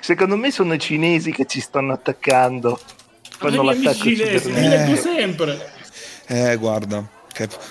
Secondo 0.00 0.36
me 0.36 0.50
sono 0.50 0.74
i 0.74 0.78
cinesi 0.78 1.32
che 1.32 1.46
ci 1.46 1.60
stanno 1.60 1.92
attaccando. 1.92 2.78
Fanno 3.38 3.62
miei 3.62 3.82
l'attacco 3.82 4.08
Eh. 4.08 4.68
leggo 4.68 4.96
sempre. 4.96 5.72
Eh, 6.26 6.56
guarda, 6.56 7.04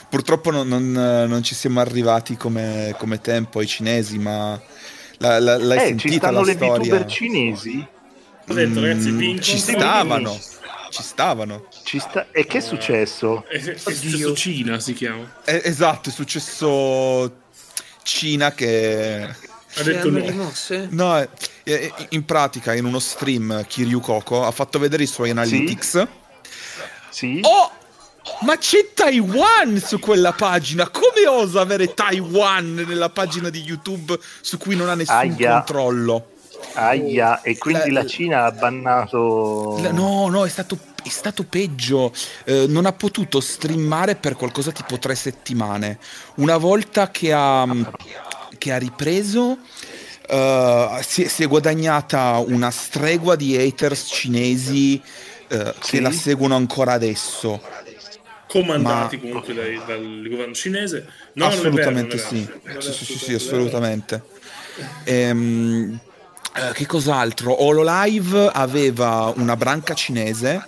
purtroppo 0.09 0.51
non, 0.51 0.67
non- 0.67 0.91
non 1.27 1.43
ci 1.43 1.55
siamo 1.55 1.79
arrivati 1.79 2.35
come, 2.35 2.93
come 2.97 3.21
tempo 3.21 3.59
ai 3.59 3.67
cinesi, 3.67 4.17
ma 4.17 4.59
la- 5.19 5.39
la- 5.39 5.57
l'hai 5.57 5.77
Eh, 5.77 5.81
ci 5.81 5.87
sentita 5.87 6.27
stanno 6.27 6.39
la 6.41 6.45
le 6.45 6.53
storia? 6.53 6.93
VTuber 6.93 7.05
cinesi? 7.05 7.87
Ho 8.47 8.53
detto, 8.53 8.81
ragazzi, 8.81 9.11
vi 9.11 9.33
Mm, 9.33 9.39
ci 9.39 9.51
incontrerò 9.57 9.79
stavano, 9.79 10.39
ci 10.89 11.03
stavano. 11.03 11.67
Ci 11.83 11.99
sta... 11.99 12.27
E 12.31 12.45
che 12.47 12.57
è 12.57 12.61
successo? 12.61 13.45
È, 13.47 13.57
è 13.59 13.77
successo 13.77 14.33
Cina, 14.35 14.79
si 14.79 14.93
chiama. 14.93 15.31
Eh, 15.45 15.61
esatto, 15.65 16.09
è 16.09 16.11
successo 16.11 17.41
Cina 18.01 18.51
che... 18.53 19.47
Ha 19.75 19.83
detto 19.83 20.09
no. 20.09 20.19
rimosse? 20.19 20.87
No, 20.89 21.15
eh, 21.19 21.29
eh, 21.63 21.93
in 22.09 22.25
pratica 22.25 22.73
in 22.73 22.85
uno 22.85 22.97
stream 22.97 23.63
Kiryu 23.67 23.99
Koko 23.99 24.43
ha 24.43 24.49
fatto 24.51 24.79
vedere 24.79 25.03
i 25.03 25.07
suoi 25.07 25.29
analytics. 25.29 26.07
Sì? 27.11 27.39
Oh! 27.43 27.71
Ma 28.41 28.57
c'è 28.57 28.91
Taiwan 28.93 29.81
su 29.85 29.99
quella 29.99 30.31
pagina! 30.31 30.87
Come 30.89 31.27
osa 31.27 31.59
avere 31.61 31.93
Taiwan 31.93 32.85
nella 32.87 33.09
pagina 33.09 33.49
di 33.49 33.61
YouTube 33.61 34.17
su 34.41 34.57
cui 34.57 34.75
non 34.75 34.87
ha 34.89 34.95
nessun 34.95 35.15
Aia. 35.15 35.51
controllo? 35.63 36.27
Aia, 36.73 37.41
e 37.41 37.57
quindi 37.57 37.91
La- 37.91 38.01
la 38.03 38.07
Cina 38.07 38.45
ha 38.45 38.51
bannato... 38.51 39.77
La- 39.81 39.91
No, 39.91 40.27
no, 40.29 40.45
è 40.45 40.49
stato, 40.49 40.77
è 41.03 41.09
stato 41.09 41.43
peggio. 41.43 42.13
Eh, 42.45 42.65
non 42.67 42.85
ha 42.85 42.93
potuto 42.93 43.41
streamare 43.41 44.15
per 44.15 44.35
qualcosa 44.35 44.71
tipo 44.71 44.97
tre 44.97 45.15
settimane. 45.15 45.99
Una 46.35 46.57
volta 46.57 47.11
che 47.11 47.33
ha, 47.33 47.65
che 48.57 48.71
ha 48.71 48.77
ripreso, 48.77 49.57
eh, 50.29 50.99
si, 51.05 51.23
è- 51.23 51.27
si 51.27 51.43
è 51.43 51.47
guadagnata 51.47 52.37
una 52.45 52.71
stregua 52.71 53.35
di 53.35 53.57
haters 53.57 54.07
cinesi 54.09 55.01
eh, 55.51 55.73
Sì? 55.81 55.91
che 55.91 55.99
la 56.01 56.11
seguono 56.11 56.55
ancora 56.55 56.93
adesso. 56.93 57.59
Comandati 58.49 59.15
Ma- 59.17 59.21
comunque 59.21 59.53
dai- 59.53 59.81
dal 59.85 60.25
governo 60.27 60.53
cinese. 60.53 61.05
No, 61.33 61.45
vero, 61.45 61.53
assolutamente 61.53 62.15
non 62.17 62.25
è 62.25 62.27
sì. 62.27 62.47
vero. 62.65 62.81
Sì, 62.81 62.91
sì, 62.93 63.05
sì, 63.05 63.17
sì, 63.17 63.25
vero. 63.25 63.35
assolutamente. 63.37 64.23
Ehm, 65.03 65.99
eh, 66.55 66.71
che 66.73 66.85
cos'altro? 66.87 67.63
Hololive 67.63 68.49
aveva 68.51 69.31
una 69.35 69.55
branca 69.55 69.93
cinese. 69.93 70.67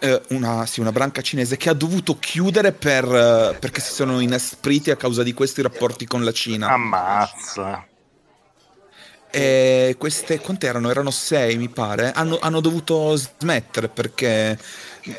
eh, 0.00 0.20
Una, 0.28 0.66
sì, 0.66 0.80
una 0.80 0.92
branca 0.92 1.22
cinese 1.22 1.56
che 1.56 1.68
ha 1.70 1.74
dovuto 1.74 2.18
chiudere 2.18 2.72
per, 2.72 3.04
eh, 3.04 3.56
perché 3.58 3.80
si 3.80 3.92
sono 3.92 4.20
inespriti 4.20 4.90
a 4.90 4.96
causa 4.96 5.22
di 5.22 5.32
questi 5.32 5.62
rapporti 5.62 6.06
con 6.06 6.24
la 6.24 6.32
Cina. 6.32 6.68
Ammazza. 6.68 7.86
E 9.34 9.94
queste, 9.98 10.40
quant'erano? 10.40 10.90
Erano 10.90 11.10
sei, 11.10 11.56
mi 11.56 11.68
pare. 11.70 12.12
Hanno, 12.12 12.38
hanno 12.38 12.60
dovuto 12.60 13.16
smettere 13.16 13.88
perché. 13.88 14.58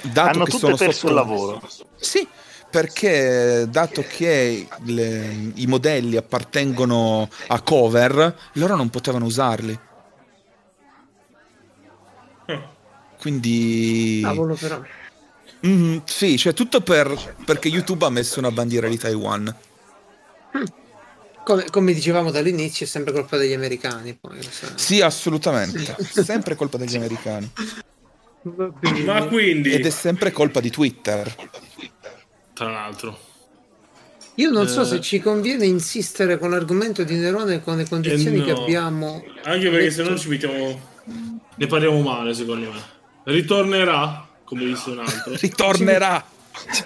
Dato 0.02 0.30
Hanno 0.30 0.44
che 0.46 0.52
tutte 0.52 0.66
sono 0.66 0.76
perso 0.78 1.08
il 1.08 1.14
lavoro. 1.14 1.62
Sì, 1.96 2.28
perché 2.70 3.68
dato 3.70 4.04
che 4.08 4.68
le- 4.86 5.52
i 5.56 5.68
modelli 5.68 6.16
appartengono 6.16 7.30
a 7.48 7.62
cover, 7.62 8.36
loro 8.54 8.76
non 8.76 8.90
potevano 8.90 9.26
usarli. 9.26 9.80
Quindi... 13.20 14.20
Cavolo, 14.22 14.56
però. 14.56 14.82
Mhm, 15.62 16.02
sì, 16.04 16.38
cioè 16.38 16.54
tutto 16.54 16.82
per, 16.82 17.36
perché 17.46 17.70
YouTube 17.70 18.06
ha 18.06 18.10
messo 18.10 18.40
una 18.40 18.52
bandiera 18.52 18.90
di 18.90 18.98
Taiwan. 18.98 19.56
Come, 21.46 21.66
come 21.70 21.94
dicevamo 21.94 22.32
dall'inizio, 22.32 22.86
è 22.86 22.90
sempre 22.90 23.14
colpa 23.14 23.38
degli 23.38 23.54
americani. 23.54 24.14
Poi, 24.14 24.42
sai. 24.42 24.72
Sì, 24.76 25.02
assolutamente. 25.02 25.96
Sempre 26.04 26.56
colpa 26.56 26.78
degli 26.78 26.96
americani. 26.96 27.50
Ma 28.44 29.24
quindi, 29.28 29.72
Ed 29.72 29.86
è 29.86 29.90
sempre 29.90 30.32
colpa 30.32 30.60
di 30.60 30.70
Twitter. 30.70 31.34
tra 32.54 32.70
l'altro, 32.70 33.18
Io 34.36 34.50
non 34.50 34.68
so 34.68 34.82
Eh. 34.82 34.86
se 34.86 35.02
ci 35.02 35.20
conviene 35.22 35.66
insistere 35.66 36.38
con 36.40 36.50
l'argomento 36.50 37.04
di 37.04 37.16
Nerone 37.16 37.62
con 37.62 37.78
le 37.78 37.88
condizioni 37.88 38.40
Eh, 38.40 38.44
che 38.44 38.52
no. 38.52 38.64
abbiamo. 38.64 39.24
anche 39.44 39.70
perché 39.70 39.92
se 39.92 39.98
detto. 40.02 40.10
no 40.12 40.18
ci 40.18 40.28
mettiamo, 40.28 40.80
ne 41.56 41.68
parliamo 41.68 42.02
male, 42.02 42.34
secondo 42.34 42.72
me. 42.72 42.80
Ritornerà, 43.26 44.28
come 44.44 44.66
disse 44.66 44.90
un 44.90 45.00
altro. 45.00 45.34
Ritornerà. 45.40 46.26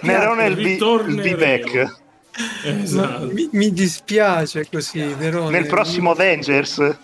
Nerone 0.02 0.44
è 0.44 0.48
il. 0.48 0.76
B-back. 0.76 1.96
Esatto. 2.62 3.26
Mi, 3.32 3.48
mi 3.50 3.72
dispiace 3.72 4.68
così, 4.70 5.00
Nerone. 5.02 5.50
Nel 5.58 5.66
prossimo 5.66 6.12
Avengers 6.12 6.96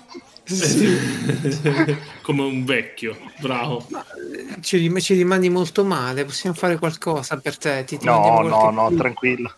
Sì. 0.44 0.94
come 2.22 2.42
un 2.42 2.64
vecchio, 2.64 3.16
bravo. 3.40 3.86
Ci, 4.60 4.76
rim- 4.76 4.98
ci 4.98 5.14
rimani 5.14 5.48
molto 5.48 5.84
male. 5.84 6.24
Possiamo 6.24 6.54
fare 6.54 6.76
qualcosa 6.78 7.36
per 7.38 7.56
te? 7.56 7.84
Ti, 7.84 7.98
ti 7.98 8.04
No, 8.04 8.42
no, 8.42 8.70
no, 8.70 8.86
clip? 8.86 8.98
tranquillo. 8.98 9.52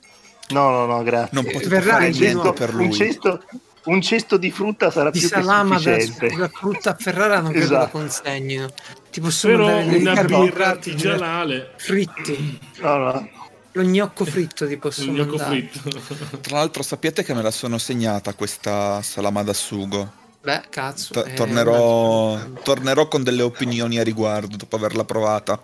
No, 0.50 0.70
no, 0.70 0.86
no, 0.86 1.02
grazie. 1.02 1.30
Non 1.32 1.44
potete 1.44 1.68
verrà 1.68 1.92
fare 1.94 2.06
un, 2.10 2.16
niente 2.18 2.52
per 2.52 2.70
un, 2.70 2.76
lui. 2.76 2.92
cesto, 2.92 3.42
un 3.84 4.00
cesto 4.00 4.36
di 4.36 4.50
frutta 4.52 4.92
sarà 4.92 5.10
di 5.10 5.18
più 5.18 5.28
che 5.28 5.34
salama 5.34 5.74
da, 5.80 5.98
sufficiente. 5.98 6.36
da 6.36 6.48
frutta 6.48 6.90
a 6.90 6.96
Ferrara 6.96 7.40
non 7.40 7.50
credo 7.50 7.64
Esatto. 7.66 7.80
la 7.80 7.88
consegnino. 7.88 8.68
Ti 9.10 9.20
possono 9.20 9.56
Però 9.56 9.66
dare 9.82 9.96
una 9.96 10.24
birra 10.24 10.66
artigianale, 10.68 11.72
fritti. 11.78 12.60
No, 12.80 12.96
no. 12.96 13.28
Lo 13.72 13.82
gnocco 13.82 14.24
fritto 14.24 14.66
ti 14.66 14.76
posso 14.78 15.02
un 15.10 15.16
gnocco 15.16 15.36
mandare. 15.36 15.68
fritto. 15.68 16.38
Tra 16.40 16.58
l'altro 16.58 16.82
sappiate 16.82 17.24
che 17.24 17.34
me 17.34 17.42
la 17.42 17.50
sono 17.50 17.76
segnata 17.76 18.32
questa 18.34 19.02
salama 19.02 19.42
da 19.42 19.52
sugo. 19.52 20.24
Beh, 20.46 20.62
cazzo. 20.70 21.12
To- 21.12 21.24
eh, 21.24 21.34
tornerò, 21.34 22.34
una- 22.34 22.50
tornerò 22.62 23.08
con 23.08 23.24
delle 23.24 23.42
opinioni 23.42 23.98
a 23.98 24.04
riguardo 24.04 24.54
dopo 24.56 24.76
averla 24.76 25.02
provata. 25.04 25.60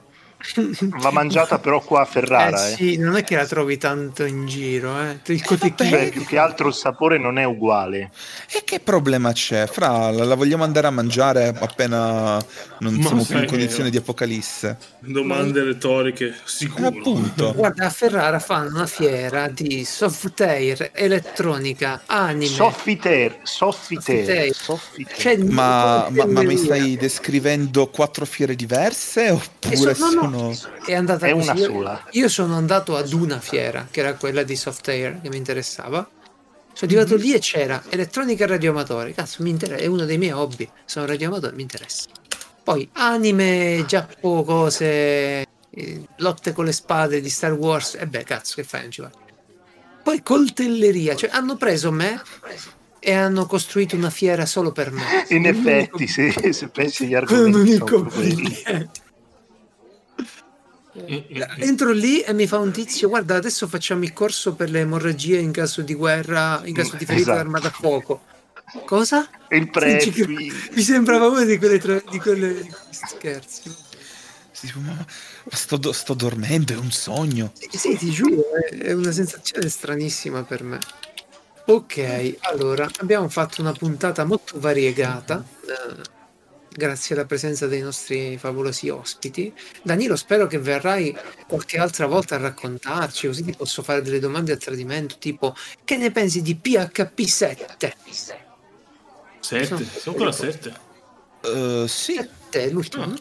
Va 0.81 1.11
mangiata 1.13 1.59
però 1.59 1.81
qua 1.81 2.01
a 2.03 2.05
Ferrara, 2.05 2.67
eh 2.69 2.73
eh. 2.73 2.75
sì, 2.77 2.97
non 2.97 3.17
è 3.17 3.23
che 3.23 3.37
la 3.37 3.47
trovi 3.47 3.79
tanto 3.79 4.25
in 4.25 4.47
giro, 4.47 5.01
eh. 5.01 5.21
Il 5.27 5.39
Cioè, 5.43 5.47
cotechino. 5.59 6.09
più 6.11 6.25
che 6.25 6.37
altro 6.39 6.69
il 6.69 6.75
sapore 6.75 7.17
non 7.19 7.39
è 7.39 7.45
uguale. 7.45 8.11
E 8.51 8.63
che 8.65 8.81
problema 8.81 9.33
c'è? 9.33 9.67
Fra, 9.67 10.11
la, 10.11 10.25
la 10.25 10.35
vogliamo 10.35 10.65
andare 10.65 10.89
a 10.89 10.91
mangiare 10.91 11.55
appena 11.57 12.45
non 12.81 12.95
Ma 12.95 13.03
siamo 13.07 13.25
più 13.25 13.35
in 13.37 13.41
che 13.43 13.47
condizioni 13.47 13.85
io- 13.85 13.91
di 13.91 13.97
apocalisse. 13.99 14.77
Domande 14.99 15.63
retoriche, 15.63 16.27
Eh, 16.29 16.35
sicuro. 16.45 16.89
appunto. 16.89 17.53
Guarda, 17.55 17.87
a 17.87 17.91
Ferrara 17.91 18.39
fanno 18.41 18.71
una 18.77 18.87
fiera 18.87 19.49
di 19.49 19.85
software, 19.85 20.91
elettronica, 20.93 22.03
anime. 22.07 22.47
Soffiter. 22.47 23.39
soffiter. 23.45 24.51
C'è 25.17 25.37
Ma, 25.39 26.09
ma- 26.11 26.27
ma 26.27 26.43
mi 26.43 26.57
stai 26.57 26.97
descrivendo 26.97 27.89
quattro 27.89 28.25
fiere 28.25 28.55
diverse 28.57 29.31
oppure 29.31 29.95
so- 29.95 30.11
no, 30.15 30.29
no, 30.29 30.32
sono... 30.33 30.75
è 30.87 30.95
andata 30.95 31.27
È 31.27 31.33
così. 31.33 31.49
una 31.51 31.57
sola. 31.59 32.05
Io 32.13 32.29
sono 32.29 32.57
andato 32.57 32.97
ad 32.97 33.13
una 33.13 33.41
fiera, 33.41 33.87
che 33.91 34.01
era 34.01 34.15
quella 34.15 34.43
di 34.43 34.57
Softair, 34.57 35.21
che 35.21 35.29
mi 35.29 35.37
interessava. 35.37 36.09
Sono 36.75 36.91
arrivato 36.91 37.17
lì 37.17 37.35
e 37.35 37.39
c'era 37.39 37.83
elettronica 37.89 38.45
e 38.45 38.47
radioamatore. 38.47 39.13
Cazzo, 39.13 39.43
mi 39.43 39.51
interessa, 39.51 39.83
è 39.83 39.87
uno 39.87 40.05
dei 40.05 40.19
miei 40.19 40.33
hobby. 40.33 40.69
Sono 40.85 41.07
radioamatore, 41.07 41.55
mi 41.55 41.63
interessa. 41.63 42.07
Poi 42.65 42.89
anime, 42.93 43.85
Giappo, 43.87 44.43
cose, 44.45 44.85
eh, 45.71 46.01
lotte 46.17 46.53
con 46.53 46.65
le 46.65 46.73
spade 46.73 47.21
di 47.21 47.29
Star 47.29 47.53
Wars. 47.53 47.97
E 47.99 48.07
beh, 48.07 48.25
cazzo, 48.25 48.55
che 48.57 48.65
fai? 48.65 48.83
Non 48.83 48.91
ci 48.91 49.01
vai. 49.03 49.11
Poi 50.03 50.23
coltelleria, 50.23 51.15
cioè 51.15 51.31
hanno 51.33 51.57
preso 51.57 51.93
me 51.93 52.21
e 52.99 53.13
hanno 53.13 53.47
costruito 53.47 53.95
una 53.97 54.11
fiera 54.11 54.47
solo 54.47 54.73
per 54.73 54.91
me. 54.93 55.27
In 55.29 55.47
effetti, 55.47 56.07
se, 56.07 56.33
se 56.55 56.69
pensi 56.69 57.05
agli 57.05 57.15
argomenti 57.15 57.77
sono 57.77 57.87
L'unico 57.87 58.05
quelli. 58.05 58.35
biglietto. 58.35 59.01
Mm, 60.21 60.25
mm, 60.25 60.82
Entro 61.59 61.93
lì 61.93 62.21
e 62.21 62.33
mi 62.35 62.47
fa 62.47 62.59
un 62.59 62.71
tizio: 62.71 63.09
Guarda, 63.09 63.37
adesso 63.37 63.67
facciamo 63.67 64.05
il 64.05 64.13
corso 64.13 64.55
per 64.55 64.71
le 64.71 64.81
emorragie 64.81 65.39
in 65.39 65.51
caso 65.51 65.81
di 65.83 65.95
guerra, 65.95 66.61
in 66.65 66.75
caso 66.75 66.97
di 66.97 67.07
ferita 67.07 67.31
Esatto. 67.31 67.39
armata 67.39 67.69
a 67.69 67.71
fuoco. 67.71 68.23
Cosa? 68.85 69.29
Il 69.51 69.71
prezzo. 69.71 70.27
Mi 70.27 70.83
sembrava 70.83 71.29
una 71.29 71.45
di 71.45 71.57
quelle, 71.59 71.79
tra- 71.79 72.03
di 72.11 72.19
quelle 72.19 72.69
scherzi. 72.91 73.75
Sì, 74.51 74.71
ma- 74.77 75.05
sto, 75.49 75.77
do- 75.77 75.93
sto 75.93 76.15
dormendo, 76.15 76.73
è 76.73 76.77
un 76.77 76.91
sogno. 76.91 77.53
Sì, 77.55 77.79
sì, 77.79 77.97
ti 77.97 78.11
giuro, 78.11 78.43
è, 78.71 78.77
è 78.77 78.93
una 78.93 79.13
sensazione 79.13 79.69
stranissima 79.69 80.45
per 80.45 80.63
me. 80.63 80.79
Ok, 81.65 82.37
allora 82.41 82.89
abbiamo 82.99 83.29
fatto 83.29 83.61
una 83.61 83.73
puntata 83.73 84.25
molto 84.25 84.59
variegata. 84.61 85.45
Grazie 86.75 87.15
alla 87.15 87.25
presenza 87.25 87.67
dei 87.67 87.81
nostri 87.81 88.37
favolosi 88.39 88.89
ospiti. 88.89 89.53
Danilo, 89.83 90.17
spero 90.17 90.47
che 90.47 90.59
verrai 90.59 91.17
qualche 91.47 91.79
altra 91.79 92.07
volta 92.07 92.37
a 92.37 92.39
raccontarci, 92.39 93.27
così 93.27 93.45
ti 93.45 93.55
posso 93.57 93.83
fare 93.83 94.03
delle 94.03 94.19
domande 94.19 94.53
a 94.53 94.57
tradimento, 94.57 95.17
tipo 95.19 95.55
che 95.85 95.97
ne 95.97 96.11
pensi 96.11 96.43
di 96.43 96.57
PHP 96.57 97.21
7? 97.23 97.95
Sette, 99.41 99.67
sono 99.77 100.17
ancora 100.17 100.33
sette. 100.33 100.73
Eh, 101.45 101.85
sì. 101.89 102.15
7 102.15 102.71
l'ultimo. 102.71 103.05
no? 103.07 103.17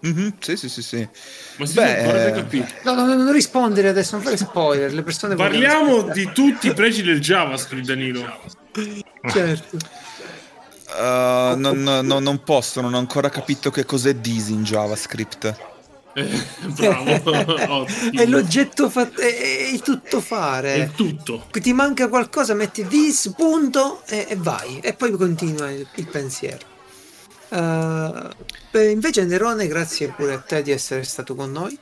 Mhm, 0.00 0.34
sì, 0.38 0.56
sì, 0.56 0.68
sì, 0.68 0.82
sì. 0.82 1.08
Ma 1.56 1.66
si 1.66 1.74
Beh, 1.74 1.86
sono 1.86 2.18
ancora 2.18 2.48
eh. 2.50 2.66
No, 2.84 2.94
no, 2.94 3.04
no, 3.04 3.14
non 3.14 3.32
rispondere 3.32 3.88
adesso, 3.88 4.14
non 4.14 4.24
fare 4.24 4.36
spoiler, 4.36 4.92
le 4.92 5.02
persone 5.02 5.34
Parliamo 5.34 6.02
di 6.02 6.30
tutti 6.32 6.68
i 6.68 6.74
pregi 6.74 7.02
del 7.02 7.20
JavaScript, 7.20 7.84
Danilo. 7.84 8.40
Certo. 9.28 9.78
Eh, 10.96 11.54
non, 11.56 11.82
non- 11.82 12.22
non 12.22 12.42
posso, 12.42 12.80
non 12.80 12.94
ho 12.94 12.98
ancora 12.98 13.28
capito 13.28 13.70
che 13.70 13.84
cos'è 13.84 14.14
Disi 14.14 14.52
in 14.52 14.64
JavaScript. 14.64 15.56
Eh, 16.14 16.42
bravo. 16.74 17.86
È 18.12 18.26
l'oggetto 18.26 18.88
fatto, 18.90 19.20
è, 19.20 19.36
è 19.36 19.68
il 19.72 19.82
tutto 19.82 20.18
È 20.18 20.20
fare. 20.20 20.76
il 20.76 20.92
tutto. 20.92 21.46
Ti 21.50 21.72
manca 21.72 22.08
qualcosa, 22.08 22.54
metti 22.54 22.86
this, 22.88 23.32
punto 23.36 24.02
e, 24.06 24.26
e 24.28 24.36
vai. 24.36 24.80
E 24.80 24.94
poi 24.94 25.12
continua 25.12 25.70
il, 25.70 25.86
il 25.94 26.06
pensiero. 26.08 26.66
Uh, 27.50 28.28
beh, 28.70 28.90
invece 28.90 29.24
Nerone, 29.24 29.66
grazie 29.68 30.08
pure 30.08 30.34
a 30.34 30.38
te 30.38 30.62
di 30.62 30.70
essere 30.70 31.02
stato 31.04 31.34
con 31.34 31.52
noi. 31.52 31.78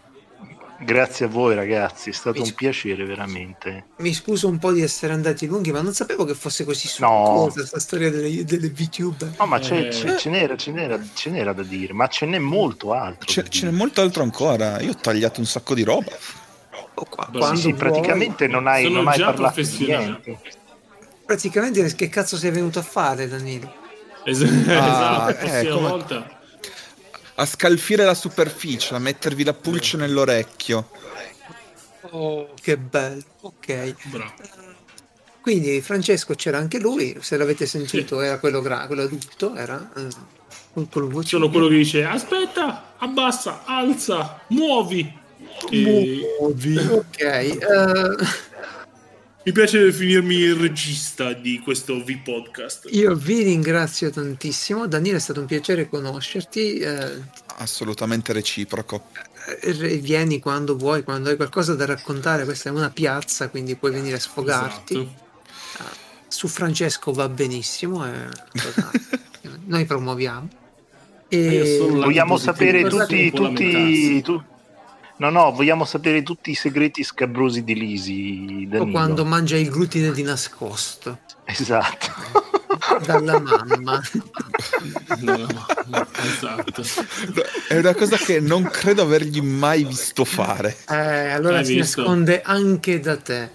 Grazie 0.78 1.24
a 1.24 1.28
voi 1.28 1.55
ragazzi, 1.55 2.10
è 2.10 2.12
stato 2.12 2.42
un 2.42 2.52
piacere 2.52 3.05
veramente. 3.06 3.86
Mi 3.98 4.12
scuso 4.12 4.46
un 4.46 4.58
po' 4.58 4.72
di 4.72 4.82
essere 4.82 5.14
andati 5.14 5.46
lunghi, 5.46 5.72
ma 5.72 5.80
non 5.80 5.94
sapevo 5.94 6.24
che 6.24 6.34
fosse 6.34 6.64
così 6.64 6.86
No. 6.98 7.24
succosa 7.46 7.55
questa 7.60 7.80
storia 7.80 8.10
delle, 8.10 8.44
delle 8.44 8.68
VTuber. 8.68 9.32
No, 9.38 9.46
ma 9.46 9.58
c'è- 9.58 9.86
Eh. 9.86 9.88
c'è- 9.88 10.16
ce, 10.16 10.28
n'era, 10.28 10.55
ce, 10.56 10.72
n'era, 10.72 10.98
ce 11.14 11.30
n'era 11.30 11.52
da 11.55 11.62
dire, 11.62 11.94
ma 11.94 12.06
ce 12.08 12.26
n'è 12.26 12.38
molto 12.38 12.92
altro. 12.92 13.26
Ce, 13.26 13.48
ce 13.48 13.64
n'è 13.64 13.70
molto 13.72 14.02
altro 14.02 14.22
ancora. 14.22 14.78
Io 14.80 14.90
ho 14.90 14.96
tagliato 14.96 15.40
un 15.40 15.46
sacco 15.46 15.72
di 15.74 15.82
roba. 15.82 16.10
O 16.98 17.06
qua, 17.08 17.26
Beh, 17.30 17.38
quando 17.38 17.60
Sì, 17.60 17.72
praticamente 17.72 18.46
non 18.46 18.66
hai, 18.66 18.90
non 18.90 19.06
hai 19.08 19.18
parlato 19.20 19.60
di 19.62 19.84
niente. 19.86 20.38
Praticamente 21.24 21.94
che 21.94 22.08
cazzo 22.08 22.36
sei 22.36 22.50
venuto 22.50 22.78
a 22.78 22.82
fare, 22.82 23.26
Danilo? 23.28 23.72
Es- 24.24 24.40
esatto, 24.42 24.68
la 24.74 25.28
eh, 25.28 25.34
prossima 25.34 25.74
come- 25.74 25.88
volta. 25.88 26.30
A 27.39 27.44
scalfire 27.47 28.05
la 28.05 28.15
superficie, 28.15 28.94
a 28.94 28.98
mettervi 28.98 29.44
la 29.44 29.52
pulce 29.52 29.97
nell'orecchio. 29.97 30.89
Oh, 32.10 32.55
che 32.60 32.76
bello. 32.78 33.23
Ok. 33.42 33.94
Bravo. 34.08 34.32
Quindi 35.40 35.81
Francesco 35.81 36.34
c'era 36.34 36.58
anche 36.58 36.81
lui, 36.81 37.16
se 37.20 37.36
l'avete 37.36 37.66
sentito 37.66 38.20
era 38.20 38.39
quello, 38.40 38.60
gra- 38.60 38.86
quello 38.86 39.02
adulto, 39.02 39.55
era 39.55 39.92
eh, 39.97 40.08
con, 40.73 40.89
con 40.89 41.08
voce. 41.08 41.28
Sono 41.28 41.48
quello 41.50 41.68
che 41.68 41.76
dice 41.76 42.05
aspetta, 42.05 42.94
abbassa, 42.98 43.62
alza, 43.65 44.40
muovi. 44.48 45.24
E 45.70 46.20
Ok, 46.90 47.20
eh, 47.20 47.56
mi 49.47 49.52
piace 49.52 49.78
definirmi 49.81 50.34
il 50.34 50.57
regista 50.57 51.33
di 51.33 51.60
questo 51.60 52.02
V-podcast. 52.02 52.89
io 52.91 53.15
vi 53.15 53.42
ringrazio 53.44 54.10
tantissimo. 54.10 54.89
Danilo 54.89 55.18
è 55.18 55.20
stato 55.20 55.39
un 55.39 55.47
piacere 55.47 55.89
conoscerti. 55.89 56.78
eh, 56.78 57.12
Assolutamente 57.58 58.33
reciproco. 58.33 59.05
eh, 59.60 59.73
vieni 59.99 60.41
quando 60.41 60.76
vuoi, 60.76 61.05
quando 61.05 61.31
hai 61.31 61.36
qualcosa 61.36 61.76
da 61.76 61.84
raccontare. 61.86 62.44
Questa 62.44 62.70
è 62.70 62.73
una 62.73 62.91
piazza, 62.91 63.49
quindi 63.49 63.76
puoi 63.76 63.92
venire 63.92 64.16
a 64.16 64.20
sfogarti. 64.20 64.94
Esatto. 64.94 66.05
Su 66.26 66.49
Francesco 66.49 67.12
va 67.12 67.28
benissimo, 67.28 67.99
cosa- 68.50 68.91
noi 69.66 69.84
promuoviamo. 69.84 70.49
E... 71.28 71.78
Vogliamo 71.89 72.36
sapere 72.36 72.83
per 72.83 72.91
tutti, 72.91 73.31
tutti 73.31 73.73
lamentarsi. 73.73 74.23
tu- 74.23 74.42
No, 75.18 75.30
no, 75.30 75.50
vogliamo 75.52 75.84
sapere 75.86 76.22
tutti 76.22 76.50
i 76.50 76.54
segreti 76.54 77.02
scabrosi 77.02 77.64
di 77.64 77.74
Lisi, 77.74 78.64
o 78.66 78.68
Danilo. 78.68 78.90
quando 78.90 79.24
mangia 79.24 79.56
il 79.56 79.70
glutine 79.70 80.12
di 80.12 80.22
nascosto 80.22 81.20
Esatto. 81.44 82.06
dalla 83.06 83.40
mamma. 83.40 84.00
Esatto. 86.22 86.82
È 87.68 87.78
una 87.78 87.94
cosa 87.94 88.16
che 88.16 88.40
non 88.40 88.64
credo 88.64 89.02
avergli 89.02 89.40
mai 89.40 89.84
visto 89.84 90.24
fare. 90.24 90.76
Eh, 90.88 91.30
allora 91.30 91.58
Hai 91.58 91.64
si 91.64 91.74
visto? 91.76 92.00
nasconde 92.02 92.42
anche 92.42 93.00
da 93.00 93.16
te. 93.16 93.50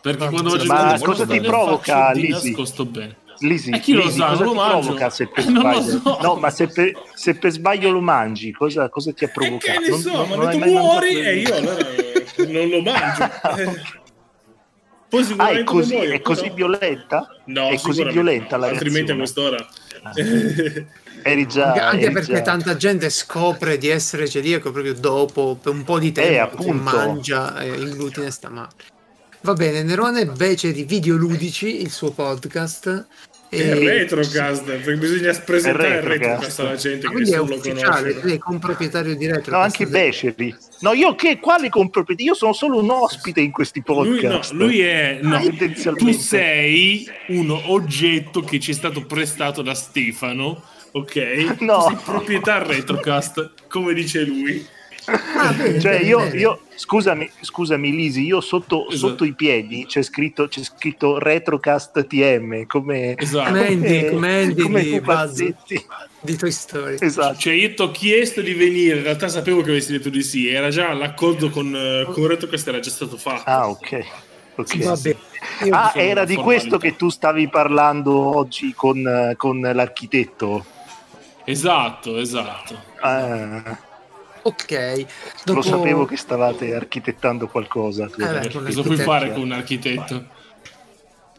Perché 0.00 0.24
Ma 0.24 0.30
quando 0.30 0.50
faccio 0.50 0.64
Ma 0.66 0.78
quando 0.98 1.04
cosa 1.04 1.26
ti 1.26 1.40
provoca, 1.40 2.12
di 2.12 2.20
Lisi? 2.22 2.48
nascosto 2.50 2.84
bene. 2.86 3.16
Lisi, 3.46 3.70
E 3.70 3.80
chi 3.80 3.92
lo 3.92 4.02
Lisi, 4.04 4.18
sa, 4.18 4.26
cosa 4.28 4.44
lo 4.44 4.52
provoca 4.52 5.10
se 5.10 5.26
per 5.28 5.44
Eh, 5.46 5.50
non 5.50 5.62
lo 5.70 5.80
sbaglio? 5.80 6.00
so. 6.02 6.18
No, 6.22 6.34
ma 6.36 6.50
se 6.50 6.66
per, 6.68 6.92
se 7.14 7.34
per 7.34 7.50
sbaglio 7.52 7.90
lo 7.90 8.00
mangi, 8.00 8.52
cosa, 8.52 8.88
cosa 8.88 9.12
ti 9.12 9.24
ha 9.24 9.28
E 9.28 9.30
provocato? 9.30 9.80
che 9.80 9.90
ne 9.90 9.98
so, 9.98 10.10
Non- 10.12 10.28
ma 10.28 10.34
non 10.36 10.58
detto 10.58 10.66
muori 10.70 11.20
e 11.20 11.36
io 11.38 11.54
allora 11.54 11.88
eh, 11.88 12.24
non 12.46 12.68
lo 12.68 12.80
mangio. 12.82 13.22
Eh. 13.56 14.00
Poi 15.12 15.34
Ah, 15.36 15.50
è 15.50 15.62
così, 15.64 15.92
muoio, 15.94 16.12
è 16.14 16.20
così 16.22 16.42
però- 16.44 16.54
violenta? 16.54 17.26
No, 17.46 17.68
è 17.68 17.78
così 17.78 18.02
violenta 18.04 18.56
la 18.56 18.68
Altrimenti 18.68 19.10
a 19.12 19.16
quest'ora. 19.16 19.58
Eri 21.24 21.46
già... 21.46 21.72
Anche, 21.72 22.04
eri 22.06 22.12
perché 22.14 22.32
già- 22.34 22.40
tanta 22.40 22.76
gente 22.76 23.10
scopre 23.10 23.76
di 23.78 23.88
essere 23.88 24.26
celiaco 24.28 24.72
proprio 24.72 24.94
dopo 24.94 25.56
per 25.60 25.72
un 25.72 25.84
po' 25.84 25.98
di 25.98 26.10
tempo 26.12 26.30
Eh, 26.30 26.32
che 26.34 26.40
appunto. 26.40 26.82
mangia 26.96 27.60
eh, 27.60 27.68
il 27.68 27.94
glutine 27.94 28.30
sta 28.30 28.48
male. 28.48 28.70
Va 29.42 29.52
bene, 29.52 29.82
Nerone 29.82 30.24
Beceri 30.26 30.82
Videoludici, 30.84 31.80
il 31.82 31.90
suo 31.90 32.10
podcast. 32.12 33.06
È 33.52 33.56
E- 33.60 33.74
Retrocast, 33.74 34.64
perché 34.64 34.96
bisogna 34.96 35.30
presentare 35.44 35.88
il 35.88 35.94
È 35.94 36.00
Retrocast. 36.00 36.60
Alla 36.60 36.74
gente 36.74 37.06
Ah, 37.06 37.08
che 37.10 37.14
quindi 37.14 37.30
è 37.32 37.32
nessuno 37.34 37.50
lo 37.50 37.56
ufficiale, 37.58 38.00
conosce. 38.08 38.26
lei 38.26 38.34
è 38.34 38.38
comproprietario 38.38 39.14
di 39.14 39.26
Retrocast. 39.26 39.50
No, 39.50 39.58
anche 39.58 39.86
Beceri. 39.86 40.56
No, 40.80 40.92
io 40.94 41.14
che 41.14 41.38
quale 41.38 41.68
comproprietà? 41.68 42.22
Io 42.22 42.32
sono 42.34 42.54
solo 42.54 42.78
un 42.80 42.88
ospite 42.88 43.40
in 43.42 43.50
questi 43.52 43.82
Lui, 43.84 43.94
no, 43.96 44.04
podcast. 44.30 44.52
lui 44.52 44.80
è 44.80 45.18
no, 45.20 45.38
Tendenzialmente. 45.38 46.12
tu 46.12 46.18
sei 46.18 47.06
un 47.28 47.50
oggetto 47.66 48.40
che 48.40 48.58
ci 48.58 48.70
è 48.70 48.74
stato 48.74 49.04
prestato 49.04 49.60
da 49.60 49.74
Stefano, 49.74 50.62
ok? 50.92 51.56
No. 51.60 51.82
Tu 51.84 51.88
sei 51.88 51.98
proprietà 52.04 52.62
Retrocast, 52.62 53.50
come 53.68 53.92
dice 53.92 54.22
lui. 54.24 54.66
Ah, 55.06 55.52
bene, 55.52 55.80
Cioè, 55.80 55.92
bene, 55.98 56.04
io, 56.06 56.18
bene. 56.18 56.38
io- 56.38 56.60
scusami, 56.76 57.30
scusami 57.40 57.90
Lisi, 57.90 58.22
io 58.24 58.40
sotto, 58.40 58.88
Esatto. 58.88 59.08
sotto 59.08 59.24
i 59.24 59.32
piedi 59.34 59.84
c'è 59.86 60.02
scritto, 60.02 60.46
c'è 60.48 60.62
scritto 60.62 61.18
Retrocast 61.18 62.06
TM 62.06 62.66
come, 62.66 63.16
Esatto. 63.16 63.50
Come 63.50 64.54
come- 64.54 64.82
di 64.82 65.00
Buzz. 65.00 65.42
di 66.20 66.36
Toy 66.36 66.50
Story. 66.52 66.96
Esatto. 67.00 67.38
Cioè, 67.38 67.52
io 67.54 67.74
ti 67.74 67.82
ho 67.82 67.90
chiesto 67.90 68.40
di 68.40 68.54
venire, 68.54 68.98
in 68.98 69.02
realtà 69.02 69.28
sapevo 69.28 69.60
che 69.62 69.70
avessi 69.70 69.92
detto 69.92 70.08
di 70.08 70.22
sì, 70.22 70.48
era 70.48 70.68
già 70.70 70.92
l'accordo 70.92 71.50
con, 71.50 71.74
eh, 71.74 72.04
con 72.12 72.26
Retrocast 72.26 72.68
era 72.68 72.78
già 72.80 72.90
stato 72.90 73.16
fatto. 73.16 73.42
Ah, 73.50 73.68
ok. 73.68 74.04
ok. 74.56 74.84
Va 74.84 74.96
bene. 74.96 75.16
Io- 75.64 75.74
Ah, 75.74 75.92
era 75.96 76.24
di 76.24 76.34
formalità. 76.34 76.42
questo 76.42 76.78
che 76.78 76.94
tu 76.96 77.08
stavi 77.08 77.48
parlando 77.48 78.36
oggi 78.36 78.72
con, 78.74 79.04
eh, 79.04 79.34
con 79.36 79.58
l'architetto. 79.60 80.64
Esatto, 81.44 82.18
esatto. 82.18 82.80
Ah, 83.00 83.76
ok. 84.42 85.06
Dopo... 85.44 85.58
Lo 85.58 85.62
sapevo 85.62 86.04
che 86.04 86.16
stavate 86.16 86.74
architettando 86.74 87.48
qualcosa. 87.48 88.04
Eh 88.06 88.50
Cosa 88.50 88.82
puoi 88.82 88.96
fare 88.96 89.32
con 89.32 89.42
un 89.42 89.52
architetto? 89.52 90.40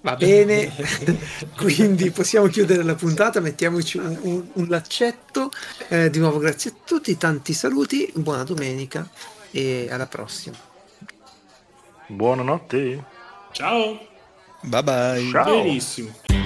Va 0.01 0.15
bene, 0.17 0.69
quindi 1.55 2.11
possiamo 2.11 2.47
chiudere 2.47 2.83
la 2.83 2.95
puntata, 2.95 3.39
mettiamoci 3.39 3.97
un, 3.97 4.17
un- 4.21 4.47
un 4.51 4.67
laccetto. 4.67 5.49
Eh, 5.87 6.09
di 6.09 6.19
nuovo 6.19 6.39
grazie 6.39 6.71
a 6.71 6.73
tutti, 6.83 7.17
tanti 7.17 7.53
saluti, 7.53 8.11
buona 8.15 8.43
domenica 8.43 9.07
e 9.51 9.87
alla 9.89 10.07
prossima. 10.07 10.57
Buonanotte. 12.07 13.03
Ciao. 13.53 13.97
Bye 14.61 14.83
bye. 14.83 15.29
Ciao. 15.31 15.61
Benissimo. 15.63 16.42